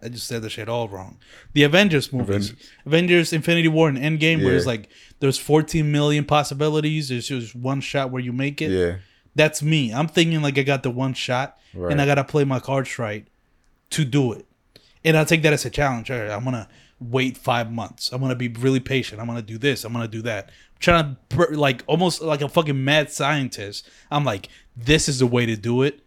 I 0.01 0.07
just 0.09 0.27
said 0.27 0.43
the 0.43 0.49
shit 0.49 0.69
all 0.69 0.87
wrong. 0.87 1.17
The 1.53 1.63
Avengers 1.63 2.13
movies, 2.13 2.53
Avengers 2.85 3.33
Infinity 3.33 3.67
War 3.67 3.89
and 3.89 3.97
Endgame, 3.97 4.43
where 4.43 4.55
it's 4.55 4.65
like 4.65 4.89
there's 5.19 5.37
14 5.37 5.91
million 5.91 6.23
possibilities. 6.23 7.09
There's 7.09 7.27
just 7.27 7.53
one 7.55 7.81
shot 7.81 8.09
where 8.11 8.21
you 8.21 8.31
make 8.31 8.61
it. 8.61 8.71
yeah. 8.71 8.95
That's 9.35 9.61
me. 9.61 9.93
I'm 9.93 10.07
thinking 10.07 10.41
like 10.41 10.57
I 10.57 10.63
got 10.63 10.83
the 10.83 10.89
one 10.89 11.13
shot, 11.13 11.57
and 11.73 12.01
I 12.01 12.05
gotta 12.05 12.23
play 12.23 12.43
my 12.45 12.59
cards 12.59 12.97
right 12.99 13.27
to 13.91 14.03
do 14.05 14.33
it. 14.33 14.45
And 15.03 15.15
I 15.17 15.23
take 15.23 15.43
that 15.43 15.53
as 15.53 15.65
a 15.65 15.69
challenge. 15.69 16.09
All 16.11 16.17
right, 16.19 16.29
I'm 16.31 16.43
gonna 16.43 16.67
wait 16.99 17.37
five 17.37 17.71
months. 17.71 18.11
I'm 18.11 18.21
gonna 18.21 18.35
be 18.35 18.47
really 18.49 18.79
patient. 18.79 19.21
I'm 19.21 19.27
gonna 19.27 19.41
do 19.41 19.57
this. 19.57 19.83
I'm 19.85 19.93
gonna 19.93 20.07
do 20.07 20.21
that. 20.23 20.45
I'm 20.47 20.79
trying 20.79 21.17
to 21.29 21.45
like 21.57 21.83
almost 21.87 22.21
like 22.21 22.41
a 22.41 22.49
fucking 22.49 22.83
mad 22.83 23.11
scientist. 23.11 23.89
I'm 24.11 24.25
like, 24.25 24.49
this 24.75 25.07
is 25.09 25.19
the 25.19 25.27
way 25.27 25.45
to 25.45 25.55
do 25.55 25.83
it. 25.83 26.01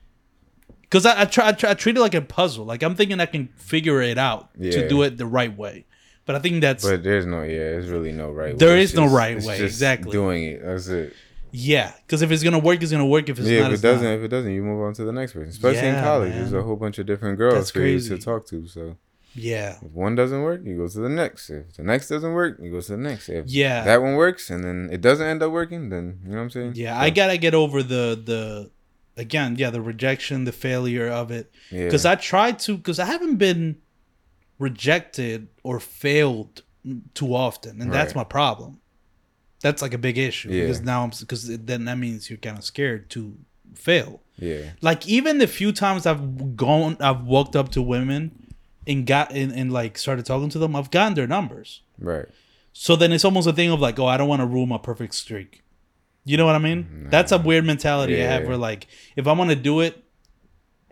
Cause 0.90 1.07
I, 1.07 1.22
I 1.22 1.24
try, 1.24 1.49
I 1.49 1.53
try, 1.53 1.70
I 1.70 1.74
treat 1.74 1.97
it 1.97 2.01
like 2.01 2.14
a 2.14 2.20
puzzle. 2.20 2.66
Like 2.66 2.82
I'm 2.82 2.95
thinking 2.95 3.18
I 3.20 3.26
can 3.26 3.49
figure 3.57 4.03
it 4.03 4.18
out 4.18 4.51
Yeah. 4.59 4.72
to 4.72 4.88
do 4.88 5.03
it 5.03 5.16
the 5.16 5.24
right 5.26 5.57
way. 5.57 5.86
But 6.26 6.36
I 6.36 6.38
think 6.38 6.61
that's 6.61 6.84
But 6.84 7.03
there's 7.03 7.24
no, 7.26 7.43
yeah, 7.43 7.59
there's 7.59 7.88
really 7.88 8.12
no 8.12 8.30
right. 8.30 8.57
There 8.59 8.68
way. 8.74 8.82
is 8.82 8.90
It's 8.90 8.97
no 8.99 9.07
right 9.09 9.36
way, 9.36 9.59
just 9.59 9.61
exactly. 9.62 10.12
Doing 10.12 10.45
it. 10.45 10.62
That's 10.62 10.88
it. 10.88 11.14
yeah. 11.51 11.93
Because 12.07 12.20
if 12.20 12.30
it's 12.30 12.43
gonna 12.43 12.59
work, 12.59 12.82
it's 12.82 12.93
gonna 12.93 13.07
work. 13.07 13.30
If 13.30 13.38
it's 13.38 13.49
yeah, 13.49 13.61
not, 13.62 13.66
if 13.68 13.70
it 13.70 13.74
it's 13.76 13.82
not. 13.84 13.90
doesn't, 13.93 14.07
if 14.07 14.22
it 14.22 14.28
doesn't, 14.28 14.53
you 14.53 14.62
move 14.62 14.82
on 14.86 14.93
to 14.95 15.05
the 15.05 15.12
next 15.12 15.32
person. 15.32 15.49
Especially 15.49 15.88
in 15.88 15.95
college, 16.05 16.30
man. 16.30 16.38
there's 16.40 16.53
a 16.53 16.62
whole 16.62 16.76
bunch 16.76 16.99
of 16.99 17.07
different 17.07 17.38
girls 17.38 17.55
That's 17.55 17.70
for 17.70 17.78
crazy. 17.80 18.11
you 18.11 18.18
to 18.18 18.22
talk 18.24 18.47
to. 18.49 18.66
So 18.68 18.97
Yeah. 19.35 19.76
if 19.83 19.91
one 19.93 20.14
doesn't 20.14 20.43
work, 20.43 20.61
you 20.64 20.76
go 20.76 20.89
to 20.89 21.01
the 21.01 21.09
next. 21.09 21.49
If 21.51 21.74
the 21.74 21.83
next 21.83 22.09
doesn't 22.09 22.33
work, 22.33 22.59
you 22.61 22.70
go 22.70 22.80
to 22.80 22.93
the 22.93 22.99
next. 22.99 23.28
If 23.28 23.47
Yeah. 23.47 23.85
that 23.85 24.03
one 24.03 24.14
works 24.16 24.51
and 24.51 24.62
then 24.62 24.89
it 24.93 25.01
doesn't 25.01 25.26
end 25.26 25.43
up 25.43 25.53
working, 25.53 25.89
then 25.89 26.20
you 26.24 26.30
know 26.30 26.37
what 26.39 26.43
I'm 26.45 26.51
saying? 26.51 26.72
Yeah, 26.76 26.95
So, 26.95 27.01
I 27.01 27.11
gotta 27.11 27.39
get 27.39 27.55
over 27.55 27.83
the 27.83 28.20
the 28.24 28.70
again, 29.16 29.57
yeah, 29.59 29.70
the 29.70 29.80
rejection, 29.83 30.45
the 30.45 30.53
failure 30.53 31.09
of 31.09 31.30
it. 31.30 31.51
Yeah. 31.70 31.85
Because 31.85 32.05
I 32.07 32.14
tried 32.14 32.59
to, 32.61 32.76
because 32.76 32.99
I 32.99 33.05
haven't 33.05 33.37
been 33.37 33.76
rejected 34.59 35.49
or 35.62 35.80
failed 35.80 36.62
too 37.14 37.35
often, 37.35 37.80
and 37.80 37.93
that's 37.93 38.11
Right. 38.14 38.16
my 38.22 38.24
problem. 38.24 38.78
That's 39.61 39.80
like 39.83 39.95
a 39.95 39.99
big 39.99 40.18
issue 40.18 40.51
Yeah. 40.51 40.62
because 40.62 40.80
now 40.80 41.05
I'm 41.05 41.11
because 41.20 41.47
then 41.59 41.85
that 41.85 41.97
means 41.99 42.28
you're 42.28 42.39
kind 42.39 42.59
of 42.59 42.64
scared 42.64 43.09
to 43.11 43.37
fail. 43.74 44.20
yeah, 44.37 44.72
Like 44.80 45.07
even 45.07 45.39
the 45.39 45.47
few 45.47 45.72
times 45.72 46.05
I've 46.05 46.57
gone, 46.57 46.97
I've 47.01 47.22
walked 47.22 47.55
up 47.55 47.70
to 47.72 47.83
women 47.83 48.33
and 48.87 49.07
got 49.07 49.33
and, 49.33 49.53
and 49.53 49.72
like 49.72 49.97
started 49.99 50.24
talking 50.26 50.49
to 50.51 50.59
them, 50.59 50.74
I've 50.76 50.91
gotten 50.91 51.14
their 51.14 51.26
numbers. 51.26 51.83
right. 51.99 52.26
So 52.74 52.97
then 52.97 53.12
it's 53.12 53.24
almost 53.26 53.47
a 53.47 53.53
thing 53.53 53.70
of 53.70 53.80
like, 53.80 53.99
oh, 53.99 54.07
I 54.07 54.16
don't 54.16 54.28
want 54.28 54.41
to 54.41 54.47
ruin 54.47 54.66
my 54.70 54.78
perfect 54.78 55.14
streak. 55.14 55.62
You 56.24 56.39
know 56.39 56.47
what 56.47 56.55
I 56.55 56.59
mean? 56.59 56.85
Mm, 56.85 57.11
that's 57.11 57.30
a 57.30 57.37
weird 57.37 57.66
mentality 57.66 58.14
I 58.22 58.24
have 58.24 58.43
Yeah. 58.43 58.49
where 58.49 58.57
like, 58.57 58.87
if 59.14 59.26
I'm 59.26 59.37
gonna 59.37 59.55
do 59.55 59.80
it, 59.80 60.03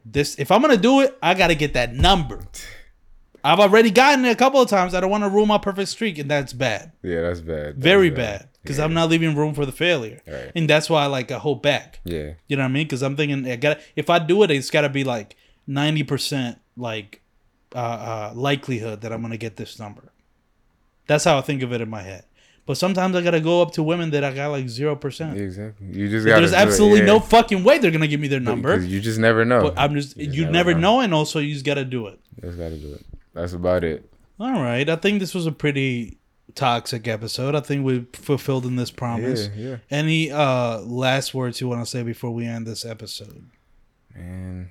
this 0.05 0.39
if 0.39 0.51
I'm 0.51 0.61
gonna 0.61 0.77
do 0.77 1.01
it, 1.01 1.17
I 1.23 1.35
gotta 1.35 1.55
get 1.55 1.73
that 1.75 1.95
number. 1.95 2.41
I've 3.45 3.59
already 3.61 3.91
gotten 3.91 4.25
it 4.27 4.31
a 4.31 4.35
couple 4.37 4.61
of 4.61 4.69
times. 4.69 4.93
I 4.95 5.01
don't 5.01 5.11
want 5.11 5.25
to 5.25 5.31
ruin 5.31 5.49
my 5.49 5.57
perfect 5.57 5.89
streak, 5.89 6.19
and 6.19 6.31
that's 6.31 6.53
bad, 6.53 6.93
Yeah, 7.03 7.23
that's 7.23 7.41
bad. 7.41 7.77
That's 7.77 7.79
very 7.79 8.11
bad, 8.11 8.49
because 8.63 8.77
Yeah. 8.77 8.85
I'm 8.85 8.93
not 8.93 9.09
leaving 9.09 9.35
room 9.35 9.55
for 9.55 9.65
the 9.65 9.73
failure, 9.73 10.21
Right. 10.27 10.53
and 10.55 10.69
that's 10.69 10.91
why 10.91 11.05
I 11.05 11.07
like 11.07 11.31
I 11.33 11.39
hold 11.39 11.63
back. 11.63 12.01
Yeah, 12.05 12.33
You 12.49 12.57
know 12.57 12.65
what 12.65 12.69
I 12.69 12.73
mean? 12.73 12.85
Because 12.87 13.03
I'm 13.03 13.17
thinking 13.17 13.51
I 13.51 13.57
got 13.57 13.81
if 13.97 14.11
I 14.11 14.19
do 14.19 14.43
it, 14.43 14.51
it's 14.51 14.69
got 14.71 14.83
to 14.83 14.91
be 14.91 15.05
like 15.05 15.37
ninety 15.67 16.03
percent 16.03 16.59
like 16.77 17.23
uh, 17.75 17.79
uh, 17.79 18.33
likelihood 18.35 19.01
that 19.03 19.13
I'm 19.13 19.23
gonna 19.23 19.37
get 19.37 19.57
this 19.57 19.79
number. 19.79 20.13
That's 21.07 21.25
how 21.25 21.39
I 21.39 21.41
think 21.41 21.63
of 21.63 21.73
it 21.73 21.81
in 21.81 21.89
my 21.91 22.03
head. 22.03 22.25
But 22.67 22.77
sometimes 22.77 23.17
I 23.17 23.23
gotta 23.23 23.41
go 23.41 23.63
up 23.63 23.73
to 23.73 23.83
women 23.83 24.11
that 24.11 24.23
I 24.23 24.33
got 24.33 24.49
like 24.49 24.69
zero 24.69 24.95
percent. 24.95 25.39
exactly. 25.39 25.87
You 25.89 26.09
just 26.09 26.27
got. 26.27 26.39
There's 26.39 26.53
absolutely 26.53 27.03
no 27.03 27.19
fucking 27.19 27.65
way 27.65 27.79
they're 27.79 27.91
gonna 27.91 28.07
give 28.07 28.21
me 28.21 28.29
their 28.29 28.39
number. 28.41 28.79
You 28.81 29.01
just 29.01 29.19
never 29.19 29.45
know. 29.45 29.63
But 29.63 29.79
I'm 29.79 29.95
just 29.95 30.17
You 30.17 30.27
just 30.27 30.37
you 30.37 30.45
never 30.45 30.53
never 30.53 30.75
know. 30.75 30.97
know, 30.97 31.01
and 31.01 31.13
also 31.15 31.39
you 31.41 31.53
just 31.53 31.65
gotta 31.67 31.85
do 31.85 32.07
it. 32.07 32.21
You 32.37 32.49
just 32.49 32.59
gotta 32.59 32.77
do 32.77 32.95
it. 32.95 33.05
That's 33.35 33.55
about 33.55 33.83
it. 33.85 34.09
All 34.39 34.53
right, 34.53 34.89
I 34.89 34.97
think 34.97 35.21
this 35.21 35.35
was 35.35 35.47
a 35.47 35.53
pretty 35.53 36.19
toxic 36.55 37.07
episode. 37.09 37.55
I 37.55 37.61
think 37.61 37.85
we 37.85 38.07
fulfilled 38.13 38.67
in 38.67 38.77
this 38.77 38.91
promise. 38.91 39.49
Yeah, 39.57 39.69
yeah. 39.71 39.77
Any 39.91 40.31
uh 40.31 40.79
last 40.81 41.35
words 41.35 41.61
you 41.61 41.69
want 41.69 41.81
to 41.83 41.87
say 41.87 42.03
before 42.03 42.31
we 42.31 42.47
end 42.47 42.67
this 42.67 42.85
episode? 42.85 43.49
Man, 44.15 44.71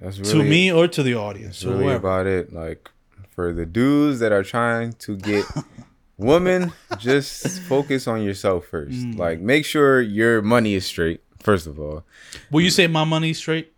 that's, 0.00 0.18
really 0.18 0.32
to 0.32 0.42
me 0.42 0.72
or 0.72 0.88
to 0.88 1.02
the 1.02 1.14
audience? 1.14 1.64
Really 1.64 1.84
whoever. 1.84 1.96
about 1.96 2.26
it. 2.26 2.52
Like 2.52 2.90
for 3.34 3.52
the 3.52 3.66
dudes 3.66 4.18
that 4.20 4.32
are 4.32 4.42
trying 4.42 4.92
to 4.94 5.16
get 5.16 5.44
women, 6.16 6.72
just 6.98 7.60
focus 7.62 8.06
on 8.06 8.22
yourself 8.22 8.66
first. 8.66 8.92
Mm. 8.92 9.18
Like 9.18 9.40
make 9.40 9.64
sure 9.64 10.00
your 10.00 10.42
money 10.42 10.74
is 10.74 10.86
straight. 10.86 11.22
First 11.40 11.66
of 11.66 11.80
all, 11.80 12.04
Will 12.50 12.60
you 12.60 12.70
say 12.70 12.86
my 12.86 13.04
money 13.04 13.32
straight? 13.32 13.72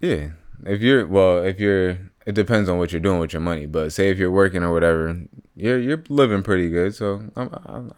yeah. 0.00 0.30
If 0.66 0.80
you're 0.80 1.06
well, 1.06 1.44
if 1.44 1.60
you're, 1.60 1.98
it 2.28 2.34
depends 2.34 2.68
on 2.68 2.76
what 2.78 2.92
you're 2.92 3.00
doing 3.08 3.18
with 3.20 3.32
your 3.32 3.40
money. 3.40 3.64
But 3.64 3.90
say 3.92 4.10
if 4.10 4.18
you're 4.18 4.30
working 4.30 4.62
or 4.62 4.70
whatever, 4.70 5.04
you're 5.56 5.78
you're 5.80 6.02
living 6.10 6.42
pretty 6.42 6.68
good. 6.68 6.94
So 6.94 7.22
I'm, 7.34 7.48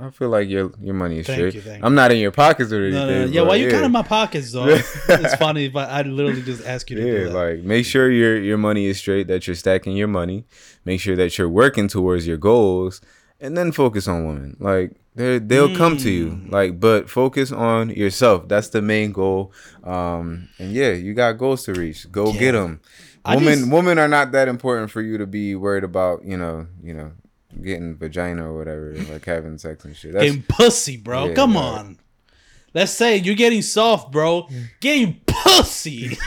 I, 0.00 0.06
I 0.06 0.10
feel 0.10 0.28
like 0.28 0.48
your 0.48 0.72
your 0.80 0.94
money 0.94 1.18
is 1.18 1.26
Thank 1.26 1.38
straight. 1.38 1.54
you, 1.56 1.60
thank 1.62 1.84
I'm 1.84 1.96
not 1.96 2.12
in 2.12 2.18
your 2.18 2.30
pockets 2.30 2.70
or 2.72 2.76
anything. 2.84 3.06
No, 3.06 3.06
no, 3.08 3.26
no. 3.26 3.32
Yeah, 3.32 3.42
why 3.42 3.56
you 3.56 3.68
kind 3.70 3.84
of 3.84 3.90
my 3.90 4.02
pockets 4.04 4.52
though? 4.52 4.66
it's 4.68 5.34
funny, 5.34 5.68
but 5.68 5.90
I 5.90 6.02
literally 6.02 6.42
just 6.42 6.64
ask 6.64 6.88
you 6.90 6.96
to 6.98 7.02
Yeah, 7.06 7.12
do 7.18 7.24
that. 7.30 7.34
like 7.34 7.58
make 7.64 7.84
sure 7.84 8.08
your 8.08 8.40
your 8.40 8.58
money 8.58 8.86
is 8.86 8.98
straight, 8.98 9.26
that 9.26 9.48
you're 9.48 9.56
stacking 9.56 9.96
your 9.96 10.08
money. 10.08 10.44
Make 10.84 11.00
sure 11.00 11.16
that 11.16 11.36
you're 11.36 11.48
working 11.48 11.88
towards 11.88 12.24
your 12.26 12.38
goals, 12.38 13.00
and 13.40 13.56
then 13.58 13.72
focus 13.72 14.06
on 14.06 14.26
women. 14.28 14.56
Like 14.60 14.92
they 15.16 15.40
they'll 15.40 15.74
come 15.76 15.96
to 15.98 16.08
you. 16.10 16.26
Mm. 16.30 16.52
Like, 16.52 16.78
but 16.78 17.10
focus 17.10 17.50
on 17.50 17.90
yourself. 17.90 18.46
That's 18.48 18.68
the 18.68 18.80
main 18.80 19.10
goal. 19.10 19.52
Um, 19.82 20.48
and 20.60 20.72
yeah, 20.72 20.92
you 20.92 21.14
got 21.14 21.32
goals 21.36 21.64
to 21.64 21.72
reach. 21.74 22.10
Go 22.12 22.30
'em. 22.30 22.38
get 22.38 22.52
them. 22.52 22.80
Women 23.36 23.58
just- 23.58 23.70
women 23.70 23.98
are 23.98 24.08
not 24.08 24.32
that 24.32 24.48
important 24.48 24.90
for 24.90 25.00
you 25.02 25.18
to 25.18 25.26
be 25.26 25.54
worried 25.54 25.84
about. 25.84 26.24
You 26.24 26.36
know, 26.36 26.66
you 26.82 26.94
know, 26.94 27.12
getting 27.62 27.96
vagina 27.96 28.50
or 28.50 28.56
whatever, 28.56 28.94
like 29.10 29.24
having 29.24 29.58
sex 29.58 29.84
and 29.84 29.96
shit. 29.96 30.12
That's 30.12 30.24
getting 30.24 30.42
pussy, 30.42 30.96
bro. 30.96 31.26
Yeah, 31.26 31.34
Come 31.34 31.56
on. 31.56 31.98
Let's 32.72 32.92
say 32.92 33.16
you're 33.16 33.34
getting 33.34 33.62
soft, 33.62 34.12
bro. 34.12 34.48
Getting 34.80 35.20
pussy. 35.26 36.16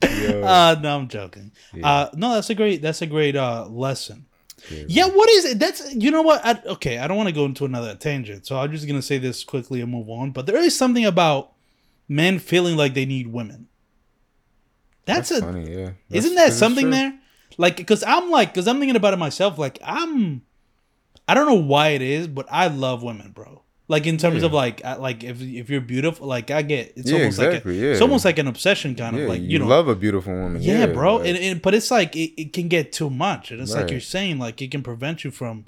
uh 0.02 0.76
no, 0.80 0.96
I'm 0.96 1.08
joking. 1.08 1.52
Uh 1.82 2.08
no, 2.14 2.34
that's 2.34 2.50
a 2.50 2.54
great 2.54 2.82
that's 2.82 3.02
a 3.02 3.06
great 3.06 3.36
uh 3.36 3.66
lesson. 3.68 4.26
Yeah, 4.86 5.06
what 5.06 5.28
is 5.30 5.44
it? 5.46 5.58
That's 5.58 5.94
you 5.94 6.10
know 6.10 6.22
what? 6.22 6.44
I, 6.44 6.60
okay, 6.66 6.98
I 6.98 7.06
don't 7.06 7.16
want 7.16 7.28
to 7.28 7.34
go 7.34 7.44
into 7.44 7.64
another 7.64 7.94
tangent, 7.94 8.46
so 8.46 8.58
I'm 8.58 8.70
just 8.70 8.86
gonna 8.86 9.02
say 9.02 9.18
this 9.18 9.44
quickly 9.44 9.80
and 9.80 9.90
move 9.90 10.08
on. 10.10 10.30
But 10.32 10.46
there 10.46 10.56
is 10.58 10.76
something 10.76 11.04
about 11.06 11.52
men 12.08 12.38
feeling 12.38 12.76
like 12.76 12.94
they 12.94 13.06
need 13.06 13.28
women. 13.28 13.67
That's, 15.16 15.30
a 15.30 15.40
funny. 15.40 15.70
Yeah, 15.70 15.90
isn't 16.10 16.34
That's- 16.34 16.34
that 16.34 16.36
'cause 16.36 16.48
it's 16.50 16.58
something 16.58 16.84
true. 16.86 16.90
there? 16.92 17.14
Like, 17.56 17.76
because 17.76 18.02
I'm 18.04 18.30
like, 18.30 18.52
because 18.52 18.68
I'm 18.68 18.78
thinking 18.78 18.96
about 18.96 19.14
it 19.14 19.18
myself. 19.18 19.58
Like, 19.58 19.78
I'm, 19.84 20.42
I 21.26 21.34
don't 21.34 21.46
know 21.46 21.54
why 21.54 21.88
it 21.90 22.02
is, 22.02 22.28
but 22.28 22.46
I 22.50 22.68
love 22.68 23.02
women, 23.02 23.32
bro. 23.32 23.62
Like 23.90 24.06
in 24.06 24.18
terms 24.18 24.42
of 24.42 24.52
like, 24.52 24.84
I, 24.84 24.96
like 24.96 25.24
if 25.24 25.40
if 25.40 25.70
you're 25.70 25.80
beautiful, 25.80 26.26
like 26.26 26.50
I 26.50 26.60
get 26.60 26.92
it's 26.94 27.10
Yeah, 27.10 27.20
almost 27.20 27.38
like 27.38 27.48
exactly, 27.48 27.82
a, 27.88 27.92
it's 27.92 28.02
almost 28.02 28.24
like 28.26 28.36
an 28.38 28.46
obsession 28.46 28.94
kind 28.94 29.16
Yeah, 29.16 29.22
of 29.22 29.28
like 29.30 29.40
you, 29.40 29.48
you, 29.48 29.58
know. 29.60 29.66
love 29.66 29.88
a 29.88 29.94
beautiful 29.96 30.34
woman. 30.34 30.60
yeah, 30.60 30.84
bro. 30.86 31.16
but- 31.18 31.26
And, 31.26 31.38
and 31.38 31.62
but 31.62 31.72
it's 31.74 31.90
like 31.90 32.14
it, 32.14 32.38
it 32.38 32.52
can 32.52 32.68
get 32.68 32.92
too 32.92 33.08
much, 33.08 33.50
and 33.50 33.62
it's 33.62 33.74
like 33.74 33.90
you're 33.90 34.00
saying, 34.00 34.38
like 34.38 34.60
it 34.60 34.70
can 34.70 34.82
prevent 34.82 35.24
you 35.24 35.30
from 35.30 35.64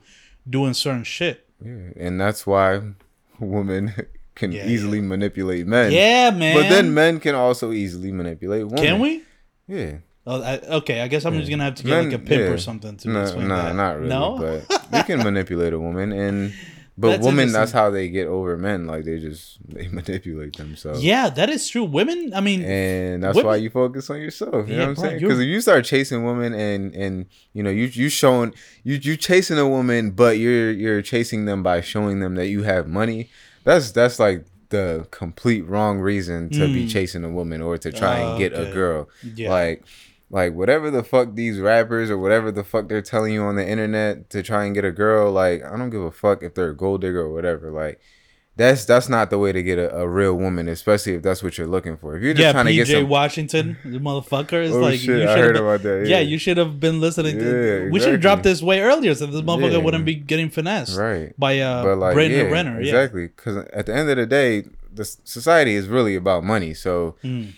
doing 0.48 0.74
certain 0.74 1.02
shit. 1.04 1.46
Yeah, 1.64 1.92
and 1.96 2.20
that's 2.20 2.46
why 2.46 2.82
women 3.40 3.94
can 4.34 4.52
Yeah, 4.52 4.66
easily 4.66 5.00
manipulate 5.00 5.66
men. 5.66 5.90
Yeah, 5.90 6.30
man. 6.30 6.54
But 6.56 6.68
then 6.68 6.92
men 6.92 7.20
can 7.20 7.34
also 7.34 7.72
easily 7.72 8.12
manipulate 8.12 8.66
women. 8.66 8.84
can 8.84 9.00
we? 9.00 9.22
Yeah. 9.70 9.98
Oh, 10.26 10.42
I, 10.42 10.58
okay. 10.78 11.00
I 11.00 11.08
guess 11.08 11.24
I'm 11.24 11.38
just 11.38 11.50
gonna 11.50 11.64
have 11.64 11.76
to 11.76 11.82
get 11.82 12.04
like 12.04 12.12
a 12.12 12.18
pimp 12.18 12.52
or 12.54 12.58
something 12.58 12.96
to 12.98 13.08
no, 13.08 13.22
explain 13.22 13.48
no, 13.48 13.56
that. 13.56 13.74
not 13.74 13.96
really. 13.96 14.08
No, 14.08 14.36
But 14.68 14.82
you 14.98 15.04
can 15.04 15.18
manipulate 15.24 15.72
a 15.72 15.78
woman, 15.78 16.12
and 16.12 16.52
but 16.98 17.12
That's 17.12 17.24
women, 17.24 17.50
that's 17.50 17.72
how 17.72 17.88
they 17.88 18.08
get 18.10 18.26
over 18.26 18.58
men. 18.58 18.86
Like 18.86 19.04
they 19.04 19.18
just 19.18 19.58
they 19.66 19.88
manipulate 20.00 20.56
them. 20.56 20.76
So 20.76 20.94
yeah, 20.98 21.30
that 21.30 21.48
is 21.48 21.66
true. 21.66 21.84
Women, 21.84 22.32
I 22.34 22.40
mean, 22.42 22.62
and 22.62 23.22
that's 23.24 23.34
Women- 23.36 23.46
why 23.48 23.56
you 23.56 23.70
focus 23.70 24.10
on 24.10 24.20
yourself. 24.20 24.68
You 24.68 24.74
Yeah, 24.74 24.80
know 24.80 24.82
what 24.82 24.88
I'm 24.90 24.94
bro, 24.96 25.04
saying? 25.04 25.20
Because 25.20 25.40
if 25.40 25.46
you 25.46 25.60
start 25.62 25.84
chasing 25.86 26.24
women 26.24 26.52
and 26.52 26.94
and 26.94 27.26
you 27.54 27.62
know 27.62 27.70
you 27.70 27.86
you 27.86 28.10
showing 28.10 28.52
you 28.84 28.96
you 28.96 29.16
chasing 29.16 29.56
a 29.58 29.66
woman, 29.66 30.10
but 30.10 30.36
you're 30.36 30.70
you're 30.72 31.00
chasing 31.00 31.46
them 31.46 31.62
by 31.62 31.80
showing 31.80 32.20
them 32.20 32.34
that 32.34 32.48
you 32.48 32.64
have 32.64 32.86
money. 32.86 33.30
That's 33.64 33.92
that's 33.92 34.18
like 34.18 34.44
the 34.70 35.06
complete 35.10 35.62
wrong 35.66 36.00
reason 36.00 36.48
to 36.50 36.66
be 36.72 36.86
chasing 36.88 37.22
a 37.24 37.30
woman 37.30 37.60
or 37.62 37.76
to 37.78 37.92
try 37.92 38.18
Mm. 38.18 38.24
Ah, 38.24 38.30
and 38.30 38.38
get 38.38 38.52
okay. 38.54 38.70
a 38.70 38.74
girl. 38.74 39.08
Yeah. 39.22 39.50
Like 39.50 39.84
like 40.30 40.54
whatever 40.54 40.90
the 40.90 41.02
fuck 41.02 41.34
these 41.34 41.58
rappers 41.58 42.08
or 42.10 42.16
whatever 42.18 42.50
the 42.52 42.64
fuck 42.64 42.88
they're 42.88 43.02
telling 43.02 43.32
you 43.34 43.42
on 43.42 43.56
the 43.56 43.68
internet 43.68 44.30
to 44.30 44.42
try 44.42 44.64
and 44.64 44.74
get 44.74 44.84
a 44.84 44.92
girl. 44.92 45.30
Like 45.32 45.62
I 45.64 45.76
don't 45.76 45.90
give 45.90 46.02
a 46.02 46.10
fuck 46.10 46.42
if 46.42 46.54
they're 46.54 46.70
a 46.70 46.76
gold 46.76 47.00
digger 47.02 47.20
or 47.20 47.32
whatever. 47.34 47.70
Like. 47.70 48.00
That's 48.56 48.84
that's 48.84 49.08
not 49.08 49.30
the 49.30 49.38
way 49.38 49.52
to 49.52 49.62
get 49.62 49.78
a, 49.78 49.94
a 49.96 50.08
real 50.08 50.34
woman, 50.34 50.68
especially 50.68 51.14
if 51.14 51.22
that's 51.22 51.42
what 51.42 51.56
you're 51.56 51.66
looking 51.68 51.96
for. 51.96 52.16
If 52.16 52.22
you're 52.22 52.34
just 52.34 52.42
yeah, 52.42 52.52
trying 52.52 52.66
to 52.66 52.74
get 52.74 52.88
PJ 52.88 53.00
some 53.00 53.08
Washington, 53.08 53.76
the 53.84 53.98
motherfucker 53.98 54.62
is 54.62 54.72
Oh, 54.72 54.80
like 54.80 54.98
shit, 55.00 55.22
you 55.22 55.28
I 55.28 55.38
heard 55.38 55.56
have 55.56 55.64
about 55.64 55.82
that, 55.82 56.06
Yeah. 56.06 56.16
yeah. 56.16 56.20
you 56.20 56.36
should 56.36 56.58
have 56.58 56.78
been 56.78 57.00
listening. 57.00 57.38
to 57.38 57.84
Yeah, 57.84 57.90
We 57.90 58.00
should 58.00 58.12
have 58.12 58.20
dropped 58.20 58.42
this 58.42 58.60
way 58.60 58.80
earlier, 58.80 59.14
so 59.14 59.26
this 59.26 59.40
motherfucker 59.40 59.72
Yeah. 59.72 59.78
wouldn't 59.78 60.04
be 60.04 60.14
getting 60.16 60.50
finessed 60.50 60.98
Right. 60.98 61.32
by 61.38 61.58
uh 61.60 61.94
like 61.96 62.12
Brittany 62.14 62.50
Renner. 62.50 62.80
Yeah. 62.82 62.88
exactly 62.88 63.28
because 63.28 63.56
at 63.72 63.86
the 63.86 63.94
end 63.94 64.10
of 64.10 64.16
the 64.16 64.26
day 64.26 64.64
the 64.92 65.04
society 65.24 65.74
is 65.76 65.86
really 65.88 66.16
about 66.16 66.42
money 66.44 66.74
so 66.74 67.14
Mm. 67.24 67.52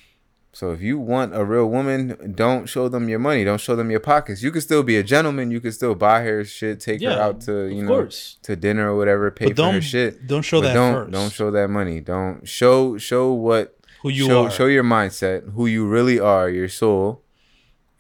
So 0.55 0.71
if 0.73 0.83
you 0.83 0.99
want 0.99 1.35
a 1.35 1.45
real 1.45 1.67
woman 1.67 2.35
don't 2.37 2.67
show 2.69 2.87
them 2.89 3.09
your 3.09 3.19
money 3.19 3.43
don't 3.43 3.61
show 3.61 3.75
them 3.75 3.91
your 3.91 4.01
pockets 4.01 4.43
you 4.43 4.51
can 4.51 4.61
still 4.61 4.83
be 4.83 4.97
a 4.97 5.03
gentleman 5.03 5.51
you 5.51 5.61
can 5.61 5.73
still 5.73 5.95
buy 5.95 6.23
her 6.23 6.45
shit 6.45 6.79
take 6.81 7.03
her 7.03 7.11
out 7.11 7.41
to 7.41 7.67
you 7.69 7.83
know 7.83 7.89
course. 7.89 8.37
to 8.43 8.55
dinner 8.55 8.93
or 8.93 8.97
whatever 8.97 9.31
pay 9.31 9.47
But 9.47 9.57
for 9.57 9.63
her 9.65 9.73
don't- 9.73 9.81
shit 9.81 10.27
don't 10.27 10.43
show 10.43 10.61
But 10.61 10.69
that 10.69 10.75
don't 10.75 10.95
first. 10.95 11.11
don't 11.13 11.33
show 11.33 11.51
that 11.51 11.69
money 11.69 12.01
don't 12.01 12.47
show 12.47 12.99
show 12.99 13.33
what 13.33 13.77
Who 14.03 14.11
you 14.11 14.27
show, 14.27 14.45
are. 14.45 14.51
show 14.51 14.67
your 14.67 14.85
mindset 14.85 15.53
who 15.55 15.67
you 15.67 15.87
really 15.87 16.21
are 16.21 16.51
your 16.51 16.69
soul 16.69 17.23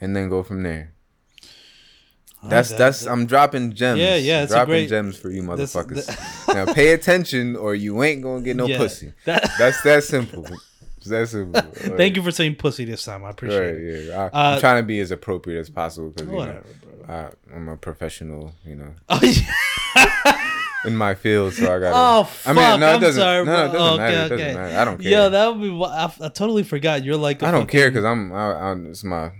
and 0.01 0.15
then 0.15 0.29
go 0.29 0.43
from 0.43 0.63
there 0.63 0.93
That's 2.45 2.71
that- 2.71 2.79
that's 2.79 3.01
that- 3.05 3.11
I'm 3.13 3.27
dropping 3.27 3.73
gems. 3.73 4.01
Yeah, 4.01 4.17
yeah, 4.17 4.43
it's 4.43 4.51
a 4.53 4.57
dropping 4.57 4.73
great- 4.73 4.89
gems 4.91 5.17
for 5.17 5.31
you 5.31 5.43
that's- 5.47 5.73
motherfuckers. 5.75 6.55
now 6.55 6.67
pay 6.75 6.93
attention, 6.93 7.55
or 7.55 7.73
you 7.77 8.03
ain't 8.03 8.21
gonna 8.23 8.43
get 8.43 8.57
no 8.57 8.67
Yeah, 8.73 8.79
pussy. 8.79 9.13
that- 9.27 9.49
That's 9.61 9.81
that 9.83 10.03
simple. 10.05 10.45
It's 11.03 11.11
that 11.11 11.29
simple. 11.29 11.61
Thank 11.97 12.17
you 12.17 12.23
for 12.23 12.31
saying 12.31 12.57
pussy 12.57 12.85
this 12.85 13.05
time. 13.05 13.25
I 13.25 13.31
appreciate 13.31 13.59
Right, 13.61 13.75
it. 13.75 14.09
yeah. 14.09 14.31
I, 14.33 14.51
Uh, 14.51 14.55
I'm 14.55 14.61
trying 14.61 14.83
to 14.83 14.87
be 14.87 15.01
as 15.01 15.11
appropriate 15.11 15.61
as 15.61 15.71
possible 15.71 16.11
because 16.11 16.27
you 16.27 16.33
know, 16.33 16.39
Whatever, 16.39 16.65
bro. 17.07 17.15
I, 17.15 17.55
I'm 17.57 17.69
a 17.69 17.77
professional, 17.77 18.55
you 18.65 18.77
know, 18.77 18.95
Oh, 19.09 19.21
yeah. 19.23 20.39
in 20.85 20.97
my 20.97 21.15
field, 21.15 21.53
so 21.55 21.65
I 21.75 21.79
got. 21.79 21.93
Oh 21.95 22.25
fuck! 22.25 22.57
I 22.57 22.71
mean, 22.71 22.81
no, 22.81 22.87
it 22.91 22.95
I'm 22.95 23.01
doesn't. 23.01 23.21
sorry, 23.21 23.45
no, 23.45 23.53
it 23.67 23.71
bro. 23.71 23.79
doesn't 23.79 23.93
okay, 23.95 23.99
matter. 23.99 24.13
It 24.13 24.33
okay. 24.37 24.45
doesn't 24.45 24.63
matter. 24.63 24.79
I 24.79 24.85
don't 24.85 24.99
care. 25.01 25.11
Yo, 25.13 25.31
that 25.31 25.47
would 25.57 25.61
be. 25.61 25.85
I, 25.85 26.05
I 26.27 26.29
totally 26.29 26.63
forgot. 26.65 27.05
You're 27.05 27.17
like. 27.17 27.43
I 27.43 27.49
I 27.49 27.51
don't 27.53 27.69
care 27.69 27.91
because 27.91 28.05
I'm. 28.05 28.33
I, 28.33 28.53
I, 28.53 28.75
it's 28.89 29.05
my 29.05 29.31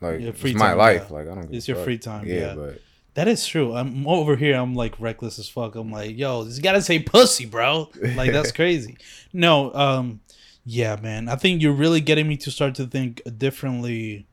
like. 0.00 0.20
Your 0.20 0.30
It's 0.30 0.42
my 0.54 0.68
time, 0.68 0.78
life. 0.78 1.06
yeah. 1.08 1.16
Like 1.16 1.28
I 1.28 1.34
don't. 1.34 1.52
It's 1.54 1.66
a 1.66 1.72
your 1.72 1.76
fuck. 1.78 1.84
free 1.86 1.98
time, 1.98 2.26
Yeah, 2.26 2.34
yeah. 2.34 2.54
but 2.54 2.80
That 3.14 3.26
is 3.28 3.44
true. 3.46 3.74
I'm 3.74 4.06
over 4.06 4.36
here. 4.36 4.54
I'm 4.56 4.74
like 4.74 4.98
reckless 5.00 5.38
as 5.40 5.48
fuck. 5.48 5.74
I'm 5.74 5.90
like, 5.90 6.16
yo, 6.16 6.44
you 6.44 6.62
gotta 6.62 6.80
say 6.82 7.00
pussy, 7.00 7.46
bro. 7.46 7.90
Like 8.16 8.30
that's 8.32 8.52
crazy. 8.60 8.96
No, 9.32 9.74
um, 9.74 10.20
yeah, 10.64 10.96
man. 10.96 11.28
I 11.28 11.36
think 11.36 11.60
you're 11.62 11.72
really 11.72 12.00
getting 12.00 12.28
me 12.28 12.36
to 12.38 12.50
start 12.50 12.74
to 12.76 12.86
think 12.86 13.20
differently 13.38 14.26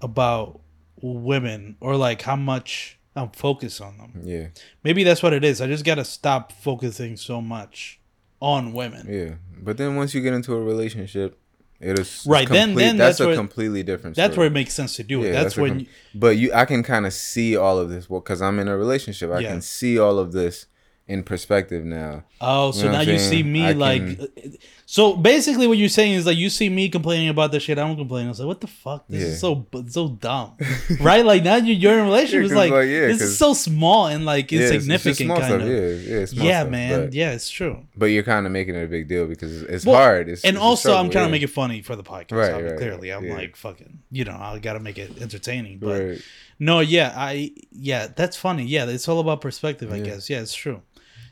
about 0.00 0.60
women 1.02 1.76
or 1.80 1.96
like 1.96 2.22
how 2.22 2.36
much 2.36 2.98
I'm 3.16 3.30
focused 3.30 3.80
on 3.80 3.98
them. 3.98 4.20
yeah, 4.24 4.48
Maybe 4.84 5.04
that's 5.04 5.22
what 5.22 5.32
it 5.32 5.44
is. 5.44 5.60
I 5.60 5.66
just 5.66 5.84
gotta 5.84 6.04
stop 6.04 6.52
focusing 6.52 7.16
so 7.16 7.40
much 7.40 8.00
on 8.40 8.72
women. 8.72 9.06
yeah. 9.08 9.34
But 9.62 9.76
then 9.76 9.96
once 9.96 10.14
you 10.14 10.22
get 10.22 10.32
into 10.32 10.54
a 10.54 10.60
relationship, 10.60 11.38
it 11.80 11.98
is 11.98 12.24
Right, 12.26 12.48
then- 12.48 12.74
then 12.74 12.96
that's, 12.96 13.18
that's 13.18 13.32
a 13.32 13.34
completely 13.34 13.82
different. 13.82 14.16
That's 14.16 14.32
story. 14.34 14.44
where 14.44 14.46
it 14.48 14.52
makes 14.54 14.72
sense 14.74 14.96
to 14.96 15.02
do 15.02 15.22
it. 15.22 15.28
Yeah, 15.32 15.42
that's 15.42 15.56
a 15.58 15.62
when. 15.62 15.70
com- 15.70 15.78
you, 15.80 15.86
but 16.14 16.36
you, 16.36 16.52
I 16.54 16.64
can 16.64 16.82
kind 16.82 17.04
of 17.06 17.12
see 17.12 17.56
all 17.56 17.78
of 17.78 17.90
this. 17.90 18.08
Well, 18.08 18.20
because 18.20 18.40
I'm 18.40 18.58
in 18.58 18.68
a 18.68 18.76
relationship, 18.76 19.30
I 19.30 19.40
Yeah. 19.40 19.48
can 19.50 19.60
see 19.60 19.98
all 19.98 20.18
of 20.18 20.32
this 20.32 20.66
in 21.10 21.22
perspective 21.24 21.84
now. 21.84 22.24
Oh, 22.40 22.70
so 22.70 22.86
know 22.86 22.92
now 22.92 23.00
you 23.00 23.18
see 23.18 23.42
me 23.42 23.64
I 23.66 23.72
like. 23.72 24.02
can- 24.02 24.56
So 24.86 25.14
basically, 25.14 25.68
what 25.68 25.78
you're 25.78 25.88
saying 25.88 26.14
is 26.14 26.26
like 26.26 26.36
you 26.36 26.50
see 26.50 26.68
me 26.68 26.88
complaining 26.88 27.28
about 27.28 27.52
the 27.52 27.60
shit 27.60 27.78
I'm 27.78 27.94
complaining. 27.96 28.26
I 28.26 28.30
was 28.30 28.40
like, 28.40 28.48
what 28.48 28.60
the 28.60 28.66
fuck? 28.66 29.04
This 29.08 29.22
Yeah. 29.22 29.28
is 29.28 29.40
so 29.40 29.66
so 29.88 30.08
dumb, 30.08 30.56
right? 31.00 31.24
Like 31.24 31.44
now 31.44 31.56
you're, 31.56 31.76
you're 31.76 31.92
in 31.92 32.00
a 32.00 32.04
relationship. 32.04 32.46
It's 32.46 32.54
like, 32.62 32.72
like, 32.72 32.88
yeah, 32.88 33.06
this 33.06 33.20
is 33.20 33.38
so 33.38 33.54
small 33.54 34.06
and 34.06 34.24
like 34.24 34.50
Yeah, 34.50 34.60
it's- 34.62 34.72
insignificant, 34.88 35.30
kind 35.30 35.44
stuff. 35.44 35.60
of. 35.60 35.68
Yeah, 35.68 35.74
yeah, 35.76 36.22
it's 36.22 36.32
small 36.32 36.46
Yeah, 36.46 36.60
stuff, 36.62 36.70
man. 36.72 37.00
But, 37.04 37.12
yeah, 37.12 37.30
it's 37.32 37.48
true. 37.50 37.86
but 37.96 38.06
you're 38.06 38.24
kind 38.24 38.46
of 38.46 38.52
making 38.52 38.74
it 38.74 38.82
a 38.82 38.88
big 38.88 39.06
deal 39.06 39.26
because 39.28 39.62
it's 39.62 39.86
Well, 39.86 39.94
hard. 39.96 40.28
It's, 40.28 40.44
and 40.44 40.56
it's 40.56 40.62
also, 40.64 40.90
I'm 40.90 40.94
struggle, 40.94 41.12
trying 41.12 41.22
yeah. 41.22 41.26
to 41.28 41.32
make 41.32 41.42
it 41.42 41.50
funny 41.50 41.82
for 41.82 41.94
the 41.94 42.02
podcast. 42.02 42.32
Right, 42.32 42.50
I 42.50 42.56
mean, 42.56 42.66
right, 42.72 42.78
clearly, 42.78 43.10
I'm 43.12 43.28
like 43.28 43.54
fucking. 43.56 44.00
You 44.10 44.24
know, 44.24 44.36
I 44.40 44.58
got 44.58 44.72
to 44.72 44.80
make 44.80 44.98
it 44.98 45.22
entertaining. 45.22 45.78
But 45.78 46.00
Right. 46.02 46.22
no, 46.58 46.80
yeah, 46.80 47.12
I 47.16 47.52
yeah, 47.70 48.08
that's 48.08 48.36
funny. 48.36 48.64
Yeah, 48.64 48.86
it's 48.86 49.06
all 49.08 49.20
about 49.20 49.40
perspective, 49.40 49.92
I 49.92 50.00
guess. 50.00 50.28
Yeah, 50.28 50.40
it's 50.40 50.54
true. 50.54 50.82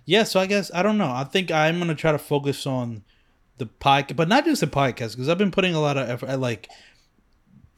Yeah, 0.09 0.24
so 0.24 0.40
I 0.40 0.46
guess 0.46 0.70
I 0.72 0.82
don't 0.82 0.96
know. 0.96 1.11
I 1.11 1.24
think 1.24 1.50
I'm 1.50 1.78
gonna 1.78 1.94
try 1.94 2.12
to 2.12 2.18
focus 2.18 2.66
on 2.66 3.02
the 3.59 3.66
podcast, 3.66 4.16
but 4.16 4.26
not 4.28 4.46
just 4.46 4.62
the 4.62 4.66
podcast, 4.66 5.11
because 5.12 5.28
I've 5.28 5.36
been 5.36 5.50
putting 5.50 5.74
a 5.74 5.80
lot 5.80 5.98
of 5.98 6.09
effort. 6.09 6.30
I 6.30 6.36
like 6.36 6.68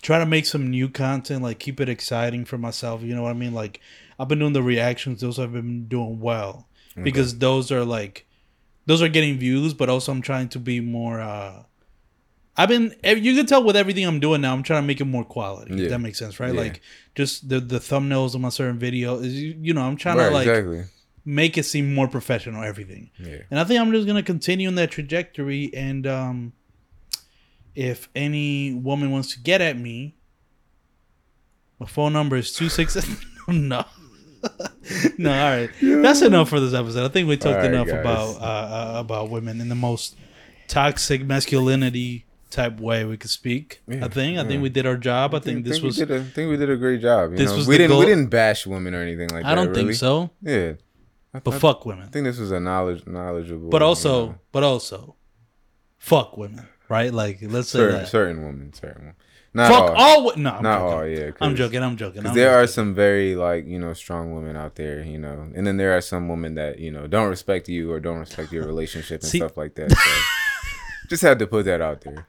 try 0.00 0.18
to 0.20 0.26
make 0.26 0.46
some 0.46 0.70
new 0.70 0.88
content, 0.88 1.42
like 1.42 1.58
keep 1.58 1.80
it 1.80 1.88
exciting 1.88 2.44
for 2.44 2.56
myself. 2.56 3.02
You 3.02 3.14
know 3.16 3.22
what 3.22 3.30
I 3.30 3.34
mean? 3.34 3.52
Like 3.52 3.80
I've 4.18 4.28
been 4.28 4.38
doing 4.38 4.52
the 4.52 4.62
reactions; 4.62 5.20
those 5.20 5.38
have 5.38 5.52
been 5.52 5.88
doing 5.88 6.20
well 6.20 6.68
because 7.02 7.38
those 7.38 7.72
are 7.72 7.84
like 7.84 8.26
those 8.86 9.02
are 9.02 9.08
getting 9.08 9.36
views, 9.38 9.74
but 9.74 9.88
also 9.88 10.12
I'm 10.12 10.22
trying 10.22 10.48
to 10.50 10.58
be 10.60 10.78
more. 10.80 11.20
uh 11.20 11.64
I've 12.56 12.68
been 12.68 12.94
you 13.04 13.34
can 13.34 13.46
tell 13.46 13.64
with 13.64 13.74
everything 13.76 14.04
I'm 14.06 14.20
doing 14.20 14.40
now. 14.42 14.52
I'm 14.52 14.62
trying 14.62 14.82
to 14.82 14.86
make 14.86 15.00
it 15.00 15.06
more 15.06 15.24
quality. 15.24 15.74
Yeah. 15.74 15.84
If 15.84 15.90
that 15.90 15.98
makes 16.00 16.18
sense, 16.20 16.38
right? 16.38 16.54
Yeah. 16.54 16.60
Like 16.60 16.80
just 17.16 17.48
the 17.48 17.58
the 17.58 17.78
thumbnails 17.80 18.34
of 18.36 18.40
my 18.40 18.50
certain 18.50 18.78
video 18.78 19.18
is 19.18 19.34
you, 19.34 19.56
you 19.60 19.74
know 19.74 19.82
I'm 19.82 19.96
trying 19.96 20.18
Right, 20.18 20.28
to 20.28 20.34
like 20.34 20.46
exactly. 20.46 20.84
Make 21.24 21.58
it 21.58 21.64
seem 21.64 21.94
more 21.94 22.08
professional. 22.08 22.62
Everything. 22.62 23.10
Yeah. 23.18 23.38
And 23.50 23.60
I 23.60 23.64
think 23.64 23.80
I'm 23.80 23.92
just 23.92 24.06
gonna 24.06 24.22
continue 24.22 24.68
in 24.68 24.74
that 24.76 24.90
trajectory. 24.90 25.70
And 25.74 26.06
um, 26.06 26.52
if 27.74 28.08
any 28.14 28.74
woman 28.74 29.10
wants 29.10 29.34
to 29.34 29.40
get 29.40 29.60
at 29.60 29.78
me, 29.78 30.16
my 31.78 31.86
phone 31.86 32.12
number 32.12 32.36
is 32.36 32.52
two 32.52 32.68
six. 32.68 32.96
no, 33.48 33.84
no. 35.18 35.32
All 35.32 35.58
right, 35.58 35.70
that's 35.80 36.22
enough 36.22 36.48
for 36.48 36.60
this 36.60 36.74
episode. 36.74 37.04
I 37.04 37.08
think 37.08 37.28
we 37.28 37.36
talked 37.36 37.56
right, 37.56 37.66
enough 37.66 37.88
guys. 37.88 38.00
about 38.00 38.36
uh, 38.36 38.44
uh, 38.44 39.00
about 39.00 39.30
women 39.30 39.60
in 39.60 39.68
the 39.68 39.74
most 39.74 40.16
toxic 40.68 41.24
masculinity 41.24 42.26
type 42.50 42.80
way 42.80 43.04
we 43.04 43.16
could 43.16 43.30
speak. 43.30 43.80
Yeah, 43.86 44.04
I 44.04 44.08
think. 44.08 44.38
I 44.38 44.44
think 44.44 44.62
we 44.62 44.68
did 44.68 44.86
our 44.86 44.96
job. 44.96 45.34
I, 45.34 45.38
think, 45.38 45.64
this 45.64 45.80
we 45.80 45.86
was. 45.86 45.96
did 45.96 46.10
a, 46.10 46.22
think 46.22 46.50
we 46.50 46.56
did 46.56 46.70
a 46.70 46.76
great 46.76 47.00
job. 47.00 47.32
You 47.32 47.38
this 47.38 47.50
know? 47.50 47.56
was 47.56 47.66
we 47.66 47.78
didn't 47.78 47.90
goal- 47.90 48.00
we 48.00 48.06
didn't 48.06 48.28
bash 48.28 48.66
women 48.66 48.94
or 48.94 49.02
anything 49.02 49.28
like 49.30 49.44
that. 49.44 49.52
I 49.52 49.54
don't 49.54 49.74
think 49.74 49.94
so. 49.94 50.30
Yeah, 50.42 50.72
I, 50.72 50.76
But 51.32 51.54
I, 51.54 51.58
fuck 51.58 51.86
women. 51.86 52.06
I 52.06 52.10
think 52.10 52.24
this 52.24 52.38
is 52.38 52.50
a 52.50 52.58
knowledge 52.60 53.06
knowledgeable. 53.06 53.70
But 53.70 53.82
also, 53.82 54.38
but 54.52 54.62
also, 54.64 55.16
fuck 55.98 56.36
women. 56.36 56.66
Right? 56.88 57.12
Like, 57.14 57.38
let's 57.42 57.68
say 57.68 57.78
certain 57.78 57.98
that. 58.00 58.08
certain 58.08 58.44
women, 58.44 58.72
certain 58.72 59.00
women. 59.02 59.14
Not 59.52 59.68
Fuck 59.70 59.90
all. 59.90 59.96
all. 59.96 60.24
wo- 60.26 60.32
No, 60.36 60.50
I'm 60.50 60.62
Not 60.62 60.78
joking. 60.78 60.94
all, 60.94 61.06
yeah, 61.06 61.30
I'm 61.40 61.56
joking. 61.56 61.82
I'm 61.82 61.96
joking. 61.96 62.22
Because 62.22 62.30
I'm 62.30 62.36
there 62.36 62.54
are 62.60 62.66
some 62.68 62.94
very 62.94 63.34
like 63.36 63.66
you 63.66 63.78
know 63.80 63.92
strong 63.94 64.32
women 64.32 64.54
out 64.56 64.76
there, 64.76 65.02
you 65.02 65.18
know, 65.18 65.50
and 65.54 65.66
then 65.66 65.76
there 65.76 65.96
are 65.96 66.00
some 66.00 66.28
women 66.28 66.54
that 66.54 66.78
you 66.78 66.90
know 66.92 67.06
don't 67.08 67.28
respect 67.28 67.68
you 67.68 67.90
or 67.92 67.98
don't 68.00 68.18
respect 68.18 68.52
your 68.52 68.64
relationship 68.64 69.22
and 69.22 69.28
See- 69.30 69.38
stuff 69.38 69.56
like 69.56 69.74
that. 69.74 69.90
So 69.90 70.10
just 71.08 71.22
had 71.22 71.38
to 71.40 71.46
put 71.48 71.64
that 71.64 71.80
out 71.80 72.00
there. 72.02 72.26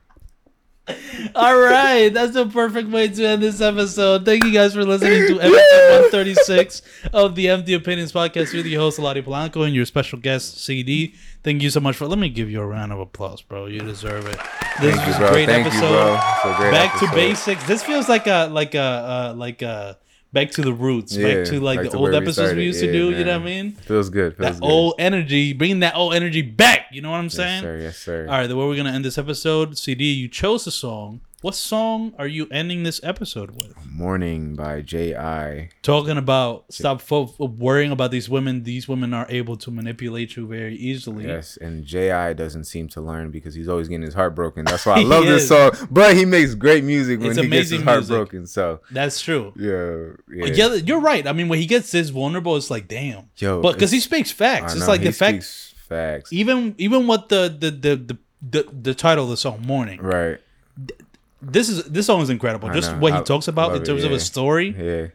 All 1.36 1.58
right, 1.58 2.10
that's 2.10 2.34
the 2.34 2.46
perfect 2.48 2.90
way 2.90 3.08
to 3.08 3.26
end 3.26 3.42
this 3.44 3.62
episode. 3.62 4.26
Thank 4.26 4.44
you 4.44 4.52
guys 4.52 4.74
for 4.74 4.84
listening 4.84 5.28
to 5.28 5.42
episode 5.42 6.12
136 6.12 6.82
of 7.14 7.36
the 7.36 7.50
Empty 7.50 7.74
Opinions 7.74 8.12
podcast 8.12 8.54
with 8.54 8.66
your 8.66 8.82
host 8.82 9.00
Eladi 9.00 9.24
Polanco 9.24 9.66
and 9.66 9.74
your 9.76 9.86
special 9.86 10.20
guest 10.20 10.60
Sidi. 10.64 11.16
Thank 11.44 11.62
you 11.62 11.70
so 11.70 11.80
much 11.80 11.96
for. 11.96 12.08
Let 12.08 12.20
me 12.20 12.30
give 12.30 12.50
you 12.52 12.62
a 12.62 12.66
round 12.66 12.92
of 12.92 13.00
applause, 13.00 13.42
bro. 13.42 13.66
You 13.66 13.80
deserve 13.80 14.26
it. 14.28 14.38
This 14.80 14.96
Thank 14.96 15.08
was 15.08 15.18
you, 15.20 15.26
a 15.26 15.32
great 15.32 15.46
Thank 15.48 15.68
episode. 15.68 16.14
you, 16.46 16.56
great 16.58 16.72
Back 16.72 17.00
to 17.00 17.08
basics. 17.16 17.64
This 17.66 17.84
feels 17.84 18.08
like 18.08 18.28
a 18.28 18.48
like 18.52 18.76
a 18.76 18.80
uh, 18.80 19.34
like 19.36 19.62
a 19.62 19.98
back 20.34 20.52
to 20.52 20.62
the 20.62 20.74
roots. 20.74 21.16
Yeah, 21.16 21.36
back 21.36 21.46
to 21.48 21.60
like, 21.60 21.78
like 21.78 21.86
the 21.86 21.92
to 21.92 21.98
old 21.98 22.04
where 22.04 22.12
we 22.14 22.18
episodes 22.26 22.54
we 22.56 22.64
used 22.66 22.80
to 22.80 22.86
Yeah, 22.88 22.92
do. 22.92 23.12
You 23.12 23.24
know 23.26 23.38
what 23.40 23.42
I 23.42 23.46
mean? 23.46 23.72
Feels 23.74 24.10
good. 24.10 24.38
Feels 24.38 24.56
That 24.56 24.62
good. 24.62 24.72
old 24.72 24.96
energy, 25.00 25.54
bringing 25.54 25.80
that 25.80 25.96
old 25.96 26.14
energy 26.14 26.42
back. 26.42 26.88
You 26.92 27.02
know 27.02 27.12
what 27.12 27.18
I'm 27.18 27.30
saying? 27.30 27.64
yes, 27.64 27.72
sir. 27.72 27.78
Yes, 27.82 27.98
sir. 27.98 28.22
All 28.28 28.38
right, 28.38 28.48
the 28.48 28.56
way 28.56 28.66
we're 28.66 28.76
gonna 28.78 28.92
end 28.92 29.06
this 29.06 29.18
episode, 29.18 29.78
Sidi, 29.78 30.06
you 30.06 30.28
chose 30.28 30.66
a 30.68 30.72
song. 30.72 31.22
What 31.42 31.56
song 31.56 32.14
are 32.20 32.28
you 32.28 32.48
ending 32.52 32.84
this 32.84 33.00
episode 33.02 33.50
with? 33.56 33.74
Morning 33.84 34.56
by 34.56 34.82
J.I. 34.82 35.70
Talking 35.82 36.18
about 36.18 36.66
stop 36.72 37.02
fo- 37.02 37.34
worrying 37.40 37.92
about 37.92 38.12
these 38.12 38.30
women. 38.30 38.62
These 38.62 38.88
women 38.88 39.12
are 39.16 39.26
able 39.28 39.58
to 39.58 39.72
manipulate 39.72 40.36
you 40.36 40.46
very 40.46 40.76
easily. 40.76 41.26
Yes, 41.26 41.58
and 41.60 41.84
J.I. 41.84 42.34
doesn't 42.34 42.66
seem 42.66 42.90
to 42.90 43.02
learn 43.02 43.32
because 43.32 43.56
he's 43.56 43.68
always 43.68 43.88
getting 43.88 44.04
his 44.04 44.14
heart 44.14 44.36
broken. 44.36 44.66
That's 44.66 44.86
why 44.86 44.94
I 45.00 45.02
love 45.02 45.26
this 45.26 45.42
is. 45.44 45.48
song. 45.50 45.72
But 45.90 46.16
he 46.16 46.26
makes 46.26 46.54
great 46.54 46.84
music 46.84 47.20
when 47.20 47.30
It's 47.32 47.40
he 47.40 47.48
gets 47.48 47.70
his 47.70 47.72
amazing 47.72 47.86
heart 47.88 47.98
music. 48.02 48.16
broken. 48.16 48.46
So 48.46 48.82
That's 48.92 49.20
true. 49.20 49.52
yeah, 49.58 50.46
yeah. 50.46 50.54
Yeah, 50.54 50.74
you're 50.76 51.02
right. 51.02 51.26
I 51.26 51.34
mean, 51.34 51.48
when 51.48 51.58
he 51.58 51.66
gets 51.66 51.90
this 51.92 52.10
vulnerable, 52.10 52.56
it's 52.56 52.70
like, 52.70 52.88
damn. 52.88 53.32
Yo, 53.38 53.64
but 53.64 53.74
because 53.74 53.90
he 53.90 54.00
speaks 54.00 54.32
facts, 54.32 54.76
it's 54.76 54.88
like 54.88 55.02
he 55.02 55.08
the 55.08 55.14
facts. 55.14 55.74
facts. 55.90 56.32
Even 56.32 56.76
even 56.78 57.08
what 57.08 57.30
the 57.30 57.50
the 57.50 57.72
the 57.72 57.96
the 57.96 58.18
the, 58.48 58.72
the 58.84 58.94
title 58.94 59.24
of 59.24 59.32
the 59.32 59.38
song, 59.38 59.64
"Morning." 59.66 60.00
Right. 60.00 60.38
This 61.42 61.70
is 61.70 61.84
this 61.86 62.06
song 62.06 62.22
is 62.22 62.30
incredible. 62.30 62.70
I 62.70 62.74
Just 62.74 62.92
know. 62.92 63.00
what 63.00 63.14
he 63.14 63.20
I 63.20 63.24
talks 63.24 63.48
about 63.48 63.68
in 63.70 63.74
love 63.74 63.82
it, 63.84 63.86
terms 63.86 64.04
of 64.04 64.12
a 64.12 64.20
story. 64.20 64.76
Yeah. 64.78 65.08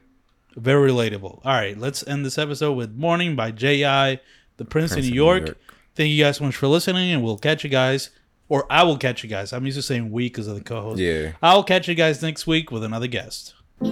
Very 0.56 0.90
relatable. 0.90 1.40
All 1.44 1.52
right, 1.52 1.76
let's 1.78 2.06
end 2.06 2.24
this 2.24 2.38
episode 2.38 2.72
with 2.72 2.94
Morning 2.96 3.36
by 3.36 3.50
J.I., 3.50 4.20
the 4.56 4.64
Prince, 4.64 4.92
Prince 4.92 4.92
of 4.92 5.04
New 5.04 5.10
New 5.10 5.14
York. 5.14 5.46
York. 5.46 5.58
Thank 5.94 6.10
you 6.10 6.24
guys 6.24 6.38
so 6.38 6.44
much 6.44 6.56
for 6.56 6.66
listening, 6.66 7.12
and 7.12 7.22
we'll 7.22 7.36
catch 7.38 7.62
you 7.62 7.70
guys, 7.70 8.10
or 8.48 8.66
I 8.70 8.82
will 8.84 8.96
catch 8.96 9.22
you 9.22 9.28
guys. 9.30 9.52
I'm 9.52 9.64
used 9.66 9.76
to 9.78 9.82
saying 9.82 10.10
we 10.10 10.24
because 10.28 10.46
of 10.48 10.54
the 10.56 10.62
co 10.64 10.80
host. 10.80 10.98
Yeah. 11.00 11.32
I'll 11.42 11.62
catch 11.62 11.88
you 11.88 11.94
guys 11.94 12.22
next 12.22 12.46
week 12.46 12.70
with 12.70 12.82
another 12.84 13.06
guest. 13.06 13.54
All 13.82 13.88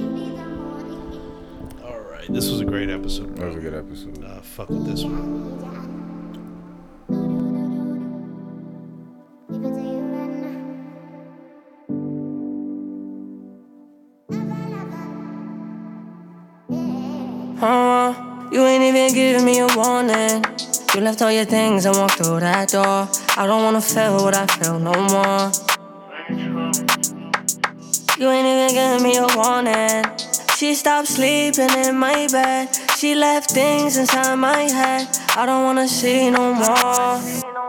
right, 2.01 2.27
this 2.31 2.51
was 2.51 2.61
a 2.61 2.65
great 2.65 2.89
episode. 2.91 3.37
That 3.37 3.47
was 3.47 3.55
Bro. 3.57 3.63
a 3.67 3.71
good 3.71 3.75
episode. 3.75 4.25
Uh, 4.25 4.41
fuck 4.41 4.71
with 4.71 4.87
this 4.87 5.05
one. 5.05 5.94
Uh, 17.67 18.13
you 18.53 18.63
ain't 18.67 18.85
even 18.85 19.15
giving 19.15 19.43
me 19.43 19.59
a 19.59 19.67
warning. 19.75 20.45
You 20.95 21.01
left 21.01 21.23
all 21.23 21.33
your 21.33 21.47
things 21.47 21.87
and 21.87 21.97
walked 21.97 22.17
through 22.19 22.41
that 22.41 22.69
door. 22.69 23.09
I 23.39 23.47
don't 23.47 23.63
wanna 23.63 23.81
feel 23.81 24.23
what 24.23 24.35
I 24.37 24.45
feel 24.45 24.79
no 24.79 24.93
more. 24.93 25.51
You 28.19 28.29
ain't 28.29 28.47
even 28.53 28.69
giving 28.69 29.03
me 29.03 29.17
a 29.17 29.27
warning. 29.35 30.05
She 30.59 30.75
stopped 30.75 31.09
sleeping 31.09 31.71
in 31.71 31.97
my 31.97 32.29
bed. 32.31 32.69
She 32.99 33.15
left 33.15 33.53
things 33.53 33.97
inside 33.97 34.37
my 34.37 34.65
head. 34.65 35.09
I 35.35 35.47
don't 35.47 35.65
wanna 35.65 35.89
see 35.89 36.29
no 36.29 36.53
more. 36.53 37.17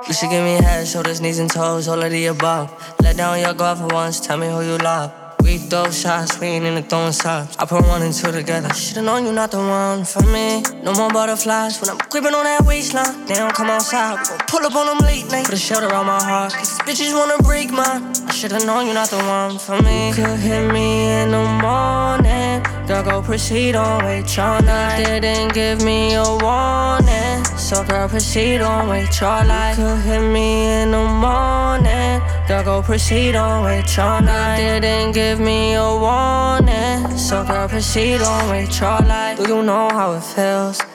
You 0.10 0.14
should 0.14 0.30
give 0.30 0.44
me 0.44 0.56
head, 0.56 0.86
shoulders, 0.86 1.22
knees, 1.22 1.40
and 1.40 1.50
toes, 1.50 1.88
all 1.88 2.04
of 2.04 2.12
the 2.12 2.26
above. 2.26 2.68
Let 3.00 3.16
down 3.16 3.40
your 3.40 3.54
guard 3.54 3.78
for 3.78 3.88
once, 3.88 4.20
tell 4.20 4.36
me 4.38 4.48
who 4.48 4.62
you 4.62 4.78
love. 4.78 5.25
We 5.46 5.60
throw 5.60 5.92
shots, 5.92 6.40
we 6.40 6.48
ain't 6.48 6.66
in 6.66 6.74
the 6.74 6.82
throwing 6.82 7.12
stops. 7.12 7.56
I 7.60 7.66
put 7.66 7.86
one 7.86 8.02
and 8.02 8.12
two 8.12 8.32
together. 8.32 8.74
Should've 8.74 9.04
known 9.04 9.26
you 9.26 9.32
not 9.32 9.52
the 9.52 9.60
one 9.60 10.04
for 10.04 10.24
me. 10.24 10.64
No 10.82 10.92
more 10.96 11.12
butterflies 11.12 11.80
when 11.80 11.92
I'm 11.92 12.00
creeping 12.00 12.34
on 12.34 12.46
that 12.46 12.66
waistline. 12.66 13.28
They 13.28 13.36
don't 13.36 13.54
come 13.54 13.70
outside. 13.70 14.18
We 14.32 14.38
pull 14.48 14.66
up 14.66 14.76
on 14.76 14.88
them 14.88 14.98
late 15.06 15.30
night. 15.30 15.46
Put 15.46 15.54
a 15.54 15.58
shelter 15.58 15.94
on 15.94 16.08
my 16.08 16.20
heart. 16.20 16.52
Cause 16.52 16.80
bitches 16.80 17.14
wanna 17.14 17.38
break 17.44 17.70
mine. 17.70 18.02
I 18.28 18.32
should've 18.34 18.66
known 18.66 18.88
you 18.88 18.96
not 18.96 19.10
the 19.12 19.18
one 19.18 19.60
for 19.60 19.80
me. 19.84 20.14
Could 20.14 20.40
hit 20.40 20.74
me 20.74 21.12
in 21.12 21.30
the 21.30 21.46
morning. 21.62 22.45
Girl, 22.88 23.04
go 23.04 23.22
proceed 23.22 23.76
on 23.76 24.04
wait 24.06 24.36
your 24.36 24.62
night. 24.62 25.04
Didn't 25.04 25.54
give 25.54 25.84
me 25.84 26.14
a 26.14 26.24
warning. 26.24 27.44
So 27.58 27.84
girl, 27.84 28.08
proceed 28.08 28.62
on 28.62 28.90
wait 28.90 29.20
your 29.20 29.44
life. 29.44 29.78
You 29.78 29.86
Could 29.86 30.02
hit 30.02 30.22
me 30.22 30.66
in 30.82 30.92
the 30.92 31.06
morning. 31.26 32.22
Girl, 32.48 32.64
go 32.64 32.82
proceed 32.82 33.36
on 33.36 33.64
wait 33.64 33.98
your 33.98 34.22
night. 34.22 34.58
Didn't 34.58 35.14
give 35.14 35.40
me 35.40 35.74
a 35.74 35.96
warning. 36.06 37.18
So 37.18 37.44
girl, 37.44 37.68
proceed 37.68 38.22
on 38.22 38.50
wait 38.50 38.80
your 38.80 39.00
life. 39.00 39.38
Do 39.38 39.44
you 39.48 39.64
know 39.64 39.90
how 39.90 40.14
it 40.14 40.24
feels? 40.24 40.95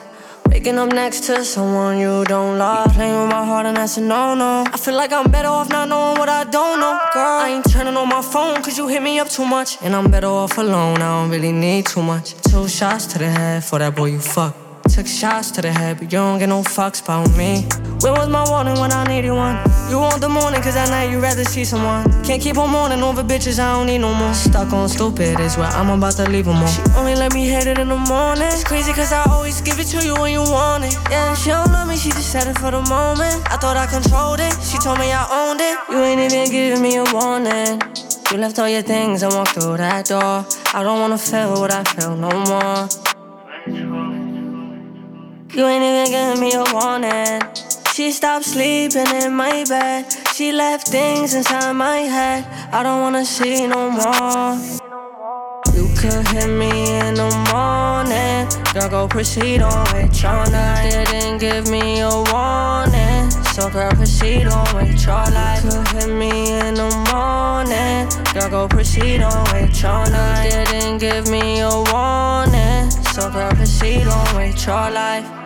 Waking 0.51 0.77
up 0.77 0.91
next 0.91 1.23
to 1.27 1.45
someone 1.45 1.97
you 1.97 2.25
don't 2.25 2.57
love. 2.57 2.93
Playing 2.93 3.21
with 3.21 3.29
my 3.29 3.45
heart 3.45 3.65
and 3.65 3.77
that's 3.77 3.95
a 3.95 4.01
no 4.01 4.35
no. 4.35 4.65
I 4.67 4.77
feel 4.77 4.95
like 4.95 5.13
I'm 5.13 5.31
better 5.31 5.47
off 5.47 5.69
not 5.69 5.87
knowing 5.87 6.19
what 6.19 6.27
I 6.27 6.43
don't 6.43 6.81
know. 6.81 6.99
Girl, 7.13 7.39
I 7.39 7.49
ain't 7.49 7.71
turning 7.71 7.95
on 7.95 8.09
my 8.09 8.21
phone 8.21 8.61
cause 8.61 8.77
you 8.77 8.87
hit 8.89 9.01
me 9.01 9.17
up 9.19 9.29
too 9.29 9.45
much. 9.45 9.77
And 9.81 9.95
I'm 9.95 10.11
better 10.11 10.27
off 10.27 10.57
alone, 10.57 10.97
I 10.97 11.21
don't 11.21 11.29
really 11.29 11.53
need 11.53 11.85
too 11.85 12.03
much. 12.03 12.33
Two 12.41 12.67
shots 12.67 13.05
to 13.13 13.17
the 13.17 13.29
head 13.29 13.63
for 13.63 13.79
that 13.79 13.95
boy 13.95 14.07
you 14.07 14.19
fuck. 14.19 14.70
Took 14.89 15.07
shots 15.07 15.51
to 15.51 15.61
the 15.61 15.71
head, 15.71 15.97
but 15.97 16.11
you 16.11 16.19
don't 16.19 16.39
get 16.39 16.49
no 16.49 16.61
fucks 16.63 17.01
about 17.01 17.29
me. 17.37 17.65
Where 18.01 18.13
was 18.13 18.27
my 18.27 18.43
warning 18.49 18.77
when 18.79 18.91
I 18.91 19.05
needed 19.05 19.31
one? 19.31 19.55
You 19.89 19.99
want 19.99 20.19
the 20.19 20.27
morning, 20.27 20.61
cause 20.61 20.75
at 20.75 20.89
night 20.89 21.11
you 21.11 21.19
rather 21.19 21.45
see 21.45 21.63
someone. 21.63 22.03
Can't 22.23 22.41
keep 22.41 22.57
on 22.57 22.69
mourning 22.69 23.01
over 23.01 23.23
bitches, 23.23 23.59
I 23.59 23.71
don't 23.77 23.87
need 23.87 23.99
no 23.99 24.13
more. 24.13 24.33
Stuck 24.33 24.73
on 24.73 24.89
stupid 24.89 25.39
is 25.39 25.55
where 25.55 25.67
I'm 25.67 25.89
about 25.89 26.17
to 26.17 26.29
leave 26.29 26.45
them 26.45 26.57
all. 26.57 26.67
She 26.67 26.81
only 26.97 27.15
let 27.15 27.33
me 27.33 27.47
hit 27.47 27.67
it 27.67 27.77
in 27.77 27.87
the 27.87 27.95
morning. 27.95 28.47
It's 28.47 28.63
crazy, 28.63 28.91
cause 28.91 29.13
I 29.13 29.23
always 29.29 29.61
give 29.61 29.79
it 29.79 29.87
to 29.87 30.05
you 30.05 30.13
when 30.15 30.33
you 30.33 30.41
want 30.41 30.83
it. 30.83 30.97
Yeah, 31.09 31.33
she 31.35 31.51
don't 31.51 31.71
love 31.71 31.87
me, 31.87 31.95
she 31.95 32.09
just 32.09 32.31
said 32.31 32.47
it 32.47 32.57
for 32.59 32.71
the 32.71 32.81
moment. 32.81 33.41
I 33.49 33.57
thought 33.57 33.77
I 33.77 33.85
controlled 33.85 34.39
it, 34.39 34.53
she 34.61 34.77
told 34.79 34.99
me 34.99 35.11
I 35.11 35.23
owned 35.31 35.61
it. 35.61 35.77
You 35.89 36.03
ain't 36.03 36.19
even 36.19 36.51
giving 36.51 36.81
me 36.81 36.97
a 36.97 37.05
warning. 37.13 37.81
You 38.31 38.37
left 38.37 38.59
all 38.59 38.67
your 38.67 38.81
things 38.81 39.23
and 39.23 39.33
walked 39.33 39.51
through 39.51 39.77
that 39.77 40.07
door. 40.07 40.45
I 40.73 40.83
don't 40.83 40.99
wanna 40.99 41.17
feel 41.17 41.59
what 41.59 41.71
I 41.71 41.83
feel 41.83 42.15
no 42.15 42.29
more. 42.45 42.89
You 45.53 45.67
ain't 45.67 45.83
even 45.83 46.09
giving 46.09 46.39
me 46.39 46.53
a 46.53 46.63
warning. 46.71 47.41
She 47.93 48.13
stopped 48.13 48.45
sleeping 48.45 49.07
in 49.21 49.33
my 49.33 49.65
bed. 49.67 50.05
She 50.33 50.53
left 50.53 50.87
things 50.87 51.33
inside 51.33 51.73
my 51.73 51.97
head. 51.97 52.45
I 52.71 52.81
don't 52.83 53.01
wanna 53.01 53.25
see 53.25 53.67
no 53.67 53.91
more. 53.91 54.55
You 55.75 55.89
could 55.99 56.25
hit 56.29 56.47
me 56.47 56.71
in 56.99 57.15
the 57.15 57.29
morning. 57.51 58.47
Girl, 58.73 58.89
go 58.89 59.07
proceed 59.09 59.61
on 59.61 59.83
with 59.93 60.23
your 60.23 60.49
night. 60.51 61.07
Didn't 61.11 61.39
give 61.39 61.69
me 61.69 61.99
a 61.99 62.09
warning. 62.31 63.29
So, 63.51 63.69
girl, 63.69 63.91
proceed 63.91 64.47
on 64.47 64.73
with 64.73 65.05
your 65.05 65.25
life. 65.35 65.65
You 65.65 65.71
Could 65.71 65.87
hit 65.89 66.15
me 66.15 66.59
in 66.61 66.75
the 66.75 66.89
morning. 67.11 68.07
Girl, 68.33 68.49
go 68.49 68.67
proceed 68.69 69.21
on 69.21 69.43
with 69.51 69.81
your 69.83 70.09
night. 70.09 70.67
Didn't 70.71 70.99
give 70.99 71.27
me 71.29 71.59
a 71.59 71.75
warning. 71.91 72.89
So, 73.11 73.29
girl, 73.29 73.51
proceed 73.51 74.07
on 74.07 74.35
with 74.37 74.65
your 74.65 74.89
life. 74.91 75.40